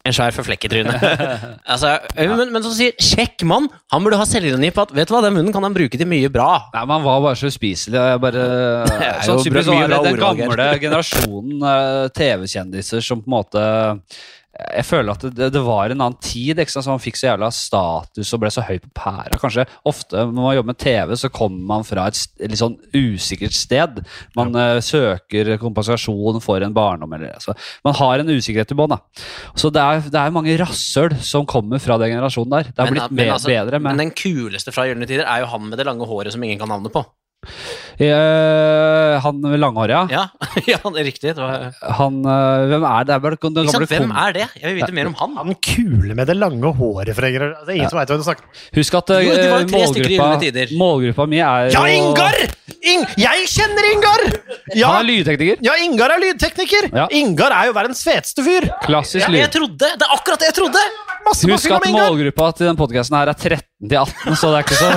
en 0.05 0.13
svær 0.13 0.35
forflekketryne. 0.37 0.93
altså, 1.73 1.95
eh, 2.13 2.29
men, 2.29 2.51
men 2.53 2.65
så 2.65 2.75
sier 2.77 2.93
kjekk 3.01 3.41
mann, 3.49 3.71
han 3.93 4.05
burde 4.05 4.19
ha 4.21 4.27
selvironi 4.29 4.69
på 4.77 4.85
at 4.85 4.93
vet 4.93 5.09
du 5.09 5.15
hva, 5.15 5.23
den 5.25 5.33
munnen 5.33 5.55
kan 5.55 5.65
han 5.65 5.73
bruke 5.73 5.97
til 5.97 6.09
mye 6.11 6.29
bra. 6.33 6.67
Nei, 6.75 6.83
men 6.85 6.99
Han 6.99 7.07
var 7.07 7.23
bare 7.25 7.39
så 7.41 7.49
uspiselig. 7.49 7.97
Jeg 7.97 8.21
bare, 8.21 8.43
er 8.85 9.31
jo 9.31 9.39
bra- 9.41 9.55
mye 9.57 9.65
sånn, 9.65 10.05
Den 10.05 10.21
gamle 10.21 10.69
generasjonen 10.83 11.65
uh, 11.65 12.05
TV-kjendiser 12.21 13.05
som 13.05 13.25
på 13.25 13.31
en 13.33 13.37
måte 13.39 13.65
jeg 14.55 14.87
føler 14.87 15.17
at 15.17 15.25
det, 15.35 15.49
det 15.55 15.63
var 15.67 15.91
en 15.91 16.03
annen 16.05 16.19
tid. 16.23 16.59
Ikke 16.61 16.71
sant? 16.71 16.87
Så 16.87 16.93
man 16.93 17.03
fikk 17.03 17.19
så 17.19 17.29
jævla 17.33 17.49
status 17.55 18.31
og 18.37 18.43
ble 18.43 18.51
så 18.55 18.63
høy 18.67 18.77
på 18.83 18.91
pæra. 18.95 19.39
Kanskje 19.41 19.65
ofte 19.89 20.27
når 20.29 20.39
man 20.39 20.55
jobber 20.57 20.71
med 20.71 20.81
TV, 20.83 21.15
så 21.19 21.31
kommer 21.35 21.65
man 21.73 21.87
fra 21.87 22.07
et 22.11 22.21
litt 22.45 22.61
sånn 22.61 22.77
usikkert 22.95 23.57
sted. 23.57 23.99
Man 24.39 24.55
eh, 24.61 24.79
søker 24.85 25.55
kompensasjon 25.63 26.39
for 26.45 26.63
en 26.63 26.77
barndom. 26.77 27.17
Eller, 27.19 27.35
altså. 27.35 27.57
Man 27.87 27.99
har 27.99 28.23
en 28.23 28.31
usikkerhet 28.31 28.75
i 28.75 28.79
bånn. 28.79 28.97
Så 29.59 29.73
det 29.75 29.83
er, 29.83 30.07
det 30.07 30.23
er 30.23 30.35
mange 30.35 30.55
rasshøl 30.61 31.19
som 31.25 31.49
kommer 31.51 31.83
fra 31.83 31.99
den 32.03 32.15
generasjonen 32.15 32.55
der. 32.59 32.71
Det 32.71 32.85
har 32.85 32.95
blitt 32.95 33.11
men, 33.11 33.35
altså, 33.35 33.51
bedre. 33.51 33.83
men 33.83 33.95
Men, 33.95 34.07
den 34.07 34.15
kuleste 34.15 34.75
fra 34.75 34.87
Gylne 34.89 35.09
tider 35.11 35.27
er 35.27 35.43
jo 35.43 35.51
han 35.51 35.67
med 35.67 35.81
det 35.81 35.89
lange 35.89 36.07
håret 36.07 36.35
som 36.35 36.43
ingen 36.47 36.63
kan 36.63 36.71
navnet 36.71 36.95
på. 36.95 37.03
Eh, 37.95 39.15
han 39.23 39.41
med 39.41 39.61
langhåret, 39.63 39.95
ja. 39.95 40.03
Ja, 40.11 40.25
ja 40.73 40.79
det 40.83 41.03
er 41.03 41.07
riktig. 41.07 41.35
Det 41.37 41.43
var, 41.43 41.71
Han, 41.99 42.21
uh, 42.27 42.65
hvem 42.71 42.87
er 42.89 43.05
det? 43.05 43.07
det? 43.09 43.15
Er 43.15 43.23
bare, 43.25 43.39
den 43.41 43.71
sant? 43.71 43.89
Hvem 43.93 44.15
er 44.25 44.37
det? 44.37 44.47
Jeg 44.61 44.67
vil 44.71 44.79
vite 44.81 44.97
mer 44.97 45.11
om 45.11 45.17
han. 45.21 45.37
Han 45.41 45.59
kule 45.65 46.17
med 46.19 46.31
det 46.31 46.37
lange 46.39 46.73
håret 46.79 47.15
For 47.15 47.25
Altså, 47.25 47.65
det 47.67 47.73
er 47.73 47.79
ingen 47.79 47.93
som 47.93 48.01
vet 48.01 48.13
hva 48.13 48.19
du 48.21 48.27
snakker 48.27 48.45
om. 48.47 48.61
Husk 48.79 48.99
at 49.01 49.15
uh, 49.15 49.21
Jo, 49.25 49.35
det 49.35 49.47
i 49.47 49.79
målgruppa, 49.79 50.29
målgruppa 50.81 51.29
mi 51.31 51.41
er 51.45 51.73
Ja, 51.75 51.85
Ingar! 51.95 52.39
In 52.85 53.05
jeg 53.21 53.49
kjenner 53.53 53.91
Ingar! 53.93 54.25
Ja, 54.75 54.91
Han 54.93 55.05
er 55.05 55.09
lydtekniker. 55.09 55.63
ja, 55.65 55.77
Ingar 55.85 56.15
er 56.17 56.23
lydtekniker. 56.25 56.91
Ja. 56.95 57.09
Ingar 57.15 57.55
er 57.55 57.71
jo 57.71 57.77
verdens 57.77 58.03
feteste 58.05 58.45
fyr. 58.45 58.69
Klassisk 58.85 59.25
Ja, 59.27 59.33
lyd. 59.33 59.45
jeg 59.47 59.53
trodde! 59.57 59.93
Det 59.95 60.09
er 60.09 60.17
akkurat 60.19 60.43
det 60.43 60.51
jeg 60.53 60.59
trodde! 60.61 60.85
Masse, 61.25 61.49
Husk 61.49 61.73
at 61.73 61.87
målgruppa 61.89 62.51
til 62.59 62.69
den 62.69 62.79
podkasten 62.79 63.17
her 63.17 63.31
er 63.33 63.39
13 63.39 63.89
til 63.89 63.97
18, 64.01 64.37
så 64.41 64.51
det 64.51 64.59
er 64.59 64.67
ikke 64.67 64.79
så 64.79 64.91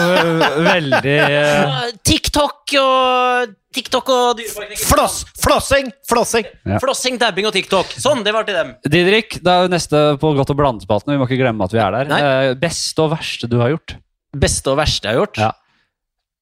veldig 0.68 1.16
uh... 1.24 1.86
TikTok 2.08 2.74
og 2.82 3.54
TikTok 3.78 4.10
og. 4.12 4.42
Floss, 4.82 5.22
flossing, 5.40 5.92
flossing. 6.10 6.48
Ja. 6.66 6.80
Flossing, 6.82 7.20
dabbing 7.22 7.48
og 7.50 7.54
TikTok. 7.56 7.94
Sånn, 8.02 8.24
det 8.26 8.34
var 8.36 8.48
til 8.48 8.58
dem. 8.58 8.74
Didrik, 8.88 9.38
det 9.44 9.54
er 9.54 9.68
jo 9.68 9.72
neste 9.72 10.02
på 10.22 10.34
Godt 10.38 10.52
og 10.54 10.60
blandet-spalten. 10.60 11.14
Vi 11.14 11.20
må 11.22 11.28
ikke 11.30 11.40
glemme 11.44 11.68
at 11.68 11.76
vi 11.76 11.82
er 11.84 11.98
der. 12.00 12.12
Eh, 12.18 12.56
beste 12.60 13.06
og 13.06 13.14
verste 13.14 13.50
du 13.52 13.60
har 13.62 13.76
gjort? 13.76 13.96
Beste 14.38 14.74
og 14.74 14.80
verste 14.82 15.08
jeg 15.08 15.18
har 15.18 15.24
gjort? 15.24 15.42
Ja. 15.46 15.54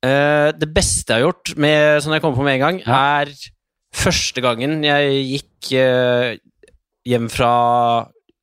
Uh, 0.05 0.49
det 0.55 0.69
beste 0.73 1.11
jeg 1.11 1.23
har 1.23 1.27
gjort, 1.27 1.55
med, 1.59 2.01
som 2.05 2.13
jeg 2.13 2.23
kommer 2.23 2.39
på 2.39 2.45
med 2.47 2.57
en 2.57 2.65
gang, 2.65 2.81
Ja. 2.85 3.03
er 3.25 3.33
første 3.95 4.43
gangen 4.43 4.83
jeg 4.85 5.21
gikk 5.33 5.71
hjem 7.05 7.29
fra 7.31 7.53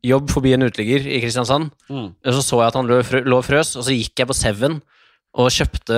jobb 0.06 0.30
forbi 0.32 0.54
en 0.56 0.66
uteligger 0.66 1.04
i 1.06 1.20
Kristiansand. 1.22 1.70
Og 1.92 2.32
så 2.34 2.42
så 2.42 2.62
jeg 2.62 2.72
at 2.72 2.80
han 2.80 2.90
lå, 2.90 3.02
og 3.38 3.46
frøs, 3.46 3.76
og 3.78 3.86
så 3.86 3.94
gikk 3.94 4.24
jeg 4.24 4.30
på 4.30 4.36
Seven 4.38 4.80
og 5.32 5.46
kjøpte 5.48 5.96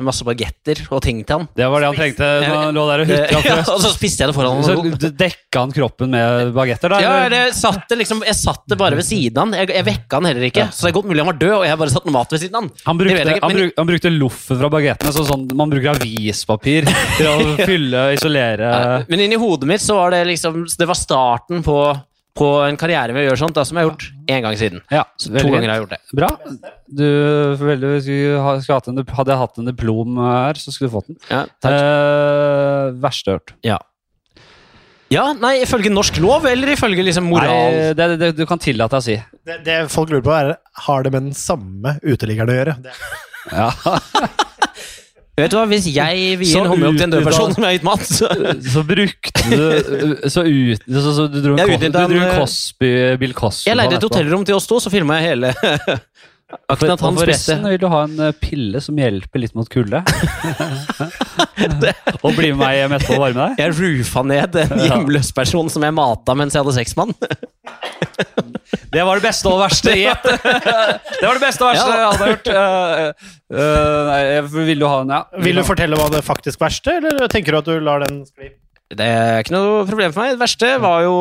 masse 0.00 0.24
bagetter 0.24 0.78
og 0.88 1.02
ting 1.04 1.18
til 1.28 1.34
han. 1.36 1.42
Det 1.52 1.66
var 1.68 1.82
det 1.82 1.88
han 1.90 1.96
trengte 1.98 2.28
når 2.46 2.54
han 2.62 2.78
lå 2.78 2.84
der 2.88 3.02
og 3.02 3.10
hutra. 3.10 3.40
Ja, 3.50 3.56
og 3.74 3.82
så 3.82 3.90
spiste 3.92 4.22
jeg 4.24 4.30
det 4.30 4.36
foran 4.38 4.62
Så 4.64 4.76
han. 4.78 4.94
d- 5.02 5.10
dekka 5.20 5.64
han 5.66 5.74
kroppen 5.76 6.08
med 6.14 6.54
bagetter, 6.56 6.88
da? 6.94 7.00
Ja, 7.04 7.18
det 7.28 7.42
satt 7.58 7.92
liksom, 7.92 8.22
jeg 8.24 8.38
satt 8.38 8.64
det 8.72 8.78
bare 8.80 8.96
ved 8.96 9.04
siden 9.04 9.36
av 9.36 9.50
han. 9.50 9.58
Jeg, 9.60 9.68
jeg 9.76 9.86
vekka 9.90 10.16
han 10.22 10.30
heller 10.30 10.46
ikke. 10.48 10.64
Så 10.72 10.86
det 10.86 10.94
er 10.94 10.96
godt 10.96 11.10
mulig 11.10 11.20
han 11.20 11.28
var 11.28 11.40
død, 11.42 11.54
og 11.58 11.66
jeg 11.68 11.80
bare 11.82 11.92
satt 11.92 12.08
mat 12.16 12.32
ved 12.32 12.40
siden 12.46 12.56
av 12.56 12.64
han. 12.64 12.72
Han 12.88 13.02
brukte, 13.02 13.20
ikke, 13.20 13.34
men... 13.52 13.60
han, 13.76 13.90
bruk, 13.90 14.08
han 14.08 14.16
loffen 14.22 14.60
fra 14.62 14.72
bagettene 14.78 15.12
sånn, 15.18 15.28
sånn 15.34 15.44
man 15.60 15.74
bruker 15.76 16.00
avispapir 16.00 16.88
til 17.18 17.28
å 17.28 17.36
fylle, 17.68 18.06
og 18.06 18.16
isolere 18.16 18.72
Men 19.12 19.26
inni 19.26 19.36
hodet 19.44 19.68
mitt 19.74 19.84
så 19.84 19.98
var 20.00 20.16
det 20.16 20.22
liksom 20.32 20.62
Det 20.72 20.88
var 20.88 20.96
starten 20.96 21.60
på, 21.68 21.76
på 22.40 22.48
en 22.64 22.78
karriere 22.80 23.12
med 23.12 23.22
å 23.22 23.28
gjøre 23.28 23.40
sånt, 23.42 23.56
da, 23.58 23.66
som 23.68 23.76
jeg 23.76 23.84
har 23.84 23.90
gjort 23.90 24.06
én 24.32 24.40
gang 24.46 24.56
siden. 24.56 24.80
Ja, 24.92 25.04
Så 25.20 25.28
to 25.34 25.44
ganger 25.44 25.68
har 25.68 25.76
jeg 25.76 25.82
gjort 25.84 25.92
det. 25.92 26.00
Bra. 26.16 26.30
Du, 26.88 27.04
veldig, 27.60 27.92
skulle 28.06 28.40
ha, 28.46 28.54
skulle 28.62 28.78
hatt 28.80 28.90
en, 28.90 29.02
hadde 29.20 29.34
jeg 29.34 29.42
hatt 29.42 29.60
en 29.60 29.70
diplom 29.70 30.20
her, 30.24 30.60
så 30.62 30.72
skulle 30.72 30.88
du 30.88 30.96
fått 30.96 31.10
den. 31.12 31.20
Ja, 31.28 31.44
takk. 31.60 31.76
Eh, 31.76 32.98
verste 33.04 33.30
jeg 33.30 33.36
har 33.36 33.42
hørt. 33.42 33.54
Ja. 33.68 33.78
ja, 35.12 35.26
nei, 35.36 35.54
ifølge 35.66 35.92
norsk 35.92 36.20
lov, 36.24 36.48
eller 36.48 36.72
ifølge 36.74 37.04
liksom 37.06 37.28
moral? 37.28 37.52
Nei, 37.52 37.88
det, 37.98 38.10
det, 38.22 38.32
du 38.40 38.46
kan 38.48 38.62
tillate 38.62 38.96
deg 38.96 39.04
å 39.04 39.08
si. 39.10 39.18
Det, 39.44 39.60
det 39.66 39.80
folk 39.92 40.12
lurer 40.14 40.24
på, 40.24 40.36
er 40.38 40.54
har 40.88 41.04
det 41.04 41.12
med 41.14 41.28
den 41.28 41.36
samme 41.36 41.98
uteliggeren 42.06 42.54
å 42.54 42.60
gjøre. 42.62 42.78
Det, 42.88 42.96
Ja. 43.50 43.70
Vet 45.40 45.52
du 45.52 45.56
hva, 45.58 45.64
Hvis 45.70 45.88
jeg 45.94 46.38
vil 46.40 46.46
gi 46.48 46.58
en 46.60 46.68
håndjobb 46.70 46.98
til 47.00 47.06
en 47.08 47.14
død 47.16 47.24
person 47.28 47.54
som 47.56 47.64
jeg 47.64 47.70
har 47.70 47.78
gitt 47.78 47.86
mat, 47.88 48.04
så 48.06 48.30
Så 48.74 48.84
brukte 48.86 49.44
du 49.50 50.28
Så, 50.30 50.44
ut, 50.46 50.84
så, 50.86 51.14
så 51.16 51.26
du 51.32 51.40
dro 51.40 51.54
en, 51.56 51.62
Jeg 51.62 51.68
Cos- 51.72 51.84
du 51.84 51.90
dro 51.96 52.04
en, 52.06 52.16
en 52.16 52.26
eh, 52.28 52.38
Cosby, 52.40 52.92
Bill 53.22 53.34
Cosby 53.38 53.70
Jeg 53.70 53.80
leide 53.80 53.98
et 54.00 54.06
hotellrom 54.08 54.44
til 54.48 54.58
oss 54.58 54.68
to, 54.70 54.80
så 54.82 54.92
filma 54.92 55.20
jeg 55.20 55.32
hele 55.34 55.54
Akten 56.70 56.90
han 56.90 57.14
og 57.14 57.18
forresten, 57.18 57.64
vil 57.66 57.80
du 57.82 57.88
ha 57.90 58.04
en 58.06 58.20
eh, 58.28 58.36
pille 58.38 58.80
som 58.82 58.98
hjelper 58.98 59.42
litt 59.42 59.54
mot 59.58 59.68
kulde? 59.70 60.02
og 62.24 62.36
bli 62.36 62.50
med 62.52 62.60
meg 62.60 62.76
hjem 62.78 62.94
etterpå 62.96 63.16
og 63.16 63.24
varme 63.24 63.48
deg? 63.50 63.60
Jeg 63.62 63.76
roofa 63.78 64.22
ned 64.26 64.58
en 64.62 64.74
hjemløs 64.86 65.32
person 65.36 65.70
som 65.72 65.86
jeg 65.86 65.96
mata 65.96 66.36
mens 66.38 66.56
jeg 66.56 66.64
hadde 66.64 66.76
sex 66.76 66.96
med 66.98 67.10
han. 67.10 67.14
Det 68.90 69.02
var 69.06 69.18
det 69.18 69.24
beste 69.24 69.50
og 69.50 69.60
verste. 69.60 69.94
Gjett! 69.98 70.26
det 70.26 71.26
var 71.26 71.36
det 71.36 71.42
beste 71.42 71.66
og 71.66 71.70
verste 71.70 71.90
Ja. 71.90 71.98
jeg 71.98 72.08
hadde 72.08 72.30
hørt. 72.30 72.50
Uh, 72.50 73.28
uh, 73.54 74.00
nei, 74.08 74.22
vil 74.70 74.82
du 74.82 74.88
ha 74.88 75.02
en, 75.04 75.14
ja? 75.14 75.44
vil 75.46 75.60
du 75.60 75.66
fortelle 75.66 75.98
hva 75.98 76.08
det 76.12 76.24
faktisk 76.26 76.62
verste, 76.62 76.98
eller 76.98 77.30
tenker 77.30 77.54
du 77.54 77.60
at 77.60 77.70
du 77.70 77.78
lar 77.84 78.02
den 78.06 78.24
skli? 78.28 78.52
Det 78.90 79.06
er 79.06 79.44
ikke 79.44 79.54
noe 79.54 79.84
problem 79.86 80.10
for 80.14 80.24
meg. 80.24 80.32
Det 80.34 80.40
verste 80.42 80.70
var 80.82 81.04
jo 81.06 81.16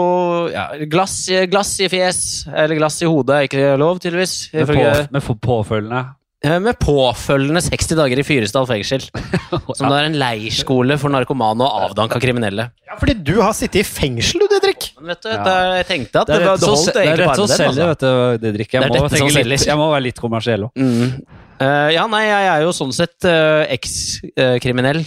ja, 0.49 0.67
glass, 0.89 1.17
i- 1.29 1.45
glass 1.51 1.75
i 1.85 1.89
fjes, 1.91 2.21
eller 2.49 2.79
glass 2.79 2.97
i 3.03 3.09
hodet 3.09 3.35
er 3.35 3.49
ikke 3.49 3.75
lov, 3.77 3.99
tydeligvis. 4.01 4.37
Med, 4.53 4.71
på, 4.73 4.87
med 5.13 5.29
påfølgende 5.45 6.07
Eh, 6.39 6.55
med 6.63 6.77
påfølgende 6.79 7.59
60 7.59 7.97
dager 7.99 8.19
i 8.21 8.23
Fyresdal 8.23 8.63
fengsel. 8.69 9.01
Som 9.75 9.89
da 9.91 9.97
er 9.97 10.05
en 10.07 10.15
leirskole 10.15 10.95
for 11.01 11.11
narkomane 11.11 11.65
og 11.65 11.89
avdanka 11.89 12.15
kriminelle. 12.23 12.69
Ja, 12.87 12.95
fordi 12.95 13.17
du 13.27 13.33
har 13.41 13.51
sittet 13.57 13.81
i 13.81 13.83
fengsel, 13.83 14.39
du, 14.39 14.47
Didrik. 14.53 14.93
Men 15.01 15.11
vet 15.11 15.25
du, 15.25 15.33
Ja. 15.33 15.57
jeg 15.81 15.89
tenkte 15.89 16.21
at 16.23 16.31
Det 16.31 16.37
er 16.37 16.45
rett 16.47 16.63
holdt 16.63 16.93
det 16.95 17.03
er 17.03 17.19
rett 17.25 17.35
som 17.41 17.51
selger, 17.51 17.67
Altså. 17.67 17.89
vet 17.91 18.05
du, 18.39 18.45
Didrik. 18.45 18.71
Jeg, 18.71 18.81
Det 18.87 18.87
er 18.87 19.03
må 19.03 19.49
litt, 19.51 19.67
jeg 19.67 19.81
må 19.81 19.89
være 19.91 20.05
litt 20.07 20.21
kommersiell 20.23 20.63
òg. 20.69 20.79
Mm. 20.79 21.19
Uh, 21.59 21.89
ja, 21.91 22.07
nei, 22.07 22.23
jeg 22.23 22.47
er 22.53 22.61
jo 22.63 22.71
sånn 22.71 22.95
sett 22.95 23.27
uh, 23.27 23.67
ekskriminell. 23.75 25.03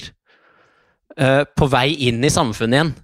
Eh, 1.18 1.42
på 1.58 1.68
vei 1.68 1.88
inn 2.08 2.22
i 2.24 2.30
samfunnet 2.32 2.78
igjen, 2.78 2.94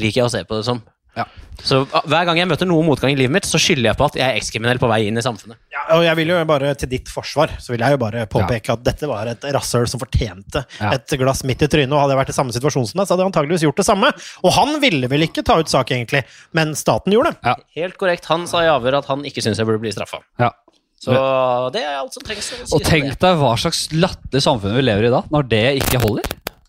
liker 0.00 0.22
jeg 0.22 0.28
å 0.28 0.32
se 0.32 0.44
på 0.48 0.56
det 0.60 0.64
som. 0.68 0.80
Ja. 1.18 1.24
Så 1.66 1.80
ah, 1.90 2.04
hver 2.06 2.28
gang 2.28 2.38
jeg 2.38 2.46
møter 2.46 2.68
noe 2.70 2.84
motgang 2.86 3.10
i 3.10 3.16
livet 3.18 3.32
mitt, 3.34 3.46
så 3.48 3.58
skylder 3.58 3.88
jeg 3.90 3.98
på 3.98 4.06
at 4.06 4.14
jeg 4.20 4.22
er 4.28 4.36
ekskriminell 4.38 4.78
på 4.78 4.86
vei 4.86 5.00
inn 5.08 5.18
i 5.18 5.24
samfunnet. 5.24 5.58
Ja, 5.74 5.82
og 5.96 6.04
jeg 6.06 6.14
vil 6.20 6.30
jo 6.30 6.36
bare 6.46 6.70
til 6.78 6.92
ditt 6.92 7.10
forsvar 7.10 7.56
så 7.58 7.72
vil 7.74 7.82
jeg 7.82 7.96
jo 7.96 7.98
bare 7.98 8.22
påpeke 8.30 8.76
at 8.76 8.84
dette 8.86 9.08
var 9.10 9.26
et 9.32 9.42
rasshøl 9.56 9.88
som 9.90 9.98
fortjente 9.98 10.62
Ja. 10.78 10.92
et 10.94 11.16
glass 11.18 11.42
midt 11.48 11.64
i 11.66 11.68
trynet. 11.72 11.90
Og 11.90 11.98
hadde 12.04 12.14
jeg 12.14 12.20
vært 12.20 12.30
i 12.30 12.36
samme 12.38 12.54
situasjon 12.54 12.86
som 12.86 13.02
deg, 13.02 13.08
så 13.08 13.16
hadde 13.16 13.26
jeg 13.26 13.32
antageligvis 13.32 13.66
gjort 13.66 13.82
det 13.82 13.88
samme. 13.90 14.12
Og 14.44 14.54
han 14.54 14.78
ville 14.84 15.10
vel 15.10 15.26
ikke 15.26 15.42
ta 15.42 15.58
ut 15.58 15.68
sak, 15.74 15.90
egentlig, 15.90 16.22
men 16.54 16.76
staten 16.78 17.12
gjorde 17.12 17.34
det. 17.34 17.56
Helt 17.82 17.98
korrekt. 17.98 18.30
Han 18.30 18.46
sa 18.46 18.62
i 18.62 18.70
avhør 18.70 19.00
at 19.02 19.10
han 19.10 19.26
ikke 19.26 19.42
syns 19.42 19.58
jeg 19.58 19.66
burde 19.66 19.82
bli 19.82 19.90
straffa. 19.90 20.22
Ja. 20.38 20.52
Så 20.98 21.14
det 21.74 21.82
er 21.82 21.98
alt 22.00 22.14
som 22.14 22.24
trengs. 22.26 22.48
å 22.54 22.66
si 22.66 22.74
Og 22.74 22.82
tenk 22.86 23.18
deg 23.22 23.36
hva 23.38 23.52
slags 23.58 23.84
latterlig 23.94 24.42
samfunn 24.42 24.74
vi 24.74 24.82
lever 24.82 25.06
i 25.06 25.12
da, 25.14 25.22
når 25.30 25.46
det 25.50 25.64
ikke 25.82 26.00
holder. 26.02 26.26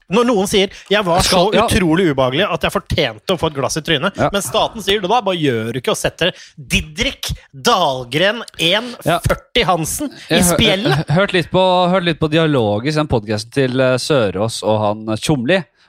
Når 0.09 0.25
noen 0.25 0.47
sier 0.49 0.69
'jeg 0.89 1.05
var 1.05 1.19
så 1.21 1.53
ja. 1.53 1.65
utrolig 1.67 2.09
ubehagelig 2.11 2.45
at 2.51 2.61
jeg 2.65 2.71
fortjente 2.73 3.33
å 3.35 3.37
få 3.37 3.47
et 3.51 3.53
glass 3.59 3.77
i 3.77 3.81
trynet', 3.81 4.17
Ja. 4.17 4.29
men 4.33 4.41
staten 4.41 4.81
sier 4.81 5.01
det 5.01 5.09
da, 5.09 5.21
bare 5.21 5.37
gjør 5.37 5.73
du 5.73 5.79
ikke 5.79 5.91
og 5.93 5.97
setter 5.97 6.31
Didrik 6.57 7.29
Dahlgren 7.53 8.41
1,40 8.57 9.65
Hansen 9.65 10.09
i 10.29 10.41
spjeldet. 10.41 11.05
hø- 11.07 11.13
Hørt 11.19 11.33
litt 11.33 11.51
på, 11.51 11.63
hørt 11.91 12.03
litt 12.07 12.19
på 12.19 12.29
Dialogis, 12.31 12.95
den 12.95 13.07
podkasten 13.11 13.51
til 13.51 13.79
eh, 13.79 13.97
Sørås 14.01 14.61
og 14.63 14.79
han 14.81 15.09
eh, 15.09 15.19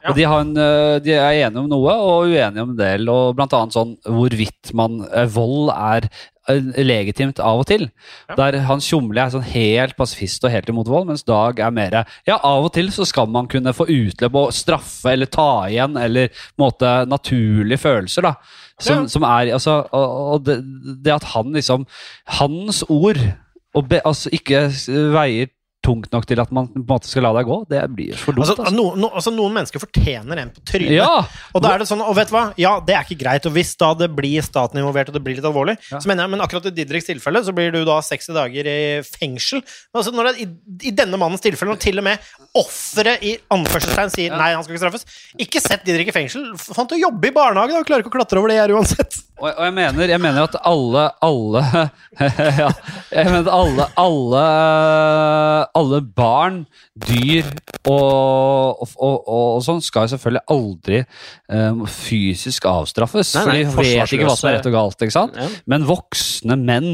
Og 0.08 0.16
de, 0.16 0.24
har 0.24 0.42
en, 0.42 0.56
eh, 0.56 0.98
de 1.04 1.12
er 1.12 1.38
enige 1.44 1.60
om 1.60 1.68
noe 1.68 1.94
og 2.00 2.30
uenige 2.30 2.62
om 2.64 2.72
en 2.72 2.78
del, 2.78 3.08
og 3.12 3.40
annet 3.40 3.76
sånn 3.76 3.96
hvorvidt 4.08 4.72
man, 4.76 5.02
eh, 5.12 5.26
vold 5.28 5.68
er 5.74 6.06
eh, 6.48 6.70
legitimt 6.80 7.42
av 7.44 7.60
og 7.62 7.68
til. 7.68 7.84
Der 8.38 8.56
han 8.66 8.80
Tjomli 8.80 9.20
er 9.20 9.34
sånn 9.34 9.44
helt 9.52 9.98
pasifist 9.98 10.44
og 10.46 10.54
helt 10.54 10.70
imot 10.72 10.88
vold, 10.88 11.10
mens 11.10 11.26
Dag 11.28 11.60
er 11.60 11.74
mer 11.74 11.98
Ja, 12.26 12.38
av 12.38 12.70
og 12.70 12.72
til 12.76 12.88
så 12.94 13.04
skal 13.08 13.28
man 13.28 13.50
kunne 13.50 13.74
få 13.76 13.86
utløp 13.92 14.40
og 14.40 14.56
straffe 14.56 15.12
eller 15.12 15.28
ta 15.30 15.66
igjen, 15.68 15.98
eller 16.00 16.32
på 16.32 16.56
en 16.56 16.64
måte 16.64 16.94
naturlige 17.10 17.82
følelser, 17.84 18.30
da. 18.30 18.34
Som, 18.80 19.04
Ja. 19.04 19.06
som 19.12 19.22
er 19.28 19.52
Altså, 19.52 19.82
og, 19.92 20.34
og 20.34 20.44
det, 20.46 20.62
det 21.04 21.12
at 21.12 21.24
han 21.34 21.52
liksom 21.52 21.86
Hans 22.40 22.82
ord 22.88 23.20
og 23.74 23.88
be, 23.88 24.00
altså 24.04 24.30
ikke 24.32 24.64
veier 25.12 25.50
tungt 25.80 26.10
nok 26.12 26.26
til 26.28 26.40
at 26.42 26.50
man 26.52 26.66
på 26.68 26.76
en 26.76 26.84
måte 26.90 27.08
skal 27.08 27.24
la 27.24 27.30
deg 27.38 27.46
gå, 27.48 27.56
det 27.70 27.80
blir 27.96 28.16
for 28.20 28.36
dumt. 28.36 28.44
Altså, 28.44 28.56
Altså, 28.60 28.74
no, 28.76 28.90
no, 29.00 29.08
altså, 29.16 29.32
noen 29.32 29.54
mennesker 29.56 29.80
fortjener 29.80 30.42
en 30.42 30.50
på 30.52 30.60
trynet. 30.68 30.92
Ja! 30.98 31.22
Og 31.56 31.62
da 31.64 31.70
er 31.72 31.80
det 31.82 31.86
sånn, 31.88 32.02
og 32.04 32.12
vet 32.18 32.28
du 32.28 32.34
hva? 32.36 32.42
Ja, 32.60 32.74
det 32.84 32.94
er 32.98 33.06
ikke 33.08 33.16
greit. 33.22 33.46
Og 33.48 33.54
hvis 33.56 33.72
da 33.80 33.88
det 33.96 34.10
blir 34.12 34.44
staten 34.44 34.76
involvert, 34.82 35.08
og 35.08 35.16
det 35.16 35.22
blir 35.24 35.38
litt 35.38 35.48
alvorlig, 35.48 35.78
Ja. 35.90 35.98
så 36.02 36.10
mener 36.10 36.26
jeg, 36.26 36.34
men 36.34 36.44
akkurat 36.44 36.68
i 36.68 36.74
Didriks 36.76 37.08
tilfelle, 37.08 37.40
så 37.46 37.54
blir 37.56 37.72
du 37.72 37.80
da 37.88 37.96
60 38.04 38.36
dager 38.36 38.68
i 38.68 38.78
fengsel. 39.08 39.64
Men 39.64 40.02
altså, 40.02 40.12
når 40.12 40.28
det, 40.30 40.44
i, 40.44 40.90
I 40.90 40.94
denne 41.00 41.16
mannens 41.20 41.40
tilfelle, 41.44 41.72
når 41.72 41.80
til 41.86 41.98
og 42.02 42.04
med 42.10 42.28
offeret 42.60 43.24
i 43.24 43.34
anførselstegn 43.56 44.12
sier 44.12 44.36
nei, 44.36 44.52
han 44.52 44.62
skal 44.66 44.76
ikke 44.76 44.84
straffes, 44.84 45.06
ikke 45.40 45.64
sett 45.64 45.84
Didrik 45.88 46.12
i 46.12 46.16
fengsel. 46.18 46.50
Få 46.60 46.76
han 46.76 46.90
til 46.92 47.00
å 47.00 47.04
jobbe 47.08 47.30
i 47.30 47.34
barnehage, 47.34 47.72
da. 47.72 47.82
Klarer 47.88 48.04
ikke 48.04 48.12
å 48.12 48.18
klatre 48.20 48.42
over 48.42 48.52
det 48.52 48.60
gjerdet 48.60 48.76
uansett. 48.76 49.20
Og, 49.40 49.48
og 49.48 49.64
jeg, 49.64 49.72
mener, 49.72 50.10
jeg 50.12 50.20
mener 50.20 50.44
at 50.44 50.56
alle 50.68 51.06
Alle 51.24 51.60
ja, 52.60 52.66
Jeg 53.08 53.24
mener 53.30 53.38
at 53.40 53.48
alle 53.56 53.86
Alle, 54.02 54.42
alle 55.78 56.00
barn, 56.02 56.62
dyr 57.06 57.46
og, 57.88 58.80
og, 58.82 58.94
og, 58.98 59.16
og 59.56 59.58
sånn 59.64 59.82
skal 59.84 60.06
jo 60.06 60.14
selvfølgelig 60.14 60.44
aldri 60.54 61.00
um, 61.52 61.84
fysisk 61.90 62.66
avstraffes. 62.70 63.34
Nei, 63.40 63.44
nei, 63.50 63.58
for 63.72 63.86
de 63.86 63.96
vet 63.98 64.14
ikke 64.16 64.28
hva 64.30 64.36
som 64.38 64.50
er 64.50 64.58
rett 64.58 64.70
og 64.70 64.76
galt. 64.76 65.04
ikke 65.06 65.16
sant? 65.16 65.36
Ja. 65.38 65.48
Men 65.70 65.86
voksne 65.88 66.58
menn 66.60 66.90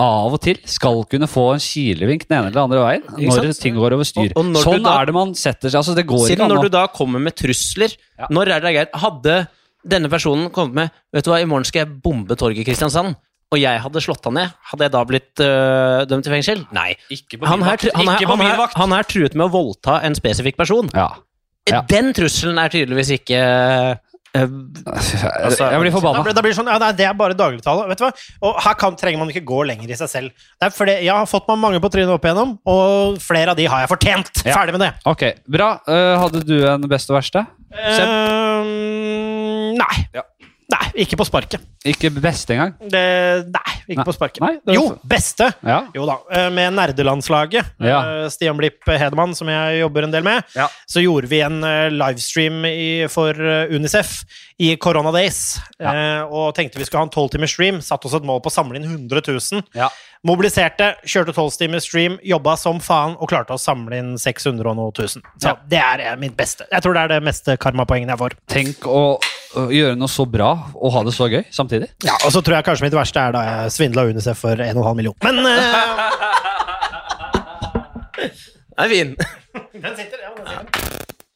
av 0.00 0.32
og 0.32 0.40
til 0.40 0.56
skal 0.70 1.02
kunne 1.12 1.28
få 1.28 1.42
en 1.54 1.60
kilevink 1.60 2.22
den 2.28 2.38
ene 2.38 2.48
eller 2.48 2.62
andre 2.64 2.80
veien 2.80 3.02
når 3.20 3.50
ting 3.60 3.76
går 3.76 3.96
over 3.98 4.08
styr. 4.08 4.30
Og- 4.32 4.46
og 4.46 4.62
sånn 4.62 4.82
da- 4.86 4.94
er 5.02 5.10
det 5.10 5.14
man 5.14 5.34
setter 5.36 5.68
seg. 5.68 5.76
altså 5.82 5.94
Det 5.94 6.06
går 6.08 6.30
ikke 6.30 6.46
an 6.46 6.54
når 6.54 6.62
du 6.62 6.68
da 6.72 6.86
kommer 6.88 7.20
med 7.20 7.36
trusler 7.36 7.92
Ja. 8.18 8.26
Når 8.30 8.48
er 8.48 8.60
det 8.60 8.72
greit? 8.74 8.94
Hadde 8.94 9.48
denne 9.86 10.08
personen 10.08 10.50
kommet 10.50 10.74
med 10.74 10.90
Vet 11.12 11.24
du 11.24 11.30
hva, 11.30 11.40
i 11.42 11.44
morgen 11.44 11.64
skal 11.64 11.84
jeg 11.84 12.00
bombe 12.02 12.36
torget 12.36 12.60
i 12.60 12.64
Kristiansand, 12.64 13.16
og 13.50 13.58
jeg 13.58 13.80
hadde 13.82 14.02
slått 14.04 14.28
han 14.28 14.36
ned, 14.38 14.52
hadde 14.70 14.86
jeg 14.86 14.92
da 14.94 15.00
blitt 15.08 15.40
øh, 15.42 16.04
dømt 16.10 16.22
til 16.26 16.34
fengsel? 16.36 16.60
Nei. 16.76 16.92
Ikke 17.10 17.40
på 17.40 17.48
Han 17.50 17.58
min 17.58 17.66
her, 17.66 17.80
vakt. 17.80 17.88
han, 17.96 18.06
her, 18.06 18.14
Ikke 18.20 18.28
på 18.30 18.36
han, 18.36 18.42
min 18.44 18.50
her, 18.52 18.60
vakt. 18.60 18.76
han 18.78 18.94
her 18.94 19.08
truet 19.10 19.34
med 19.34 19.48
å 19.48 19.50
voldta 19.56 19.96
en 20.06 20.14
spesifikk 20.14 20.60
person. 20.60 20.90
Ja. 20.94 21.08
Ja. 21.70 21.82
Den 21.90 22.12
trusselen 22.16 22.56
er 22.58 22.70
tydeligvis 22.72 23.10
ikke 23.18 23.40
øh, 23.42 23.98
Altså, 24.30 25.66
jeg 25.66 25.80
blir 25.82 25.90
Da 25.90 25.94
forbanna. 25.96 26.20
blir, 26.22 26.34
da 26.38 26.42
blir 26.44 26.52
det 26.54 26.58
sånn, 26.60 26.68
ja, 26.70 26.76
nei, 26.78 26.92
Det 26.94 27.02
er 27.08 27.16
bare 27.18 27.34
dagligtale. 27.34 27.88
Vet 27.90 27.98
du 27.98 28.04
hva? 28.06 28.10
Og 28.46 28.60
her 28.62 28.76
kan, 28.78 28.94
trenger 28.98 29.18
man 29.18 29.32
ikke 29.32 29.42
gå 29.48 29.64
lenger 29.66 29.90
i 29.90 29.96
seg 29.98 30.10
selv. 30.12 30.44
Det 30.54 30.68
er 30.68 30.74
fordi 30.74 30.94
Jeg 31.02 31.10
har 31.10 31.26
fått 31.26 31.48
meg 31.50 31.58
mange 31.58 31.80
på 31.82 31.90
trynet 31.90 32.14
opp 32.14 32.22
igjennom, 32.28 32.52
og 32.70 33.18
flere 33.22 33.50
av 33.50 33.58
de 33.58 33.66
har 33.66 33.82
jeg 33.82 33.90
fortjent. 33.90 34.30
Ja. 34.46 34.54
Ferdig 34.54 34.76
med 34.78 34.84
det. 34.86 34.92
Ok, 35.10 35.24
bra. 35.50 35.72
Eh, 35.90 36.14
hadde 36.22 36.44
du 36.46 36.54
en 36.70 36.86
beste 36.90 37.10
og 37.10 37.18
verste? 37.18 37.42
Ehm, 37.74 39.74
nei. 39.78 39.96
Ja. 40.14 40.22
Nei, 40.70 40.86
ikke 41.02 41.16
på 41.18 41.24
sparket. 41.26 41.62
Ikke 41.88 42.10
beste 42.12 42.52
engang? 42.54 42.74
Det, 42.92 43.00
nei, 43.48 43.72
ikke 43.88 43.96
Nei. 44.02 44.04
på 44.06 44.12
sparket. 44.14 44.40
Nei, 44.44 44.74
jo, 44.76 44.82
beste. 45.08 45.48
Ja. 45.66 45.78
Jo 45.96 46.04
da, 46.06 46.18
eh, 46.36 46.50
med 46.52 46.74
nerdelandslaget. 46.76 47.72
Ja. 47.80 48.00
eh, 48.24 48.28
Stian 48.30 48.58
Blipp 48.60 48.84
Hedemann, 48.86 49.32
som 49.34 49.48
jeg 49.50 49.80
jobber 49.80 50.04
en 50.06 50.12
del 50.14 50.22
med. 50.26 50.44
Ja. 50.54 50.68
Så 50.86 51.02
gjorde 51.02 51.30
vi 51.32 51.40
en 51.42 51.58
eh, 51.64 51.88
livestream 51.90 52.60
i, 52.68 53.06
for 53.10 53.34
Unicef 53.72 54.20
i 54.60 54.74
Corona 54.76 55.10
Days. 55.16 55.56
Og 55.80 56.52
tenkte 56.54 56.78
vi 56.78 56.84
skulle 56.84 57.00
ha 57.02 57.08
en 57.08 57.14
tolvtimers 57.14 57.54
stream. 57.56 57.80
Satte 57.82 58.06
oss 58.10 58.14
et 58.20 58.26
mål 58.28 58.42
på 58.44 58.52
å 58.52 58.54
samle 58.54 58.76
inn 58.78 58.84
100 58.86 59.24
000. 59.26 59.64
Ja. 59.74 59.88
Mobiliserte, 60.28 60.92
kjørte 61.08 61.32
tolvtimers 61.32 61.86
stream, 61.88 62.18
jobba 62.22 62.52
som 62.60 62.76
faen 62.84 63.14
og 63.16 63.30
klarte 63.32 63.56
å 63.56 63.60
samle 63.60 63.96
inn 64.02 64.10
600 64.20 64.68
og 64.68 64.76
noe 64.76 64.92
tusen. 64.92 65.24
Så 65.40 65.54
Ja. 65.54 65.56
det 65.66 65.80
er 65.80 66.16
mitt 66.20 66.36
beste. 66.36 66.66
Jeg 66.70 66.82
tror 66.84 66.92
det 66.94 67.02
er 67.06 67.14
det 67.16 67.22
meste 67.24 67.56
karmapoengene 67.56 68.12
jeg 68.12 68.20
får. 68.20 68.36
Tenk 68.52 68.84
å 68.84 69.18
å 69.58 69.66
gjøre 69.74 69.96
noe 69.98 70.10
så 70.10 70.26
bra 70.30 70.50
og 70.74 70.92
ha 70.94 71.02
det 71.06 71.14
så 71.16 71.26
gøy 71.30 71.42
samtidig. 71.54 71.90
Ja, 72.06 72.14
Og 72.24 72.34
så 72.34 72.42
tror 72.44 72.58
jeg 72.58 72.68
kanskje 72.68 72.86
mitt 72.86 72.98
verste 72.98 73.22
er 73.22 73.34
da 73.34 73.44
jeg 73.46 73.74
svindla 73.78 74.06
Unicef 74.10 74.38
for 74.44 74.56
1,5 74.66 74.94
million. 74.98 75.16
Men 75.24 75.42
uh... 75.46 76.10
Den 78.20 78.86
er 78.86 78.88
fin. 78.88 79.16
Den 79.74 79.96
sitter, 79.96 80.22
ja, 80.22 80.30
den 80.36 80.46
sitter. 80.46 80.79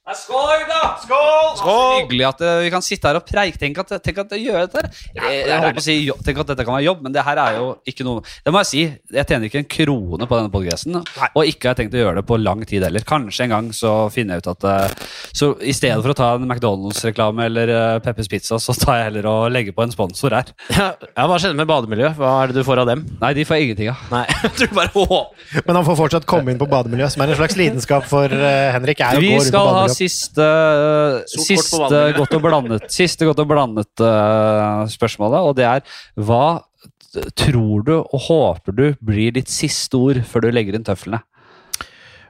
Skål, 0.05 0.50
gutta! 0.61 0.98
Skål! 1.00 1.46
skål! 1.57 1.94
hyggelig 2.02 2.24
at 2.28 2.42
eh, 2.44 2.59
vi 2.61 2.70
kan 2.74 2.82
sitte 2.84 3.09
her 3.09 3.16
og 3.16 3.24
preike. 3.24 3.57
Tenk 3.57 3.78
at, 3.80 3.92
tenk 4.05 4.18
at 4.20 4.32
jeg 4.36 4.42
gjør 4.50 4.66
dette 4.66 4.82
her. 4.82 4.88
Jeg, 5.16 5.38
jeg 5.48 5.61
holdt 5.62 5.78
på 5.78 5.80
å 5.80 5.84
si 5.86 5.94
jo- 6.05 6.16
Tenk 6.26 6.40
at 6.42 6.50
dette 6.50 6.66
kan 6.68 6.74
være 6.76 6.84
jobb, 6.84 6.98
men 7.07 7.14
det 7.14 7.22
her 7.24 7.40
er 7.40 7.57
jo 7.57 7.70
ikke 7.88 8.05
noe 8.05 8.20
Det 8.44 8.52
må 8.52 8.61
jeg 8.61 8.68
si. 8.68 8.82
Jeg 9.16 9.24
tjener 9.30 9.48
ikke 9.48 9.62
en 9.62 9.70
krone 9.72 10.28
på 10.28 10.36
denne 10.36 10.52
podkasten, 10.52 10.98
og 11.00 11.48
ikke 11.48 11.70
har 11.70 11.72
jeg 11.72 11.78
tenkt 11.80 11.96
å 11.96 12.02
gjøre 12.02 12.20
det 12.20 12.24
på 12.28 12.36
lang 12.36 12.61
tid 12.68 12.84
heller. 12.84 13.07
Kanskje 13.09 13.46
en 13.46 13.55
gang 13.55 13.70
så 13.72 13.94
finner 14.12 14.36
jeg 14.36 14.44
ut 14.44 14.50
at 14.52 14.66
eh, 14.68 15.09
Så 15.40 15.48
i 15.64 15.72
stedet 15.72 16.05
for 16.05 16.12
å 16.12 16.18
ta 16.20 16.28
en 16.36 16.44
McDonald's-reklame 16.50 17.48
eller 17.48 17.72
uh, 17.72 17.96
Peppers 18.05 18.28
Pizza, 18.28 18.61
så 18.61 18.76
tar 18.76 19.00
jeg 19.00 19.09
heller 19.09 19.30
og 19.32 19.48
legger 19.57 19.72
på 19.72 19.86
en 19.86 19.96
sponsor 19.96 20.36
her. 20.36 20.52
Ja, 20.68 20.90
ja, 21.16 21.24
Hva 21.32 21.40
skjedde 21.40 21.57
med 21.62 21.70
bademiljøet? 21.72 22.20
Hva 22.20 22.34
er 22.42 22.52
det 22.52 22.61
du 22.61 22.68
får 22.68 22.84
av 22.84 22.92
dem? 22.92 23.07
Nei, 23.24 23.32
de 23.40 23.48
får 23.48 23.64
ingenting 23.64 23.88
av. 23.94 24.05
Nei, 24.12 24.26
du 24.61 24.66
bare 24.76 24.92
håper 24.92 25.64
Men 25.64 25.80
han 25.80 25.88
får 25.88 26.00
fortsatt 26.05 26.28
komme 26.28 26.52
inn 26.52 26.61
på 26.61 26.68
bademiljøet, 26.68 27.16
som 27.16 27.24
er 27.24 27.32
en 27.32 27.40
slags 27.40 27.57
lidenskap 27.57 28.05
for 28.12 28.28
eh, 28.28 28.68
Henrik. 28.76 29.00
er 29.00 29.16
å 29.16 29.24
Vi 29.24 29.32
gå 29.32 29.40
rundt 29.40 29.48
på 29.48 29.64
ha 29.64 29.64
bademiljøet. 29.72 29.93
Siste, 29.97 30.49
siste 31.34 32.01
godt 32.18 32.36
og 32.38 32.45
blandet, 32.45 32.88
siste 32.92 33.28
godt 33.28 33.42
og 33.45 33.51
blandet 33.51 34.05
uh, 34.05 34.84
spørsmålet, 34.90 35.40
og 35.45 35.57
det 35.59 35.68
er 35.70 35.99
hva 36.20 36.47
tror 37.38 37.84
du 37.86 37.95
og 38.01 38.18
håper 38.26 38.74
du 38.74 38.86
blir 39.05 39.34
ditt 39.36 39.53
siste 39.53 39.99
ord 39.99 40.24
før 40.26 40.49
du 40.49 40.55
legger 40.55 40.78
inn 40.78 40.86
tøflene? 40.86 41.22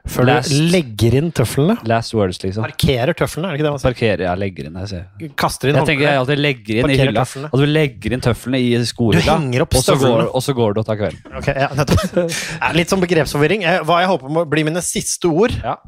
Før 0.05 0.27
du 0.29 0.49
legger 0.69 1.15
inn 1.17 1.31
tøflene. 1.33 1.79
Last 1.89 2.13
words, 2.13 2.37
liksom. 2.43 2.61
Parkerer 2.67 3.15
tøflene, 3.17 3.49
er 3.49 3.55
det 3.55 3.57
ikke 3.57 3.65
det 3.65 3.71
man 3.73 3.81
sier? 3.81 3.95
Parkerer, 3.95 4.23
ja, 4.27 4.33
legger 4.37 4.67
inn. 4.69 4.75
Jeg, 4.83 4.91
sier. 4.91 5.31
Kaster 5.41 5.71
inn 5.71 5.79
jeg 5.79 5.89
tenker 5.89 6.05
jeg 6.05 6.19
alltid 6.21 6.41
legger 6.43 6.81
inn 6.81 6.93
i 6.93 6.97
hylla. 6.99 7.23
tøflene. 7.25 7.49
At 7.49 7.63
du 7.63 7.65
legger 7.71 8.15
inn 8.15 8.25
tøflene 8.27 8.61
i 8.61 8.69
skolen, 8.85 9.25
Du 9.25 9.31
henger 9.31 9.65
opp 9.65 9.79
og 9.79 9.85
så 9.87 9.97
går, 9.97 10.27
og 10.29 10.45
så 10.45 10.55
går 10.59 10.77
du 10.77 10.83
og 10.83 10.87
tar 10.91 10.99
kvelden. 11.01 11.39
Okay, 11.41 11.57
ja, 11.65 12.69
Litt 12.77 12.93
sånn 12.93 13.01
begrepsforvirring. 13.01 13.65
Eh, 13.65 13.81
Hva 13.87 14.03
jeg 14.03 14.11
håper 14.13 14.37
må 14.37 14.45
bli 14.53 14.67
mine 14.69 14.85
siste 14.85 15.31
ord 15.31 15.57
Ja. 15.57 15.79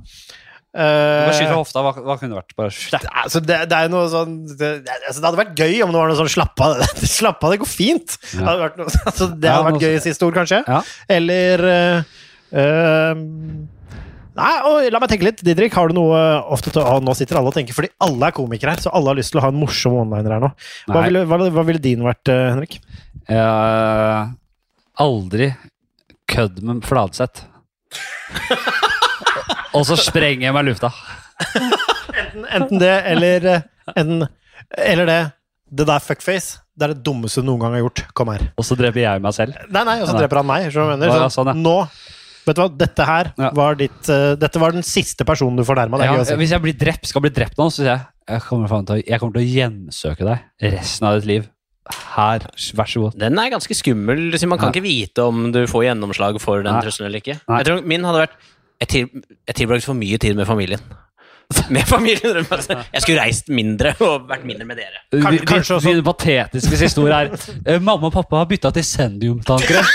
Eh, 0.77 1.25
Bare 1.25 1.33
skyt 1.33 1.49
fra 1.49 1.57
hofta. 1.57 1.81
Hva, 1.81 1.91
hva 2.05 2.15
kunne 2.19 2.35
det 2.35 2.37
vært? 2.37 2.53
Bare 2.59 2.69
det, 2.69 3.13
altså, 3.23 3.39
det, 3.41 3.55
det 3.71 3.77
er 3.77 3.89
noe 3.89 4.09
sånn 4.11 4.35
det, 4.51 4.67
altså, 4.93 5.15
det 5.17 5.25
hadde 5.25 5.39
vært 5.39 5.61
gøy 5.63 5.79
om 5.81 5.93
det 5.93 6.01
var 6.03 6.11
noe 6.11 6.19
sånn 6.19 6.29
slapp 6.35 6.61
av. 6.61 6.83
slapp 7.17 7.41
av, 7.41 7.55
det 7.55 7.61
går 7.63 7.71
fint. 7.71 8.17
Det 8.29 8.43
hadde 8.43 8.61
vært, 8.61 8.77
noe, 8.77 8.93
altså, 9.09 9.29
det 9.33 9.49
Ja, 9.49 9.55
hadde 9.57 9.71
vært 9.71 9.87
gøy 9.87 9.97
i 9.97 10.03
siste 10.05 10.27
ord, 10.27 10.37
kanskje. 10.37 10.61
Ja. 10.67 10.83
Eller 11.17 11.65
uh, 11.65 12.21
eh, 12.61 13.23
Nei, 14.37 14.51
og 14.69 14.85
la 14.93 15.01
meg 15.01 15.09
tenke 15.09 15.25
litt. 15.25 15.41
Didrik, 15.41 15.73
har 15.73 15.89
du 15.89 15.97
noe 15.97 16.21
ofte 16.53 16.69
til 16.69 16.83
å 16.85 16.99
Nå 17.01 17.17
sitter 17.17 17.39
alle 17.39 17.49
og 17.49 17.57
tenker, 17.57 17.73
fordi 17.73 17.89
alle 18.05 18.29
er 18.29 18.37
komikere 18.37 18.75
her, 18.75 18.83
så 18.85 18.93
alle 18.93 19.09
har 19.09 19.17
lyst 19.17 19.33
til 19.33 19.41
å 19.41 19.47
ha 19.47 19.49
en 19.49 19.57
morsom 19.57 19.97
one-liner 20.03 20.37
her 20.37 20.45
nå. 20.45 20.53
Hva 20.91 21.05
ville, 21.07 21.25
hva, 21.25 21.41
hva 21.57 21.65
ville 21.65 21.81
din 21.81 22.05
vært, 22.05 22.29
eh, 22.29 22.45
Henrik? 22.51 22.77
Uh, 23.25 24.29
aldri 25.01 25.49
kødd 26.29 26.61
med 26.69 26.85
Fladseth. 26.85 27.47
og 29.73 29.85
så 29.87 29.97
sprenger 29.99 30.47
jeg 30.47 30.53
meg 30.55 30.65
i 30.65 30.69
lufta. 30.71 30.91
Enten, 32.17 32.45
enten 32.49 32.79
det, 32.81 32.93
eller 33.13 33.45
eh, 33.55 33.65
enten, 33.95 34.27
Eller 34.77 35.05
det. 35.09 35.19
Det 35.67 35.85
der 35.87 35.99
fuckface. 36.03 36.61
Det 36.77 36.85
er 36.87 36.93
det 36.93 37.03
dummeste 37.03 37.41
du 37.43 37.47
noen 37.49 37.59
gang 37.65 37.73
har 37.75 37.81
gjort. 37.83 38.03
Kom 38.15 38.29
her. 38.31 38.45
Og 38.59 38.63
så 38.67 38.77
dreper 38.79 39.01
jeg 39.03 39.23
meg 39.23 39.33
selv. 39.35 39.57
Nei, 39.73 39.83
nei, 39.87 39.97
og 40.03 40.07
så 40.07 40.15
dreper 40.15 40.39
han 40.39 40.47
meg. 40.47 40.69
Ja, 40.71 41.27
sånn, 41.33 41.51
ja. 41.51 41.57
Nå 41.57 41.79
Vet 42.47 42.55
du 42.55 42.61
hva, 42.61 42.67
dette 42.79 43.03
her 43.03 43.27
Ja. 43.35 43.49
var 43.51 43.75
ditt 43.75 44.07
uh, 44.07 44.37
Dette 44.39 44.59
var 44.61 44.71
den 44.71 44.85
siste 44.87 45.25
personen 45.27 45.57
du 45.59 45.65
fornærma. 45.67 45.99
Ja, 45.99 46.13
Ja, 46.15 46.23
si. 46.23 46.37
hvis 46.39 46.53
jeg 46.55 46.63
blir 46.63 46.77
drept, 46.79 47.09
skal 47.09 47.25
bli 47.25 47.31
drept 47.35 47.57
nå, 47.59 47.65
så 47.67 47.81
sier 47.81 47.89
jeg 47.91 48.05
jeg 48.27 48.41
kommer, 48.45 48.67
til 48.87 48.95
å, 48.95 49.03
jeg 49.03 49.19
kommer 49.19 49.35
til 49.35 49.43
å 49.43 49.51
gjensøke 49.57 50.25
deg 50.27 50.71
resten 50.77 51.07
av 51.09 51.17
ditt 51.19 51.27
liv. 51.27 51.45
Her, 52.15 52.43
vær 52.75 52.89
så 52.91 53.03
god. 53.03 53.13
Den 53.19 53.39
er 53.39 53.51
ganske 53.51 53.75
skummel. 53.75 54.23
Man 54.47 54.59
kan 54.59 54.67
Ja. 54.69 54.71
ikke 54.75 54.83
vite 54.83 55.23
om 55.27 55.51
du 55.51 55.61
får 55.67 55.85
gjennomslag 55.89 56.39
for 56.43 56.63
den 56.63 56.79
trusselen 56.83 57.07
eller 57.07 57.19
ikke. 57.23 57.37
Nei. 57.47 57.59
Jeg 57.61 57.67
tror 57.69 57.83
Min 57.87 58.03
hadde 58.07 58.23
vært 58.25 58.35
Jeg, 58.81 58.87
til, 58.91 59.03
jeg 59.47 59.55
tilbrakte 59.57 59.85
for 59.89 59.95
mye 59.97 60.17
tid 60.21 60.33
med 60.37 60.45
familien. 60.49 60.81
Med 61.71 61.85
familien. 61.87 62.43
Jeg 62.43 62.99
skulle 63.01 63.21
reist 63.21 63.47
mindre 63.47 63.93
og 64.03 64.25
vært 64.27 64.41
mindre 64.43 64.65
med 64.67 64.75
dere. 64.81 64.99
Kanskje 65.47 65.77
også- 65.77 65.93
Din 65.95 66.03
patetiske 66.03 66.75
historie 66.81 67.15
er 67.15 67.29
eh, 67.63 67.79
Mamma 67.79 68.07
og 68.09 68.13
pappa 68.17 68.35
har 68.41 68.47
bytta 68.49 68.67
til 68.75 68.83
Sendium-tankere. 68.83 69.79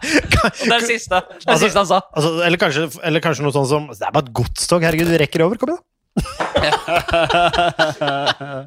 Og 0.00 0.58
det 0.58 0.72
er 0.72 0.74
det 0.74 0.82
siste, 0.88 1.14
det 1.14 1.20
er 1.46 1.52
Altså- 1.52 1.66
siste 1.68 1.78
han 1.78 1.86
sa. 1.86 2.00
Altså, 2.16 2.30
eller, 2.48 2.58
kanskje, 2.58 2.82
eller 3.06 3.20
kanskje 3.22 3.42
noe 3.46 3.52
sånt 3.54 3.68
som 3.70 3.86
Det 3.92 4.02
er 4.08 4.12
bare 4.16 4.26
et 4.26 4.34
godstog, 4.40 4.82
herregud, 4.82 5.06
vi 5.12 5.20
rekker 5.22 5.40
over. 5.46 5.54
Kom 5.60 5.70
igjen, 5.70 5.78
da. 5.78 5.86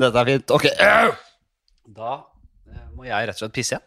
Dette 0.00 0.16
er 0.24 0.26
fint. 0.32 0.48
Ok. 0.56 0.64
Da 2.00 2.10
eh, 2.16 2.88
må 2.96 3.04
jeg 3.08 3.28
rett 3.28 3.36
og 3.36 3.40
slett 3.44 3.56
pisse 3.60 3.72
igjen. 3.76 3.84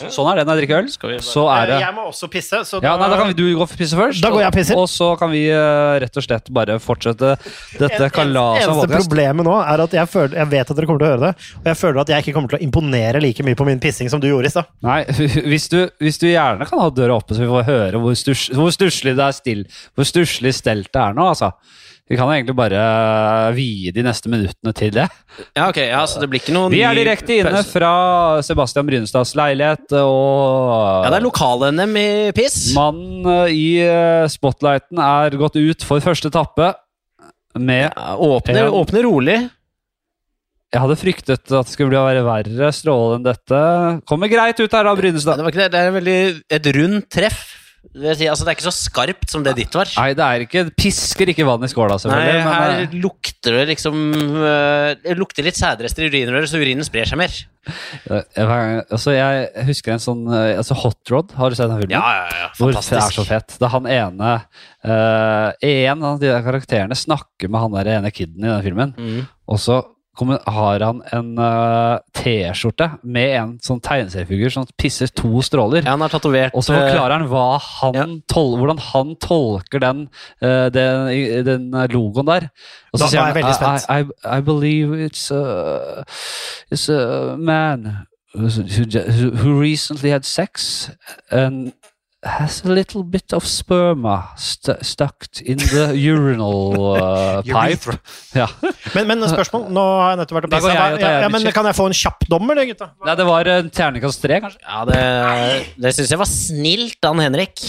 Sånn 0.00 0.24
er 0.32 0.38
det 0.40 0.46
når 0.48 0.56
jeg 0.56 0.62
drikker 0.62 0.78
øl. 0.80 1.20
Så 1.22 1.42
er 1.52 1.66
det 1.68 1.74
Eh, 1.76 1.82
Jeg 1.84 1.94
må 1.94 2.06
også 2.08 2.26
pisse, 2.32 2.58
så 2.64 2.78
ja, 2.82 2.94
nei, 2.96 3.08
Da 3.12 3.16
kan 3.20 3.28
vi, 3.28 3.34
du 3.36 3.42
gå 3.58 3.60
og 3.66 3.68
pisse 3.76 3.94
først. 3.98 4.22
Da 4.24 4.30
går 4.32 4.40
jeg 4.40 4.48
og 4.48 4.56
pisser. 4.56 4.78
Og 4.80 4.88
så 4.88 5.10
kan 5.20 5.30
vi 5.30 5.42
eh, 5.52 5.98
rett 6.00 6.16
og 6.16 6.24
slett 6.24 6.48
bare 6.50 6.78
fortsette 6.80 7.34
dette 7.78 8.08
kalaset 8.16 8.64
Eneste 8.64 8.86
podcast. 8.88 9.04
problemet 9.10 9.46
nå 9.46 9.58
er 9.60 9.84
at 9.84 9.92
jeg, 9.98 10.08
føler, 10.08 10.38
jeg 10.40 10.50
vet 10.54 10.72
at 10.72 10.76
dere 10.80 10.88
kommer 10.88 11.04
til 11.04 11.08
å 11.10 11.12
høre 11.12 11.26
det, 11.28 11.32
og 11.60 11.68
jeg 11.70 11.80
føler 11.82 12.00
at 12.00 12.14
jeg 12.14 12.24
ikke 12.24 12.34
kommer 12.38 12.54
til 12.54 12.58
å 12.58 12.64
imponere 12.66 13.20
like 13.22 13.44
mye 13.46 13.60
på 13.60 13.68
min 13.68 13.82
pissing 13.84 14.08
som 14.10 14.20
du 14.24 14.26
gjorde 14.30 14.48
i 14.48 14.54
stad. 14.56 14.72
Nei, 14.88 14.98
hvis 15.52 15.68
du, 15.68 15.78
hvis 16.00 16.18
du 16.24 16.26
gjerne 16.32 16.66
kan 16.72 16.82
ha 16.86 16.88
døra 16.90 17.20
oppe, 17.20 17.36
så 17.36 17.44
vi 17.44 17.52
får 17.52 17.68
høre 17.68 18.00
hvor 18.02 18.72
stusslig 18.72 19.14
det 19.20 19.28
er 19.28 19.36
still, 19.36 19.62
hvor 19.94 20.08
stusslig 20.08 20.56
stelt 20.56 20.88
det 20.92 21.04
er 21.04 21.14
nå, 21.20 21.28
altså. 21.36 21.52
Vi 22.12 22.16
kan 22.20 22.28
jo 22.28 22.34
egentlig 22.36 22.54
bare 22.58 22.80
vie 23.56 23.88
de 23.96 24.02
neste 24.04 24.28
minuttene 24.28 24.74
til 24.76 24.90
det. 24.92 25.06
Ja, 25.56 25.70
ok, 25.70 25.78
ja, 25.80 26.02
så 26.04 26.20
det 26.20 26.28
blir 26.28 26.42
ikke 26.42 26.52
noen 26.52 26.74
Vi 26.74 26.82
er 26.84 26.92
direkte 26.98 27.38
inne 27.40 27.54
pause. 27.54 27.70
fra 27.72 27.92
Sebastian 28.44 28.84
Brynestads 28.90 29.32
leilighet, 29.38 29.86
og 29.96 31.06
Ja, 31.06 31.08
det 31.14 31.22
er 31.22 31.24
lokal-NM 31.24 31.96
i 31.96 32.10
piss. 32.36 32.58
mannen 32.76 33.24
eh, 33.32 33.54
i 33.56 33.64
eh, 33.86 34.26
spotlighten 34.28 35.00
er 35.00 35.38
gått 35.40 35.56
ut 35.56 35.86
for 35.88 36.04
første 36.04 36.28
etappe 36.28 36.74
med 37.56 37.88
Ja, 37.96 38.12
åpner, 38.20 38.68
åpner 38.76 39.08
rolig. 39.08 39.38
Jeg 40.72 40.80
hadde 40.80 40.96
fryktet 40.96 41.34
at 41.36 41.48
det 41.52 41.68
skulle 41.72 41.90
bli 41.92 42.00
være 42.00 42.22
verre 42.24 42.70
stråle 42.72 43.18
enn 43.18 43.24
dette. 43.26 43.58
Kommer 44.08 44.28
greit 44.32 44.60
ut 44.60 44.72
her 44.72 44.84
da, 44.88 44.94
Det, 44.94 45.00
Brynestad. 45.02 45.40
var 45.44 45.52
ikke 45.52 45.64
det. 45.66 45.72
det 45.74 45.80
er 45.80 45.96
veldig 45.96 46.20
et 46.60 46.70
rundt 46.76 47.08
treff. 47.12 47.42
Det, 47.82 48.12
si, 48.16 48.28
altså, 48.30 48.44
det 48.46 48.52
er 48.52 48.56
ikke 48.56 48.64
så 48.70 48.72
skarpt 48.72 49.28
som 49.28 49.42
det 49.44 49.52
ditt 49.58 49.74
var. 49.74 49.88
Nei, 49.98 50.12
det 50.16 50.22
er 50.24 50.44
ikke, 50.44 50.60
det 50.68 50.74
pisker 50.78 51.28
ikke 51.32 51.44
vann 51.44 51.66
i 51.66 51.68
skåla, 51.68 51.96
Nei, 51.98 52.02
selvfølgelig. 52.04 52.44
men, 52.46 52.54
her 52.54 52.74
eh, 52.84 52.94
lukter 53.02 53.56
det 53.58 53.64
liksom 53.72 53.96
øh, 54.38 54.92
Det 55.02 55.16
lukter 55.18 55.44
litt 55.48 55.58
sædrester 55.58 56.06
i 56.06 56.10
urinrøret, 56.12 56.48
så 56.48 56.60
urinen 56.62 56.86
sprer 56.86 57.10
seg 57.10 57.20
mer. 57.20 57.34
jeg, 58.06 58.84
altså, 58.86 59.12
jeg 59.16 59.66
husker 59.68 59.94
en 59.96 60.02
sånn 60.02 60.22
eh, 60.30 60.54
altså 60.62 60.78
Hot 60.78 61.12
Rod, 61.12 61.34
har 61.36 61.50
du 61.52 61.58
sett 61.58 61.68
den 61.72 61.82
filmen? 61.82 61.96
Ja, 61.98 62.14
ja, 62.22 62.40
ja. 62.44 62.48
Hvor 62.58 62.72
det 62.72 62.84
er 63.02 63.14
så 63.18 63.26
fett. 63.28 63.56
Da 63.60 63.70
han 63.74 63.90
ene 63.90 64.32
eh, 64.86 65.68
En 65.90 66.06
av 66.06 66.22
de 66.22 66.30
der 66.30 66.46
karakterene 66.46 66.96
snakker 66.98 67.50
med 67.52 67.66
han 67.66 67.76
der 67.76 67.92
ene 67.98 68.14
kiden 68.14 68.40
i 68.46 68.48
den 68.48 68.64
filmen, 68.66 68.94
Mm. 69.02 69.26
og 69.50 69.58
så 69.60 69.82
har 70.20 70.82
han 70.84 70.98
en 71.16 71.30
uh, 71.40 71.96
T-skjorte 72.12 72.90
med 73.02 73.30
en 73.38 73.52
sånn 73.64 73.80
tegneseriefigur 73.80 74.52
som 74.52 74.66
pisser 74.78 75.08
to 75.08 75.40
stråler. 75.42 75.82
Ja, 75.86 75.94
han 75.94 76.04
har 76.04 76.12
tatovert 76.12 76.52
Og 76.54 76.62
så 76.66 76.74
forklarer 76.76 77.14
han 77.16 77.24
hva 77.30 77.46
han 77.80 77.96
ja. 77.96 78.04
tol 78.28 78.58
hvordan 78.60 78.78
han 78.92 79.14
tolker 79.24 79.80
den, 79.80 80.04
uh, 80.44 80.68
den, 80.74 81.44
den 81.48 81.70
logoen 81.94 82.28
der. 82.28 82.50
Og 82.92 83.00
så 83.00 83.04
Da- 83.06 83.08
sier 83.08 83.20
er 83.22 83.32
han 83.32 83.34
veldig. 83.40 83.56
I, 83.88 84.00
I, 84.02 84.38
I 84.38 84.40
believe 84.40 84.96
it's 85.08 85.30
a, 85.32 86.04
it's 86.70 86.88
a 86.92 87.36
man 87.36 88.06
who- 88.34 89.32
who 89.42 89.60
recently 89.60 90.10
had 90.10 90.24
sex 90.24 90.90
and 91.30 91.72
has 92.22 92.62
a 92.64 92.68
little 92.68 93.02
bit 93.02 93.32
of 93.34 93.44
sperma 93.44 94.28
st 94.38 94.76
stuck 94.86 95.26
in 95.42 95.58
the 95.58 95.90
urinal 95.98 96.94
uh, 96.96 97.42
pipe. 97.42 97.96
Ja. 98.38 98.46
Men, 98.94 99.08
men 99.10 99.24
spørsmål, 99.26 99.66
nå 99.74 99.84
har 99.98 100.12
jeg 100.12 100.20
nettopp 100.22 100.38
vært 100.38 100.48
og 100.48 100.54
pissa. 100.54 100.74
Ja, 100.76 101.16
ja, 101.24 101.30
men 101.32 101.48
kan 101.56 101.66
jeg 101.66 101.78
få 101.78 101.88
en 101.90 101.96
kjapp 101.98 102.26
dommer, 102.30 102.58
det, 102.60 102.68
gutta? 102.72 102.92
Nei, 103.02 103.16
det 103.18 103.26
var 103.26 103.52
en 103.56 103.70
terningkast 103.74 104.22
tre, 104.22 104.38
kanskje. 104.44 104.62
Ja, 104.62 104.84
det, 104.88 105.00
det 105.82 105.94
syns 105.98 106.14
jeg 106.14 106.22
var 106.22 106.30
snilt 106.30 107.08
av 107.10 107.16
han 107.16 107.24
Henrik. 107.26 107.64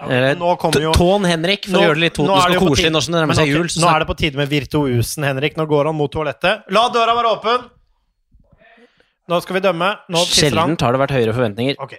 Ja, 0.00 0.32
Nå 0.40 0.54
jo 0.80 0.92
Tån 0.96 1.26
Henrik, 1.28 1.66
for 1.68 1.76
Nå- 1.76 1.80
å 1.82 1.88
gjøre 1.90 1.98
det 1.98 2.04
litt 2.06 2.16
jo 2.16 2.24
og 2.56 2.70
koselig 2.70 2.88
tide- 2.88 2.94
det 3.12 3.18
nærmer 3.18 3.36
seg 3.36 3.50
jul. 3.52 3.68
Så 3.68 3.82
Nå 3.84 3.90
er 3.92 4.00
det 4.00 4.08
på 4.08 4.16
tide 4.16 4.40
med 4.40 4.48
virtuosen, 4.48 5.26
Henrik. 5.28 5.58
Nå 5.60 5.66
går 5.68 5.90
han 5.90 5.98
mot 5.98 6.12
toalettet. 6.12 6.64
La 6.72 6.86
døra 6.88 7.12
være 7.18 7.34
åpen! 7.36 7.66
Nå 9.28 9.38
skal 9.44 9.60
vi 9.60 9.60
dømme. 9.68 9.90
Nå 10.08 10.22
pisser 10.24 10.56
han. 10.56 10.72
Sjelden 10.72 10.80
har 10.80 10.96
det 10.96 11.02
vært 11.04 11.12
høyere 11.18 11.34
forventninger. 11.36 11.76
Ok. 11.84 11.98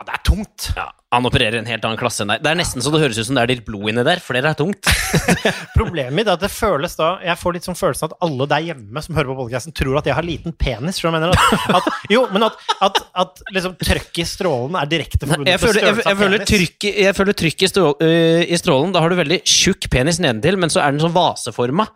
Ja, 0.00 0.06
det 0.08 0.14
er 0.16 0.20
tungt. 0.24 0.66
Ja, 0.78 0.86
han 1.12 1.26
opererer 1.28 1.58
i 1.58 1.60
en 1.60 1.66
helt 1.68 1.82
annen 1.84 1.98
klasse 2.00 2.22
enn 2.24 2.30
deg. 2.32 2.40
Det 2.40 2.48
er 2.48 2.56
nesten 2.56 2.80
så 2.80 2.88
det 2.94 3.02
høres 3.02 3.18
ut 3.20 3.26
som 3.28 3.36
det 3.36 3.42
er 3.42 3.50
litt 3.50 3.66
blod 3.66 3.90
inni 3.90 4.04
der, 4.06 4.22
for 4.24 4.32
det 4.32 4.48
er 4.48 4.56
tungt. 4.56 4.88
Problemet 5.76 6.14
mitt 6.16 6.30
er 6.30 6.38
at 6.38 6.44
det 6.44 6.48
føles 6.54 6.94
da 6.96 7.08
Jeg 7.26 7.34
får 7.36 7.56
litt 7.56 7.66
sånn 7.66 7.76
følelsen 7.76 8.06
at 8.08 8.14
alle 8.24 8.46
der 8.48 8.62
hjemme 8.70 9.02
som 9.04 9.18
hører 9.18 9.28
på 9.34 9.36
podkasten, 9.42 9.74
tror 9.76 9.98
at 10.00 10.08
jeg 10.08 10.16
har 10.16 10.24
liten 10.24 10.54
penis. 10.56 11.02
Jeg 11.02 11.12
mener 11.12 11.34
at, 11.34 11.66
at, 11.76 11.90
jo, 12.08 12.22
men 12.32 12.46
at, 12.48 12.56
at, 12.86 13.00
at 13.24 13.42
liksom 13.52 13.74
trøkk 13.82 14.22
i 14.22 14.26
strålen 14.30 14.78
er 14.80 14.88
direkte 14.88 15.20
forbundet 15.26 15.50
med 15.50 15.60
størrelse 15.66 16.14
av 16.14 16.22
penis. 16.24 16.46
trykk, 16.48 16.88
jeg 17.02 17.18
føler 17.18 17.38
trykk 17.42 17.66
i, 17.66 17.70
strål, 17.74 17.92
uh, 18.00 18.40
i 18.40 18.60
strålen. 18.62 18.94
Da 18.96 19.04
har 19.04 19.12
du 19.12 19.18
veldig 19.20 19.42
tjukk 19.44 19.90
penis 19.92 20.22
nedentil, 20.24 20.56
men 20.62 20.72
så 20.72 20.80
er 20.80 20.96
den 20.96 21.04
sånn 21.04 21.12
vaseforma. 21.12 21.90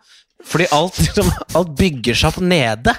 Fordi 0.45 0.69
alt, 0.77 1.01
liksom, 1.01 1.33
alt 1.57 1.73
bygger 1.81 2.21
seg 2.21 2.35
opp 2.35 2.45
nede. 2.53 2.93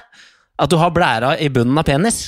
At 0.59 0.73
du 0.73 0.81
har 0.83 0.91
blæra 0.91 1.37
i 1.39 1.53
bunnen 1.53 1.78
av 1.78 1.87
penis. 1.87 2.24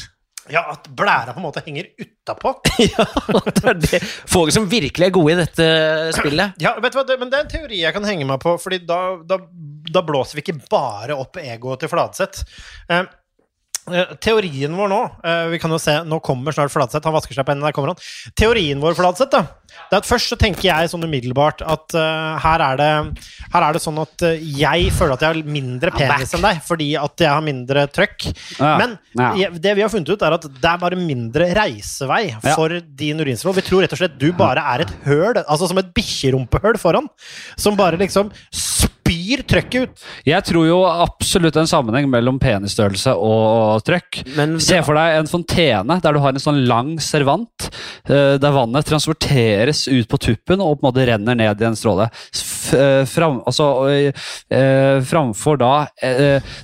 Ja, 0.53 0.65
at 0.73 0.89
blæra 0.97 1.35
på 1.35 1.43
en 1.43 1.47
måte 1.47 1.63
henger 1.67 1.91
utapå. 1.99 2.55
ja, 2.85 3.07
det 3.47 3.65
er 3.65 3.81
det. 3.83 4.01
Folk 4.31 4.55
som 4.55 4.69
virkelig 4.71 5.09
er 5.09 5.15
gode 5.15 5.35
i 5.35 5.39
dette 5.43 5.69
spillet. 6.17 6.59
Ja, 6.63 6.75
vet 6.83 6.95
du 6.95 7.01
hva, 7.01 7.07
det, 7.09 7.19
men 7.21 7.33
det 7.33 7.41
er 7.41 7.47
en 7.47 7.53
teori 7.53 7.83
jeg 7.83 7.97
kan 7.97 8.09
henge 8.09 8.27
meg 8.29 8.41
på, 8.43 8.57
Fordi 8.63 8.81
da, 8.89 9.01
da, 9.29 9.41
da 9.93 10.05
blåser 10.07 10.39
vi 10.39 10.47
ikke 10.47 10.61
bare 10.71 11.17
opp 11.19 11.41
egoet 11.43 11.85
til 11.85 11.93
Fladseth. 11.93 12.45
Eh, 12.91 13.05
teorien 14.23 14.75
vår 14.77 14.91
nå 14.93 14.99
eh, 15.25 15.47
Vi 15.55 15.59
kan 15.63 15.73
jo 15.73 15.79
se, 15.83 15.95
Nå 16.09 16.21
kommer 16.25 16.55
snart 16.55 16.73
Fladseth. 16.73 17.05
Han 17.09 17.17
vasker 17.17 17.37
seg 17.37 17.47
på 17.47 17.55
hendene. 17.55 17.71
Der 17.71 17.77
kommer 17.77 17.95
han. 17.95 18.03
Teorien 18.39 18.81
vår, 18.83 18.97
Fladseth, 18.99 19.31
da, 19.33 19.43
det 19.89 19.97
er 19.97 20.03
at 20.03 20.09
først 20.09 20.33
så 20.33 20.37
tenker 20.41 20.69
jeg 20.69 20.91
sånn 20.91 21.05
umiddelbart 21.05 21.61
at 21.63 21.95
uh, 21.97 22.39
her, 22.43 22.63
er 22.73 22.79
det, 22.81 23.25
her 23.53 23.67
er 23.67 23.77
det 23.77 23.83
sånn 23.85 23.99
at 24.03 24.25
eh, 24.27 24.41
jeg 24.59 24.89
føler 24.97 25.15
at 25.15 25.25
jeg 25.25 25.35
har 25.37 25.51
mindre 25.59 25.93
penis 25.95 26.33
enn 26.37 26.45
deg, 26.45 26.61
fordi 26.67 26.89
at 26.99 27.25
jeg 27.25 27.31
har 27.31 27.45
mindre 27.45 27.85
trøkk. 27.93 28.29
Ja. 28.59 28.73
Men 28.81 28.97
Ja. 29.19 29.31
jeg, 29.39 29.61
det 29.63 29.75
vi 29.79 29.85
har 29.85 29.93
funnet 29.93 30.11
ut, 30.13 30.25
er 30.25 30.37
at 30.39 30.47
det 30.49 30.71
er 30.73 30.81
bare 30.83 30.99
mindre 30.99 31.49
reisevei 31.59 32.23
Ja. 32.33 32.55
for 32.57 32.73
din 33.03 33.21
urinstråle. 33.23 33.59
Vi 33.61 33.67
tror 33.69 33.85
rett 33.85 33.95
og 33.97 34.01
slett 34.03 34.19
du 34.21 34.29
bare 34.37 34.63
er 34.75 34.85
et 34.87 34.93
høl, 35.07 35.41
altså 35.45 35.69
som 35.71 35.81
et 35.81 35.93
bikkjerumpehull 35.97 36.79
foran, 36.81 37.09
som 37.57 37.77
bare 37.79 38.01
liksom 38.01 38.33
spyr 39.29 39.45
trøkket 39.49 39.85
ut. 39.85 40.05
Jeg 40.27 40.45
tror 40.47 40.67
jo 40.67 40.79
absolutt 40.89 41.57
en 41.61 41.69
sammenheng 41.69 42.09
mellom 42.11 42.39
penisstørrelse 42.41 43.15
og 43.15 43.85
trøkk. 43.87 44.23
Men 44.37 44.59
Se 44.63 44.81
for 44.87 44.97
deg 44.97 45.19
en 45.19 45.29
fontene 45.31 45.99
der 46.03 46.17
du 46.17 46.21
har 46.23 46.33
en 46.33 46.43
sånn 46.43 46.65
lang 46.69 46.97
servant, 47.03 47.69
eh, 48.09 48.39
der 48.41 48.55
vannet 48.55 48.89
transporteres 48.89 49.87
ut 49.89 50.09
på 50.09 50.19
tuppen 50.19 50.61
og 50.61 50.79
på 50.79 50.87
en 50.87 50.89
måte 50.89 51.07
renner 51.09 51.37
ned 51.37 51.61
i 51.61 51.69
en 51.69 51.77
stråle. 51.77 52.09
Eh, 52.73 53.05
fram, 53.09 53.43
altså, 53.47 53.89
eh, 54.51 55.01
framfor 55.01 55.59
da 55.59 55.89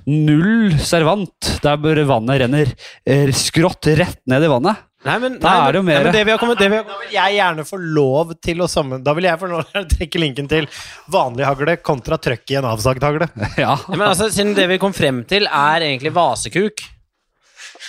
null 0.06 0.78
servant, 0.78 1.60
der 1.62 2.04
vannet 2.04 2.40
renner 2.40 3.32
skrått 3.32 3.86
rett 3.96 4.20
ned 4.26 4.44
i 4.44 4.48
vannet. 4.48 4.76
Nei, 5.04 5.18
men, 5.20 5.34
Da 5.38 5.50
nei, 5.50 5.68
er 5.68 5.72
det 5.72 5.78
jo 5.80 5.84
mer- 5.84 6.04
nei, 6.06 6.12
det 6.16 6.22
vi 6.24 6.32
har 6.32 6.38
kommet, 6.40 6.58
det 6.58 6.68
vi 6.72 6.76
har, 6.80 6.84
Da 6.88 6.98
vil 7.02 7.12
jeg 7.12 7.34
gjerne 7.36 7.64
få 7.68 7.78
lov 7.98 8.32
til 8.40 8.62
å 8.64 8.68
sammen... 8.70 9.02
Da 9.04 9.12
vil 9.16 9.24
jeg 9.28 9.40
få 9.42 9.50
lov 9.50 9.64
til 9.68 9.82
å 9.82 9.88
trekke 9.90 10.22
linken 10.22 10.48
til 10.48 10.68
vanlig 11.12 11.44
hagle 11.44 11.76
kontra 11.84 12.16
trøkk 12.18 12.54
i 12.54 12.58
en 12.60 12.68
avsagt 12.72 13.04
hagle. 13.04 13.28
Ja. 13.60 13.76
Men 13.88 14.06
altså, 14.08 14.30
siden 14.32 14.54
det 14.56 14.66
vi 14.72 14.78
kom 14.82 14.94
frem 14.96 15.22
til, 15.28 15.44
er 15.46 15.84
egentlig 15.90 16.14
vasekuk 16.16 16.80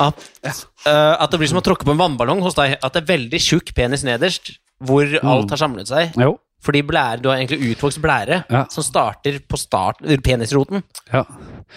At, 0.03 0.19
uh, 0.43 1.15
at 1.23 1.31
det 1.31 1.39
blir 1.39 1.47
som 1.47 1.61
å 1.61 1.63
tråkke 1.63 1.87
på 1.87 1.93
en 1.95 2.01
vannballong 2.01 2.41
hos 2.43 2.57
deg. 2.57 2.75
At 2.83 2.93
det 2.97 3.05
er 3.05 3.11
veldig 3.15 3.39
tjukk 3.39 3.71
penis 3.77 4.03
nederst, 4.03 4.57
hvor 4.83 5.07
alt 5.23 5.53
har 5.55 5.61
samlet 5.61 5.87
seg. 5.87 6.11
Jo. 6.19 6.33
Fordi 6.65 6.81
blære, 6.83 7.21
du 7.21 7.29
har 7.29 7.37
egentlig 7.39 7.71
utvokst 7.75 8.01
blære 8.03 8.41
Ja. 8.51 8.65
som 8.73 8.83
starter 8.83 9.37
på 9.47 9.57
start, 9.61 9.99
penisroten. 10.25 10.81
Ja. 11.13 11.21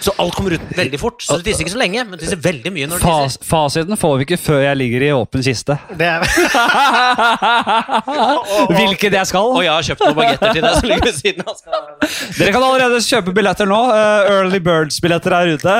Så 0.01 0.13
alt 0.17 0.35
kommer 0.35 0.51
ut 0.55 0.61
veldig 0.77 1.01
fort. 1.01 1.23
Så 1.23 1.37
du 1.41 1.43
tisser 1.43 1.61
ikke 1.65 1.73
så 1.73 1.79
lenge, 1.81 2.05
men 2.07 2.13
du 2.15 2.19
tisser 2.23 2.37
veldig 2.39 2.71
mye 2.75 2.87
når 2.87 2.99
du 3.01 3.05
Fas 3.05 3.35
tisser. 3.35 3.47
fasiten 3.49 3.97
får 3.99 4.17
vi 4.21 4.25
ikke 4.29 4.37
før 4.39 4.61
jeg 4.63 4.77
ligger 4.79 5.03
i 5.03 5.13
åpen 5.17 5.43
kiste. 5.43 5.75
Det 5.99 6.07
er 6.07 6.23
Hvilket 8.79 9.13
jeg 9.19 9.27
skal. 9.31 9.47
Og 9.57 9.63
jeg 9.65 9.73
har 9.73 9.83
kjøpt 9.89 10.03
noen 10.07 10.17
bagetter 10.21 10.49
til 10.55 10.63
deg 10.63 10.73
som 10.77 10.87
ligger 10.93 11.07
ved 11.09 11.17
siden 11.19 11.43
av. 11.43 11.55
Dere 12.39 12.51
kan 12.55 12.63
allerede 12.69 12.99
kjøpe 13.09 13.31
billetter 13.35 13.67
nå. 13.71 13.81
Uh, 13.91 14.31
Early 14.37 14.61
Birds-billetter 14.63 15.33
er 15.35 15.47
ute. 15.59 15.75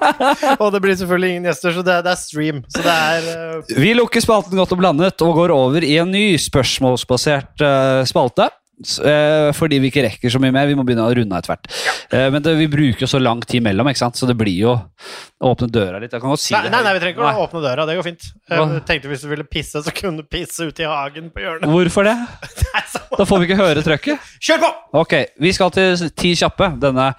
Og 0.62 0.68
det 0.72 0.80
blir 0.80 0.96
selvfølgelig 0.96 1.30
ingen 1.34 1.44
gjester, 1.50 1.70
så 1.76 1.82
det 1.84 1.92
er, 1.98 2.02
det 2.06 2.12
er 2.14 2.20
stream. 2.22 2.58
Så 2.72 2.80
det 2.86 2.94
er 2.96 3.20
uh... 3.28 3.60
Vi 3.76 3.92
lukker 3.98 4.20
spalten 4.24 4.56
godt 4.60 4.72
og 4.72 4.78
blandet 4.80 5.20
og 5.26 5.32
går 5.36 5.50
over 5.52 5.80
i 5.84 5.98
en 6.00 6.08
ny 6.14 6.38
spørsmålsbasert 6.40 7.60
uh, 7.60 8.00
spalte. 8.08 8.48
Eh, 8.80 9.50
fordi 9.56 9.78
vi 9.82 9.90
ikke 9.90 10.04
rekker 10.06 10.32
så 10.32 10.40
mye 10.42 10.54
mer. 10.54 10.68
Vi 10.70 10.76
må 10.78 10.84
begynne 10.88 11.04
å 11.04 11.12
runde 11.16 11.36
av 11.36 11.42
etter 11.42 11.52
hvert. 11.52 11.68
Ja. 12.10 12.22
men 12.32 12.42
det, 12.42 12.54
vi 12.58 12.66
bruker 12.72 13.04
jo 13.04 13.08
så 13.10 13.20
lang 13.20 13.42
tid 13.46 13.62
mellom, 13.62 13.88
ikke 13.90 14.00
sant? 14.00 14.16
så 14.18 14.26
det 14.26 14.34
blir 14.38 14.56
jo 14.56 14.72
å 14.72 15.50
åpne 15.52 15.68
døra 15.72 16.00
litt. 16.00 16.12
Jeg 16.14 16.22
kan 16.22 16.32
godt 16.32 16.42
si 16.42 16.54
Nei, 16.54 16.62
det. 16.66 16.72
nei, 16.74 16.80
nei, 16.86 16.94
vi 16.96 17.02
trenger 17.02 17.18
ikke 17.20 17.34
å 17.42 17.44
åpne 17.44 17.62
døra. 17.64 17.86
Det 17.88 17.96
går 17.98 18.06
fint. 18.08 18.26
Jeg 18.50 18.82
tenkte 18.88 19.12
Hvis 19.12 19.24
du 19.24 19.28
ville 19.30 19.46
pisse, 19.48 19.82
så 19.84 19.94
kunne 19.94 20.24
du 20.24 20.28
pisse 20.32 20.66
ute 20.68 20.84
i 20.84 20.88
hagen 20.88 21.30
på 21.34 21.44
hjørnet. 21.44 21.68
Hvorfor 21.70 22.08
det? 22.08 22.16
Nei, 22.74 22.82
Da 23.18 23.26
får 23.28 23.42
vi 23.42 23.48
ikke 23.48 23.60
høre 23.60 23.84
trøkket. 23.84 24.32
Kjør 24.40 24.62
på! 24.64 24.72
Ok, 25.02 25.14
vi 25.44 25.52
skal 25.56 25.72
til 25.76 26.08
Ti 26.16 26.32
kjappe. 26.40 26.72
Denne 26.82 27.10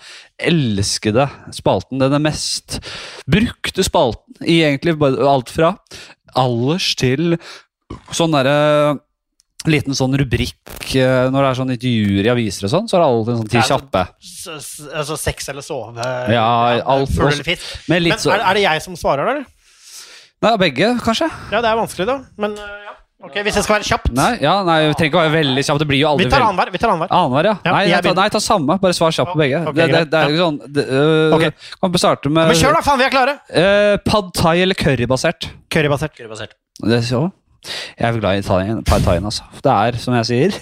elskede 0.42 1.28
spalten. 1.54 2.02
Denne 2.02 2.20
mest 2.24 2.80
brukte 3.30 3.86
spalten 3.86 4.42
i 4.42 4.62
egentlig 4.66 4.98
alt 5.02 5.52
fra 5.54 5.76
alders 6.40 6.94
til 7.00 7.36
sånn 8.16 8.32
derre 8.32 8.98
Liten 9.70 9.94
sånn 9.94 10.16
rubrikk 10.18 10.96
eh, 10.98 11.28
når 11.30 11.38
det 11.44 11.50
er 11.52 11.58
sånn 11.60 11.74
intervjuer 11.76 12.26
i 12.26 12.32
aviser 12.34 12.66
og 12.66 12.72
sånn, 12.74 12.88
så 12.90 12.98
er 12.98 13.04
det 13.04 13.10
alltid 13.12 13.34
en 13.34 13.42
sånn 13.44 13.52
ti 13.52 13.58
Ja, 13.60 13.64
så- 13.68 13.78
kjappe. 13.78 14.02
Altså 14.98 15.18
sex 15.22 15.50
eller 15.54 15.62
sove? 15.62 16.08
Ja, 16.34 16.82
alt- 16.82 17.12
Fugl 17.14 17.30
eller 17.30 17.46
fisk? 17.46 17.68
Men 17.88 18.08
er, 18.10 18.40
er 18.42 18.54
det 18.58 18.64
jeg 18.64 18.82
som 18.82 18.96
svarer, 18.98 19.26
da? 19.30 19.44
Nei, 20.42 20.56
begge, 20.58 20.96
kanskje? 21.06 21.30
Ja, 21.52 21.62
det 21.62 21.70
er 21.70 21.78
vanskelig, 21.78 22.08
da. 22.10 22.18
Men 22.42 22.58
øh, 22.58 22.78
ja. 22.88 22.96
Ok, 23.22 23.36
Hvis 23.46 23.54
jeg 23.54 23.64
skal 23.68 23.76
være 23.76 23.86
kjapt 23.86 24.14
Nei, 24.18 24.32
ja, 24.42 24.64
nei, 24.66 24.88
vi 24.90 24.94
trenger 24.98 25.12
ikke 25.12 25.22
være 25.22 25.34
veldig 25.36 25.64
kjapt. 25.68 25.82
Det 25.84 25.88
blir 25.92 26.00
jo 26.02 26.08
Vi 26.18 26.26
aldri. 26.26 26.72
Vi 26.74 26.80
tar 26.82 26.90
annenhver. 26.90 27.12
Annenhver, 27.14 27.50
ja. 27.52 27.54
Ja, 27.68 27.72
Nei, 27.76 27.84
jeg 27.92 28.02
ta, 28.08 28.14
nei, 28.18 28.30
ta 28.34 28.40
samme. 28.42 28.78
Bare 28.82 28.98
svar 28.98 29.14
kjapt 29.14 29.30
på 29.36 29.38
begge. 29.44 29.60
Okay, 29.70 29.78
det, 29.78 29.92
det, 29.94 30.02
det 30.10 30.18
er 30.18 30.26
jo 30.26 30.34
ikke 30.34 30.48
sånn 30.48 30.74
det, 30.74 30.86
øh, 30.90 31.36
okay. 31.38 31.52
Kan 31.78 31.94
vi 31.94 32.02
starte 32.02 32.32
med 32.34 32.50
Men 32.50 32.58
kjør, 32.58 32.74
da! 32.80 32.82
Faen, 32.88 32.98
vi 32.98 33.06
er 33.06 33.14
klare! 33.14 33.36
øh, 33.62 33.98
Pad 34.10 34.34
thai 34.42 34.56
eller 34.64 34.74
currybasert? 34.82 35.52
Currybasert. 35.70 36.18
Currybasert. 36.18 36.58
Det 36.82 36.98
er 36.98 37.06
så. 37.06 37.22
Jeg 38.00 38.08
er 38.08 38.20
glad 38.20 38.36
i 38.36 38.44
Italien, 38.44 38.84
pad 38.84 39.04
thaien, 39.06 39.26
altså. 39.26 39.44
Det 39.64 39.72
er, 39.72 39.98
som 40.02 40.14
jeg 40.18 40.26
sier 40.26 40.56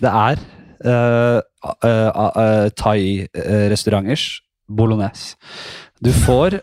Det 0.00 0.10
er 0.10 0.40
uh, 0.84 1.40
uh, 1.84 2.68
thai-restauranters 2.76 4.40
bolognese. 4.68 5.36
Du 6.04 6.10
får 6.12 6.58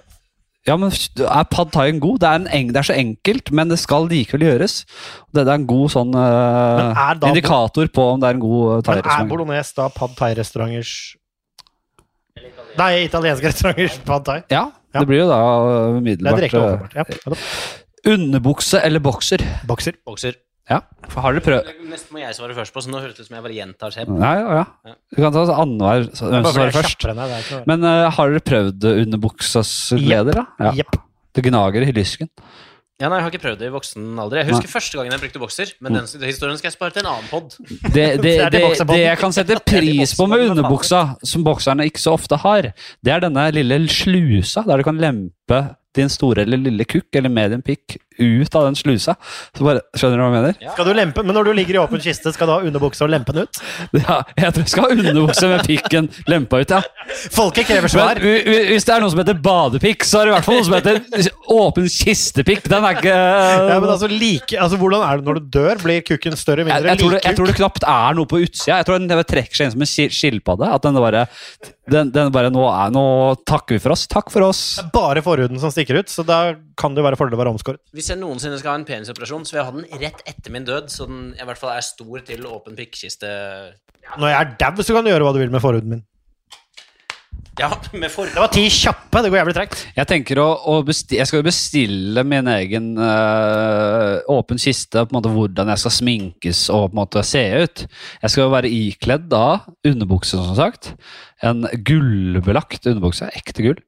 ja, 0.68 0.78
men 0.80 0.92
Er 1.20 1.44
pad 1.52 1.72
thaien 1.74 1.98
god? 2.00 2.20
Det 2.22 2.28
er, 2.30 2.36
en 2.40 2.48
eng, 2.48 2.70
det 2.72 2.78
er 2.80 2.88
så 2.88 2.94
enkelt, 2.96 3.52
men 3.52 3.70
det 3.72 3.80
skal 3.82 4.06
likevel 4.08 4.46
gjøres. 4.48 4.78
Det, 5.36 5.42
det 5.44 5.52
er 5.52 5.58
en 5.60 5.66
god 5.68 5.90
sånn 5.92 6.14
indikator 7.28 7.90
på 7.92 8.06
om 8.14 8.22
det 8.22 8.30
er 8.30 8.38
en 8.38 8.44
god 8.46 8.62
Men 8.70 8.78
er 8.78 8.86
thai-restaurant. 8.88 9.34
bolognese 9.34 9.76
da 9.76 9.90
pad 9.92 10.16
thai-restauranters 10.20 10.94
Nei, 12.80 13.04
italienske 13.06 13.52
restauranters 13.52 14.00
pad 14.08 14.24
thai. 14.26 14.40
Ja, 14.52 14.70
Ja. 14.94 15.00
det 15.02 15.08
blir 15.10 15.24
jo 15.24 15.28
da 15.28 15.38
Det 16.06 16.14
er 16.22 16.36
direkte 16.38 16.60
overbart. 16.62 16.96
Ja. 16.96 17.04
Underbukse 18.08 18.82
eller 18.84 19.04
bokser? 19.04 19.44
Bokser. 19.68 19.96
Bokser. 20.08 20.40
Ja, 20.72 20.78
for 21.12 21.20
har 21.26 21.36
dere 21.36 21.44
prøvd 21.44 21.88
Nesten 21.92 22.16
må 22.16 22.22
jeg 22.22 22.36
svare 22.38 22.54
først 22.56 22.72
på, 22.72 22.80
så 22.86 22.92
nå 22.92 23.02
høres 23.04 23.18
det 23.18 23.26
ut 23.26 23.28
som 23.28 23.36
jeg 23.36 23.44
bare 23.44 23.56
gjentar 23.58 23.92
seg. 23.92 24.12
Ja, 24.16 24.30
ja, 24.40 24.60
ja. 24.62 24.94
Du 25.12 25.20
kan 25.20 25.34
ta 25.36 25.44
annenhver 25.60 26.06
hvem 26.08 26.16
som 26.16 26.30
svarer 26.48 26.70
er 26.70 26.78
først. 26.78 27.04
deg, 27.04 27.50
Men 27.68 27.84
uh, 27.84 28.08
har 28.16 28.32
dere 28.32 28.44
prøvd 28.48 28.88
underbuksas 28.94 29.74
gleder, 30.00 30.40
da? 30.40 30.46
Ja. 30.70 30.72
Yep. 30.84 31.02
Det 31.36 31.44
gnager 31.50 31.84
i 31.84 31.92
lysken. 31.96 32.32
Ja, 33.02 33.10
nei, 33.10 33.18
Jeg 33.18 33.26
har 33.26 33.32
ikke 33.34 33.44
prøvd 33.44 33.60
det 33.60 33.68
i 33.68 33.74
voksen 33.74 34.20
alder. 34.22 34.40
Jeg 34.40 34.54
husker 34.54 34.70
første 34.72 34.96
gangen 35.00 35.12
jeg 35.12 35.22
brukte 35.26 35.40
bokser, 35.42 35.72
men 35.84 35.98
den 35.98 36.06
historien 36.24 36.60
skal 36.60 36.70
jeg 36.70 36.76
spare 36.78 36.94
til 36.96 37.04
en 37.04 37.10
annen 37.12 37.28
pod. 37.28 37.56
Det, 37.68 38.06
det, 38.22 38.22
Det 38.24 38.52
det, 38.54 38.88
det 38.88 39.00
jeg 39.02 39.20
kan 39.20 39.36
sette 39.36 39.58
pris 39.74 40.14
på 40.16 40.28
med 40.32 40.46
underbuksa, 40.54 41.02
som 41.28 41.44
bokserne 41.44 41.90
ikke 41.90 42.00
så 42.00 42.14
ofte 42.16 42.40
har, 42.46 42.70
det 43.04 43.16
er 43.16 43.26
denne 43.26 43.50
lille 43.58 43.82
slusa, 43.92 44.64
der 44.70 44.80
du 44.80 44.88
kan 44.88 45.02
lempe 45.02 45.60
din 45.96 46.10
store 46.10 46.44
eller 46.48 46.58
lille 46.58 46.86
kukk 46.90 47.16
eller 47.20 47.30
medium 47.34 47.62
pikk 47.66 47.98
ut 48.20 48.54
av 48.56 48.68
den 48.68 48.76
slusa. 48.78 49.16
Så 49.58 49.66
bare, 49.66 49.82
skjønner 49.98 50.20
du 50.20 50.22
hva 50.22 50.28
jeg 50.30 50.36
mener? 50.36 50.58
Skal 50.76 50.86
du 50.86 50.92
lempe, 50.94 51.24
men 51.26 51.34
når 51.34 51.48
du 51.48 51.52
ligger 51.58 51.80
i 51.80 51.82
åpen 51.82 52.02
kiste, 52.04 52.30
skal 52.36 52.46
du 52.46 52.54
ha 52.54 52.60
underbukse 52.62 53.02
og 53.02 53.10
lempe 53.10 53.34
den 53.34 53.48
ut? 53.48 53.62
Ja, 54.04 54.20
jeg 54.38 54.54
tror 54.54 54.62
jeg 54.62 54.70
skal 54.70 54.86
ha 54.86 54.98
underbukse 55.00 55.50
med 55.50 55.64
pikken 55.66 56.10
lempa 56.30 56.60
ut, 56.62 56.74
ja. 56.76 56.82
Folket 57.34 57.66
krever 57.72 57.88
Men 57.88 57.94
svar. 57.96 58.22
u- 58.22 58.68
hvis 58.70 58.86
det 58.86 58.94
er 58.94 59.02
noe 59.02 59.10
som 59.16 59.22
heter 59.24 59.40
badepikk, 59.48 60.06
så 60.06 60.22
er 60.22 60.30
det 60.30 60.34
i 60.34 60.36
hvert 60.36 60.46
fall 60.46 60.60
noe 60.60 60.68
som 60.70 60.78
heter 60.78 61.32
åpen 61.58 61.90
kistepikk. 61.90 62.70
Den 62.70 62.86
er 62.86 63.00
ikke 63.00 63.16
Ja, 63.18 63.80
men 63.82 63.90
altså, 63.90 64.08
like, 64.14 64.58
altså, 64.62 64.78
Hvordan 64.84 65.02
er 65.10 65.18
det 65.18 65.26
når 65.32 65.40
du 65.42 65.50
dør? 65.58 65.82
Blir 65.82 66.06
kukken 66.06 66.38
større, 66.38 66.62
eller 66.62 66.70
mindre? 66.70 66.94
jeg, 66.94 67.02
tror 67.02 67.16
det, 67.18 67.24
jeg 67.26 67.40
tror 67.40 67.50
det 67.50 67.58
knapt 67.58 67.88
er 67.96 68.20
noe 68.22 68.30
på 68.30 68.44
utsida. 68.46 68.78
Jeg 68.84 68.86
tror 68.92 69.02
den 69.02 69.26
trekker 69.34 69.58
seg 69.58 69.66
inn 69.70 69.74
som 69.76 69.82
en 69.88 69.90
skil- 69.90 70.14
skilpadde. 70.14 70.70
At 70.78 70.86
den 70.86 71.02
bare, 71.02 71.26
den, 71.92 72.14
den 72.14 72.32
bare 72.32 72.54
nå, 72.54 72.64
er, 72.70 72.94
nå 72.94 73.04
takker 73.50 73.76
vi 73.80 73.82
for 73.84 73.98
oss. 73.98 74.06
Takk 74.08 74.30
for 74.34 74.46
oss. 74.48 74.64
Bare 74.94 75.26
forhuden 75.26 75.60
som 75.60 75.74
stikker 75.74 75.83
ut, 75.92 76.10
så 76.10 76.24
da 76.24 76.56
kan 76.80 76.96
det 76.96 77.04
jo 77.04 77.08
være 77.10 77.20
fordel 77.20 77.36
å 77.36 77.42
være 77.42 77.54
omskåret. 77.58 77.82
Hvis 77.92 78.10
jeg 78.14 78.22
noensinne 78.22 78.58
skal 78.62 78.74
ha 78.74 78.80
en 78.80 78.88
penisoperasjon, 78.88 79.44
så 79.44 79.56
vil 79.56 79.62
jeg 79.62 79.68
ha 79.68 79.76
den 79.76 80.02
rett 80.06 80.24
etter 80.30 80.56
min 80.56 80.66
død, 80.68 80.88
så 80.94 81.10
den 81.10 81.34
i 81.36 81.48
hvert 81.50 81.60
fall 81.60 81.76
er 81.76 81.84
stor 81.84 82.24
til 82.24 82.48
åpen 82.48 82.80
pikkiste. 82.80 83.30
Når 84.16 84.32
jeg 84.32 84.40
er 84.40 84.56
dau, 84.64 84.84
så 84.84 84.96
kan 84.96 85.04
du 85.04 85.12
gjøre 85.12 85.28
hva 85.28 85.36
du 85.36 85.44
vil 85.44 85.54
med 85.54 85.64
forhuden 85.64 85.96
min. 85.98 86.04
Ja, 87.60 87.70
med 87.94 88.10
for... 88.10 88.26
Det 88.26 88.42
var 88.42 88.50
ti 88.50 88.64
kjappe. 88.72 89.22
Det 89.22 89.30
går 89.30 89.38
jævlig 89.44 89.54
tregt. 89.54 89.82
Jeg 89.94 90.10
tenker 90.10 90.40
å, 90.42 90.48
å 90.72 90.80
besti, 90.86 91.20
Jeg 91.20 91.30
skal 91.30 91.44
jo 91.44 91.46
bestille 91.46 92.24
min 92.26 92.50
egen 92.50 92.88
øh, 92.98 94.24
åpen 94.34 94.62
kiste, 94.62 95.04
på 95.04 95.14
en 95.14 95.18
måte 95.20 95.34
hvordan 95.34 95.70
jeg 95.70 95.84
skal 95.84 95.94
sminkes 96.00 96.64
og 96.74 96.88
på 96.88 96.96
en 96.96 97.02
måte 97.04 97.26
se 97.30 97.44
ut. 97.62 97.86
Jeg 98.24 98.34
skal 98.34 98.48
jo 98.48 98.54
være 98.56 98.74
ikledd 98.74 99.30
da 99.30 99.46
underbukse, 99.86 100.40
som 100.40 100.58
sagt. 100.58 100.96
En 101.46 101.68
gullbelagt 101.86 102.90
underbukse. 102.90 103.30
Ekte 103.38 103.68
gull. 103.68 103.84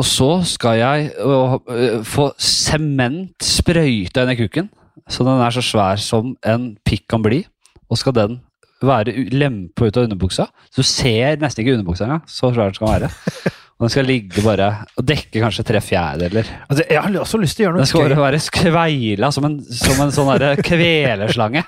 Og 0.00 0.06
så 0.08 0.28
skal 0.48 0.78
jeg 0.80 1.10
øh, 1.20 1.56
øh, 1.68 2.04
få 2.08 2.30
sement 2.40 3.44
sprøyta 3.44 4.24
inn 4.24 4.32
i 4.32 4.38
kukken, 4.38 4.70
så 5.10 5.26
den 5.26 5.42
er 5.44 5.52
så 5.52 5.64
svær 5.64 6.00
som 6.00 6.32
en 6.46 6.70
pikk 6.88 7.04
kan 7.10 7.24
bli. 7.24 7.42
Og 7.90 7.98
skal 8.00 8.16
den 8.16 8.38
være 8.80 9.12
lempa 9.34 9.90
ut 9.90 9.98
av 9.98 10.06
underbuksa. 10.06 10.46
Så 10.70 10.80
du 10.80 10.88
ser 10.88 11.40
nesten 11.42 11.64
ikke 11.64 11.74
underbuksa 11.76 12.06
engang. 12.06 12.22
Så 12.30 12.52
svær 12.54 12.70
den 12.70 12.78
skal 12.78 12.94
være. 12.94 13.10
Og 13.80 13.86
den 13.86 13.92
skal 13.94 14.04
ligge 14.04 14.42
bare 14.44 14.66
og 15.00 15.04
dekke 15.08 15.40
kanskje 15.40 15.62
tre 15.64 15.80
fjerdedeler. 15.80 16.44
Altså, 16.68 16.84
jeg 16.84 17.00
har 17.00 17.14
også 17.22 17.38
lyst 17.40 17.56
til 17.56 17.64
å 17.64 17.64
gjøre 17.64 17.78
noe 17.78 17.80
Den 17.80 17.88
skal 17.88 18.02
bare 18.10 18.24
være 18.26 18.40
skveila 18.44 19.30
som 19.32 19.46
en, 19.48 19.54
som 19.72 20.02
en 20.04 20.10
sånn 20.12 20.32
kvelerslange 20.66 21.62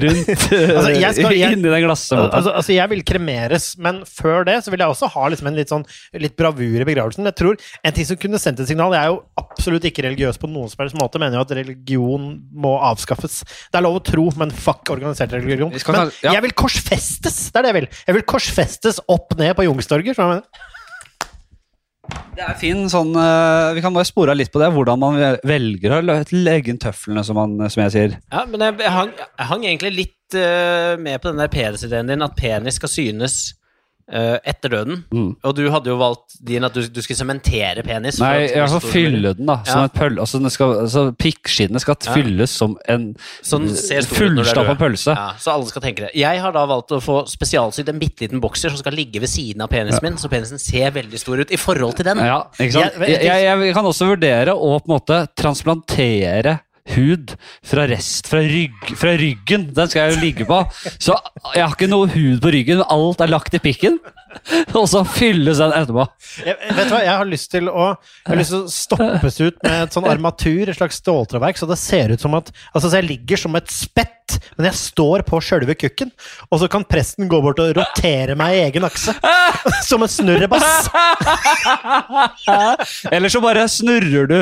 rundt 0.00 0.30
Altså, 0.40 0.94
skal- 1.12 1.36
jeg- 1.36 1.52
inni 1.58 1.68
den 1.68 1.84
glassmåten. 1.84 2.32
Altså, 2.38 2.54
altså, 2.62 2.72
jeg 2.72 2.88
vil 2.94 3.02
kremeres, 3.10 3.66
men 3.76 4.00
før 4.08 4.46
det 4.48 4.54
så 4.64 4.72
vil 4.72 4.80
jeg 4.86 4.94
også 4.94 5.10
ha 5.12 5.26
liksom 5.34 5.50
en 5.52 5.58
litt 5.60 5.68
sånn 5.74 5.84
litt 6.24 6.34
bravur 6.40 6.80
i 6.80 6.88
begravelsen. 6.88 7.28
Jeg 7.28 7.36
tror 7.42 7.60
En 7.84 7.92
ting 7.92 8.08
som 8.08 8.16
kunne 8.24 8.40
sendt 8.40 8.60
et 8.64 8.68
signal 8.72 8.96
Jeg 8.96 9.04
er 9.04 9.12
jo 9.12 9.20
absolutt 9.44 9.84
ikke 9.90 10.06
religiøs 10.08 10.40
på 10.40 10.48
noen 10.48 10.72
som 10.72 10.80
helst 10.86 10.96
måte. 10.96 11.20
Mener 11.20 11.36
jo 11.42 11.44
at 11.44 11.52
religion 11.60 12.26
må 12.56 12.78
avskaffes. 12.88 13.42
Det 13.68 13.76
er 13.82 13.84
lov 13.84 14.00
å 14.00 14.04
tro, 14.08 14.26
men 14.40 14.48
fuck 14.50 14.88
organisert 14.96 15.36
religion. 15.36 15.68
Men 15.76 16.10
jeg 16.24 16.42
vil 16.48 16.56
korsfestes! 16.56 17.38
Det 17.52 17.60
er 17.60 17.68
det 17.68 17.74
jeg 17.74 17.80
vil. 17.82 17.88
Jeg 18.08 18.16
vil 18.16 18.26
korsfestes 18.32 19.04
opp 19.12 19.36
ned 19.36 19.52
på 19.60 19.68
Youngstorget. 19.68 20.16
skjønner 20.16 20.16
du 20.16 20.24
hva 20.24 20.40
jeg 20.40 20.40
mener? 20.40 20.66
Det 22.36 22.44
er 22.46 22.56
fin 22.58 22.86
sånn 22.88 23.10
øh, 23.18 23.72
Vi 23.76 23.82
kan 23.84 23.94
bare 23.94 24.08
spore 24.08 24.36
litt 24.38 24.52
på 24.52 24.62
det, 24.62 24.70
hvordan 24.74 25.00
man 25.02 25.18
velger 25.46 25.98
å 25.98 26.00
legge 26.32 26.72
inn 26.72 26.80
tøflene, 26.80 27.24
som, 27.26 27.38
man, 27.38 27.70
som 27.70 27.84
jeg 27.84 27.94
sier. 27.94 28.16
Ja, 28.32 28.46
men 28.48 28.64
jeg, 28.64 28.78
jeg, 28.80 28.94
hang, 28.94 29.12
jeg 29.18 29.48
hang 29.50 29.66
egentlig 29.66 29.92
litt 29.98 30.38
uh, 30.38 30.96
med 31.00 31.20
på 31.20 31.30
den 31.30 31.42
der 31.42 31.52
penis-ideen 31.52 32.10
din, 32.10 32.24
at 32.24 32.36
penis 32.38 32.78
skal 32.80 32.92
synes 32.92 33.40
eh, 33.50 33.59
etter 34.44 34.68
døden. 34.72 35.04
Mm. 35.14 35.36
Og 35.46 35.54
du 35.54 35.62
hadde 35.70 35.86
jo 35.92 35.96
valgt 36.00 36.36
din 36.42 36.64
at 36.66 36.74
du, 36.74 36.80
du 36.88 37.00
skulle 37.02 37.16
sementere 37.18 37.84
penis. 37.86 38.18
Nei, 38.18 38.46
jeg 38.48 38.56
i 38.56 38.60
hvert 38.60 38.74
fall 38.74 38.90
fylle 38.90 39.34
den, 39.38 39.46
da. 39.46 39.60
Som 39.64 39.80
Ja. 39.80 39.84
et 39.86 39.94
pøl, 39.94 40.18
altså, 40.18 40.40
skal, 40.50 40.74
altså, 40.82 41.04
Pikkskinnet 41.16 41.80
skal 41.80 41.96
Ja. 42.06 42.12
fylles 42.14 42.50
som 42.50 42.76
en 42.88 43.14
Sånn 43.42 43.68
fullstappa 44.10 44.74
pølse. 44.80 45.14
Ja, 45.14 45.32
så 45.38 45.52
alle 45.54 45.66
skal 45.70 45.82
tenke 45.82 46.06
det. 46.06 46.10
Jeg 46.18 46.40
har 46.42 46.52
da 46.52 46.64
valgt 46.66 46.90
å 46.96 47.00
få 47.02 47.20
spesialsydd 47.30 47.88
en 47.88 47.98
bitte 48.02 48.26
liten 48.26 48.40
bokser 48.42 48.70
som 48.70 48.78
skal 48.82 48.92
ligge 48.98 49.20
ved 49.20 49.28
siden 49.30 49.62
av 49.62 49.68
penisen 49.72 50.02
min, 50.02 50.16
så 50.20 50.28
penisen 50.32 50.58
ser 50.60 50.90
veldig 50.96 51.18
stor 51.18 51.40
ut 51.44 51.50
i 51.52 51.56
forhold 51.60 51.96
til 51.96 52.04
den. 52.10 52.18
Ja, 52.18 52.42
ikke 52.58 52.72
sant? 52.72 52.98
Jeg- 52.98 53.20
Jeg, 53.20 53.44
jeg, 53.44 53.58
jeg 53.66 53.74
kan 53.74 53.84
også 53.84 54.06
vurdere 54.16 54.54
å 54.54 54.80
på 54.80 54.88
en 54.88 54.98
måte 54.98 55.28
transplantere 55.36 56.60
hud 56.94 57.34
fra 57.66 57.86
rest 57.90 58.30
fra, 58.30 58.42
rygg, 58.44 58.94
fra 58.98 59.16
ryggen. 59.20 59.68
Den 59.76 59.90
skal 59.90 60.08
jeg 60.08 60.16
jo 60.16 60.24
ligge 60.24 60.46
på. 60.48 60.62
Så 60.98 61.16
jeg 61.54 61.64
har 61.64 61.76
ikke 61.76 61.90
noe 61.90 62.10
hud 62.12 62.40
på 62.42 62.54
ryggen. 62.54 62.82
Alt 62.90 63.22
er 63.24 63.32
lagt 63.32 63.56
i 63.56 63.62
pikken. 63.62 64.00
Og 64.78 64.84
så 64.90 65.00
fylles 65.10 65.58
den 65.58 65.72
etterpå. 65.74 66.04
Jeg, 66.46 66.54
vet 66.76 66.86
du 66.86 66.94
hva, 66.94 67.00
jeg 67.02 67.16
har 67.18 67.26
lyst 67.26 67.50
til 67.50 67.66
å 67.70 67.86
Jeg 67.90 68.28
har 68.28 68.38
lyst 68.38 68.54
til 68.54 68.62
å 68.62 68.70
stoppes 68.70 69.40
ut 69.40 69.56
med 69.64 69.74
et 69.74 69.96
sånn 69.96 70.06
armatur, 70.06 70.70
et 70.70 70.78
slags 70.78 71.00
ståltreverk, 71.02 71.58
så 71.58 71.66
det 71.66 71.78
ser 71.80 72.14
ut 72.14 72.22
som 72.22 72.36
at 72.38 72.52
Altså, 72.70 72.86
så 72.86 73.00
jeg 73.00 73.08
ligger 73.08 73.40
som 73.40 73.58
et 73.58 73.72
spett, 73.74 74.36
men 74.54 74.68
jeg 74.68 74.78
står 74.78 75.24
på 75.26 75.40
sjølve 75.42 75.74
kukken, 75.78 76.12
og 76.50 76.60
så 76.62 76.68
kan 76.70 76.86
presten 76.86 77.26
gå 77.30 77.40
bort 77.42 77.58
og 77.62 77.72
rotere 77.80 78.36
meg 78.38 78.54
i 78.54 78.62
egen 78.68 78.86
akse. 78.86 79.16
Som 79.88 80.06
en 80.06 80.12
snurrebass. 80.12 80.86
Eller 83.10 83.32
så 83.32 83.42
bare 83.42 83.66
snurrer 83.70 84.30
du 84.30 84.38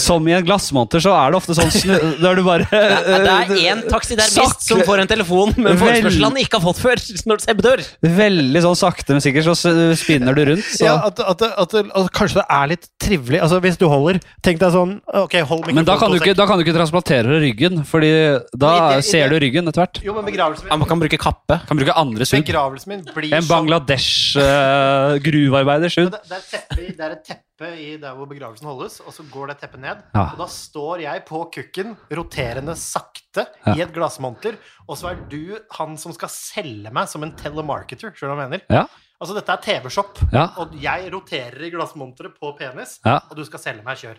som 0.00 0.26
i 0.28 0.32
en 0.36 0.44
glassmonter, 0.46 1.00
så 1.02 1.10
er 1.14 1.26
det 1.32 1.36
ofte 1.38 1.54
sånn 1.56 1.70
snu, 1.72 1.94
Der 2.22 2.32
du 2.38 2.42
bare 2.46 2.64
Det 2.68 2.78
er 3.32 3.44
én 3.72 3.80
taxidermist 3.88 4.60
som 4.66 4.78
får 4.86 4.98
en 5.04 5.10
telefon 5.10 5.48
med 5.56 5.70
en 5.72 5.78
forespørsel 5.80 6.24
han 6.28 6.36
ikke 6.42 6.56
har 6.58 6.64
fått 6.66 6.80
før, 6.82 6.96
når 7.30 7.36
dør. 7.64 7.80
Veldig 8.18 8.60
sånn 8.64 8.78
sakte, 8.78 9.10
men 9.16 9.22
sikkert 9.24 9.44
så 9.48 9.54
spinner 9.98 10.32
du 10.36 10.42
rundt. 10.52 10.66
Så. 10.66 10.84
Ja, 10.86 10.94
at, 11.08 11.16
at, 11.20 11.40
at, 11.48 11.70
at 11.78 12.06
kanskje 12.16 12.36
det 12.40 12.46
er 12.58 12.64
litt 12.74 12.84
trivelig. 13.02 13.38
Altså, 13.44 13.56
hvis 13.64 13.78
du 13.80 13.86
holder 13.90 14.16
Tenk 14.44 14.58
deg 14.60 14.70
sånn 14.74 14.92
Ok, 15.18 15.34
hold 15.48 15.62
Men 15.74 15.86
da 15.88 15.94
kan, 16.00 16.08
du 16.12 16.16
ikke, 16.20 16.34
da 16.38 16.44
kan 16.48 16.56
du 16.58 16.62
ikke 16.66 16.76
transplantere 16.76 17.28
ryggen, 17.42 17.74
Fordi 17.88 18.10
da 18.54 18.68
I 18.68 18.70
det- 18.78 18.98
i 18.98 19.00
ser 19.08 19.26
du 19.32 19.36
ryggen 19.40 19.64
etter 19.70 19.80
hvert. 19.84 19.96
Jo, 20.04 20.12
men 20.16 20.24
begravelsen 20.28 20.64
min, 20.68 20.78
Man 20.78 20.88
kan 20.90 20.98
bruke 21.02 21.18
kappe. 21.20 21.54
Kan 21.68 21.76
bruke 21.80 21.94
andre 21.96 22.24
sudd. 22.28 22.44
begravelsen 22.46 22.88
min 22.92 23.00
blir 23.14 23.32
En 23.34 23.42
sånn 23.42 23.50
Bangladesh-gruvearbeider 23.54 25.88
Men 25.88 25.96
sudd. 25.96 26.12
det, 26.12 26.20
det, 26.28 26.36
er 26.38 26.42
det 26.96 27.04
er 27.04 27.10
et 27.18 27.24
teppe 27.26 27.47
i 27.66 27.96
der 27.98 28.14
hvor 28.14 28.28
begravelsen 28.30 28.66
holdes, 28.68 29.00
og 29.00 29.12
så 29.12 29.24
går 29.32 29.48
det 29.48 29.58
teppet 29.60 29.80
ned. 29.80 30.02
Ja. 30.14 30.28
Og 30.32 30.38
da 30.38 30.46
står 30.46 31.00
jeg 31.02 31.24
på 31.26 31.40
kukken, 31.54 31.96
roterende 32.14 32.76
sakte 32.78 33.46
Ja. 33.66 33.74
i 33.74 33.80
et 33.82 33.92
glassmonter, 33.92 34.56
og 34.88 34.96
så 34.96 35.10
er 35.10 35.16
du 35.28 35.58
han 35.78 35.96
som 35.98 36.12
skal 36.12 36.28
selge 36.28 36.90
meg 36.92 37.08
som 37.08 37.22
en 37.22 37.32
telemarketer. 37.36 38.14
Skjønner 38.14 38.34
du 38.34 38.38
hva 38.40 38.46
jeg 38.48 38.50
mener? 38.50 38.64
Ja. 38.70 38.86
Altså, 39.20 39.34
dette 39.34 39.50
er 39.50 39.56
TV-shop, 39.80 40.18
og 40.62 40.74
jeg 40.80 41.12
roterer 41.12 41.62
i 41.66 41.70
glassmonteret 41.74 42.36
på 42.38 42.52
penis, 42.58 43.00
og 43.04 43.34
du 43.36 43.44
skal 43.44 43.58
selge 43.58 43.82
meg. 43.82 43.96
Kjør. 43.98 44.18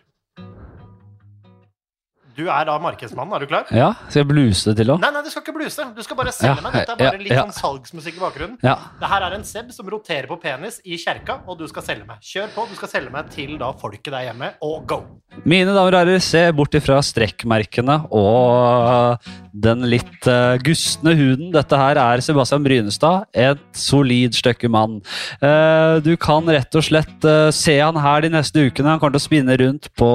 Du 2.40 2.46
er 2.48 2.68
da 2.70 2.78
markedsmannen, 2.80 3.34
er 3.36 3.44
du 3.44 3.50
klar? 3.52 3.68
ja. 3.76 3.90
Skal 4.08 4.22
jeg 4.22 4.30
bluse 4.30 4.70
det 4.72 4.80
til 4.80 4.94
òg? 4.94 5.02
Nei, 5.04 5.10
nei, 5.12 5.22
du 5.26 5.30
skal 5.34 5.44
ikke 5.44 5.56
bluse. 5.58 5.86
Du 5.96 6.00
skal 6.06 6.18
bare 6.20 6.32
selge 6.32 6.56
Ja, 6.56 6.64
meg. 6.64 6.78
Dette 6.78 6.94
er 6.96 7.00
bare 7.02 7.18
ja, 7.18 7.24
litt 7.26 7.36
ja. 7.36 7.44
sånn 7.44 7.58
salgsmusikk 7.58 8.16
i 8.16 8.24
bakgrunnen. 8.24 8.56
Ja. 8.64 8.78
Det 9.02 9.10
her 9.12 9.26
er 9.28 9.36
en 9.36 9.44
Seb 9.50 9.74
som 9.76 9.90
roterer 9.92 10.30
på 10.30 10.38
penis 10.40 10.80
i 10.88 10.96
kjerka, 11.02 11.42
og 11.50 11.60
du 11.60 11.66
skal 11.68 11.84
selge 11.86 12.08
meg. 12.08 12.22
Kjør 12.24 12.54
på, 12.56 12.66
du 12.72 12.78
skal 12.80 12.94
selge 12.94 13.12
meg 13.14 13.28
til 13.34 13.58
da 13.60 13.74
folket 13.82 14.14
der 14.16 14.30
hjemme, 14.30 14.54
og 14.66 14.86
go! 14.90 15.02
Mine 15.48 15.76
damer 15.76 15.94
og 15.94 16.00
herrer, 16.02 16.24
se 16.24 16.42
bort 16.56 16.74
ifra 16.76 16.98
strekkmerkene 17.06 18.00
og 18.16 19.28
den 19.54 19.86
litt 19.92 20.28
uh, 20.30 20.56
gustne 20.64 21.14
huden. 21.20 21.52
Dette 21.54 21.78
her 21.80 22.00
er 22.02 22.24
Sebastian 22.24 22.66
Brynestad, 22.66 23.28
et 23.38 23.62
solid 23.78 24.36
stykke 24.38 24.72
mann. 24.72 25.00
Uh, 25.44 26.00
du 26.04 26.16
kan 26.20 26.48
rett 26.50 26.76
og 26.76 26.86
slett 26.88 27.28
uh, 27.28 27.52
se 27.56 27.78
han 27.80 28.00
her 28.00 28.26
de 28.26 28.32
neste 28.34 28.66
ukene. 28.68 28.96
Han 28.96 29.02
kommer 29.04 29.18
til 29.18 29.24
å 29.24 29.28
spinne 29.28 29.60
rundt 29.62 29.92
på 30.00 30.10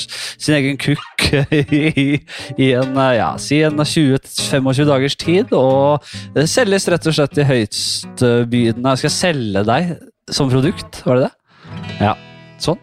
sin 0.00 0.56
egen 0.58 0.80
kukk 0.80 1.28
i, 1.62 2.06
i 2.58 2.68
en, 2.76 2.92
eh, 2.96 3.14
ja, 3.18 3.30
si 3.42 3.60
en 3.66 3.80
20-25 3.80 4.84
dagers 4.88 5.16
tid, 5.20 5.52
og 5.56 6.04
det 6.36 6.46
selges 6.50 6.88
rett 6.92 7.08
og 7.08 7.16
slett 7.16 7.40
i 7.40 7.48
høystbydende. 7.48 8.94
Jeg 8.94 9.04
skal 9.04 9.14
selge 9.16 9.64
deg 9.68 9.96
som 10.32 10.50
produkt, 10.52 11.02
var 11.06 11.20
det 11.20 11.28
det? 11.28 11.34
Ja. 12.02 12.14
Sånn. 12.62 12.80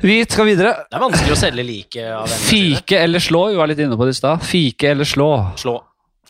Vi 0.00 0.16
skal 0.24 0.48
videre. 0.48 0.72
Det 0.88 0.96
er 0.96 1.02
vanskelig 1.02 1.34
å 1.34 1.38
selge 1.38 1.64
like 1.66 2.04
av. 2.16 2.32
Fike 2.48 3.02
eller 3.04 3.20
slå, 3.20 3.50
vi 3.52 3.58
var 3.60 3.68
litt 3.68 3.82
inne 3.84 3.98
på 4.00 4.08
det 4.08 4.14
i 4.14 4.20
stad. 4.20 4.44
Fike 4.48 4.94
eller 4.94 5.08
slå. 5.08 5.30
Slå. 5.60 5.76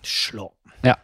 Slå. 0.02 0.48
Ja. 0.86 0.96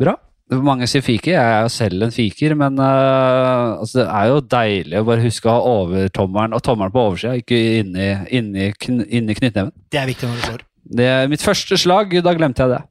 Bra. 0.00 0.16
Mange 0.52 0.84
sier 0.90 1.00
fiker. 1.00 1.32
Jeg 1.32 1.40
er 1.40 1.62
jo 1.64 1.70
selv 1.72 2.04
en 2.04 2.12
fiker, 2.12 2.52
men 2.58 2.76
uh, 2.76 3.80
altså, 3.80 4.02
det 4.02 4.04
er 4.10 4.28
jo 4.28 4.42
deilig 4.54 5.00
å 5.00 5.06
bare 5.08 5.24
huske 5.24 5.48
å 5.48 5.54
ha 5.54 5.72
overtommelen 5.80 6.56
og 6.56 6.62
tommelen 6.66 6.92
på 6.92 7.00
oversida, 7.00 7.32
ikke 7.40 7.60
inni, 7.80 8.10
inni, 8.36 8.68
inni 9.08 9.36
knyttneven. 9.38 9.72
Det 9.88 10.02
er 10.02 10.10
viktig 10.10 10.28
når 10.28 10.36
du 10.36 10.46
slår. 10.50 10.66
Det 10.84 11.06
er 11.08 11.30
mitt 11.32 11.42
første 11.42 11.78
slag, 11.80 12.12
da 12.20 12.36
glemte 12.36 12.60
jeg 12.60 12.74
det. 12.74 12.82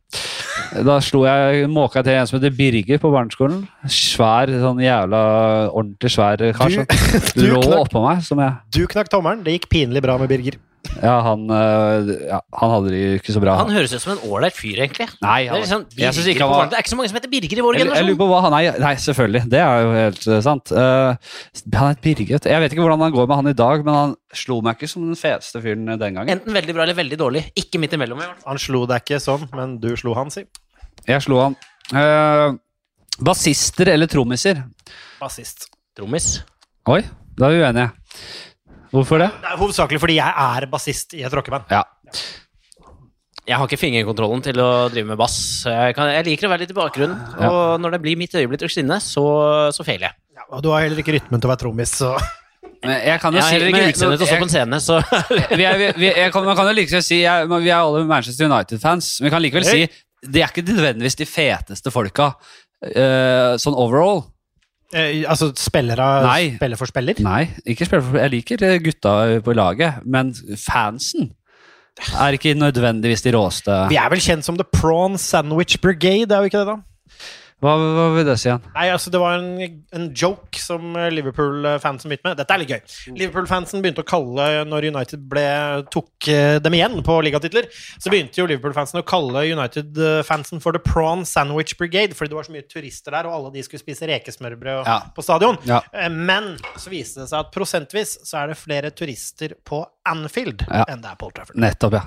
Da 0.82 0.98
slo 1.06 1.22
jeg 1.28 1.68
måka 1.70 2.02
til 2.02 2.18
en 2.18 2.26
som 2.26 2.40
heter 2.40 2.54
Birger 2.58 2.98
på 3.02 3.12
barneskolen. 3.14 3.62
Svær, 3.86 4.50
sånn 4.64 4.82
jævla 4.82 5.22
ordentlig 5.70 6.10
svær 6.16 6.42
kar. 6.58 6.74
Som 6.74 7.46
lå 7.54 7.62
oppå 7.78 8.02
meg. 8.02 8.24
Som 8.26 8.42
jeg 8.42 8.58
Du 8.74 8.88
knakk 8.90 9.14
tommelen. 9.14 9.46
Det 9.46 9.60
gikk 9.60 9.70
pinlig 9.70 10.02
bra 10.02 10.18
med 10.18 10.34
Birger. 10.34 10.58
Ja, 11.00 11.14
han, 11.24 11.46
øh, 11.48 12.10
ja, 12.28 12.40
han 12.60 12.72
hadde 12.74 12.90
det 12.92 13.02
ikke 13.18 13.34
så 13.34 13.42
bra. 13.42 13.56
Han 13.62 13.72
høres 13.72 13.94
ut 13.96 14.04
som 14.04 14.14
en 14.14 14.24
ålreit 14.28 14.56
fyr, 14.56 14.82
egentlig. 14.84 15.08
Nei, 15.24 15.46
Det 15.48 15.54
er, 15.54 15.62
liksom, 15.64 15.86
jeg 15.98 16.16
synes 16.18 16.28
ikke 16.34 16.44
han 16.44 16.52
var 16.52 16.68
det 16.70 16.78
er 16.78 16.84
ikke 16.84 16.92
så 16.92 16.98
mange 17.00 17.12
som 17.12 17.18
heter 17.18 17.32
Birger 17.32 17.62
i 17.62 17.64
vår 17.64 17.78
jeg, 17.78 17.80
jeg 17.80 17.88
lurer 17.88 18.00
generasjon. 18.02 18.20
på 18.20 18.28
hva 18.30 18.42
han 18.46 18.56
er. 18.58 18.80
Nei, 18.84 18.92
selvfølgelig. 19.06 19.42
Det 19.54 19.62
er 19.64 19.86
jo 19.86 19.94
helt 19.96 20.28
øh, 20.28 20.42
sant. 20.44 20.74
Uh, 20.76 21.80
han 21.80 21.94
het 21.94 22.04
Birger. 22.04 22.50
Jeg 22.52 22.66
vet 22.66 22.76
ikke 22.76 22.84
hvordan 22.84 23.06
han 23.06 23.16
går 23.16 23.32
med 23.32 23.42
han 23.42 23.52
i 23.54 23.56
dag, 23.64 23.86
men 23.88 24.00
han 24.00 24.16
slo 24.44 24.60
meg 24.66 24.78
ikke 24.78 24.92
som 24.92 25.08
den 25.08 25.20
feteste 25.20 25.64
fyren 25.64 25.88
den 25.88 26.20
gangen. 26.20 26.34
Enten 26.36 26.60
veldig 26.60 26.76
bra 26.78 26.86
eller 26.86 27.00
veldig 27.00 27.20
dårlig. 27.24 27.46
Ikke 27.64 27.82
midt 27.82 27.96
imellom. 27.98 28.20
i 28.20 28.28
hvert. 28.28 28.46
Han 28.46 28.62
slo 28.62 28.86
deg 28.90 29.06
ikke 29.06 29.22
sånn, 29.24 29.48
men 29.56 29.78
du 29.84 29.94
slo 30.00 30.16
han, 30.20 30.34
si. 30.34 30.46
Jeg 31.08 31.24
slo 31.26 31.40
han. 31.46 31.60
Uh, 31.96 32.60
bassister 33.24 33.96
eller 33.96 34.12
trommiser? 34.12 34.66
Bassist. 35.22 35.70
Trommis. 35.98 36.42
Oi, 36.92 37.04
da 37.40 37.48
er 37.48 37.56
vi 37.56 37.64
uenige. 37.64 37.92
Hvorfor 38.94 39.20
det? 39.24 39.30
Det 39.42 39.50
er 39.52 39.58
hovedsakelig 39.60 40.00
fordi 40.04 40.16
jeg 40.20 40.34
er 40.46 40.68
bassist 40.70 41.16
i 41.18 41.24
et 41.26 41.34
rockeband. 41.34 41.66
Ja. 41.74 41.82
Jeg 43.44 43.58
har 43.60 43.68
ikke 43.68 43.80
fingerkontrollen 43.82 44.44
til 44.46 44.60
å 44.64 44.68
drive 44.94 45.10
med 45.10 45.20
bass. 45.20 45.36
Jeg, 45.68 45.96
kan, 45.98 46.08
jeg 46.14 46.24
liker 46.30 46.48
å 46.48 46.52
være 46.54 46.64
litt 46.64 46.72
i 46.72 46.78
bakgrunnen, 46.78 47.18
og 47.44 47.82
når 47.84 47.98
det 47.98 48.00
blir 48.06 48.20
mitt 48.22 48.32
øyeblikk 48.40 48.64
å 48.64 48.70
skinne, 48.72 49.02
så, 49.04 49.24
så 49.76 49.84
feiler 49.84 50.08
jeg. 50.08 50.16
Ja, 50.38 50.46
og 50.56 50.64
du 50.64 50.70
har 50.72 50.86
heller 50.86 51.02
ikke 51.04 51.18
rytmen 51.18 51.42
til 51.44 51.50
å 51.50 51.52
være 51.52 51.64
trommis, 51.66 51.92
så 52.00 52.14
Men 52.84 52.98
jeg 53.04 53.20
kan 53.24 53.36
jo 53.36 53.40
Jeg 53.42 53.50
si 53.50 53.72
men- 53.72 53.76
å 53.84 54.16
stå 54.16 54.26
på 54.28 54.30
jeg- 54.30 54.46
en 54.46 54.54
scene, 54.54 54.80
så 54.84 55.02
vi 55.60 55.66
er, 55.68 55.78
vi, 55.82 55.90
vi, 55.98 56.08
jeg 56.14 56.32
kan, 56.36 56.46
Man 56.48 56.56
kan 56.56 56.68
jo 56.72 56.76
likevel 56.78 57.04
si 57.04 57.20
jeg, 57.24 57.48
Vi 57.52 57.70
er 57.72 57.78
alle 57.82 58.06
Manchester 58.08 58.48
United-fans, 58.48 59.12
men 59.20 59.28
vi 59.30 59.34
kan 59.36 59.44
likevel 59.44 59.68
si 59.68 59.86
det 60.24 60.40
er 60.40 60.48
ikke 60.54 60.64
nødvendigvis 60.64 61.18
de 61.20 61.26
feteste 61.28 61.92
folka 61.92 62.30
uh, 62.32 63.54
sånn 63.60 63.76
overall. 63.76 64.22
Eh, 64.96 65.24
Altså 65.30 65.52
spillere 65.60 66.08
Nei. 66.26 66.56
spiller 66.58 66.80
for 66.80 66.90
spiller? 66.90 67.22
Nei, 67.26 67.48
ikke 67.66 67.88
spiller 67.90 68.06
for 68.06 68.20
Jeg 68.22 68.34
liker 68.34 68.66
eh, 68.68 68.80
gutta 68.84 69.16
på 69.46 69.56
laget, 69.58 70.04
men 70.06 70.34
fansen 70.58 71.32
er 72.18 72.34
ikke 72.34 72.56
nødvendigvis 72.58 73.22
de 73.22 73.34
råeste. 73.36 73.74
Vi 73.92 74.00
er 74.02 74.10
vel 74.10 74.22
kjent 74.24 74.46
som 74.46 74.58
The 74.58 74.66
Prawn 74.66 75.18
Sandwich 75.22 75.78
Brigade, 75.82 76.34
er 76.34 76.42
vi 76.42 76.50
ikke 76.50 76.64
det, 76.64 76.74
da? 76.74 76.78
Hva, 77.64 77.74
hva 77.80 78.06
vil 78.18 78.26
det 78.28 78.34
si 78.42 78.50
igjen? 78.50 78.62
Nei, 78.76 78.88
altså 78.92 79.12
Det 79.14 79.20
var 79.22 79.38
en, 79.40 79.78
en 79.96 80.08
joke 80.20 80.60
som 80.60 80.96
eh, 81.00 81.08
Liverpool-fansen 81.16 82.12
begynte 82.12 82.28
med. 82.28 82.38
Dette 82.42 82.56
er 82.58 82.62
litt 82.64 82.74
gøy. 82.74 82.82
Liverpool-fansen 83.22 83.82
begynte 83.84 84.04
å 84.04 84.08
kalle 84.10 84.48
Når 84.68 84.90
United 84.92 85.24
ble, 85.32 85.46
tok 85.94 86.28
eh, 86.34 86.58
dem 86.64 86.76
igjen 86.78 87.00
på 87.08 87.16
ligatitler, 87.24 87.70
så 88.04 88.12
begynte 88.12 88.42
jo 88.42 88.48
Liverpool-fansen 88.52 89.00
å 89.00 89.06
kalle 89.08 89.46
United-fansen 89.54 90.60
for 90.64 90.76
The 90.76 90.82
Prawn 90.84 91.24
Sandwich 91.30 91.78
Brigade, 91.80 92.14
fordi 92.18 92.34
det 92.34 92.40
var 92.40 92.48
så 92.50 92.56
mye 92.56 92.68
turister 92.70 93.16
der, 93.16 93.30
og 93.30 93.38
alle 93.38 93.54
de 93.56 93.64
skulle 93.66 93.82
spise 93.84 94.08
rekesmørbrød 94.10 94.84
Ja. 94.90 95.00
på 95.16 95.24
stadion. 95.26 95.58
Ja. 95.70 95.82
Eh, 95.94 96.10
Men 96.10 96.58
så 96.78 96.92
viste 96.92 97.22
det 97.24 97.30
seg 97.32 97.40
at 97.46 97.52
prosentvis 97.56 98.18
så 98.28 98.44
er 98.44 98.52
det 98.54 98.60
flere 98.60 98.92
turister 98.92 99.56
på 99.66 99.84
Anfield 100.06 100.66
Ja. 100.70 100.84
enn 100.90 101.02
det 101.02 101.12
er 101.12 101.16
på 101.20 101.28
Old 101.30 101.36
Trafford. 101.38 101.56
Nettopp, 101.64 101.94
ja. 101.94 102.02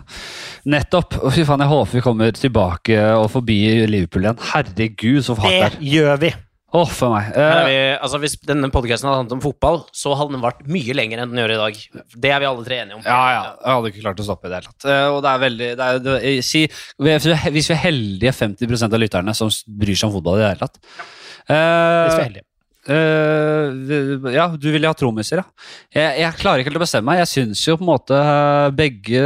Nettopp. 0.66 1.16
Og 1.23 1.32
fy 1.32 1.44
faen, 1.48 1.62
jeg 1.64 1.70
håper 1.73 1.93
vi 1.98 2.02
kommer 2.05 2.32
tilbake 2.36 2.98
og 3.16 3.31
forbi 3.32 3.60
Liverpool 3.89 4.27
igjen. 4.27 4.43
Herregud, 4.52 5.23
så 5.24 5.36
hardt 5.39 5.48
det 5.51 5.62
Det 5.62 5.70
er. 5.70 5.78
gjør 5.94 6.20
vi! 6.27 6.32
Å, 6.77 6.81
for 6.90 7.12
meg. 7.14 7.28
Eh, 7.39 7.59
vi, 7.64 7.74
altså 8.02 8.18
Hvis 8.20 8.35
denne 8.44 8.68
podkasten 8.74 9.06
hadde 9.09 9.20
handlet 9.23 9.36
om 9.39 9.40
fotball, 9.40 9.78
så 9.97 10.12
hadde 10.18 10.35
den 10.35 10.43
vært 10.43 10.64
mye 10.68 10.97
lenger 10.98 11.23
enn 11.23 11.31
den 11.32 11.39
gjør 11.40 11.55
i 11.55 11.59
dag. 11.62 11.78
Det 12.20 12.32
er 12.35 12.43
vi 12.43 12.48
alle 12.51 12.64
tre 12.66 12.81
enige 12.82 12.98
om. 12.98 13.05
Ja, 13.06 13.20
ja. 13.32 13.44
Jeg 13.62 13.77
hadde 13.78 13.93
ikke 13.93 14.02
klart 14.02 14.20
å 14.20 14.27
stoppe 14.27 14.48
i 14.48 14.51
det 14.51 14.59
hele 14.59 14.73
tatt. 14.74 14.85
Uh, 14.90 15.14
Og 15.14 15.23
det 15.24 15.31
er 15.31 15.39
veldig 15.47 15.68
det 15.78 15.86
er, 15.86 16.02
det, 16.05 16.44
si, 16.44 16.64
Hvis 17.01 17.70
vi 17.70 17.77
er 17.78 17.81
heldige 17.86 18.35
50% 18.35 18.93
av 18.98 19.01
lytterne 19.01 19.35
som 19.39 19.48
bryr 19.78 19.97
seg 19.97 20.10
om 20.10 20.18
fotball 20.18 20.43
i 20.43 20.43
det 20.43 20.51
hele 20.51 20.66
tatt 20.66 20.77
Hvis 20.82 21.48
vi 21.48 21.55
er 21.55 22.20
Eh, 22.20 22.27
heldige. 22.27 22.47
Eh, 22.92 24.32
ja, 24.34 24.46
du 24.54 24.68
ville 24.70 24.90
ha 24.90 24.96
trommiser, 24.96 25.42
ja. 25.42 25.68
Jeg, 25.94 26.20
jeg 26.22 26.38
klarer 26.40 26.62
ikke 26.62 26.72
helt 26.72 26.80
å 26.80 26.84
bestemme 26.84 27.10
meg. 27.10 27.22
Jeg 27.24 27.32
syns 27.32 27.64
jo 27.66 27.78
på 27.78 27.86
en 27.86 27.92
måte 27.92 28.18
eh, 28.18 28.68
begge 28.76 29.24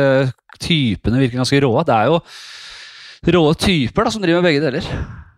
typene 0.60 1.22
virker 1.22 1.40
ganske 1.40 1.62
rå. 1.64 1.72
Det 1.86 1.96
er 1.96 2.10
jo 2.10 2.20
rå 3.36 3.44
typer 3.60 4.06
da, 4.06 4.14
som 4.14 4.24
driver 4.24 4.42
med 4.42 4.50
begge 4.50 4.64
deler. 4.64 4.90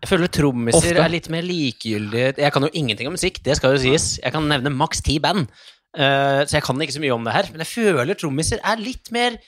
Jeg 0.02 0.10
føler 0.10 0.30
trommiser 0.34 0.98
er 0.98 1.12
litt 1.12 1.28
mer 1.30 1.46
likegyldige. 1.46 2.34
Jeg 2.42 2.54
kan 2.54 2.66
jo 2.66 2.72
ingenting 2.74 3.10
om 3.10 3.14
musikk, 3.14 3.38
det 3.46 3.58
skal 3.58 3.76
jo 3.76 3.82
sies. 3.84 4.16
Jeg 4.18 4.34
kan 4.34 4.48
nevne 4.50 4.72
maks 4.74 5.02
ti 5.06 5.20
band, 5.22 5.46
uh, 5.94 6.42
så 6.42 6.56
jeg 6.56 6.64
kan 6.66 6.82
ikke 6.82 6.96
så 6.96 7.02
mye 7.04 7.14
om 7.14 7.28
det 7.28 7.34
her. 7.36 7.50
Men 7.54 7.62
jeg 7.62 7.70
føler 7.70 8.18
trommiser 8.18 8.62
er 8.66 8.82
litt 8.82 9.12
mer 9.14 9.38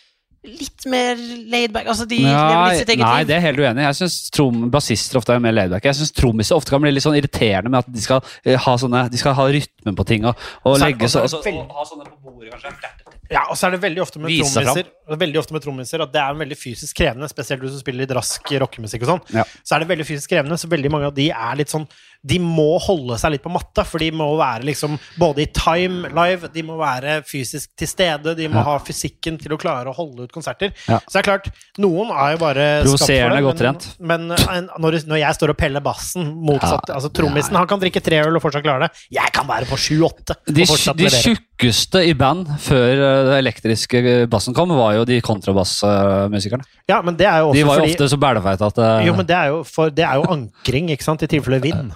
Litt 0.44 0.84
mer 0.92 1.16
laidback. 1.16 1.86
Altså, 1.88 2.04
de 2.08 2.18
lever 2.20 2.66
litt 2.68 2.82
sitt 2.82 2.90
eget 2.92 3.00
nei, 3.00 3.20
liv. 3.22 3.28
det 3.30 3.36
er 3.38 3.44
helt 3.46 3.62
uenig. 3.62 3.86
Jeg 3.86 3.96
syns 4.02 4.68
bassister 4.74 5.20
ofte 5.20 5.32
er 5.32 5.40
mer 5.40 5.54
laidback. 5.56 5.86
Jeg 5.88 5.96
syns 5.96 6.12
trommiser 6.12 6.58
ofte 6.58 6.74
kan 6.74 6.84
bli 6.84 6.92
litt 6.92 7.06
sånn 7.06 7.16
irriterende 7.16 7.72
med 7.72 7.80
at 7.80 7.88
de 7.88 8.04
skal 8.04 8.20
eh, 8.44 8.58
ha 8.60 8.76
sånne 8.80 9.06
De 9.12 9.20
skal 9.20 9.36
ha 9.38 9.48
rytmen 9.56 9.96
på 9.96 10.06
ting 10.08 10.28
og, 10.28 10.44
og 10.64 10.76
Så 10.76 10.84
legge 10.84 11.08
så 11.08 11.24
så, 11.24 11.40
og, 11.40 11.48
veldig- 11.48 11.64
og 11.64 11.80
ha 11.80 11.88
sånne 11.88 12.08
på 12.10 12.34
bordet, 12.34 12.52
kanskje. 12.52 13.14
Ja, 13.32 13.46
og 13.48 13.56
så 13.56 13.66
er 13.66 13.74
det 13.74 13.80
veldig 13.82 14.02
ofte 14.04 14.20
med 14.20 14.34
trommiser 14.36 14.90
Veldig 15.24 15.40
ofte 15.40 15.56
med 15.56 15.64
trommiser 15.64 16.02
at 16.04 16.12
det 16.12 16.20
er 16.20 16.36
veldig 16.38 16.56
fysisk 16.60 16.96
krevende, 17.00 17.28
spesielt 17.32 17.64
hvis 17.64 17.76
du 17.76 17.80
spiller 17.80 18.04
litt 18.04 18.12
rask 18.16 18.52
rockemusikk 18.62 19.04
og 19.06 19.10
sånn. 19.14 19.22
Ja. 19.40 19.44
Så 19.64 19.76
er 19.76 19.84
det 19.84 19.88
veldig 19.90 20.06
fysisk 20.08 20.32
krevende, 20.32 20.58
så 20.60 20.68
veldig 20.72 20.92
mange 20.92 21.08
av 21.08 21.16
de 21.16 21.30
er 21.32 21.58
litt 21.60 21.72
sånn 21.72 21.86
De 22.24 22.38
må 22.40 22.78
holde 22.80 23.18
seg 23.20 23.34
litt 23.34 23.42
på 23.44 23.52
matta, 23.52 23.84
for 23.84 24.00
de 24.00 24.08
må 24.16 24.30
være 24.38 24.64
liksom 24.64 24.94
både 25.20 25.42
i 25.44 25.46
time 25.52 26.08
live, 26.16 26.48
de 26.54 26.62
må 26.64 26.78
være 26.80 27.18
fysisk 27.28 27.70
til 27.76 27.90
stede, 27.90 28.32
de 28.38 28.46
må 28.48 28.62
Ja. 28.62 28.62
ha 28.70 28.78
fysikken 28.80 29.36
til 29.42 29.52
å 29.52 29.58
klare 29.60 29.90
å 29.90 29.94
holde 29.94 30.24
ut 30.24 30.32
konserter. 30.32 30.72
Ja. 30.88 30.98
Så 31.04 31.18
det 31.18 31.20
er 31.22 31.28
klart, 31.28 31.50
noen 31.78 32.08
er 32.10 32.32
jo 32.32 32.38
bare 32.40 32.66
skapt 32.84 33.04
for 33.04 33.34
det, 33.36 33.42
godt 33.44 33.60
men, 34.00 34.28
men 34.28 34.38
en- 34.56 34.70
når, 34.80 34.98
når 35.06 35.18
jeg 35.20 35.34
står 35.38 35.50
og 35.52 35.56
peller 35.60 35.80
bassen 35.84 36.32
motsatt 36.34 36.88
Ja. 36.88 36.94
Altså 36.96 37.12
trommisen, 37.12 37.54
han 37.56 37.66
kan 37.66 37.78
drikke 37.80 38.00
tre 38.02 38.22
øl 38.24 38.36
og 38.36 38.42
fortsatt 38.42 38.62
klare 38.64 38.88
det. 38.88 38.90
Jeg 39.12 39.32
kan 39.32 39.46
være 39.46 39.66
på 39.68 39.76
sju-åtte 39.76 40.34
De, 40.46 40.64
de 40.64 41.10
tjukkeste 41.10 42.02
i 42.08 42.14
band 42.14 42.46
før 42.58 42.92
eh, 42.92 43.24
den 43.28 43.36
elektriske 43.44 44.28
bassen 44.32 44.54
kom, 44.56 44.68
var 44.74 44.94
jo 44.96 45.04
de 45.04 45.20
kontrabassmusikerne. 45.20 46.64
Ja, 46.88 47.02
men 47.02 47.16
det 47.16 47.26
er 47.26 47.38
jo 47.42 47.50
også 47.50 47.58
De 47.58 47.64
var 47.68 47.76
jo 47.78 47.84
fordi 47.84 47.94
ofte 47.94 48.08
så 48.12 48.18
bælefeite 48.20 48.66
at 48.72 48.78
eh, 48.78 49.06
Jo, 49.08 49.14
men 49.18 49.26
det 49.28 49.36
er 49.36 49.52
jo, 49.52 49.60
for, 49.68 49.90
det 49.90 50.04
er 50.06 50.14
jo 50.20 50.24
ankring, 50.34 50.90
ikke 50.94 51.04
sant, 51.06 51.22
i 51.22 51.26
tilfelle 51.30 51.60
vind. 51.64 51.92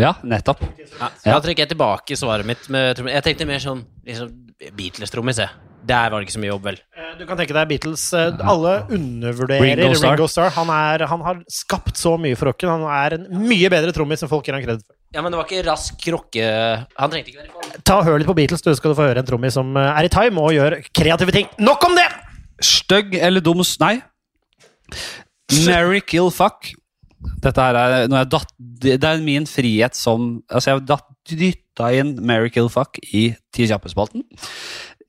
Ja, 0.00 0.14
nettopp. 0.26 0.64
Ja, 0.98 1.10
da 1.24 1.38
trekker 1.44 1.64
jeg 1.66 1.70
tilbake 1.74 2.16
svaret 2.18 2.48
mitt. 2.48 2.66
Med. 2.72 2.98
Jeg 3.12 3.22
tenkte 3.26 3.46
mer 3.48 3.62
sånn 3.62 3.84
liksom, 4.06 4.32
Beatles-trommis, 4.76 5.38
jeg. 5.44 5.62
Der 5.86 6.10
var 6.10 6.18
det 6.18 6.26
ikke 6.26 6.34
så 6.34 6.40
mye 6.42 6.50
jobb, 6.50 6.64
vel. 6.66 6.78
Eh, 6.98 7.12
Du 7.20 7.22
kan 7.28 7.38
tenke 7.38 7.54
deg 7.54 7.68
Beatles 7.70 8.02
eh, 8.18 8.32
Alle 8.42 8.72
undervurderer 8.90 9.62
Ringo 9.62 9.92
Ringo 9.94 10.26
Starr. 10.26 10.50
Starr. 10.50 10.54
Han, 10.56 10.72
er, 10.74 11.04
han 11.06 11.22
har 11.22 11.38
skapt 11.52 12.00
så 12.00 12.16
mye 12.18 12.34
for 12.38 12.50
rocken. 12.50 12.72
Han 12.72 12.82
er 12.90 13.14
en 13.20 13.28
mye 13.46 13.70
bedre 13.70 13.94
trommis 13.94 14.24
enn 14.24 14.30
folk 14.32 14.48
gir 14.48 14.56
han 14.58 14.64
kred 14.64 14.82
for. 14.82 14.96
Ja, 15.14 15.22
men 15.22 15.30
det 15.30 15.38
var 15.38 15.46
ikke 15.46 15.62
rask 15.68 16.08
rocke... 16.10 16.48
Han 16.98 17.12
trengte 17.12 17.30
ikke 17.30 17.44
være 17.44 17.52
i 17.52 17.54
form. 17.54 17.76
Ta 17.86 18.00
og 18.00 18.08
Hør 18.08 18.18
litt 18.18 18.28
på 18.28 18.34
Beatles, 18.36 18.64
du 18.66 18.72
skal 18.74 18.92
du 18.92 18.98
få 18.98 19.06
høre 19.06 19.22
en 19.22 19.28
trommis 19.28 19.54
som 19.54 19.70
eh, 19.78 19.92
er 20.00 20.08
i 20.08 20.12
time 20.12 20.42
og 20.42 20.56
gjør 20.56 20.80
kreative 20.90 21.36
ting. 21.36 21.46
Nok 21.62 21.86
om 21.86 21.94
det! 21.96 22.08
Stygg 22.66 23.14
eller 23.20 23.44
dum 23.44 23.62
Nei. 23.84 23.94
Merry 25.68 26.00
kill, 26.02 26.32
fuck. 26.34 26.72
Dette 27.42 27.62
her 27.64 27.76
er 27.80 28.08
når 28.10 28.18
jeg 28.20 28.28
datt, 28.34 28.50
Det 28.84 29.04
er 29.08 29.22
min 29.24 29.46
frihet 29.48 29.96
som 29.96 30.42
Altså, 30.52 30.74
jeg 30.74 30.84
datt, 30.86 31.06
dytta 31.26 31.88
inn 31.96 32.10
Mary 32.26 32.50
kill, 32.52 32.68
fuck 32.72 32.98
i 33.12 33.30
Ti 33.56 33.66
kjappe-spalten. 33.70 34.22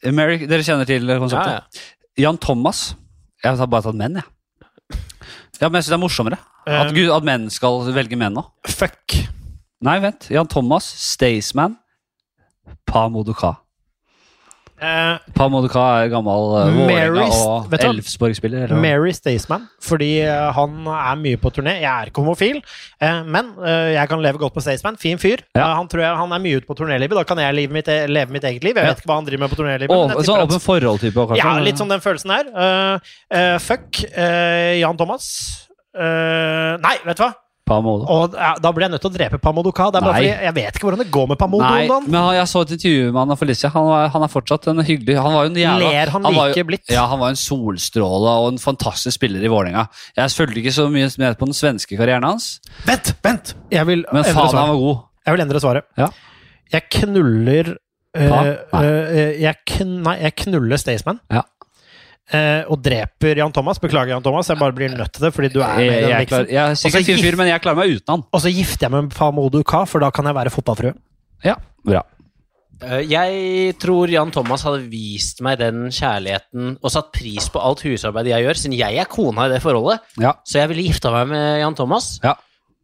Dere 0.02 0.64
kjenner 0.64 0.88
til 0.88 1.06
konseptet? 1.20 1.52
Ja, 1.52 1.62
ja. 1.62 2.24
Jan 2.28 2.40
Thomas. 2.42 2.96
Jeg 3.44 3.58
har 3.60 3.70
bare 3.70 3.86
tatt 3.86 3.98
menn, 4.00 4.18
jeg. 4.22 4.98
Ja, 5.62 5.68
men 5.70 5.80
jeg 5.80 5.86
syns 5.88 5.92
det 5.94 5.98
er 5.98 6.04
morsommere. 6.06 6.40
At, 6.68 6.90
Um, 6.90 6.96
Gud, 6.98 7.10
at 7.16 7.24
menn 7.24 7.46
skal 7.54 7.86
velge 7.96 8.18
menn 8.20 8.34
nå. 8.36 8.44
Fuck. 8.68 9.14
Nei, 9.88 10.00
vent. 10.04 10.26
Jan 10.34 10.50
Thomas, 10.52 10.84
Staysman, 11.14 11.78
Pa 12.90 13.06
Modoka. 13.10 13.54
Eh, 14.78 15.18
Pa 15.34 15.48
Modoka 15.50 15.84
er 16.04 16.10
gammel 16.12 16.52
uh, 16.54 16.68
Vålerenga 16.76 17.24
og? 17.34 17.72
Elfsborg-spiller. 17.74 18.76
Mary 18.78 19.10
Staysman, 19.16 19.64
fordi 19.82 20.20
eh, 20.22 20.52
han 20.54 20.76
er 20.86 21.16
mye 21.18 21.40
på 21.42 21.50
turné. 21.56 21.80
Jeg 21.82 21.90
er 21.90 22.12
ikke 22.12 22.22
homofil, 22.22 22.60
eh, 23.02 23.24
men 23.26 23.50
eh, 23.58 23.96
jeg 23.96 24.12
kan 24.12 24.22
leve 24.22 24.38
godt 24.42 24.54
med 24.60 24.66
Staysman. 24.68 25.00
Fin 25.02 25.18
fyr. 25.22 25.42
Ja. 25.58 25.64
Eh, 25.64 25.74
han 25.80 25.90
tror 25.90 26.04
jeg 26.06 26.20
han 26.22 26.36
er 26.38 26.44
mye 26.44 26.60
ute 26.62 26.70
på 26.70 26.78
turnélivet. 26.78 27.18
Da 27.18 27.26
kan 27.26 27.42
jeg 27.42 27.58
leve 27.58 27.74
mitt, 27.80 27.90
leve 27.90 28.36
mitt 28.38 28.46
eget 28.46 28.68
liv. 28.68 28.78
Jeg 28.78 28.86
Ja. 28.86 28.94
vet 28.94 29.02
ikke 29.02 29.10
hva 29.10 29.18
han 29.18 29.26
driver 29.32 29.46
med 29.48 29.56
på 29.56 29.60
turnélivet. 29.64 29.98
Oh, 29.98 30.14
sånn 30.22 30.46
åpen 30.46 30.62
forhold-type, 30.62 31.26
kanskje? 31.34 31.42
Ja, 31.42 31.58
litt 31.66 31.82
sånn 31.82 31.90
den 31.96 32.04
følelsen 32.06 32.36
her. 32.38 32.54
Eh, 32.54 33.12
eh, 33.34 33.58
fuck 33.64 34.04
eh, 34.14 34.78
Jan 34.84 34.98
Thomas. 35.02 35.32
Eh, 35.98 36.78
nei, 36.86 36.96
vet 37.08 37.18
du 37.18 37.24
hva? 37.26 37.34
Pamodo. 37.68 38.06
Og 38.10 38.36
ja, 38.40 38.54
da 38.64 38.72
blir 38.74 38.86
jeg 38.88 38.94
nødt 38.96 39.04
til 39.04 39.12
å 39.12 39.16
drepe 39.18 39.40
Pamodo 39.44 39.72
Ka. 39.76 39.90
Det 39.94 40.00
er 40.00 40.06
bare 40.08 40.16
Nei. 40.18 40.22
fordi 40.32 40.46
jeg 40.48 40.56
vet 40.58 40.78
ikke 40.80 40.88
hvordan 40.88 41.02
det 41.04 41.08
går 41.14 41.28
med 41.34 41.40
Pamodo 41.42 41.64
Nei, 41.68 41.82
om 41.84 41.92
dagen. 41.94 42.08
men 42.12 42.20
han, 42.24 42.36
jeg 42.38 42.50
så 42.54 42.62
et 42.66 42.74
intervju 42.78 43.06
med 43.12 43.20
han 43.22 43.34
og 43.36 43.40
Felicia. 43.42 43.72
Han, 43.76 43.88
var, 43.92 44.08
han 44.16 44.26
er 44.28 44.32
fortsatt 44.34 44.68
en 44.72 44.84
hyggelig 44.88 45.18
Han 45.20 45.36
var 45.36 45.46
jo 45.48 45.52
en 45.52 45.60
jævla 45.62 45.92
Ler 45.92 46.14
han 46.16 46.26
var 46.28 46.36
like 46.40 46.62
jo, 46.64 46.68
blidt? 46.72 46.86
Ja, 46.96 47.04
han 47.12 47.20
var 47.22 47.34
en 47.36 47.40
solstråle 47.42 48.36
og 48.44 48.48
en 48.54 48.62
fantastisk 48.64 49.18
spiller 49.20 49.44
i 49.44 49.52
Vålerenga. 49.52 49.88
Jeg 50.18 50.34
fulgte 50.40 50.62
ikke 50.64 50.76
så 50.80 50.88
mye 50.94 51.10
med 51.22 51.38
på 51.38 51.50
den 51.52 51.58
svenske 51.58 51.98
karrieren 52.00 52.24
hans, 52.28 52.48
Vent, 52.88 53.14
vent! 53.26 53.54
Jeg 53.74 53.86
vil 53.90 54.06
men 54.12 54.24
endre 54.24 54.32
faen, 54.34 54.42
han 54.48 54.56
svaret. 54.56 54.72
var 54.72 54.82
god. 54.86 55.04
Jeg 55.28 55.36
vil 55.36 55.44
endre 55.48 55.62
svaret. 55.64 55.88
Ja. 56.00 56.08
Jeg 56.72 56.88
knuller 56.98 57.74
eh, 58.16 58.30
Pa? 58.32 58.42
Nei. 58.74 58.84
eh, 58.88 59.36
jeg, 59.44 59.56
kn 59.68 59.94
nei, 60.06 60.16
jeg 60.24 60.36
knuller 60.44 60.80
Staysman. 60.82 61.20
Ja. 61.32 61.44
Eh, 62.28 62.66
og 62.68 62.82
dreper 62.84 63.40
Jan 63.40 63.54
Thomas. 63.56 63.80
Beklager, 63.80 64.12
Jan 64.12 64.24
Thomas. 64.26 64.50
Jeg 64.52 64.60
bare 64.60 64.76
blir 64.76 64.92
nødt 64.92 65.14
til 65.16 65.24
det, 65.28 65.32
fordi 65.36 65.50
du 65.54 65.62
er 65.64 65.78
med 65.78 65.86
Jeg, 65.88 66.02
jeg, 66.10 66.22
er 66.22 66.26
klar, 66.28 66.50
jeg 66.52 66.60
er 66.74 66.76
sikkert 66.76 67.08
fin 67.08 67.22
fyr, 67.24 67.38
men 67.40 67.48
jeg 67.54 67.62
klarer 67.64 67.80
meg 67.80 67.94
uten 67.96 68.14
han. 68.18 68.26
Og 68.36 68.44
så 68.44 68.52
gifter 68.52 68.88
jeg 68.88 68.96
meg 68.98 69.08
med 69.08 69.16
Famodu 69.16 69.62
Ka, 69.64 69.86
for 69.88 70.04
da 70.04 70.10
kan 70.12 70.28
jeg 70.28 70.36
være 70.36 70.52
fotballfrue. 70.52 70.94
Ja, 71.48 71.56
bra. 71.88 72.02
Eh, 72.84 73.00
Jeg 73.10 73.78
tror 73.82 74.12
Jan 74.12 74.30
Thomas 74.36 74.66
hadde 74.68 74.84
vist 74.92 75.40
meg 75.46 75.58
den 75.64 75.88
kjærligheten 75.90 76.76
og 76.82 76.92
satt 76.94 77.14
pris 77.16 77.48
på 77.50 77.64
alt 77.64 77.82
husarbeidet 77.88 78.36
jeg 78.36 78.46
gjør, 78.46 78.60
siden 78.60 78.76
jeg 78.78 79.00
er 79.02 79.10
kona 79.10 79.48
i 79.48 79.54
det 79.56 79.62
forholdet. 79.64 80.04
Ja. 80.22 80.36
Så 80.46 80.60
jeg 80.60 80.70
ville 80.74 80.86
gifta 80.90 81.14
meg 81.16 81.32
med 81.32 81.62
Jan 81.64 81.80
Thomas. 81.80 82.18
Ja. 82.26 82.36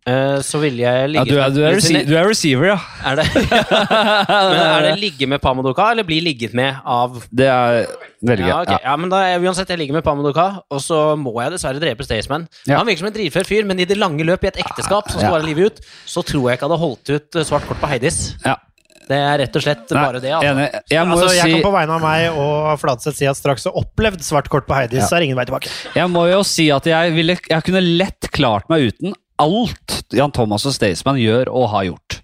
Eh, 0.05 0.39
Så 0.43 0.59
ville 0.59 0.81
jeg 0.83 1.13
Ja, 1.15 1.23
du, 1.23 1.37
er, 1.39 1.49
du, 1.55 1.61
er 1.63 1.77
rece 1.77 2.01
du 2.03 2.11
er 2.19 2.25
receiver, 2.27 2.65
ja. 2.73 2.77
Er 3.07 3.21
det, 3.21 3.25
men 3.37 4.57
er 4.59 4.87
det 4.89 4.95
ligge 4.99 5.27
med 5.31 5.39
Pamadoka, 5.43 5.85
eller 5.93 6.03
bli 6.07 6.17
ligget 6.25 6.53
med 6.57 6.75
av 6.83 7.21
Det 7.31 7.47
er 7.47 7.85
veldig 8.23 8.43
gøy. 8.43 8.49
ja, 8.51 8.57
okay. 8.65 8.79
ja, 8.83 8.95
men 8.99 9.13
da, 9.13 9.21
Uansett, 9.39 9.71
jeg 9.71 9.79
ligger 9.83 9.95
med 9.99 10.03
Pamadoka, 10.03 10.47
og 10.71 10.83
så 10.83 10.99
må 11.19 11.33
jeg 11.43 11.55
dessverre 11.55 11.79
drepe 11.83 12.03
Staysman. 12.07 12.49
Ja. 12.67 12.81
Han 12.81 12.87
virker 12.89 13.05
som 13.05 13.11
en 13.13 13.15
dritfør 13.15 13.47
fyr, 13.47 13.63
men 13.69 13.79
i 13.79 13.87
det 13.87 13.97
lange 13.99 14.27
løp 14.27 14.43
i 14.43 14.51
et 14.51 14.59
ekteskap 14.65 15.07
som 15.11 15.19
skal 15.21 15.29
Ja. 15.31 15.37
vare 15.37 15.47
livet 15.47 15.71
ut, 15.71 15.81
så 16.05 16.23
tror 16.25 16.49
jeg 16.51 16.59
ikke 16.59 16.67
hadde 16.69 16.81
holdt 16.83 17.09
ut 17.15 17.39
eh, 17.39 17.47
svart 17.47 17.67
kort 17.71 17.79
på 17.83 17.89
Heidis. 17.95 18.21
Ja. 18.45 18.57
Det 19.03 19.17
er 19.19 19.33
rett 19.41 19.55
og 19.59 19.63
slett 19.65 19.89
Nei, 19.91 19.99
bare 20.07 20.19
det. 20.23 20.29
Altså. 20.31 20.51
Enig. 20.53 20.67
Jeg 20.93 21.07
må 21.09 21.15
Altså, 21.17 21.31
jeg 21.35 21.43
si 21.43 21.55
kan 21.57 21.63
på 21.65 21.71
vegne 21.73 21.95
av 21.97 22.03
meg 22.05 22.37
og 22.39 22.77
Fladseth 22.79 23.17
si 23.19 23.25
at 23.27 23.35
straks 23.35 23.65
har 23.67 23.75
opplevd 23.75 24.21
svart 24.23 24.47
kort 24.51 24.63
på 24.67 24.77
Heidis, 24.77 25.01
Ja. 25.01 25.07
så 25.11 25.17
er 25.17 25.25
ingen 25.27 25.35
vei 25.35 25.43
tilbake. 25.49 25.67
Jeg 25.95 26.07
må 26.11 26.23
jo 26.31 26.39
si 26.47 26.69
at 26.71 26.87
jeg, 26.87 27.11
ville, 27.11 27.35
jeg 27.35 27.63
kunne 27.67 27.81
lett 27.83 28.29
klart 28.31 28.67
meg 28.71 28.87
uten 28.93 29.11
alt 29.41 30.03
Jan 30.13 30.33
Thomas 30.35 30.65
og 30.69 30.75
Staysman 30.75 31.19
gjør 31.21 31.51
og 31.53 31.69
har 31.73 31.89
gjort. 31.91 32.19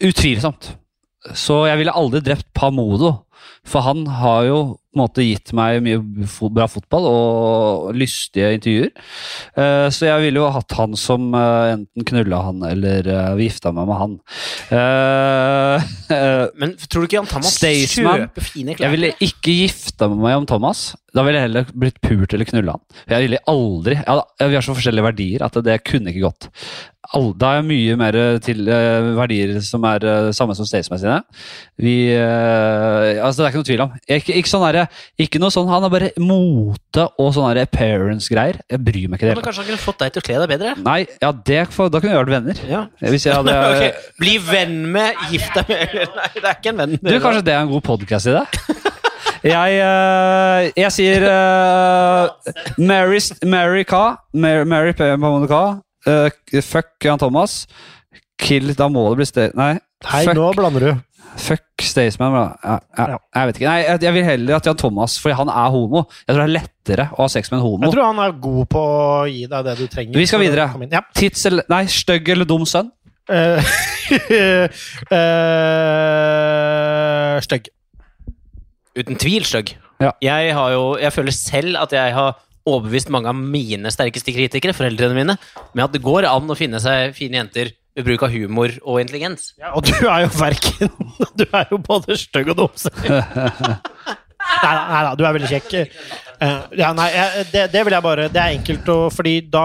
Utvilsomt. 0.00 0.72
Så 1.36 1.64
jeg 1.68 1.80
ville 1.80 1.94
aldri 1.96 2.22
drept 2.24 2.48
Pamodo, 2.56 3.12
for 3.66 3.84
han 3.84 4.06
har 4.20 4.46
jo 4.48 4.60
på 4.90 4.98
en 4.98 5.04
måte 5.04 5.22
gitt 5.22 5.52
meg 5.54 5.78
mye 5.86 6.00
bra 6.50 6.66
fotball 6.66 7.04
og 7.06 7.90
lystige 7.94 8.48
intervjuer. 8.56 8.90
Eh, 9.54 9.86
Så 9.94 10.08
jeg 10.08 10.24
ville 10.24 10.42
jo 10.42 10.48
hatt 10.50 10.74
han 10.74 10.96
som 10.98 11.30
eh, 11.30 11.76
enten 11.76 12.06
knulla 12.08 12.40
han 12.48 12.64
eller 12.66 13.06
uh, 13.06 13.38
gifta 13.38 13.70
meg 13.74 13.86
med 13.86 14.00
han. 14.00 14.16
Eh, 14.74 15.88
eh, 16.16 16.44
Men 16.60 16.74
tror 16.88 17.04
du 17.04 17.08
ikke 17.08 17.20
Jan 17.20 17.30
Thomas 17.30 17.54
Staysman. 17.54 18.26
kjøper 18.26 18.48
fine 18.50 18.78
jeg 18.80 18.94
ville 18.96 19.14
ikke 19.22 19.54
gifta 19.62 20.10
meg 20.10 20.24
med 20.24 20.50
Thomas. 20.50 20.90
Da 21.14 21.24
ville 21.26 21.40
jeg 21.40 21.48
heller 21.48 21.70
blitt 21.74 21.98
pult 22.02 22.34
eller 22.34 22.46
knulla 22.46 22.76
han. 22.76 22.82
Jeg 23.10 23.24
ville 23.26 23.40
aldri 23.50 23.96
Vi 23.98 24.54
har 24.54 24.62
så 24.62 24.76
forskjellige 24.76 25.06
verdier 25.08 25.42
at 25.46 25.58
det 25.66 25.80
kunne 25.86 26.12
ikke 26.12 26.28
gått. 26.28 26.50
Da 27.10 27.48
er 27.48 27.58
jeg 27.58 27.66
mye 27.66 27.96
mer 27.98 28.16
til 28.44 28.68
eh, 28.70 29.08
verdier 29.18 29.56
som 29.66 29.82
er 29.88 30.04
samme 30.36 30.54
som 30.54 30.68
Staysman 30.68 31.00
sine. 31.02 31.16
Vi 31.80 31.94
eh, 32.14 33.18
Altså, 33.18 33.40
det 33.40 33.48
er 33.48 33.50
ikke 33.50 33.62
noe 33.62 33.70
tvil 33.72 33.82
om. 33.86 33.96
Jeg, 34.06 34.22
ikke, 34.22 34.36
ikke, 34.38 34.52
sånn 34.52 34.66
ikke 35.20 35.40
noe 35.42 35.52
sånn 35.54 35.68
Han 35.70 35.86
er 35.86 35.92
bare 35.92 36.10
mote 36.22 37.06
og 37.20 37.32
sånne 37.36 37.64
appearance-greier. 37.66 38.60
Jeg 38.70 38.82
bryr 38.86 39.08
meg 39.10 39.20
ikke 39.20 39.30
det 39.30 39.38
Men 39.38 39.46
kanskje 39.46 39.64
han 39.64 39.70
kunne 39.70 39.82
fått 39.82 40.04
deg 40.04 40.14
til 40.14 40.22
å 40.22 40.26
kle 40.28 40.38
deg 40.42 40.52
bedre? 40.54 40.74
Nei, 40.86 41.00
ja, 41.22 41.32
det, 41.50 41.60
for, 41.74 41.92
da 41.92 42.02
kunne 42.02 42.14
vi 42.14 42.20
vært 42.20 42.34
venner. 42.36 42.62
Ja. 42.70 42.84
Hvis 43.02 43.26
jeg 43.28 43.36
hadde 43.36 43.56
okay. 43.70 43.92
Bli 44.20 44.36
venn 44.44 44.78
med, 44.94 45.26
gift 45.32 45.58
deg 45.58 45.70
med 45.72 45.98
Nei, 46.20 46.30
det 46.36 46.46
er 46.46 46.56
ikke 46.56 46.74
en 46.74 46.82
venn. 46.84 46.96
Du, 47.00 47.12
kanskje 47.22 47.44
det 47.46 47.56
er 47.56 47.64
en 47.64 47.74
god 47.74 47.86
podkast 47.92 48.30
i 48.30 48.38
det? 48.38 48.46
Jeg, 49.40 49.76
uh, 49.80 50.66
jeg 50.76 50.92
sier 50.92 51.24
uh, 51.24 52.28
Mary, 52.76 53.20
Mary 53.48 53.86
K. 53.88 54.00
Mary, 54.36 54.66
Mary 54.68 54.92
P. 54.92 55.06
K. 55.48 55.60
eh, 56.12 56.60
fuck 56.60 57.00
Jan 57.04 57.18
Thomas. 57.18 57.62
Kill 58.40 58.74
Da 58.76 58.88
må 58.92 59.06
det 59.08 59.20
bli 59.20 59.28
sted... 59.28 59.56
Nei. 59.56 59.78
Hei, 60.08 60.24
fuck, 60.24 60.34
nå 60.38 60.46
blander 60.56 60.80
du. 60.86 60.92
fuck 61.40 61.82
Staysman. 61.84 62.32
ja, 62.64 62.78
Ja. 62.96 63.18
jeg 63.34 63.46
vet 63.50 63.56
ikke. 63.60 63.66
Nei, 63.68 63.80
jeg, 63.84 64.00
jeg 64.06 64.12
vil 64.16 64.24
heller 64.24 64.56
at 64.56 64.66
Jan 64.66 64.76
Thomas, 64.80 65.18
for 65.20 65.32
han 65.36 65.48
er 65.52 65.70
homo. 65.74 66.04
Jeg 66.26 66.34
tror 66.34 66.40
det 66.40 66.48
er 66.48 66.54
lettere 66.56 67.06
å 67.12 67.20
ha 67.24 67.28
sex 67.32 67.50
med 67.52 67.58
en 67.60 67.64
homo. 67.66 67.84
Jeg 67.86 67.92
tror 67.96 68.08
han 68.08 68.22
er 68.24 68.32
god 68.46 68.68
på 68.72 68.80
å 68.80 69.26
gi 69.28 69.44
deg 69.50 69.64
det 69.68 69.74
du 69.78 69.86
trenger. 69.92 70.16
Vi 70.18 70.26
skal 70.30 70.40
videre. 70.40 70.70
Ja. 70.90 71.02
Tits 71.14 71.44
eller 71.50 71.68
Nei, 71.72 71.84
stygg 71.92 72.28
eller 72.32 72.48
dum 72.48 72.64
sønn? 72.68 72.90
Uh, 73.30 73.62
eh, 76.10 77.36
Stygg. 77.44 77.68
Uten 78.98 79.18
tvil 79.20 79.44
stygg. 79.46 79.74
Ja. 80.02 80.14
Jeg, 80.24 80.54
har 80.56 80.72
jo, 80.74 80.84
jeg 80.98 81.12
føler 81.14 81.34
selv 81.36 81.76
at 81.78 81.92
jeg 81.94 82.14
har 82.16 82.38
overbevist 82.68 83.10
mange 83.12 83.30
av 83.30 83.36
mine 83.38 83.90
sterkeste 83.92 84.32
kritikere, 84.34 84.74
foreldrene 84.76 85.14
mine, 85.16 85.36
med 85.76 85.84
at 85.84 85.94
det 85.94 86.02
går 86.04 86.26
an 86.28 86.50
å 86.50 86.56
finne 86.58 86.80
seg 86.82 87.14
fine 87.16 87.38
jenter 87.40 87.70
ved 87.96 88.06
bruk 88.06 88.22
av 88.26 88.30
humor 88.34 88.74
og 88.84 89.00
intelligens. 89.02 89.52
Ja, 89.60 89.72
og 89.74 89.84
du 89.88 89.94
er 90.06 90.26
jo 90.26 90.30
verken 90.38 90.92
Du 91.38 91.44
er 91.50 91.66
jo 91.72 91.78
både 91.82 92.16
stygg 92.20 92.52
og 92.54 92.60
dum. 92.62 92.70
Nei 94.60 94.72
nei 94.90 95.00
da, 95.04 95.10
du 95.16 95.22
er 95.24 95.34
veldig 95.36 95.48
kjekk. 95.50 95.74
Eh, 96.42 96.62
ja, 96.80 96.88
nei, 96.96 97.06
det, 97.52 97.66
det 97.72 97.82
vil 97.86 97.94
jeg 97.94 98.02
bare 98.04 98.24
Det 98.32 98.40
er 98.40 98.54
enkelt, 98.56 98.88
og 98.92 99.12
fordi 99.14 99.34
da 99.52 99.64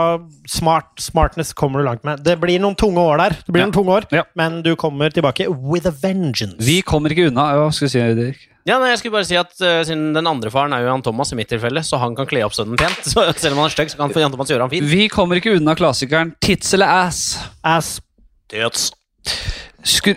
smart, 0.51 0.91
Smartness 1.01 1.53
kommer 1.57 1.81
du 1.81 1.87
langt 1.87 2.03
med. 2.07 2.21
Det 2.23 2.35
blir 2.39 2.59
noen 2.63 2.75
tunge 2.79 3.01
år 3.01 3.19
der, 3.23 3.37
Det 3.39 3.55
blir 3.55 3.63
Ja. 3.63 3.69
noen 3.69 3.75
tunge 3.75 3.95
år 3.95 4.07
Ja. 4.13 4.23
men 4.37 4.61
du 4.65 4.75
kommer 4.79 5.09
tilbake 5.11 5.47
with 5.49 5.87
a 5.87 5.91
vengeance. 5.91 6.55
Vi 6.59 6.81
kommer 6.85 7.11
ikke 7.15 7.27
unna. 7.31 7.47
Hva 7.55 7.71
skal 7.73 7.91
si, 7.91 8.03
Dirk? 8.19 8.43
Ja, 8.65 8.79
nei, 8.81 8.89
jeg 8.93 8.99
skulle 9.01 9.13
bare 9.13 9.27
si 9.29 9.35
at 9.37 9.51
uh, 9.61 9.81
Siden 9.85 10.07
den 10.15 10.25
andre 10.29 10.49
faren 10.53 10.73
er 10.73 10.81
jo 10.81 10.87
Jan 10.89 11.03
Thomas 11.05 11.31
i 11.33 11.37
mitt 11.37 11.49
tilfelle, 11.51 11.83
så 11.85 11.99
han 12.01 12.15
kan 12.17 12.25
kle 12.29 12.43
opp 12.45 12.55
sønnen 12.57 12.77
pent. 12.79 13.03
Så 13.11 13.23
selv 13.37 13.53
om 13.55 13.61
han 13.63 13.69
er 13.69 13.75
stygg, 13.75 13.91
så 13.93 13.99
kan 13.99 14.13
Jan 14.15 14.33
Thomas 14.33 14.49
gjøre 14.51 14.65
han 14.67 14.73
fin. 14.73 14.85
Vi 14.89 15.07
kommer 15.13 15.37
ikke 15.41 15.55
unna 15.59 15.75
klassikeren 15.77 16.33
tits 16.43 16.73
eller 16.77 16.89
ass. 17.07 17.21
Ass. 17.63 17.99
Døds. 18.51 18.91
Skru... 19.85 20.13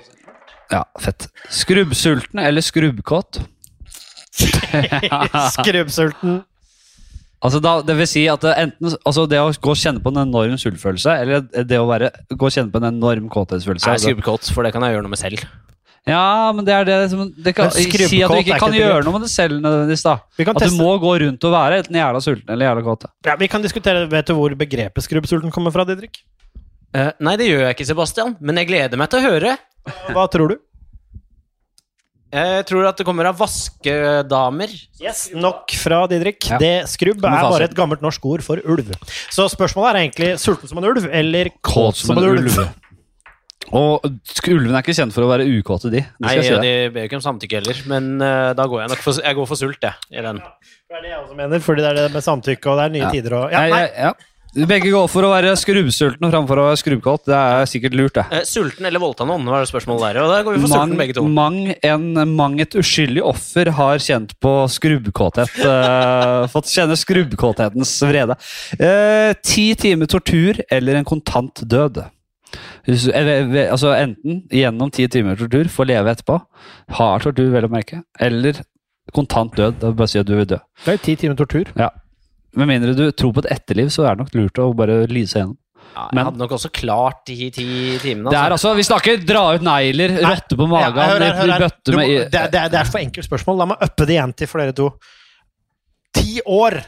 Ja, 0.69 0.83
fett. 1.01 1.29
Skrubbsulten 1.55 2.43
eller 2.43 2.65
skrubbkåt? 2.65 3.41
Skrubbsulten. 5.57 6.43
Altså 7.39 7.61
da, 7.63 7.77
det 7.87 7.95
vil 8.01 8.09
si 8.11 8.25
at 8.29 8.43
det 8.43 8.53
enten 8.59 8.91
altså 9.07 9.25
det 9.31 9.39
å 9.39 9.51
gå 9.63 9.73
og 9.73 9.79
kjenne 9.79 10.03
på 10.03 10.11
en 10.11 10.25
enorm 10.25 10.59
sultfølelse, 10.59 11.15
eller 11.23 11.65
det 11.71 11.79
å 11.79 11.87
være, 11.87 12.11
gå 12.35 12.49
og 12.51 12.55
kjenne 12.55 12.73
på 12.75 12.83
en 12.83 12.89
enorm 12.91 13.29
kåthetsfølelse. 13.33 13.87
Jeg 13.95 14.01
er 14.01 14.05
skrubbkåt, 14.09 14.51
for 14.55 14.67
det 14.67 14.75
kan 14.75 14.85
jeg 14.85 14.97
gjøre 14.97 15.07
noe 15.07 15.15
med 15.15 15.23
selv. 15.23 15.45
Ja, 16.09 16.51
men 16.57 16.65
det 16.65 16.73
er 16.73 16.87
det 16.89 16.97
som 17.13 17.27
det 17.29 17.53
kan, 17.57 17.71
Si 17.75 17.85
at 18.25 18.33
du 18.33 18.41
ikke 18.41 18.59
kan 18.61 18.75
gjøre 18.75 19.05
noe 19.05 19.19
med 19.19 19.27
det 19.27 19.31
selv 19.31 19.61
nødvendigvis. 19.61 20.05
da 20.07 20.17
At 20.55 20.63
du 20.65 20.77
må 20.79 20.95
gå 21.03 21.15
rundt 21.25 21.45
og 21.45 21.53
være 21.53 21.83
enten 21.83 21.99
jævla 22.01 22.23
sulten 22.25 22.53
eller 22.55 22.71
jævla 22.71 22.85
kåt. 22.87 23.07
Ja, 23.29 23.37
vi 23.41 23.49
kan 23.53 23.65
diskutere 23.65 24.07
Vet 24.11 24.31
du 24.31 24.35
hvor 24.39 24.55
begrepet 24.59 25.05
skrubbsulten 25.05 25.53
kommer 25.55 25.75
fra, 25.75 25.85
Didrik? 25.89 26.23
Eh, 26.97 27.11
nei, 27.21 27.35
det 27.37 27.49
gjør 27.51 27.67
jeg 27.67 27.77
ikke, 27.77 27.87
Sebastian, 27.91 28.37
men 28.41 28.57
jeg 28.63 28.71
gleder 28.71 28.97
meg 29.01 29.11
til 29.13 29.21
å 29.21 29.31
høre. 29.33 29.57
Hva 30.15 30.25
tror 30.33 30.55
du? 30.55 30.57
Jeg 32.29 32.65
tror 32.69 32.85
at 32.91 32.99
det 33.01 33.07
kommer 33.09 33.25
av 33.31 33.39
vaskedamer. 33.41 34.73
Yes, 35.01 35.31
Nok 35.33 35.73
fra 35.81 36.03
Didrik. 36.11 36.43
Ja. 36.51 36.59
Det 36.61 36.73
Skrubb 36.93 37.23
er 37.25 37.39
bare 37.49 37.65
et 37.71 37.77
gammelt 37.77 38.03
norsk 38.05 38.27
ord 38.29 38.45
for 38.45 38.61
ulv. 38.69 38.91
Så 39.33 39.47
spørsmålet 39.49 39.89
er 39.95 40.01
egentlig 40.03 40.29
sulten 40.43 40.69
som 40.69 40.81
en 40.83 40.91
ulv 40.91 41.07
eller 41.09 41.49
kåt 41.65 41.97
som 42.03 42.19
en 42.21 42.27
ulv. 42.29 42.59
Og 43.69 44.05
sk- 44.29 44.53
ulvene 44.55 44.77
er 44.79 44.85
ikke 44.85 44.95
kjent 44.97 45.13
for 45.13 45.25
å 45.25 45.29
være 45.29 45.45
ukåte, 45.49 45.91
de. 45.93 46.01
de 46.05 46.25
Nei, 46.25 46.35
jeg 46.39 46.47
si 46.47 46.61
de 46.61 46.75
ber 46.93 47.03
jo 47.05 47.09
ikke 47.11 47.19
om 47.19 47.25
samtykke 47.25 47.59
heller, 47.59 47.81
men 47.91 48.07
uh, 48.25 48.53
da 48.57 48.65
går 48.65 48.81
jeg 48.85 48.93
nok 48.95 49.03
for, 49.05 49.19
jeg 49.25 49.37
går 49.37 49.49
for 49.51 49.61
sult, 49.61 49.83
jeg. 49.85 50.07
I 50.13 50.23
den. 50.25 50.39
Det 50.41 50.97
er 50.97 51.03
det 51.05 51.11
jeg 51.11 51.19
også 51.21 51.37
mener, 51.37 51.61
fordi 51.65 51.85
det 51.85 51.91
er 51.91 51.99
det 51.99 52.07
med 52.15 52.25
samtykke, 52.25 52.71
og 52.73 52.79
det 52.81 52.87
er 52.87 52.95
nye 52.97 53.03
Ja. 53.05 53.11
tider 53.13 53.37
og 53.37 53.53
ja, 53.53 53.61
Nei, 53.61 53.83
nei. 53.83 54.13
Begge 54.57 54.89
går 54.91 55.07
for 55.13 55.27
å 55.27 55.31
være 55.31 55.51
skrubbsulten 55.61 56.31
framfor 56.33 56.59
å 56.59 56.65
være 56.71 56.79
skrubbkåt. 56.81 57.27
Det 57.29 57.37
er 57.37 57.67
sikkert 57.69 57.97
lurt, 57.99 58.15
det. 58.17 58.25
Eh, 58.33 58.45
sulten 58.49 58.87
eller 58.89 59.03
voldtatt 59.03 59.29
noen, 59.29 59.45
var 59.47 59.61
det 59.63 59.69
spørsmålet 59.71 60.07
der. 60.07 60.21
Og 60.25 60.33
da 60.33 60.39
går 60.47 60.57
vi 60.57 60.63
for 60.65 60.73
sulten, 60.73 60.97
begge 60.99 61.17
to. 61.19 61.25
mang, 61.29 61.59
en, 61.85 62.07
mang 62.33 62.57
et 62.65 62.73
uskyldig 62.81 63.23
offer 63.29 63.71
har 63.77 64.01
kjent 64.03 64.33
på 64.41 64.55
skrubbkåthet. 64.73 65.53
eh, 65.69 66.47
fått 66.55 66.73
kjenne 66.73 66.97
skrubbkåthetens 66.99 67.93
vrede. 68.09 68.39
Eh, 68.81 69.35
ti 69.45 69.69
timer 69.79 70.09
tortur 70.11 70.63
eller 70.73 70.97
en 71.03 71.05
kontant 71.13 71.63
død. 71.69 72.03
Altså 72.89 73.93
Enten 73.93 74.43
gjennom 74.49 74.91
ti 74.91 75.05
timer 75.13 75.37
tortur, 75.37 75.69
få 75.69 75.85
leve 75.87 76.17
etterpå. 76.17 76.41
Har 76.97 77.21
tortur, 77.21 77.53
vel 77.53 77.69
å 77.69 77.73
merke. 77.77 78.01
Eller 78.19 78.65
kontant 79.13 79.53
død. 79.61 79.77
Da 79.83 79.93
vil 79.93 79.99
bare 80.01 80.09
si 80.17 80.19
at 80.25 80.27
du 80.29 80.35
vil 80.41 80.49
dø. 80.57 80.59
Det 80.87 80.95
er 80.95 80.97
jo 80.97 81.05
ti 81.05 81.19
timer 81.21 81.37
tortur. 81.37 81.69
Ja. 81.77 81.93
Med 82.57 82.67
mindre 82.69 82.95
du 82.97 83.11
tror 83.13 83.33
på 83.35 83.45
et 83.45 83.51
etterliv, 83.53 83.91
så 83.93 84.07
er 84.09 84.17
det 84.17 84.25
nok 84.25 84.35
lurt 84.35 84.59
å 84.59 84.75
bare 84.77 85.07
lyse 85.07 85.35
gjennom. 85.39 85.57
Ja, 85.95 86.05
jeg 86.09 86.15
Men- 86.15 86.25
hadde 86.27 86.39
nok 86.39 86.51
også 86.53 86.71
klart 86.73 87.25
de 87.27 87.51
ti 87.51 87.99
timene. 87.99 88.31
Det 88.31 88.39
er 88.39 88.51
Altså. 88.53 88.71
altså, 88.71 88.77
Vi 88.77 88.83
snakker 88.83 89.27
dra 89.27 89.55
ut 89.55 89.63
negler, 89.63 90.09
rotte 90.23 90.57
på 90.57 90.69
magen, 90.69 90.95
Ja, 90.97 91.09
hør 91.09 91.21
her, 91.21 91.35
hør 91.35 91.71
Du 91.85 91.97
med 91.97 92.31
det, 92.31 92.51
det, 92.53 92.71
det 92.71 92.75
er 92.75 92.85
for 92.85 92.99
enkelt 92.99 93.25
spørsmål. 93.29 93.57
La 93.59 93.65
meg 93.67 93.79
uppe 93.83 94.07
det 94.07 94.15
igjen 94.17 94.35
til 94.37 94.47
for 94.47 94.59
dere 94.61 94.73
to. 94.73 94.93
Ti 96.15 96.41
år 96.47 96.85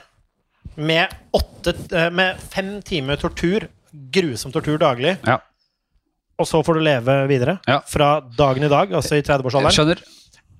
med, 0.76 1.08
åtte, 1.34 1.74
eh, 1.92 2.10
med 2.10 2.36
fem 2.38 2.80
timer 2.82 3.16
tortur 3.16 3.68
grusom 4.12 4.52
tortur 4.52 4.78
daglig, 4.78 5.18
Ja. 5.26 5.38
og 6.38 6.46
så 6.46 6.62
får 6.64 6.74
du 6.74 6.80
leve 6.80 7.26
videre 7.28 7.58
Ja. 7.66 7.80
fra 7.80 8.20
dagen 8.20 8.62
i 8.64 8.68
dag, 8.68 8.90
altså 8.92 9.16
i 9.18 9.22
30-årsalderen, 9.22 9.72
Skjønner. 9.72 9.98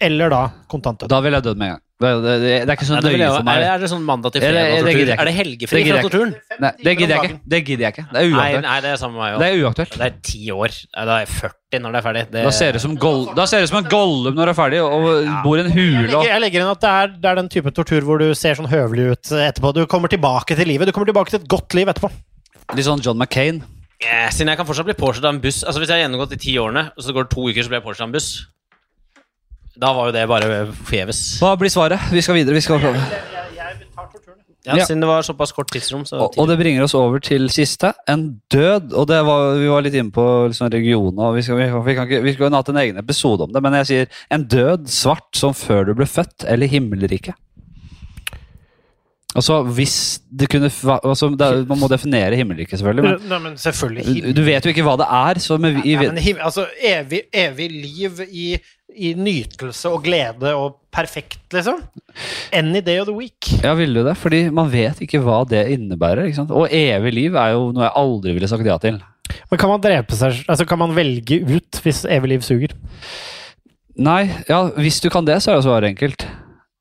eller 0.01 0.29
da 0.29 0.51
kontantdød. 0.69 1.09
Da 1.09 1.21
vil 1.21 1.33
jeg 1.33 1.43
dødd 1.43 1.57
med 1.57 1.69
en 1.69 1.73
gang. 1.77 1.83
Det, 2.01 2.11
det, 2.25 2.35
det, 2.41 2.51
er 2.65 2.77
ikke 2.79 2.87
så 2.89 2.97
Nei, 2.97 3.11
nøye 3.13 3.27
for 3.29 3.45
meg. 3.45 3.57
er, 3.57 3.61
det, 3.61 3.69
er 3.75 3.79
det 3.83 3.89
sånn 3.93 4.05
mandag 4.09 4.33
til 4.33 4.45
Eller- 4.49 4.71
fredag? 4.71 4.85
det 4.87 4.93
jeg 4.95 5.01
ikke. 5.05 5.17
Er 5.21 5.29
det 5.29 5.35
helgefri 5.37 5.81
fra 5.85 5.99
torturen? 6.07 6.31
Nei, 6.65 6.71
det 6.81 6.95
gidder 6.97 7.13
jeg 7.13 7.29
ikke. 7.29 7.41
Det 7.53 7.59
gidder 7.67 7.85
jeg 7.85 7.93
ikke. 7.93 8.05
Det 8.09 8.21
er 8.23 8.25
Nei, 8.25 8.39
uaktuelt. 8.41 8.65
nei, 8.65 8.77
det 8.81 8.91
er 8.91 8.97
samme 9.03 9.13
med 9.19 9.21
meg 9.21 9.43
Det 9.43 9.49
er 9.51 9.65
uaktuelt. 9.67 9.97
Det 10.01 10.07
er 10.07 10.15
ti 10.31 10.41
år. 10.51 10.77
Da 10.97 11.17
er 11.19 11.21
jeg 11.27 11.29
40 11.35 11.83
når 11.85 11.93
det 11.93 11.99
er 12.01 12.07
ferdig. 12.09 12.23
Det, 12.33 12.45
Da 12.49 12.51
ser 12.57 12.73
det 12.73 12.81
som, 12.81 12.95
Goll- 12.97 13.29
da 13.37 13.45
ser 13.47 13.61
det 13.61 13.69
ut 13.69 13.73
som 13.75 13.79
en 13.85 13.91
Gollum 13.93 14.35
når 14.41 14.49
det 14.49 14.55
er 14.55 14.59
ferdig, 14.63 14.81
og 14.81 15.45
bor 15.45 15.59
i 15.59 15.61
en 15.61 15.69
Jeg 15.69 15.77
hule. 15.77 16.07
legger, 16.07 16.17
Og, 16.17 16.25
jeg 16.33 16.41
legger 16.47 16.61
inn 16.65 16.73
at 16.73 16.81
det 16.81 16.91
er, 16.91 17.07
det 17.21 17.29
er 17.31 17.35
den 17.43 17.49
type 17.53 17.71
tortur 17.77 18.01
hvor 18.09 18.19
du 18.19 18.33
ser 18.35 18.55
sånn 18.57 18.71
høvelig 18.73 19.11
ut 19.13 19.33
etterpå. 19.37 19.75
Du 19.77 19.85
kommer 19.87 20.09
tilbake 20.09 20.57
til 20.57 20.67
livet. 20.73 20.89
Du 20.89 20.93
kommer 20.97 21.13
tilbake 21.13 21.29
til 21.37 21.41
et 21.45 21.49
godt 21.53 21.75
liv 21.77 21.87
etterpå. 21.93 22.09
litt 22.75 22.87
sånn 22.89 23.03
John 23.05 23.19
McCain. 23.21 23.61
Yeah, 24.01 24.31
siden 24.33 24.49
jeg 24.49 24.57
kan 24.57 24.65
fortsatt 24.65 24.87
bli 24.89 24.95
påkjørt 24.97 25.27
av 25.29 25.35
en 25.35 25.41
buss 25.45 25.59
Altså 25.63 25.77
Hvis 25.83 25.91
jeg 25.93 26.01
har 26.01 26.09
gjennomgått 26.09 26.31
de 26.33 26.37
ti 26.41 26.55
årene, 26.57 26.87
og 26.97 27.05
så 27.05 27.13
går 27.13 27.27
det 27.29 27.31
to 27.37 27.43
uker, 27.51 27.61
så 27.61 27.69
blir 27.69 27.81
jeg 27.83 27.85
påkjørt 27.85 28.01
av 28.01 28.09
en 28.09 28.15
buss 28.17 28.47
Da 29.81 29.93
var 29.97 30.11
jo 30.11 30.17
det 30.17 30.27
bare 30.29 30.65
forgjeves. 30.85 31.21
Hva 31.41 31.55
blir 31.61 31.73
svaret? 31.73 32.11
Vi 32.13 32.21
skal 32.25 32.37
videre. 32.41 32.59
Vi 32.59 32.65
skal 32.65 32.83
prøve. 32.83 33.01
Ja, 34.67 34.77
Ja. 34.77 34.85
Siden 34.85 35.01
det 35.01 35.09
var 35.09 35.23
såpass 35.25 35.53
kort 35.57 35.71
tidsrom. 35.73 36.03
Så 36.05 36.19
Og, 36.21 36.35
og 36.37 36.49
det 36.51 36.59
bringer 36.61 36.85
oss 36.85 36.93
over 36.95 37.19
til 37.19 37.49
siste. 37.49 37.95
En 38.09 38.41
død. 38.53 38.93
Og 38.93 39.07
det 39.09 39.23
var, 39.25 39.55
vi 39.57 39.71
var 39.73 39.81
litt 39.87 39.97
inne 39.97 40.13
på 40.13 40.25
liksom 40.51 40.69
regionen, 40.75 41.17
og 41.19 41.39
vi, 41.39 41.43
skal, 41.47 41.57
vi, 41.57 41.69
vi, 41.87 41.95
ikke, 41.97 42.21
vi 42.27 42.35
skulle 42.37 42.53
hatt 42.53 42.69
en 42.69 42.81
egen 42.83 43.01
episode 43.01 43.47
om 43.47 43.55
det, 43.55 43.63
men 43.65 43.79
jeg 43.81 43.89
sier 43.89 44.21
en 44.37 44.45
død 44.45 44.85
svart 44.93 45.31
som 45.41 45.57
før 45.57 45.89
du 45.89 45.95
ble 45.97 46.05
født, 46.07 46.45
eller 46.45 46.69
himmelriket. 46.69 47.35
Altså, 49.31 49.61
hvis 49.63 49.95
det 50.27 50.49
kunne 50.51 50.67
altså, 50.67 51.29
det 51.39 51.69
Man 51.69 51.79
må 51.79 51.87
definere 51.91 52.35
himmelriket, 52.35 52.81
selvfølgelig. 52.81 53.05
Men 53.07 53.29
Nei, 53.31 53.39
men 53.45 53.57
selvfølgelig. 53.63 54.23
du, 54.25 54.33
du 54.41 54.43
vet 54.43 54.67
jo 54.67 54.73
ikke 54.73 54.83
hva 54.87 54.97
det 54.99 55.07
er, 55.07 55.41
så 55.43 55.59
med, 55.63 55.79
i, 55.85 55.95
Nei, 55.95 56.11
men 56.11 56.43
altså, 56.43 56.67
evig, 56.83 57.23
evig 57.31 57.69
liv 57.71 58.25
i, 58.27 58.49
i 58.91 59.13
nytelse 59.15 59.93
og 59.93 60.03
glede 60.03 60.51
og 60.59 60.81
perfekt, 60.91 61.45
liksom. 61.55 61.79
Any 62.53 62.83
day 62.83 62.99
of 62.99 63.07
the 63.07 63.15
week. 63.15 63.53
Ja, 63.63 63.77
ville 63.79 64.03
du 64.03 64.09
det? 64.09 64.17
Fordi 64.19 64.43
man 64.51 64.71
vet 64.73 64.99
ikke 65.07 65.23
hva 65.23 65.45
det 65.47 65.63
innebærer. 65.77 66.27
ikke 66.27 66.41
sant? 66.43 66.51
Og 66.51 66.67
evig 66.75 67.15
liv 67.15 67.39
er 67.39 67.55
jo 67.55 67.71
noe 67.71 67.87
jeg 67.87 67.97
aldri 68.03 68.35
ville 68.35 68.51
sagt 68.51 68.67
ja 68.67 68.81
til. 68.83 68.99
Men 69.47 69.61
kan 69.63 69.71
man 69.71 69.83
drepe 69.83 70.17
seg 70.19 70.41
Altså, 70.51 70.67
kan 70.67 70.81
man 70.81 70.97
velge 70.97 71.39
ut 71.47 71.79
hvis 71.85 72.03
evig 72.11 72.33
liv 72.33 72.43
suger? 72.43 72.75
Nei, 74.01 74.25
ja, 74.49 74.65
hvis 74.81 74.99
du 75.05 75.11
kan 75.13 75.27
det, 75.27 75.39
så 75.43 75.53
er 75.53 75.61
det 75.61 75.67
svaret 75.67 75.93
enkelt. 75.93 76.27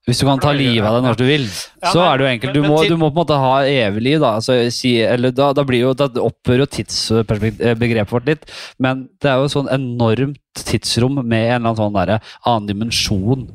Hvis 0.10 0.22
du 0.24 0.26
kan 0.26 0.42
ta 0.42 0.52
livet 0.56 0.86
av 0.90 0.98
deg 0.98 1.06
når 1.06 1.20
du 1.20 1.24
vil, 1.28 1.46
Ja, 1.46 1.92
så 1.94 2.02
er 2.04 2.18
det 2.18 2.26
jo 2.26 2.30
enkelt. 2.32 2.56
Du 2.58 2.62
men- 2.64 2.72
må, 2.72 2.82
du 2.90 2.96
må 2.98 3.10
på 3.12 3.14
en 3.14 3.22
måte 3.22 3.40
ha 3.40 3.54
evig 3.70 4.04
liv, 4.08 4.20
da. 4.24 4.34
Altså, 4.40 4.58
si, 4.74 4.96
eller 5.06 5.32
da, 5.36 5.52
da 5.54 5.64
blir 5.68 5.86
jo, 5.86 5.94
da 5.94 6.10
opphører 6.10 6.66
jo 6.66 6.70
tidsbegrepet 6.76 8.12
vårt 8.12 8.30
litt. 8.30 8.50
Men 8.82 9.08
det 9.22 9.30
er 9.30 9.38
jo 9.44 9.52
sånn 9.54 9.70
enormt 9.72 10.42
tidsrom 10.66 11.22
med 11.22 11.46
en 11.46 11.62
eller 11.62 11.70
annen 11.70 11.80
sånn 11.80 11.98
der, 12.00 12.32
annen 12.44 12.70
dimensjon. 12.72 13.48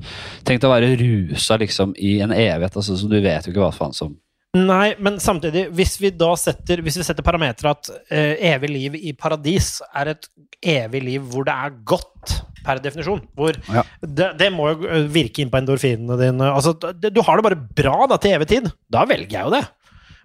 Tenk 0.47 0.63
deg 0.63 0.71
å 0.71 0.75
være 0.75 0.95
rusa 1.01 1.59
liksom 1.61 1.97
i 1.99 2.21
en 2.25 2.33
evighet, 2.33 2.77
altså, 2.77 2.97
så 2.97 3.11
du 3.11 3.19
vet 3.21 3.47
jo 3.49 3.53
ikke 3.53 3.67
hva 3.67 3.75
faen 3.75 3.97
som 3.97 4.15
Nei, 4.55 4.95
men 5.03 5.17
samtidig, 5.19 5.65
hvis 5.75 5.97
vi 5.99 6.13
da 6.15 6.29
setter, 6.39 6.79
hvis 6.87 7.01
vi 7.01 7.03
setter 7.03 7.27
parameteret 7.27 7.75
at 7.75 7.89
uh, 7.91 8.35
evig 8.53 8.69
liv 8.71 8.99
i 9.11 9.11
paradis 9.19 9.81
er 9.91 10.13
et 10.13 10.29
evig 10.63 11.01
liv 11.03 11.25
hvor 11.33 11.43
det 11.49 11.57
er 11.59 11.75
godt, 11.83 12.37
per 12.65 12.81
definisjon 12.85 13.23
hvor 13.37 13.57
Ja. 13.71 13.83
det, 14.01 14.33
det 14.41 14.51
må 14.55 14.71
jo 14.73 14.91
virke 15.13 15.45
inn 15.45 15.51
på 15.53 15.61
endorfinene 15.61 16.19
dine. 16.21 16.51
Altså, 16.51 16.75
du 16.75 17.23
har 17.23 17.37
det 17.41 17.47
bare 17.47 17.61
bra 17.83 18.07
da 18.11 18.19
til 18.21 18.37
evig 18.39 18.49
tid. 18.51 18.71
Da 18.91 19.05
velger 19.09 19.39
jeg 19.39 19.49
jo 19.49 19.55
det. 19.55 19.65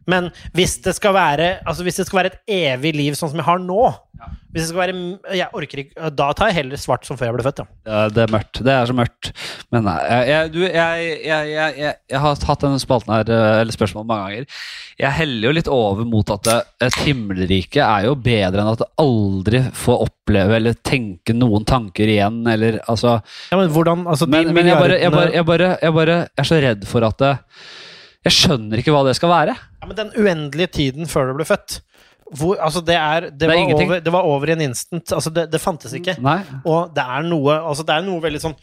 Men 0.09 0.29
hvis 0.57 0.77
det 0.85 0.95
skal 0.97 1.13
være, 1.17 1.49
altså 1.67 1.85
hvis 1.87 2.01
det 2.01 2.07
skal 2.09 2.23
være 2.23 2.33
et 2.33 2.53
evig 2.73 2.95
liv 2.97 3.17
sånn 3.19 3.31
som 3.33 3.39
jeg 3.41 3.47
har 3.49 3.61
nå 3.63 3.81
hvis 4.49 4.63
det 4.65 4.69
skal 4.71 4.79
være, 4.81 4.93
jeg 5.37 5.47
orker 5.55 5.79
ikke, 5.83 6.09
Da 6.17 6.25
tar 6.35 6.49
jeg 6.49 6.55
heller 6.57 6.79
svart 6.81 7.05
som 7.07 7.15
før 7.15 7.29
jeg 7.29 7.35
ble 7.37 7.43
født. 7.45 7.59
Ja. 7.61 7.67
Ja, 7.87 7.99
det 8.11 8.23
er 8.25 8.31
mørkt. 8.33 8.59
Det 8.65 8.73
er 8.73 8.89
så 8.89 8.95
mørkt. 8.97 9.29
Men 9.71 9.85
nei, 9.85 9.93
jeg, 10.27 10.49
du, 10.55 10.57
jeg, 10.65 11.03
jeg, 11.21 11.51
jeg, 11.53 11.75
jeg, 11.79 11.93
jeg 12.09 12.21
har 12.23 12.41
hatt 12.49 12.65
denne 12.65 12.81
spalten 12.81 13.13
her, 13.13 13.29
eh, 13.31 13.59
eller 13.61 13.75
spørsmålet 13.77 14.09
mange 14.09 14.25
ganger. 14.25 14.57
Jeg 14.99 15.15
heller 15.21 15.47
jo 15.47 15.53
litt 15.55 15.69
over 15.71 16.09
mot 16.09 16.33
at 16.35 16.49
det- 16.49 16.57
et 16.89 16.97
himmelrike 17.05 17.85
er 17.85 18.09
jo 18.09 18.15
bedre 18.25 18.63
enn 18.65 18.73
at 18.73 18.81
det 18.83 18.89
aldri 19.05 19.61
får 19.85 20.03
oppleve 20.09 20.57
eller 20.57 20.81
tenke 20.83 21.37
noen 21.37 21.63
tanker 21.69 22.09
igjen, 22.09 22.41
eller 22.49 22.81
altså 22.89 23.19
Ja, 23.53 23.61
men 23.61 23.69
hvordan 23.71 24.03
altså, 24.09 24.27
Men, 24.27 24.51
men 24.57 24.65
jeg, 24.73 24.81
bare, 24.81 24.97
jeg, 24.99 25.13
bare, 25.13 25.31
jeg, 25.37 25.45
bare, 25.53 25.69
jeg 25.85 25.93
bare 26.01 26.17
er 26.35 26.49
så 26.49 26.59
redd 26.65 26.89
for 26.89 27.05
at 27.07 27.21
det, 27.21 27.35
Jeg 28.27 28.35
skjønner 28.35 28.81
ikke 28.81 28.93
hva 28.93 29.05
det 29.07 29.15
skal 29.17 29.31
være. 29.31 29.55
Ja, 29.55 29.87
men 29.87 29.97
den 29.97 30.11
uendelige 30.17 30.73
tiden 30.75 31.07
før 31.09 31.31
du 31.31 31.39
ble 31.39 31.47
født 31.47 31.79
hvor, 32.37 32.59
altså 32.61 32.81
det, 32.85 32.93
er, 32.93 33.29
det, 33.33 33.47
er 33.47 33.55
var 33.55 33.73
over, 33.73 34.01
det 34.05 34.11
var 34.13 34.27
over 34.27 34.51
i 34.51 34.53
en 34.53 34.67
instant. 34.67 35.13
Altså 35.15 35.31
det, 35.33 35.47
det 35.49 35.61
fantes 35.61 35.95
ikke. 35.97 36.13
Nei. 36.21 36.37
Og 36.61 36.91
det 36.93 37.01
er 37.01 37.25
noe 37.25 37.55
altså 37.57 37.85
det 37.87 37.95
er 37.95 38.05
noe 38.05 38.21
veldig 38.21 38.41
sånn 38.43 38.55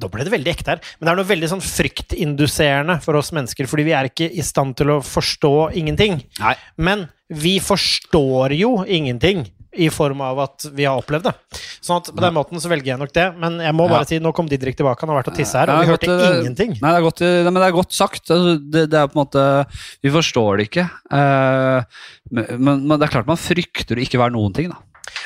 Da 0.00 0.08
ble 0.08 0.24
det 0.24 0.32
veldig 0.32 0.52
ekte 0.54 0.72
her. 0.74 0.80
Men 0.96 1.08
det 1.08 1.12
er 1.12 1.20
noe 1.20 1.28
veldig 1.28 1.50
sånn 1.52 1.64
fryktinduserende 1.64 2.96
for 3.04 3.18
oss 3.20 3.32
mennesker, 3.36 3.68
fordi 3.68 3.88
vi 3.90 3.96
er 3.98 4.08
ikke 4.08 4.30
i 4.30 4.44
stand 4.46 4.76
til 4.78 4.94
å 4.94 5.00
forstå 5.04 5.52
ingenting. 5.80 6.20
Nei. 6.40 6.54
Men 6.80 7.08
vi 7.34 7.58
forstår 7.62 8.54
jo 8.56 8.76
ingenting. 8.86 9.44
I 9.76 9.88
form 9.90 10.20
av 10.22 10.38
at 10.44 10.66
vi 10.72 10.84
har 10.86 10.98
opplevd 11.00 11.24
det. 11.28 11.32
Sånn 11.84 11.98
at 12.00 12.10
På 12.14 12.20
den 12.22 12.34
måten 12.36 12.60
så 12.62 12.70
velger 12.70 12.92
jeg 12.94 13.00
nok 13.00 13.12
det. 13.12 13.26
Men 13.40 13.58
jeg 13.60 13.74
må 13.74 13.88
bare 13.88 14.04
Ja. 14.04 14.10
si, 14.10 14.18
nå 14.22 14.32
kom 14.34 14.46
Didrik 14.48 14.76
tilbake. 14.76 15.00
Han 15.00 15.08
har 15.10 15.22
vært 15.22 15.32
og 15.32 15.36
tissa 15.36 15.60
her, 15.64 15.70
og 15.74 15.80
vi 15.84 15.90
hørte 15.92 16.06
godt, 16.06 16.22
eh, 16.24 16.40
ingenting. 16.44 16.70
Nei, 16.80 16.92
det 16.92 16.98
er 17.00 17.06
godt, 17.10 17.20
nei, 17.20 17.50
men 17.50 17.60
det 17.60 17.68
er 17.68 17.76
godt 17.76 17.92
sagt. 17.92 18.30
Altså, 18.30 18.54
det, 18.70 18.90
det 18.90 18.98
er 19.00 19.06
på 19.08 19.18
en 19.18 19.26
måte 19.26 19.44
Vi 20.02 20.10
forstår 20.10 20.58
det 20.58 20.68
ikke. 20.70 20.86
Eh, 21.10 21.84
men, 22.32 22.86
men, 22.86 22.98
det 22.98 23.08
er 23.08 23.12
klart 23.18 23.26
man 23.26 23.36
frykter 23.40 23.96
å 23.98 24.04
ikke 24.04 24.18
være 24.22 24.32
noen 24.36 24.54
ting, 24.54 24.70
da. 24.70 24.76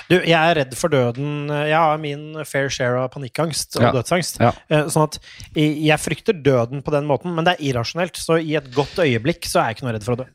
Du, 0.08 0.16
jeg 0.18 0.32
er 0.32 0.54
redd 0.56 0.74
for 0.76 0.88
døden. 0.92 1.48
Jeg 1.48 1.76
har 1.76 1.98
min 2.00 2.44
fair 2.48 2.68
share 2.72 2.98
av 3.04 3.10
panikkangst 3.12 3.76
og 3.78 3.82
Ja. 3.82 3.92
dødsangst. 3.92 4.40
Ja. 4.40 4.52
Eh, 4.70 4.84
Sånn 4.88 5.04
at 5.04 5.18
jeg 5.54 5.98
frykter 6.00 6.32
døden 6.42 6.82
på 6.82 6.90
den 6.90 7.06
måten, 7.06 7.34
men 7.34 7.44
det 7.44 7.56
er 7.58 7.72
irrasjonelt. 7.72 8.16
Så 8.16 8.40
i 8.42 8.56
et 8.56 8.72
godt 8.74 8.96
øyeblikk 8.98 9.44
så 9.44 9.60
er 9.62 9.68
jeg 9.68 9.76
ikke 9.78 9.86
noe 9.86 9.92
redd 9.96 10.04
for 10.04 10.16
å 10.16 10.20
dø. 10.24 10.26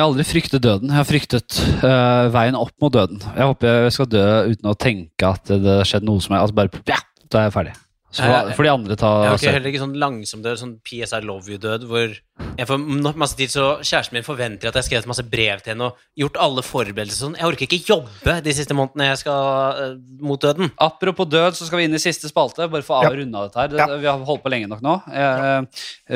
Jeg 0.00 0.06
har 0.06 0.14
aldri 0.14 0.24
fryktet 0.24 0.62
døden. 0.64 0.88
Jeg 0.88 0.96
har 0.96 1.04
fryktet 1.04 1.56
eh, 1.84 2.26
veien 2.32 2.56
opp 2.56 2.72
mot 2.80 2.94
døden. 2.94 3.18
Jeg 3.36 3.50
håper 3.50 3.74
jeg 3.84 3.92
skal 3.92 4.06
dø 4.08 4.22
uten 4.48 4.68
å 4.70 4.72
tenke 4.80 5.28
at 5.28 5.50
det 5.52 5.74
har 5.82 5.84
skjedd 5.90 6.06
noe 6.08 6.22
som 6.24 6.32
er 6.32 6.40
Altså 6.40 6.56
bare 6.56 6.80
ja, 6.88 6.96
da 7.28 7.42
er 7.42 7.50
jeg 7.50 7.52
ferdig. 7.58 7.74
Så 8.08 8.24
får, 8.24 8.48
Eh, 8.48 8.62
de 8.64 8.70
andre 8.72 8.96
ta 8.96 9.10
Jeg 9.10 9.28
har 9.28 9.36
ikke 9.36 9.44
selv. 9.44 9.52
heller 9.58 9.70
ikke 9.74 9.82
sånn 9.82 9.98
langsom 10.00 10.40
død, 10.46 10.56
sånn 10.62 10.72
PSI 10.88 11.20
love 11.20 11.52
you-død, 11.52 11.84
hvor 11.90 12.16
jeg 12.58 12.66
får 12.68 12.78
masse 13.16 13.36
tid, 13.38 13.48
så 13.52 13.64
kjæresten 13.80 14.16
min 14.18 14.24
forventer 14.26 14.68
at 14.68 14.74
jeg 14.74 14.82
har 14.82 14.88
skrevet 14.88 15.06
masse 15.10 15.24
brev 15.30 15.60
til 15.64 15.72
henne 15.74 15.88
og 15.90 15.96
gjort 16.18 16.36
alle 16.40 16.62
forberedelser 16.66 17.20
sånn. 17.24 17.36
Jeg 17.38 17.46
orker 17.48 17.66
ikke 17.66 17.88
jobbe 17.88 18.36
de 18.44 18.52
siste 18.56 18.74
månedene 18.76 19.08
jeg 19.10 19.20
skal 19.22 19.40
uh, 19.78 19.94
mot 20.24 20.40
døden. 20.42 20.70
Apropos 20.80 21.28
død, 21.30 21.54
så 21.58 21.66
skal 21.68 21.78
vi 21.82 21.84
inn 21.88 21.94
i 21.94 22.02
siste 22.02 22.28
spalte. 22.30 22.68
Bare 22.70 22.82
for 22.86 23.00
å 23.00 23.08
Ja. 23.08 23.10
runde 23.16 23.36
av 23.36 23.48
dette 23.48 23.60
her. 23.60 23.68
Det, 23.68 23.78
Ja. 23.80 23.86
Vi 24.00 24.06
har 24.06 24.18
holdt 24.24 24.42
på 24.44 24.50
lenge 24.52 24.68
nok 24.68 24.80
nå. 24.84 24.94
Eh, 25.12 25.62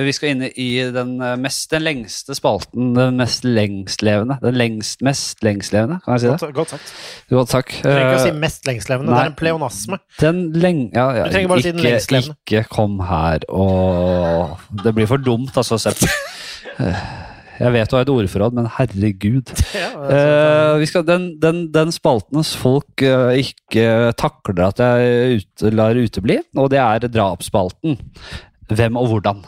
vi 0.05 0.13
skal 0.13 0.29
inn 0.35 0.43
i 0.45 0.69
den, 0.93 1.21
eh, 1.23 1.37
mest, 1.37 1.71
den 1.71 1.83
lengste 1.83 2.35
spalten. 2.37 2.95
Den 2.95 3.17
mest 3.17 3.45
lengstlevende. 3.45 4.39
Den 4.43 4.55
lengst, 4.55 5.03
mest 5.03 5.41
lengstlevende, 5.45 6.01
kan 6.05 6.15
jeg 6.15 6.21
si 6.21 6.27
det? 6.29 6.41
Godt, 6.41 6.55
godt 6.55 6.69
sagt. 6.75 6.93
Godt 7.31 7.49
takk. 7.51 7.69
Du 7.83 7.89
trenger 7.89 8.11
ikke 8.13 8.21
å 8.21 8.25
si 8.25 8.29
Eh, 8.35 8.39
mest 8.41 8.65
lengstlevende. 8.67 9.11
nei. 9.11 9.19
Det 9.19 9.27
er 9.27 9.33
en 9.33 9.41
pleonasme. 9.41 9.99
Den 10.21 10.53
leng... 10.53 10.91
Ja, 10.95 11.11
ja, 11.15 11.25
Du 11.25 11.31
trenger 11.31 11.49
bare 11.49 11.59
å 11.59 11.63
si 11.63 11.71
den 11.73 11.81
ikke, 11.81 11.93
lengstlevende. 11.93 12.37
ikke 12.49 12.69
kom 12.69 12.99
her 13.01 13.41
og 13.49 14.59
Det 14.83 14.95
blir 14.95 15.07
for 15.07 15.19
dumt, 15.19 15.53
altså, 15.57 15.79
Sepp. 15.79 15.99
Jeg 17.55 17.71
vet 17.71 17.91
du 17.91 17.95
har 17.97 18.03
et 18.03 18.11
ordforråd, 18.11 18.57
men 18.57 18.71
herregud. 18.79 19.53
Ja, 19.79 19.91
Eh, 20.05 20.75
vi 20.83 20.87
skal, 20.91 21.05
den, 21.07 21.29
den, 21.41 21.65
den 21.73 21.93
spalten 21.95 22.43
folk 22.59 23.01
eh, 23.07 23.39
ikke 23.41 24.13
takler 24.21 24.67
at 24.67 24.83
jeg 24.83 25.39
ut, 25.39 25.65
lar 25.73 25.97
utebli, 25.97 26.41
og 26.59 26.69
det 26.75 26.81
er 26.83 27.07
drapsspalten. 27.09 27.97
Hvem 28.75 28.99
og 29.01 29.09
hvordan. 29.13 29.45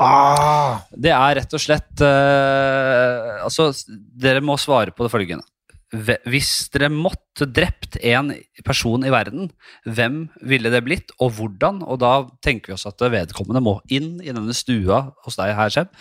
ah, 0.00 0.82
Det 0.92 1.12
er 1.14 1.38
rett 1.38 1.54
og 1.56 1.62
slett 1.62 2.02
eh, 2.04 3.44
Altså, 3.46 3.70
dere 4.16 4.42
må 4.44 4.58
svare 4.60 4.92
på 4.92 5.06
det 5.06 5.12
følgende. 5.14 5.46
Hvis 5.94 6.66
dere 6.74 6.88
måtte 6.90 7.46
drept 7.46 7.94
en 8.02 8.32
person 8.66 9.04
i 9.06 9.12
verden, 9.14 9.52
hvem 9.86 10.24
ville 10.42 10.72
det 10.74 10.82
blitt, 10.82 11.12
og 11.22 11.36
hvordan? 11.36 11.78
Og 11.86 12.00
da 12.02 12.14
tenker 12.42 12.72
vi 12.72 12.74
oss 12.74 12.88
at 12.90 13.04
vedkommende 13.12 13.62
må 13.62 13.76
inn 13.86 14.16
i 14.18 14.32
denne 14.32 14.56
stua 14.56 15.04
hos 15.22 15.38
deg 15.38 15.54
her, 15.54 15.70
Seb. 15.70 15.92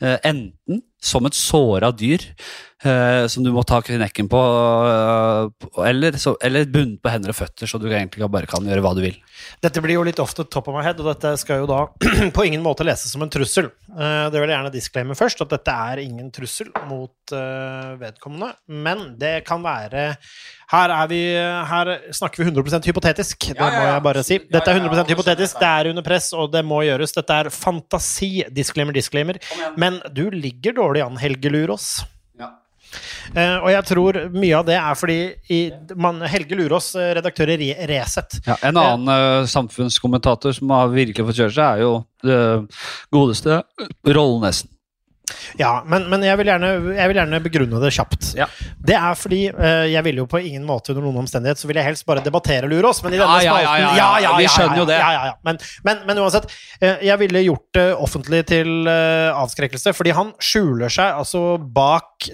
Eh, 0.00 0.16
enten 0.24 0.80
som 1.04 1.26
et 1.28 1.36
såra 1.36 1.90
dyr 1.92 2.22
eh, 2.84 3.26
som 3.30 3.44
du 3.44 3.50
må 3.54 3.62
ta 3.66 3.80
knekken 3.84 4.28
på, 4.32 4.40
eh, 4.90 5.68
eller, 5.88 6.16
så, 6.20 6.34
eller 6.44 6.66
bundet 6.70 7.00
på 7.04 7.12
hender 7.12 7.32
og 7.32 7.38
føtter, 7.38 7.68
så 7.70 7.80
du 7.80 7.86
egentlig 7.90 8.26
bare 8.32 8.48
kan 8.50 8.64
gjøre 8.66 8.84
hva 8.84 8.94
du 8.96 9.02
vil. 9.04 9.16
Dette 9.64 9.82
blir 9.84 9.98
jo 9.98 10.04
litt 10.06 10.20
ofte 10.22 10.46
top 10.48 10.68
of 10.70 10.76
my 10.76 10.84
head, 10.86 11.00
og 11.02 11.10
dette 11.12 11.34
skal 11.40 11.62
jo 11.62 11.68
da 11.70 11.82
på 12.36 12.46
ingen 12.48 12.64
måte 12.64 12.86
leses 12.86 13.12
som 13.14 13.24
en 13.24 13.32
trussel. 13.32 13.70
Eh, 13.94 14.26
Det 14.32 14.40
vil 14.40 14.48
jeg 14.50 14.56
gjerne 14.56 14.74
disclaimer 14.74 15.18
først, 15.18 15.44
at 15.44 15.54
dette 15.56 15.76
er 15.92 16.04
ingen 16.04 16.30
trussel 16.34 16.72
mot 16.90 17.34
eh, 17.36 17.94
vedkommende. 18.00 18.52
Men 18.84 19.06
det 19.20 19.36
kan 19.48 19.64
være 19.64 20.14
Her, 20.72 20.92
er 20.94 21.10
vi, 21.10 21.20
her 21.68 21.92
snakker 22.14 22.42
vi 22.42 22.50
100% 22.50 22.88
hypotetisk, 22.88 23.50
det 23.50 23.58
Ja, 23.58 23.68
ja, 23.68 23.80
må 23.80 23.86
jeg 23.90 24.04
bare 24.06 24.24
si. 24.24 24.38
Dette 24.38 24.70
er 24.70 24.78
ja, 24.78 24.80
ja, 24.80 24.88
100 24.88 25.04
alle 25.04 25.14
hypotetisk, 25.14 25.60
det 25.60 25.70
er 25.70 25.90
under 25.92 26.06
press, 26.06 26.32
og 26.32 26.50
det 26.54 26.64
må 26.64 26.80
gjøres. 26.86 27.14
Dette 27.16 27.38
er 27.44 27.52
fantasi. 27.52 28.32
Disclaimer, 28.54 28.96
disclaimer. 28.96 29.38
Men 29.80 30.00
du 30.14 30.28
ligger 30.32 30.76
dårlig 30.76 31.04
an, 31.04 31.16
Helge 31.20 31.52
Lurås. 31.52 31.88
Ja. 32.40 32.50
Eh, 33.34 33.56
og 33.58 33.70
jeg 33.72 33.86
tror 33.90 34.18
mye 34.34 34.58
av 34.58 34.66
det 34.68 34.76
er 34.78 34.98
fordi 34.98 35.18
i, 35.52 35.60
man, 35.96 36.22
Helge 36.30 36.58
Lurås, 36.58 36.92
eh, 36.98 37.12
redaktør 37.18 37.54
i 37.54 37.58
Re 37.60 37.88
Resett 37.90 38.38
Ja, 38.46 38.56
en 38.62 38.78
annen 38.80 39.10
uh, 39.10 39.48
samfunnskommentator 39.50 40.54
som 40.56 40.72
har 40.74 40.92
virkelig 40.94 41.26
fått 41.28 41.42
kjøre 41.42 41.56
seg, 41.56 41.64
er 41.64 41.84
jo 41.84 41.96
det 42.24 42.40
godeste 43.14 43.62
Rollnesen. 44.06 44.73
Ja, 45.56 45.78
men, 45.88 46.04
men 46.12 46.24
jeg, 46.26 46.36
vil 46.36 46.50
gjerne, 46.50 46.70
jeg 46.98 47.10
vil 47.10 47.18
gjerne 47.18 47.38
begrunne 47.44 47.78
det 47.80 47.90
kjapt. 47.96 48.32
Ja. 48.36 48.46
Det 48.76 48.96
er 48.98 49.14
fordi 49.16 49.40
eh, 49.48 49.86
jeg 49.92 50.04
vil 50.04 50.20
jo 50.20 50.26
på 50.30 50.40
ingen 50.44 50.66
måte 50.68 50.92
under 50.92 51.06
noen 51.06 51.22
omstendighet 51.22 51.60
så 51.60 51.70
vil 51.70 51.80
jeg 51.80 51.88
helst 51.88 52.04
bare 52.08 52.24
debattere 52.24 52.68
Lure 52.68 52.90
oss, 52.90 53.00
Men 53.04 53.16
i 53.16 53.20
denne 53.20 53.38
Ja, 53.40 53.54
ja, 53.54 53.54
ja, 53.54 53.70
spalten 53.78 53.96
ja, 54.00 54.08
ja. 54.26 54.34
Vi 54.40 54.48
skjønner 54.52 54.82
jo 54.82 54.88
det. 54.90 54.98
Ja, 55.00 55.12
ja, 55.16 55.22
ja. 55.30 55.36
Men, 55.46 55.60
men, 55.86 56.02
men 56.10 56.20
uansett, 56.24 56.50
eh, 56.80 57.06
jeg 57.08 57.22
ville 57.24 57.44
gjort 57.46 57.70
det 57.78 57.86
offentlig 57.94 58.42
til 58.52 58.90
eh, 58.90 59.30
avskrekkelse, 59.32 59.94
fordi 59.96 60.12
han 60.18 60.34
skjuler 60.42 60.92
seg 60.92 61.22
altså 61.22 61.44
bak 61.58 62.28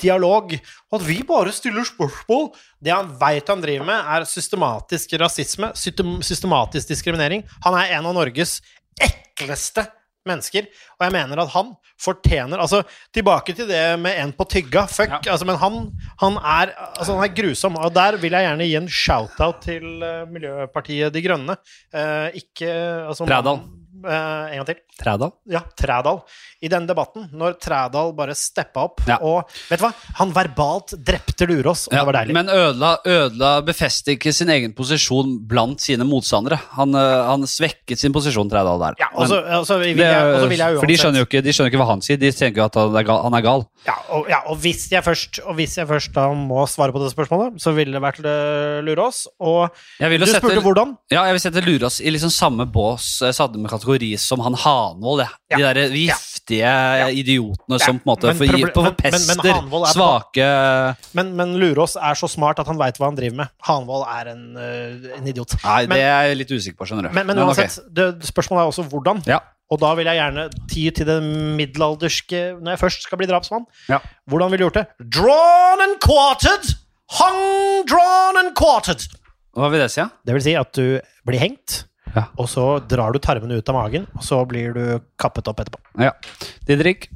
dialog. 0.00 0.54
Og 0.90 0.96
at 0.98 1.04
vi 1.06 1.18
bare 1.26 1.52
stiller 1.54 1.86
spørsmål. 1.88 2.48
Det 2.84 2.92
han 2.92 3.12
veit 3.20 3.48
han 3.52 3.62
driver 3.62 3.86
med, 3.88 4.08
er 4.16 4.26
systematisk 4.28 5.14
rasisme, 5.20 5.70
system- 5.78 6.22
systematisk 6.24 6.88
diskriminering. 6.92 7.44
Han 7.64 7.76
er 7.78 7.94
en 7.98 8.08
av 8.10 8.16
Norges 8.16 8.58
ekleste 9.00 9.86
mennesker, 10.28 10.68
og 10.98 11.06
jeg 11.06 11.14
mener 11.16 11.42
at 11.42 11.52
han 11.54 11.74
fortjener 12.00 12.62
Altså, 12.64 12.82
tilbake 13.14 13.54
til 13.56 13.68
det 13.68 13.82
med 14.00 14.18
en 14.22 14.32
på 14.36 14.46
tygga, 14.48 14.86
fuck, 14.90 15.26
altså, 15.26 15.46
men 15.48 15.60
han, 15.60 15.78
han, 16.22 16.38
er, 16.40 16.74
altså, 16.96 17.14
han 17.18 17.28
er 17.28 17.36
grusom, 17.36 17.76
og 17.76 17.94
der 17.94 18.18
vil 18.20 18.32
jeg 18.32 18.48
gjerne 18.48 18.68
gi 18.68 18.76
en 18.80 18.90
shout-out 18.90 19.62
til 19.64 20.02
eh, 20.02 20.24
Miljøpartiet 20.32 21.14
De 21.14 21.22
Grønne. 21.24 21.56
Eh, 21.94 22.40
ikke 22.42 22.70
altså, 23.08 23.28
Trædal. 23.28 23.62
Eh, 24.06 24.52
en 24.54 24.60
gang 24.60 24.66
til. 24.68 24.76
Trædal? 25.00 25.32
Ja, 25.50 25.60
Trædal. 25.76 26.20
I 26.62 26.68
denne 26.70 26.86
debatten, 26.88 27.26
når 27.34 27.56
Trædal 27.60 28.12
bare 28.16 28.34
steppa 28.38 28.84
opp 28.86 29.00
Ja. 29.08 29.16
og 29.20 29.48
Vet 29.68 29.80
du 29.80 29.84
hva? 29.86 29.92
Han 30.20 30.30
verbalt 30.32 30.94
drepte 31.04 31.46
Lurås, 31.50 31.86
og 31.88 31.92
det 31.96 32.04
var 32.06 32.12
deilig. 32.20 32.34
men 32.34 32.48
ødela, 32.48 32.96
ødela 33.04 33.50
befestet 33.66 34.14
ikke 34.16 34.32
sin 34.32 34.48
egen 34.48 34.72
posisjon 34.72 35.34
blant 35.48 35.80
sine 35.80 36.04
motstandere. 36.04 36.58
Han, 36.78 36.94
øh, 36.94 37.24
han 37.28 37.42
svekket 37.46 37.98
sin 37.98 38.12
posisjon, 38.12 38.48
Trædal, 38.50 38.78
der. 38.80 38.94
ja, 39.00 39.06
og 39.14 39.28
så 39.28 39.40
og 39.44 39.66
så 39.66 39.78
vil, 39.78 39.96
jeg- 39.96 40.24
uansett. 40.24 40.48
vil 40.50 40.58
jeg 40.58 40.78
for 40.78 40.86
de 40.86 40.96
skjønner, 40.96 41.18
jo 41.18 41.24
ikke, 41.28 41.42
de 41.42 41.52
skjønner 41.52 41.70
ikke 41.72 41.82
hva 41.82 41.90
han 41.90 42.00
sier. 42.02 42.16
De 42.16 42.30
tenker 42.32 42.62
jo 42.62 42.64
at 42.64 42.74
han 42.74 42.96
er 42.96 43.02
gal. 43.02 43.22
Han 43.24 43.34
er 43.34 43.42
gal. 43.42 43.66
Ja, 43.86 43.94
og, 44.10 44.26
ja, 44.30 44.38
og 44.48 44.56
hvis 44.62 44.86
jeg 44.90 45.02
først 45.04 45.40
Og 45.44 45.54
hvis 45.58 45.76
jeg 45.76 45.86
først 45.86 46.12
da 46.14 46.28
må 46.32 46.64
svare 46.66 46.92
på 46.92 47.02
det 47.02 47.10
spørsmålet, 47.12 47.60
så 47.60 47.74
ville 47.74 47.92
det 47.92 48.00
vært 48.00 48.20
uh, 48.24 48.80
Lurås. 48.84 49.26
Og 49.40 49.68
du 50.00 50.26
sette, 50.26 50.40
spurte 50.40 50.62
hvordan? 50.62 50.96
ja, 51.12 51.24
jeg 51.28 51.32
vil 51.36 51.40
sette 51.40 51.60
Lurås 51.64 52.00
i 52.00 52.10
liksom 52.10 52.30
samme 52.32 52.64
bås, 52.72 53.20
jeg 53.22 53.34
satte 53.34 53.58
med 53.58 53.68
kategori 53.70 53.93
som 54.18 54.40
han 54.40 54.54
Hanvold. 54.54 55.20
Ja. 55.24 55.56
De 55.56 55.60
Ja. 55.62 55.72
der 55.72 55.88
giftige 55.94 56.72
idiotene 57.14 57.78
som 57.80 57.98
på 58.00 58.04
en 58.04 58.16
måte 58.16 58.26
Men 58.26 58.36
for, 58.36 58.46
men- 58.46 58.60
men- 58.60 58.72
forpester 58.74 59.86
svake 59.94 60.96
Men, 61.14 61.36
men 61.36 61.54
Lurås 61.60 61.96
er 61.96 62.14
så 62.14 62.28
smart 62.28 62.58
at 62.60 62.66
han 62.66 62.76
veit 62.76 62.98
hva 62.98 63.06
han 63.06 63.16
driver 63.16 63.36
med. 63.36 63.48
Hanvold 63.62 64.04
er 64.08 64.28
en, 64.32 64.56
uh, 64.56 65.16
en 65.18 65.26
idiot. 65.26 65.54
Nei, 65.64 65.86
det 65.86 65.98
er 66.02 66.28
jeg 66.28 66.36
litt 66.38 66.50
usikker 66.50 66.76
på, 66.78 66.86
skjønner 66.86 67.08
du. 67.08 67.14
Men, 67.14 67.36
uansett, 67.38 67.78
det, 67.92 68.20
spørsmålet 68.22 68.64
er 68.64 68.70
også 68.72 68.88
hvordan. 68.90 69.22
Ja. 69.26 69.40
Og 69.70 69.80
da 69.80 69.94
vil 69.94 70.04
jeg 70.04 70.18
gjerne 70.20 70.50
ty 70.68 70.90
til 70.90 71.06
det 71.08 71.22
middelalderske 71.56 72.60
når 72.60 72.74
jeg 72.74 72.80
først 72.82 73.02
skal 73.06 73.18
bli 73.18 73.26
drapsmann. 73.30 73.64
Ja. 73.88 73.98
Hvordan 74.28 74.50
ville 74.52 74.64
du 74.64 74.68
gjort 74.68 74.80
det? 74.82 74.86
Drawn 75.16 75.80
and 75.86 75.96
quartered! 76.04 76.74
Hung, 77.18 77.84
drawn 77.86 78.36
and 78.40 78.54
quartered! 78.56 79.04
Hva 79.54 79.70
vil 79.70 79.80
det 79.84 79.90
si? 79.94 80.00
Ja? 80.02 80.08
Det 80.26 80.34
vil 80.34 80.42
si 80.42 80.54
at 80.58 80.72
du 80.74 81.00
blir 81.26 81.38
hengt, 81.40 81.84
Ja. 82.14 82.26
og 82.38 82.46
så 82.48 82.64
drar 82.86 83.12
du 83.12 83.18
tarmene 83.18 83.56
ut 83.58 83.68
av 83.68 83.74
magen, 83.74 84.06
og 84.14 84.22
så 84.22 84.40
blir 84.46 84.72
du 84.76 84.82
kappet 85.18 85.48
opp 85.50 85.58
etterpå. 85.64 85.80
ja. 85.98 86.12
Didrik? 86.68 87.08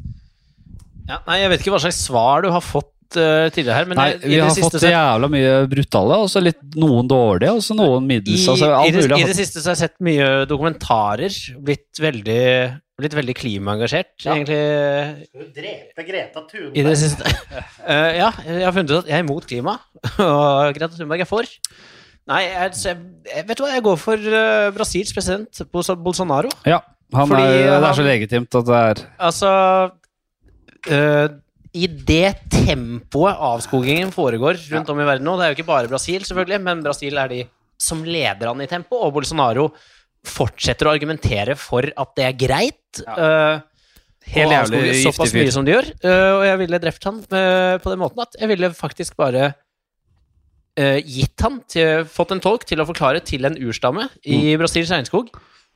Ja, 1.08 1.20
nei, 1.26 1.38
jeg 1.40 1.50
vet 1.54 1.60
ikke 1.62 1.72
hva 1.76 1.80
slags 1.80 2.00
svar 2.04 2.42
du 2.44 2.50
har 2.52 2.60
fått 2.60 3.16
eh, 3.16 3.46
tidligere 3.54 3.78
her, 3.78 3.86
men 3.88 3.96
Nei, 3.96 4.08
i- 4.18 4.26
i 4.26 4.32
vi 4.34 4.40
har 4.42 4.50
fått 4.52 4.74
sett... 4.76 4.90
jævla 4.92 5.30
mye 5.32 5.52
brutale, 5.70 6.18
og 6.20 6.28
så 6.28 6.42
litt 6.44 6.58
noen 6.76 7.08
dårlige, 7.08 7.54
og 7.56 7.62
så 7.64 7.76
noen 7.78 8.04
middels. 8.10 8.42
I, 8.44 8.50
altså, 8.52 8.68
i, 8.84 8.90
det, 8.92 9.06
I 9.16 9.24
det 9.30 9.36
siste 9.38 9.62
så 9.62 9.70
har 9.70 9.78
jeg 9.78 9.88
sett 9.88 9.96
mye 10.04 10.26
dokumentarer. 10.50 11.32
Blitt 11.64 12.02
veldig, 12.04 12.42
blitt 13.00 13.16
veldig 13.16 13.36
klimaengasjert, 13.40 14.12
Ja. 14.26 14.34
egentlig, 14.34 15.28
Du 15.32 15.46
drepe 15.56 16.04
Greta 16.10 16.44
Thunberg. 16.50 16.76
i 16.76 16.82
det 16.90 16.96
siste. 17.00 17.24
Eh, 17.88 18.18
ja, 18.18 18.26
jeg 18.44 18.66
har 18.66 18.72
funnet 18.76 18.90
ut 18.92 18.98
at 18.98 19.06
jeg 19.08 19.16
er 19.16 19.24
imot 19.24 19.46
klima, 19.48 19.78
og 20.20 20.74
Greta 20.76 20.92
Thunberg 20.98 21.22
er 21.24 21.30
for. 21.30 21.48
Nei, 22.28 22.42
jeg, 22.44 22.76
jeg, 22.84 23.44
vet 23.48 23.56
du 23.56 23.64
hva, 23.64 23.72
jeg 23.72 23.84
går 23.86 24.00
for 24.00 24.30
uh, 24.30 24.68
Brasils 24.76 25.14
president, 25.16 25.60
Bolsonaro. 25.72 26.50
Ja, 26.68 26.82
han 27.16 27.30
Fordi 27.30 27.44
er, 27.44 27.70
det 27.72 27.88
er 27.88 27.96
så 27.96 28.04
legitimt 28.04 28.56
at 28.58 28.66
det 28.68 28.78
er 28.78 28.98
Altså 29.24 29.50
uh, 30.92 31.28
I 31.72 31.86
det 31.88 32.34
tempoet 32.52 33.40
avskogingen 33.48 34.12
foregår 34.12 34.60
rundt 34.74 34.92
om 34.92 35.00
i 35.00 35.06
verden 35.08 35.24
nå 35.24 35.38
Det 35.38 35.46
er 35.46 35.54
jo 35.54 35.56
ikke 35.56 35.70
bare 35.70 35.88
Brasil, 35.88 36.26
selvfølgelig, 36.28 36.60
men 36.66 36.82
Brasil 36.84 37.16
er 37.16 37.32
de 37.32 37.46
som 37.80 38.02
leder 38.04 38.50
an 38.50 38.60
i 38.60 38.68
tempo, 38.68 38.98
og 39.06 39.14
Bolsonaro 39.14 39.68
fortsetter 40.26 40.88
å 40.88 40.92
argumentere 40.96 41.54
for 41.56 41.86
at 41.86 42.14
det 42.18 42.24
er 42.26 42.34
greit. 42.34 43.00
eh, 43.06 43.60
Helt 44.34 44.50
å 44.50 44.56
jævlig 44.56 44.80
giftig 44.82 44.96
fyr. 44.98 45.04
såpass 45.06 45.34
mye 45.36 45.52
som 45.54 45.64
de 45.64 45.72
gjør. 45.76 45.86
Uh, 46.02 46.32
og 46.40 46.42
jeg 46.48 46.58
ville 46.64 46.80
drept 46.82 47.06
han 47.08 47.20
uh, 47.22 47.76
på 47.78 47.92
den 47.92 48.02
måten 48.02 48.24
at 48.24 48.34
jeg 48.40 48.50
ville 48.50 48.72
faktisk 48.76 49.14
bare 49.20 49.52
gitt 51.04 51.42
han 51.44 51.60
til, 51.70 52.04
fått 52.10 52.34
en 52.34 52.42
tolk 52.44 52.66
til 52.68 52.80
å 52.82 52.86
forklare 52.88 53.22
til 53.26 53.44
en 53.48 53.56
urstamme 53.58 54.06
i 54.28 54.54
Brasils 54.60 54.92
regnskog 54.94 55.32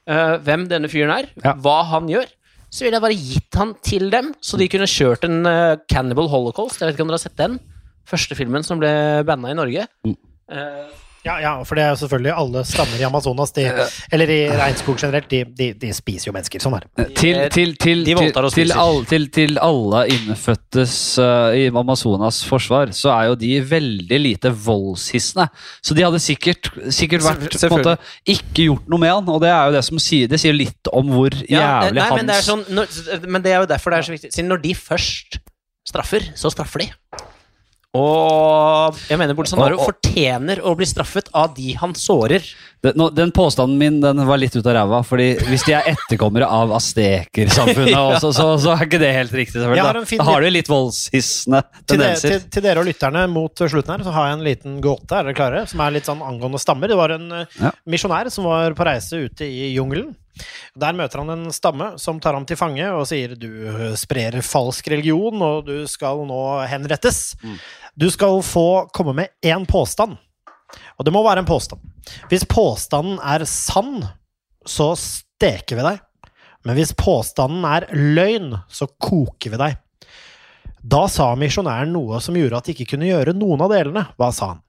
eh, 0.07 0.37
hvem 0.47 0.69
denne 0.71 0.91
fyren 0.93 1.13
er, 1.17 1.29
Ja. 1.45 1.55
hva 1.59 1.81
han 1.91 2.09
gjør. 2.11 2.29
Så 2.73 2.87
ville 2.87 2.97
jeg 2.97 3.05
bare 3.05 3.19
gitt 3.19 3.59
han 3.61 3.75
til 3.85 4.07
dem, 4.13 4.31
så 4.41 4.57
de 4.61 4.69
kunne 4.73 4.89
kjørt 4.89 5.27
en 5.29 5.43
eh, 5.49 5.77
Cannibal 5.93 6.31
Holocaust. 6.33 6.81
Jeg 6.81 6.89
vet 6.89 6.97
ikke 6.97 7.05
om 7.05 7.11
dere 7.13 7.19
har 7.21 7.27
sett 7.27 7.37
den? 7.41 7.59
Første 8.09 8.35
filmen 8.39 8.65
som 8.67 8.81
ble 8.81 8.93
banna 9.29 9.51
i 9.53 9.59
Norge. 9.59 9.85
Eh, 10.09 10.87
Ja, 11.23 11.37
ja, 11.39 11.51
for 11.63 11.79
det 11.79 11.85
er 11.85 11.93
jo 11.93 11.99
selvfølgelig 12.01 12.33
alle 12.35 12.63
stammer 12.67 12.99
i 12.99 13.05
Amazonas, 13.07 13.53
de, 13.55 13.69
eller 14.11 14.31
i 14.35 14.39
regnskog 14.59 14.97
generelt, 14.99 15.29
de, 15.31 15.45
de, 15.59 15.69
de 15.79 15.91
spiser 15.95 16.29
jo 16.29 16.35
mennesker. 16.35 16.63
Sånn 16.63 16.75
er 16.75 16.83
det. 16.83 17.05
Til, 17.15 17.39
til, 17.55 17.75
til, 17.79 18.03
til, 18.09 18.33
til, 18.57 18.73
til, 19.07 19.29
til 19.37 19.61
alle 19.63 20.01
innfødtes 20.11 20.97
uh, 21.23 21.55
i 21.55 21.69
Amazonas 21.71 22.41
forsvar, 22.49 22.91
så 22.97 23.13
er 23.15 23.29
jo 23.31 23.37
de 23.39 23.53
veldig 23.71 24.19
lite 24.19 24.51
voldshissende. 24.65 25.47
Så 25.79 25.95
de 25.95 26.03
hadde 26.09 26.23
sikkert, 26.23 26.73
sikkert 26.91 27.27
vært 27.29 27.47
på 27.55 27.71
en 27.71 27.77
måte 27.77 27.95
ikke 28.35 28.67
gjort 28.67 28.91
noe 28.91 29.05
med 29.05 29.15
han, 29.15 29.31
og 29.31 29.39
det 29.47 29.53
er 29.55 29.71
jo 29.71 29.77
det 29.79 29.85
som 29.87 30.03
sier 30.03 30.31
Det 30.31 30.41
sier 30.43 30.57
litt 30.57 30.91
om 30.91 31.13
hvor 31.13 31.35
ja, 31.47 31.85
jævlig 31.85 32.01
nei, 32.01 32.09
hans 32.09 32.19
men, 32.19 32.33
det 32.33 32.41
er 32.41 32.49
sånn, 32.49 32.67
når, 32.75 32.99
men 33.29 33.47
det 33.47 33.55
er 33.55 33.63
jo 33.63 33.71
derfor 33.71 33.95
det 33.95 34.03
er 34.03 34.11
så 34.11 34.17
viktig. 34.17 34.33
Siden 34.35 34.51
når 34.51 34.65
de 34.67 34.75
først 34.75 35.39
straffer, 35.87 36.33
så 36.35 36.51
straffer 36.51 36.83
de. 36.83 36.91
Og 37.95 38.97
jeg 39.11 39.19
mener 39.21 39.37
Bolsonaro 39.37 39.77
Og- 39.77 39.81
og- 39.83 39.89
fortjener 39.93 40.61
å 40.65 40.75
bli 40.77 40.87
straffet 40.89 41.29
av 41.35 41.55
de 41.55 41.73
han 41.77 41.93
sårer. 41.93 42.43
Den, 42.83 42.95
no, 42.97 43.11
den 43.11 43.31
påstanden 43.31 43.77
min 43.79 44.01
den 44.01 44.17
var 44.27 44.39
litt 44.39 44.57
ut 44.57 44.67
av 44.67 44.75
ræva, 44.75 45.03
Fordi 45.07 45.37
hvis 45.47 45.65
de 45.67 45.75
er 45.75 45.83
etterkommere 45.93 46.49
av 46.49 46.73
aztekersamfunnet, 46.73 47.95
også, 48.17 48.33
så, 48.35 48.47
så 48.59 48.73
er 48.75 48.87
ikke 48.89 48.99
det 48.99 49.13
helt 49.15 49.33
riktig. 49.33 49.61
Selvfølgelig. 49.61 50.07
fin- 50.09 50.19
Da, 50.19 50.25
da 50.25 50.31
har 50.33 50.41
du 50.41 50.51
litt 50.51 50.69
voldshissende 50.73 51.63
tendenser. 51.87 52.29
til, 52.41 52.49
til 52.51 52.63
dere 52.63 52.79
og 52.81 52.87
lytterne 52.89 53.29
mot 53.31 53.55
slutten 53.55 53.95
her, 53.95 54.05
så 54.09 54.13
har 54.17 54.31
jeg 54.31 54.39
en 54.39 54.45
liten 54.49 54.81
gåte. 54.83 55.13
Er 55.13 55.29
dere 55.29 55.35
klare? 55.39 55.69
Som 55.69 55.81
er 55.85 55.91
litt 55.93 56.05
sånn 56.09 56.23
angående 56.25 56.59
stammer. 56.59 56.89
Det 56.89 56.97
var 56.99 57.11
en 57.11 57.31
eh, 57.33 57.45
Ja. 57.61 57.71
misjonær 57.87 58.31
som 58.33 58.45
var 58.45 58.73
på 58.73 58.85
reise 58.89 59.21
ute 59.29 59.45
i 59.47 59.75
jungelen. 59.77 60.15
Der 60.79 60.97
møter 60.97 61.21
han 61.21 61.33
en 61.35 61.53
stamme 61.53 61.93
som 62.01 62.21
tar 62.23 62.37
ham 62.37 62.47
til 62.49 62.57
fange 62.57 62.87
og 62.95 63.05
sier 63.11 63.35
du 63.37 63.49
sprer 64.01 64.39
falsk 64.47 64.89
religion, 64.93 65.37
og 65.45 65.67
du 65.69 65.87
skal 65.91 66.25
nå 66.29 66.43
henrettes. 66.71 67.35
Du 67.95 68.09
skal 68.11 68.41
få 68.47 68.89
komme 68.97 69.15
med 69.19 69.35
én 69.45 69.67
påstand. 69.69 70.17
Og 70.97 71.05
det 71.05 71.13
må 71.13 71.21
være 71.27 71.45
en 71.45 71.49
påstand. 71.49 71.83
Hvis 72.31 72.49
påstanden 72.49 73.21
er 73.21 73.45
sann, 73.49 74.01
så 74.65 74.95
steker 74.97 75.79
vi 75.79 75.87
deg. 75.91 76.01
Men 76.65 76.79
hvis 76.79 76.95
påstanden 76.97 77.67
er 77.69 77.89
løgn, 77.93 78.55
så 78.71 78.87
koker 79.03 79.53
vi 79.53 79.61
deg. 79.61 79.79
Da 80.83 81.05
sa 81.11 81.29
misjonæren 81.39 81.93
noe 81.95 82.19
som 82.23 82.37
gjorde 82.39 82.59
at 82.59 82.67
de 82.67 82.75
ikke 82.75 82.95
kunne 82.95 83.11
gjøre 83.11 83.37
noen 83.37 83.63
av 83.63 83.71
delene. 83.75 84.09
Hva 84.19 84.33
sa 84.35 84.55
han? 84.55 84.63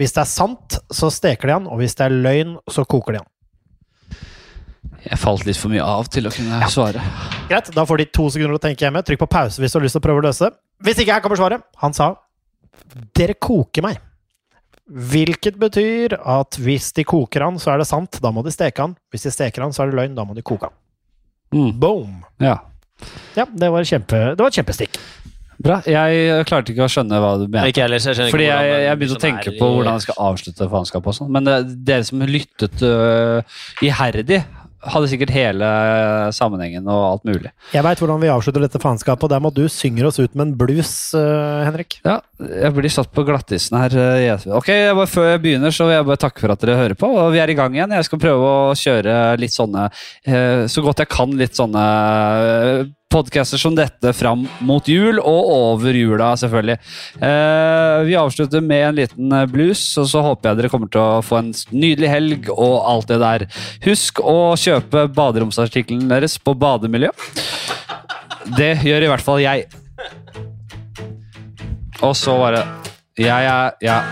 Hvis 0.00 0.14
det 0.16 0.22
er 0.22 0.30
sant, 0.30 0.78
så 0.92 1.10
steker 1.12 1.48
de 1.48 1.56
han, 1.58 1.68
og 1.68 1.80
hvis 1.80 1.96
det 1.98 2.06
er 2.06 2.16
løgn, 2.26 2.56
så 2.70 2.84
koker 2.88 3.16
de 3.16 3.22
han. 3.22 3.30
Jeg 5.04 5.18
falt 5.22 5.44
litt 5.46 5.58
for 5.60 5.72
mye 5.72 5.84
av 5.84 6.08
til 6.12 6.28
å 6.28 6.32
kunne 6.34 6.70
svare. 6.72 7.02
Greit, 7.48 7.70
da 7.74 7.84
får 7.88 8.02
de 8.02 8.08
to 8.18 8.26
sekunder 8.34 8.58
å 8.58 8.62
tenke 8.62 8.86
hjemme. 8.86 9.02
Trykk 9.06 9.22
på 9.24 9.30
pause 9.38 9.62
hvis 9.62 9.74
du 9.74 9.78
har 9.78 9.86
lyst 9.86 9.96
til 9.96 10.02
å 10.02 10.06
prøve 10.08 10.22
å 10.22 10.26
løse 10.26 10.48
det. 10.48 10.58
Hvis 10.84 11.02
ikke 11.02 11.16
her 11.16 11.24
kommer 11.24 11.40
svaret. 11.40 11.64
Han 11.82 11.96
sa 11.96 12.12
dere 13.16 13.36
koker 13.38 13.84
meg. 13.84 14.00
Hvilket 14.88 15.58
betyr 15.60 16.16
at 16.16 16.56
hvis 16.64 16.90
de 16.96 17.04
koker 17.08 17.44
han, 17.44 17.58
så 17.60 17.74
er 17.74 17.82
det 17.82 17.88
sant. 17.90 18.20
Da 18.24 18.32
må 18.32 18.44
de 18.46 18.52
steke 18.54 18.84
han. 18.84 18.96
Hvis 19.12 19.28
de 19.28 19.34
steker 19.34 19.66
han, 19.66 19.74
så 19.76 19.84
er 19.84 19.92
det 19.92 19.98
løgn. 20.00 20.16
Da 20.16 20.24
må 20.24 20.36
de 20.36 20.44
koke 20.46 20.70
han. 20.70 20.76
Mm. 21.52 21.72
Boom! 21.80 22.20
Ja. 22.42 22.58
Ja, 23.36 23.44
det 23.46 23.68
var, 23.70 23.84
kjempe, 23.86 24.18
det 24.34 24.42
var 24.42 24.50
et 24.50 24.58
kjempestikk. 24.58 24.98
Bra. 25.58 25.80
Jeg 25.90 26.46
klarte 26.46 26.70
ikke 26.70 26.86
å 26.86 26.90
skjønne 26.90 27.18
hva 27.18 27.32
du 27.40 27.46
mente. 27.48 27.72
Ikke 27.72 27.82
heller, 27.82 28.02
jeg 28.02 28.30
Fordi 28.30 28.46
jeg, 28.46 28.74
jeg 28.84 28.98
begynte 28.98 29.16
å 29.16 29.18
liksom 29.18 29.24
tenke 29.24 29.54
på 29.58 29.70
hvordan 29.74 29.96
jeg 29.96 30.04
skal 30.06 30.20
avslutte 30.28 30.68
faenskapet 30.70 31.18
sånn. 31.18 31.32
Men 31.34 31.50
dere 31.88 32.06
som 32.06 32.22
lyttet 32.30 32.84
uh, 32.86 33.58
iherdig 33.82 34.40
hadde 34.82 35.08
sikkert 35.10 35.32
hele 35.34 35.68
sammenhengen 36.34 36.86
og 36.86 37.02
alt 37.08 37.24
mulig. 37.28 37.50
Jeg 37.74 37.82
veit 37.86 37.98
hvordan 38.02 38.20
vi 38.22 38.30
avslutter 38.30 38.62
dette 38.62 38.78
faenskapet, 38.82 39.24
og 39.26 39.32
der 39.32 39.42
må 39.42 39.50
du 39.54 39.64
synge 39.72 40.04
oss 40.06 40.20
ut 40.22 40.34
med 40.38 40.46
en 40.48 40.54
blues, 40.60 40.92
eh, 41.18 41.64
Henrik. 41.66 41.98
Ja, 42.06 42.20
jeg 42.38 42.72
blir 42.76 42.92
satt 42.92 43.10
på 43.12 43.24
glattisen 43.26 43.78
her. 43.78 43.96
eh, 43.98 44.46
Ok, 44.54 44.68
bare, 44.94 45.06
Før 45.10 45.30
jeg 45.32 45.42
begynner, 45.42 45.70
så 45.74 45.86
vil 45.88 45.96
jeg 45.98 46.06
bare 46.06 46.22
takke 46.22 46.40
for 46.40 46.52
at 46.52 46.60
dere 46.60 46.76
hører 46.76 46.94
på. 46.94 47.08
og 47.10 47.32
Vi 47.32 47.38
er 47.42 47.50
i 47.50 47.54
gang 47.58 47.74
igjen. 47.74 47.90
Jeg 47.96 48.04
skal 48.04 48.18
prøve 48.22 48.52
å 48.52 48.74
kjøre 48.78 49.38
litt 49.38 49.52
sånne 49.54 49.88
eh, 50.26 50.66
Så 50.68 50.82
godt 50.84 50.98
jeg 51.02 51.08
kan 51.08 51.30
litt 51.36 51.54
sånne 51.58 51.82
podcaster 53.08 53.56
som 53.60 53.74
dette 53.76 54.12
fram 54.12 54.48
mot 54.64 54.88
jul, 54.88 55.18
og 55.18 55.50
over 55.52 55.94
jula, 55.96 56.36
selvfølgelig. 56.36 56.76
Eh, 57.24 58.04
vi 58.08 58.16
avslutter 58.20 58.60
med 58.64 58.84
en 58.84 58.94
liten 58.98 59.32
eh, 59.32 59.46
blues, 59.48 59.98
og 60.00 60.06
så 60.10 60.20
håper 60.24 60.48
jeg 60.50 60.56
dere 60.60 60.70
kommer 60.72 60.88
til 60.92 61.00
å 61.00 61.22
få 61.24 61.36
en 61.40 61.52
nydelig 61.72 62.08
helg 62.12 62.48
og 62.52 62.84
alt 62.92 63.08
det 63.10 63.18
der. 63.22 63.40
Husk 63.86 64.20
å 64.20 64.56
kjøpe 64.60 65.08
baderomsartikkelen 65.16 66.08
deres 66.12 66.38
på 66.38 66.54
Bademiljø. 66.58 67.10
Det 68.58 68.74
gjør 68.84 69.02
i 69.04 69.08
hvert 69.12 69.24
fall 69.24 69.40
jeg. 69.44 69.66
Og 72.04 72.16
så 72.16 72.38
bare 72.38 72.62
Jeg 73.18 73.44
er 73.50 73.72
ja. 73.82 74.02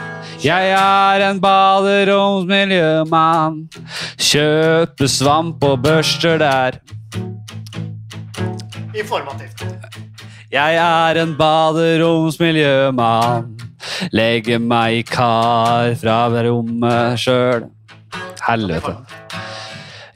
Jeg 0.42 0.70
er 0.74 1.20
en 1.28 1.40
baderomsmiljømann. 1.40 3.68
Kjøper 4.18 5.06
svamp 5.08 5.64
og 5.64 5.82
børster 5.84 6.38
der. 6.42 6.80
Informativt. 8.96 9.60
Jeg 10.52 10.76
er 10.80 11.18
en 11.20 11.34
baderomsmiljømann. 11.36 13.50
Legger 14.16 14.58
meg 14.62 15.00
i 15.00 15.02
kar 15.06 15.94
fra 16.00 16.28
rommet 16.46 17.18
sjøl. 17.20 17.62
Helvete. 18.46 18.92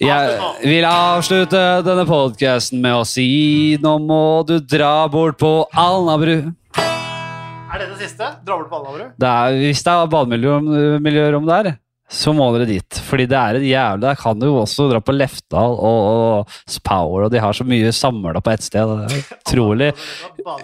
Jeg 0.01 0.39
vil 0.65 0.85
avslutte 0.89 1.83
denne 1.85 2.07
podkasten 2.09 2.81
med 2.81 2.95
å 3.03 3.05
si 3.05 3.77
nå 3.83 3.99
må 4.01 4.41
du 4.49 4.57
dra 4.65 5.09
bort 5.13 5.37
på 5.43 5.69
Alnabru. 5.77 6.55
Er 6.81 7.77
det 7.83 7.87
det 7.91 7.99
siste? 8.07 8.25
Dra 8.47 8.57
bort 8.57 8.71
på 8.73 8.77
Alnabru? 8.81 9.05
Det 9.21 9.29
er, 9.29 9.59
hvis 9.61 9.85
det 9.85 9.93
er 9.93 10.09
bademiljørom 10.15 11.45
der, 11.51 11.65
så 12.11 12.33
må 12.35 12.49
dere 12.55 12.67
dit. 12.69 13.01
Fordi 13.07 13.27
det 13.31 13.39
er 13.39 13.59
et 13.61 13.67
jævlig 13.69 14.03
Der 14.03 14.19
kan 14.19 14.39
du 14.41 14.49
jo 14.49 14.57
også 14.65 14.89
dra 14.91 15.01
på 15.05 15.15
Lefdal 15.15 15.77
og, 15.77 16.01
og 16.11 16.55
Spower, 16.71 17.27
og 17.27 17.33
de 17.33 17.43
har 17.43 17.55
så 17.57 17.67
mye 17.67 17.93
samla 17.95 18.43
på 18.43 18.53
ett 18.53 18.67
sted. 18.67 18.95
Det 19.07 19.21
er 19.21 19.37
utrolig. 19.39 19.91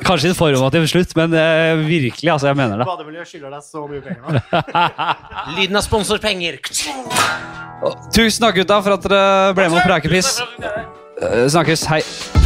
Kanskje 0.06 0.32
informativ 0.32 0.88
slutt, 0.90 1.14
men 1.18 1.36
eh, 1.38 1.84
virkelig, 1.86 2.32
altså. 2.32 2.50
Jeg 2.50 2.58
mener 2.58 2.82
det. 2.82 2.88
Bademiljøet 2.88 3.30
skylder 3.30 3.54
deg 3.56 3.66
så 3.66 3.84
mye 3.90 4.02
penger 4.04 4.22
nå. 4.26 4.64
Lyden 5.58 5.78
av 5.78 5.86
sponsorpenger. 5.86 6.58
Tusen 8.14 8.42
takk, 8.42 8.58
gutta, 8.62 8.80
for 8.82 8.96
at 8.96 9.06
dere 9.06 9.54
ble 9.56 9.70
med 9.70 9.78
på 9.80 9.86
Prekepiss. 9.92 10.34
Eh, 11.22 11.46
Snakkes. 11.52 11.86
Hei. 11.92 12.45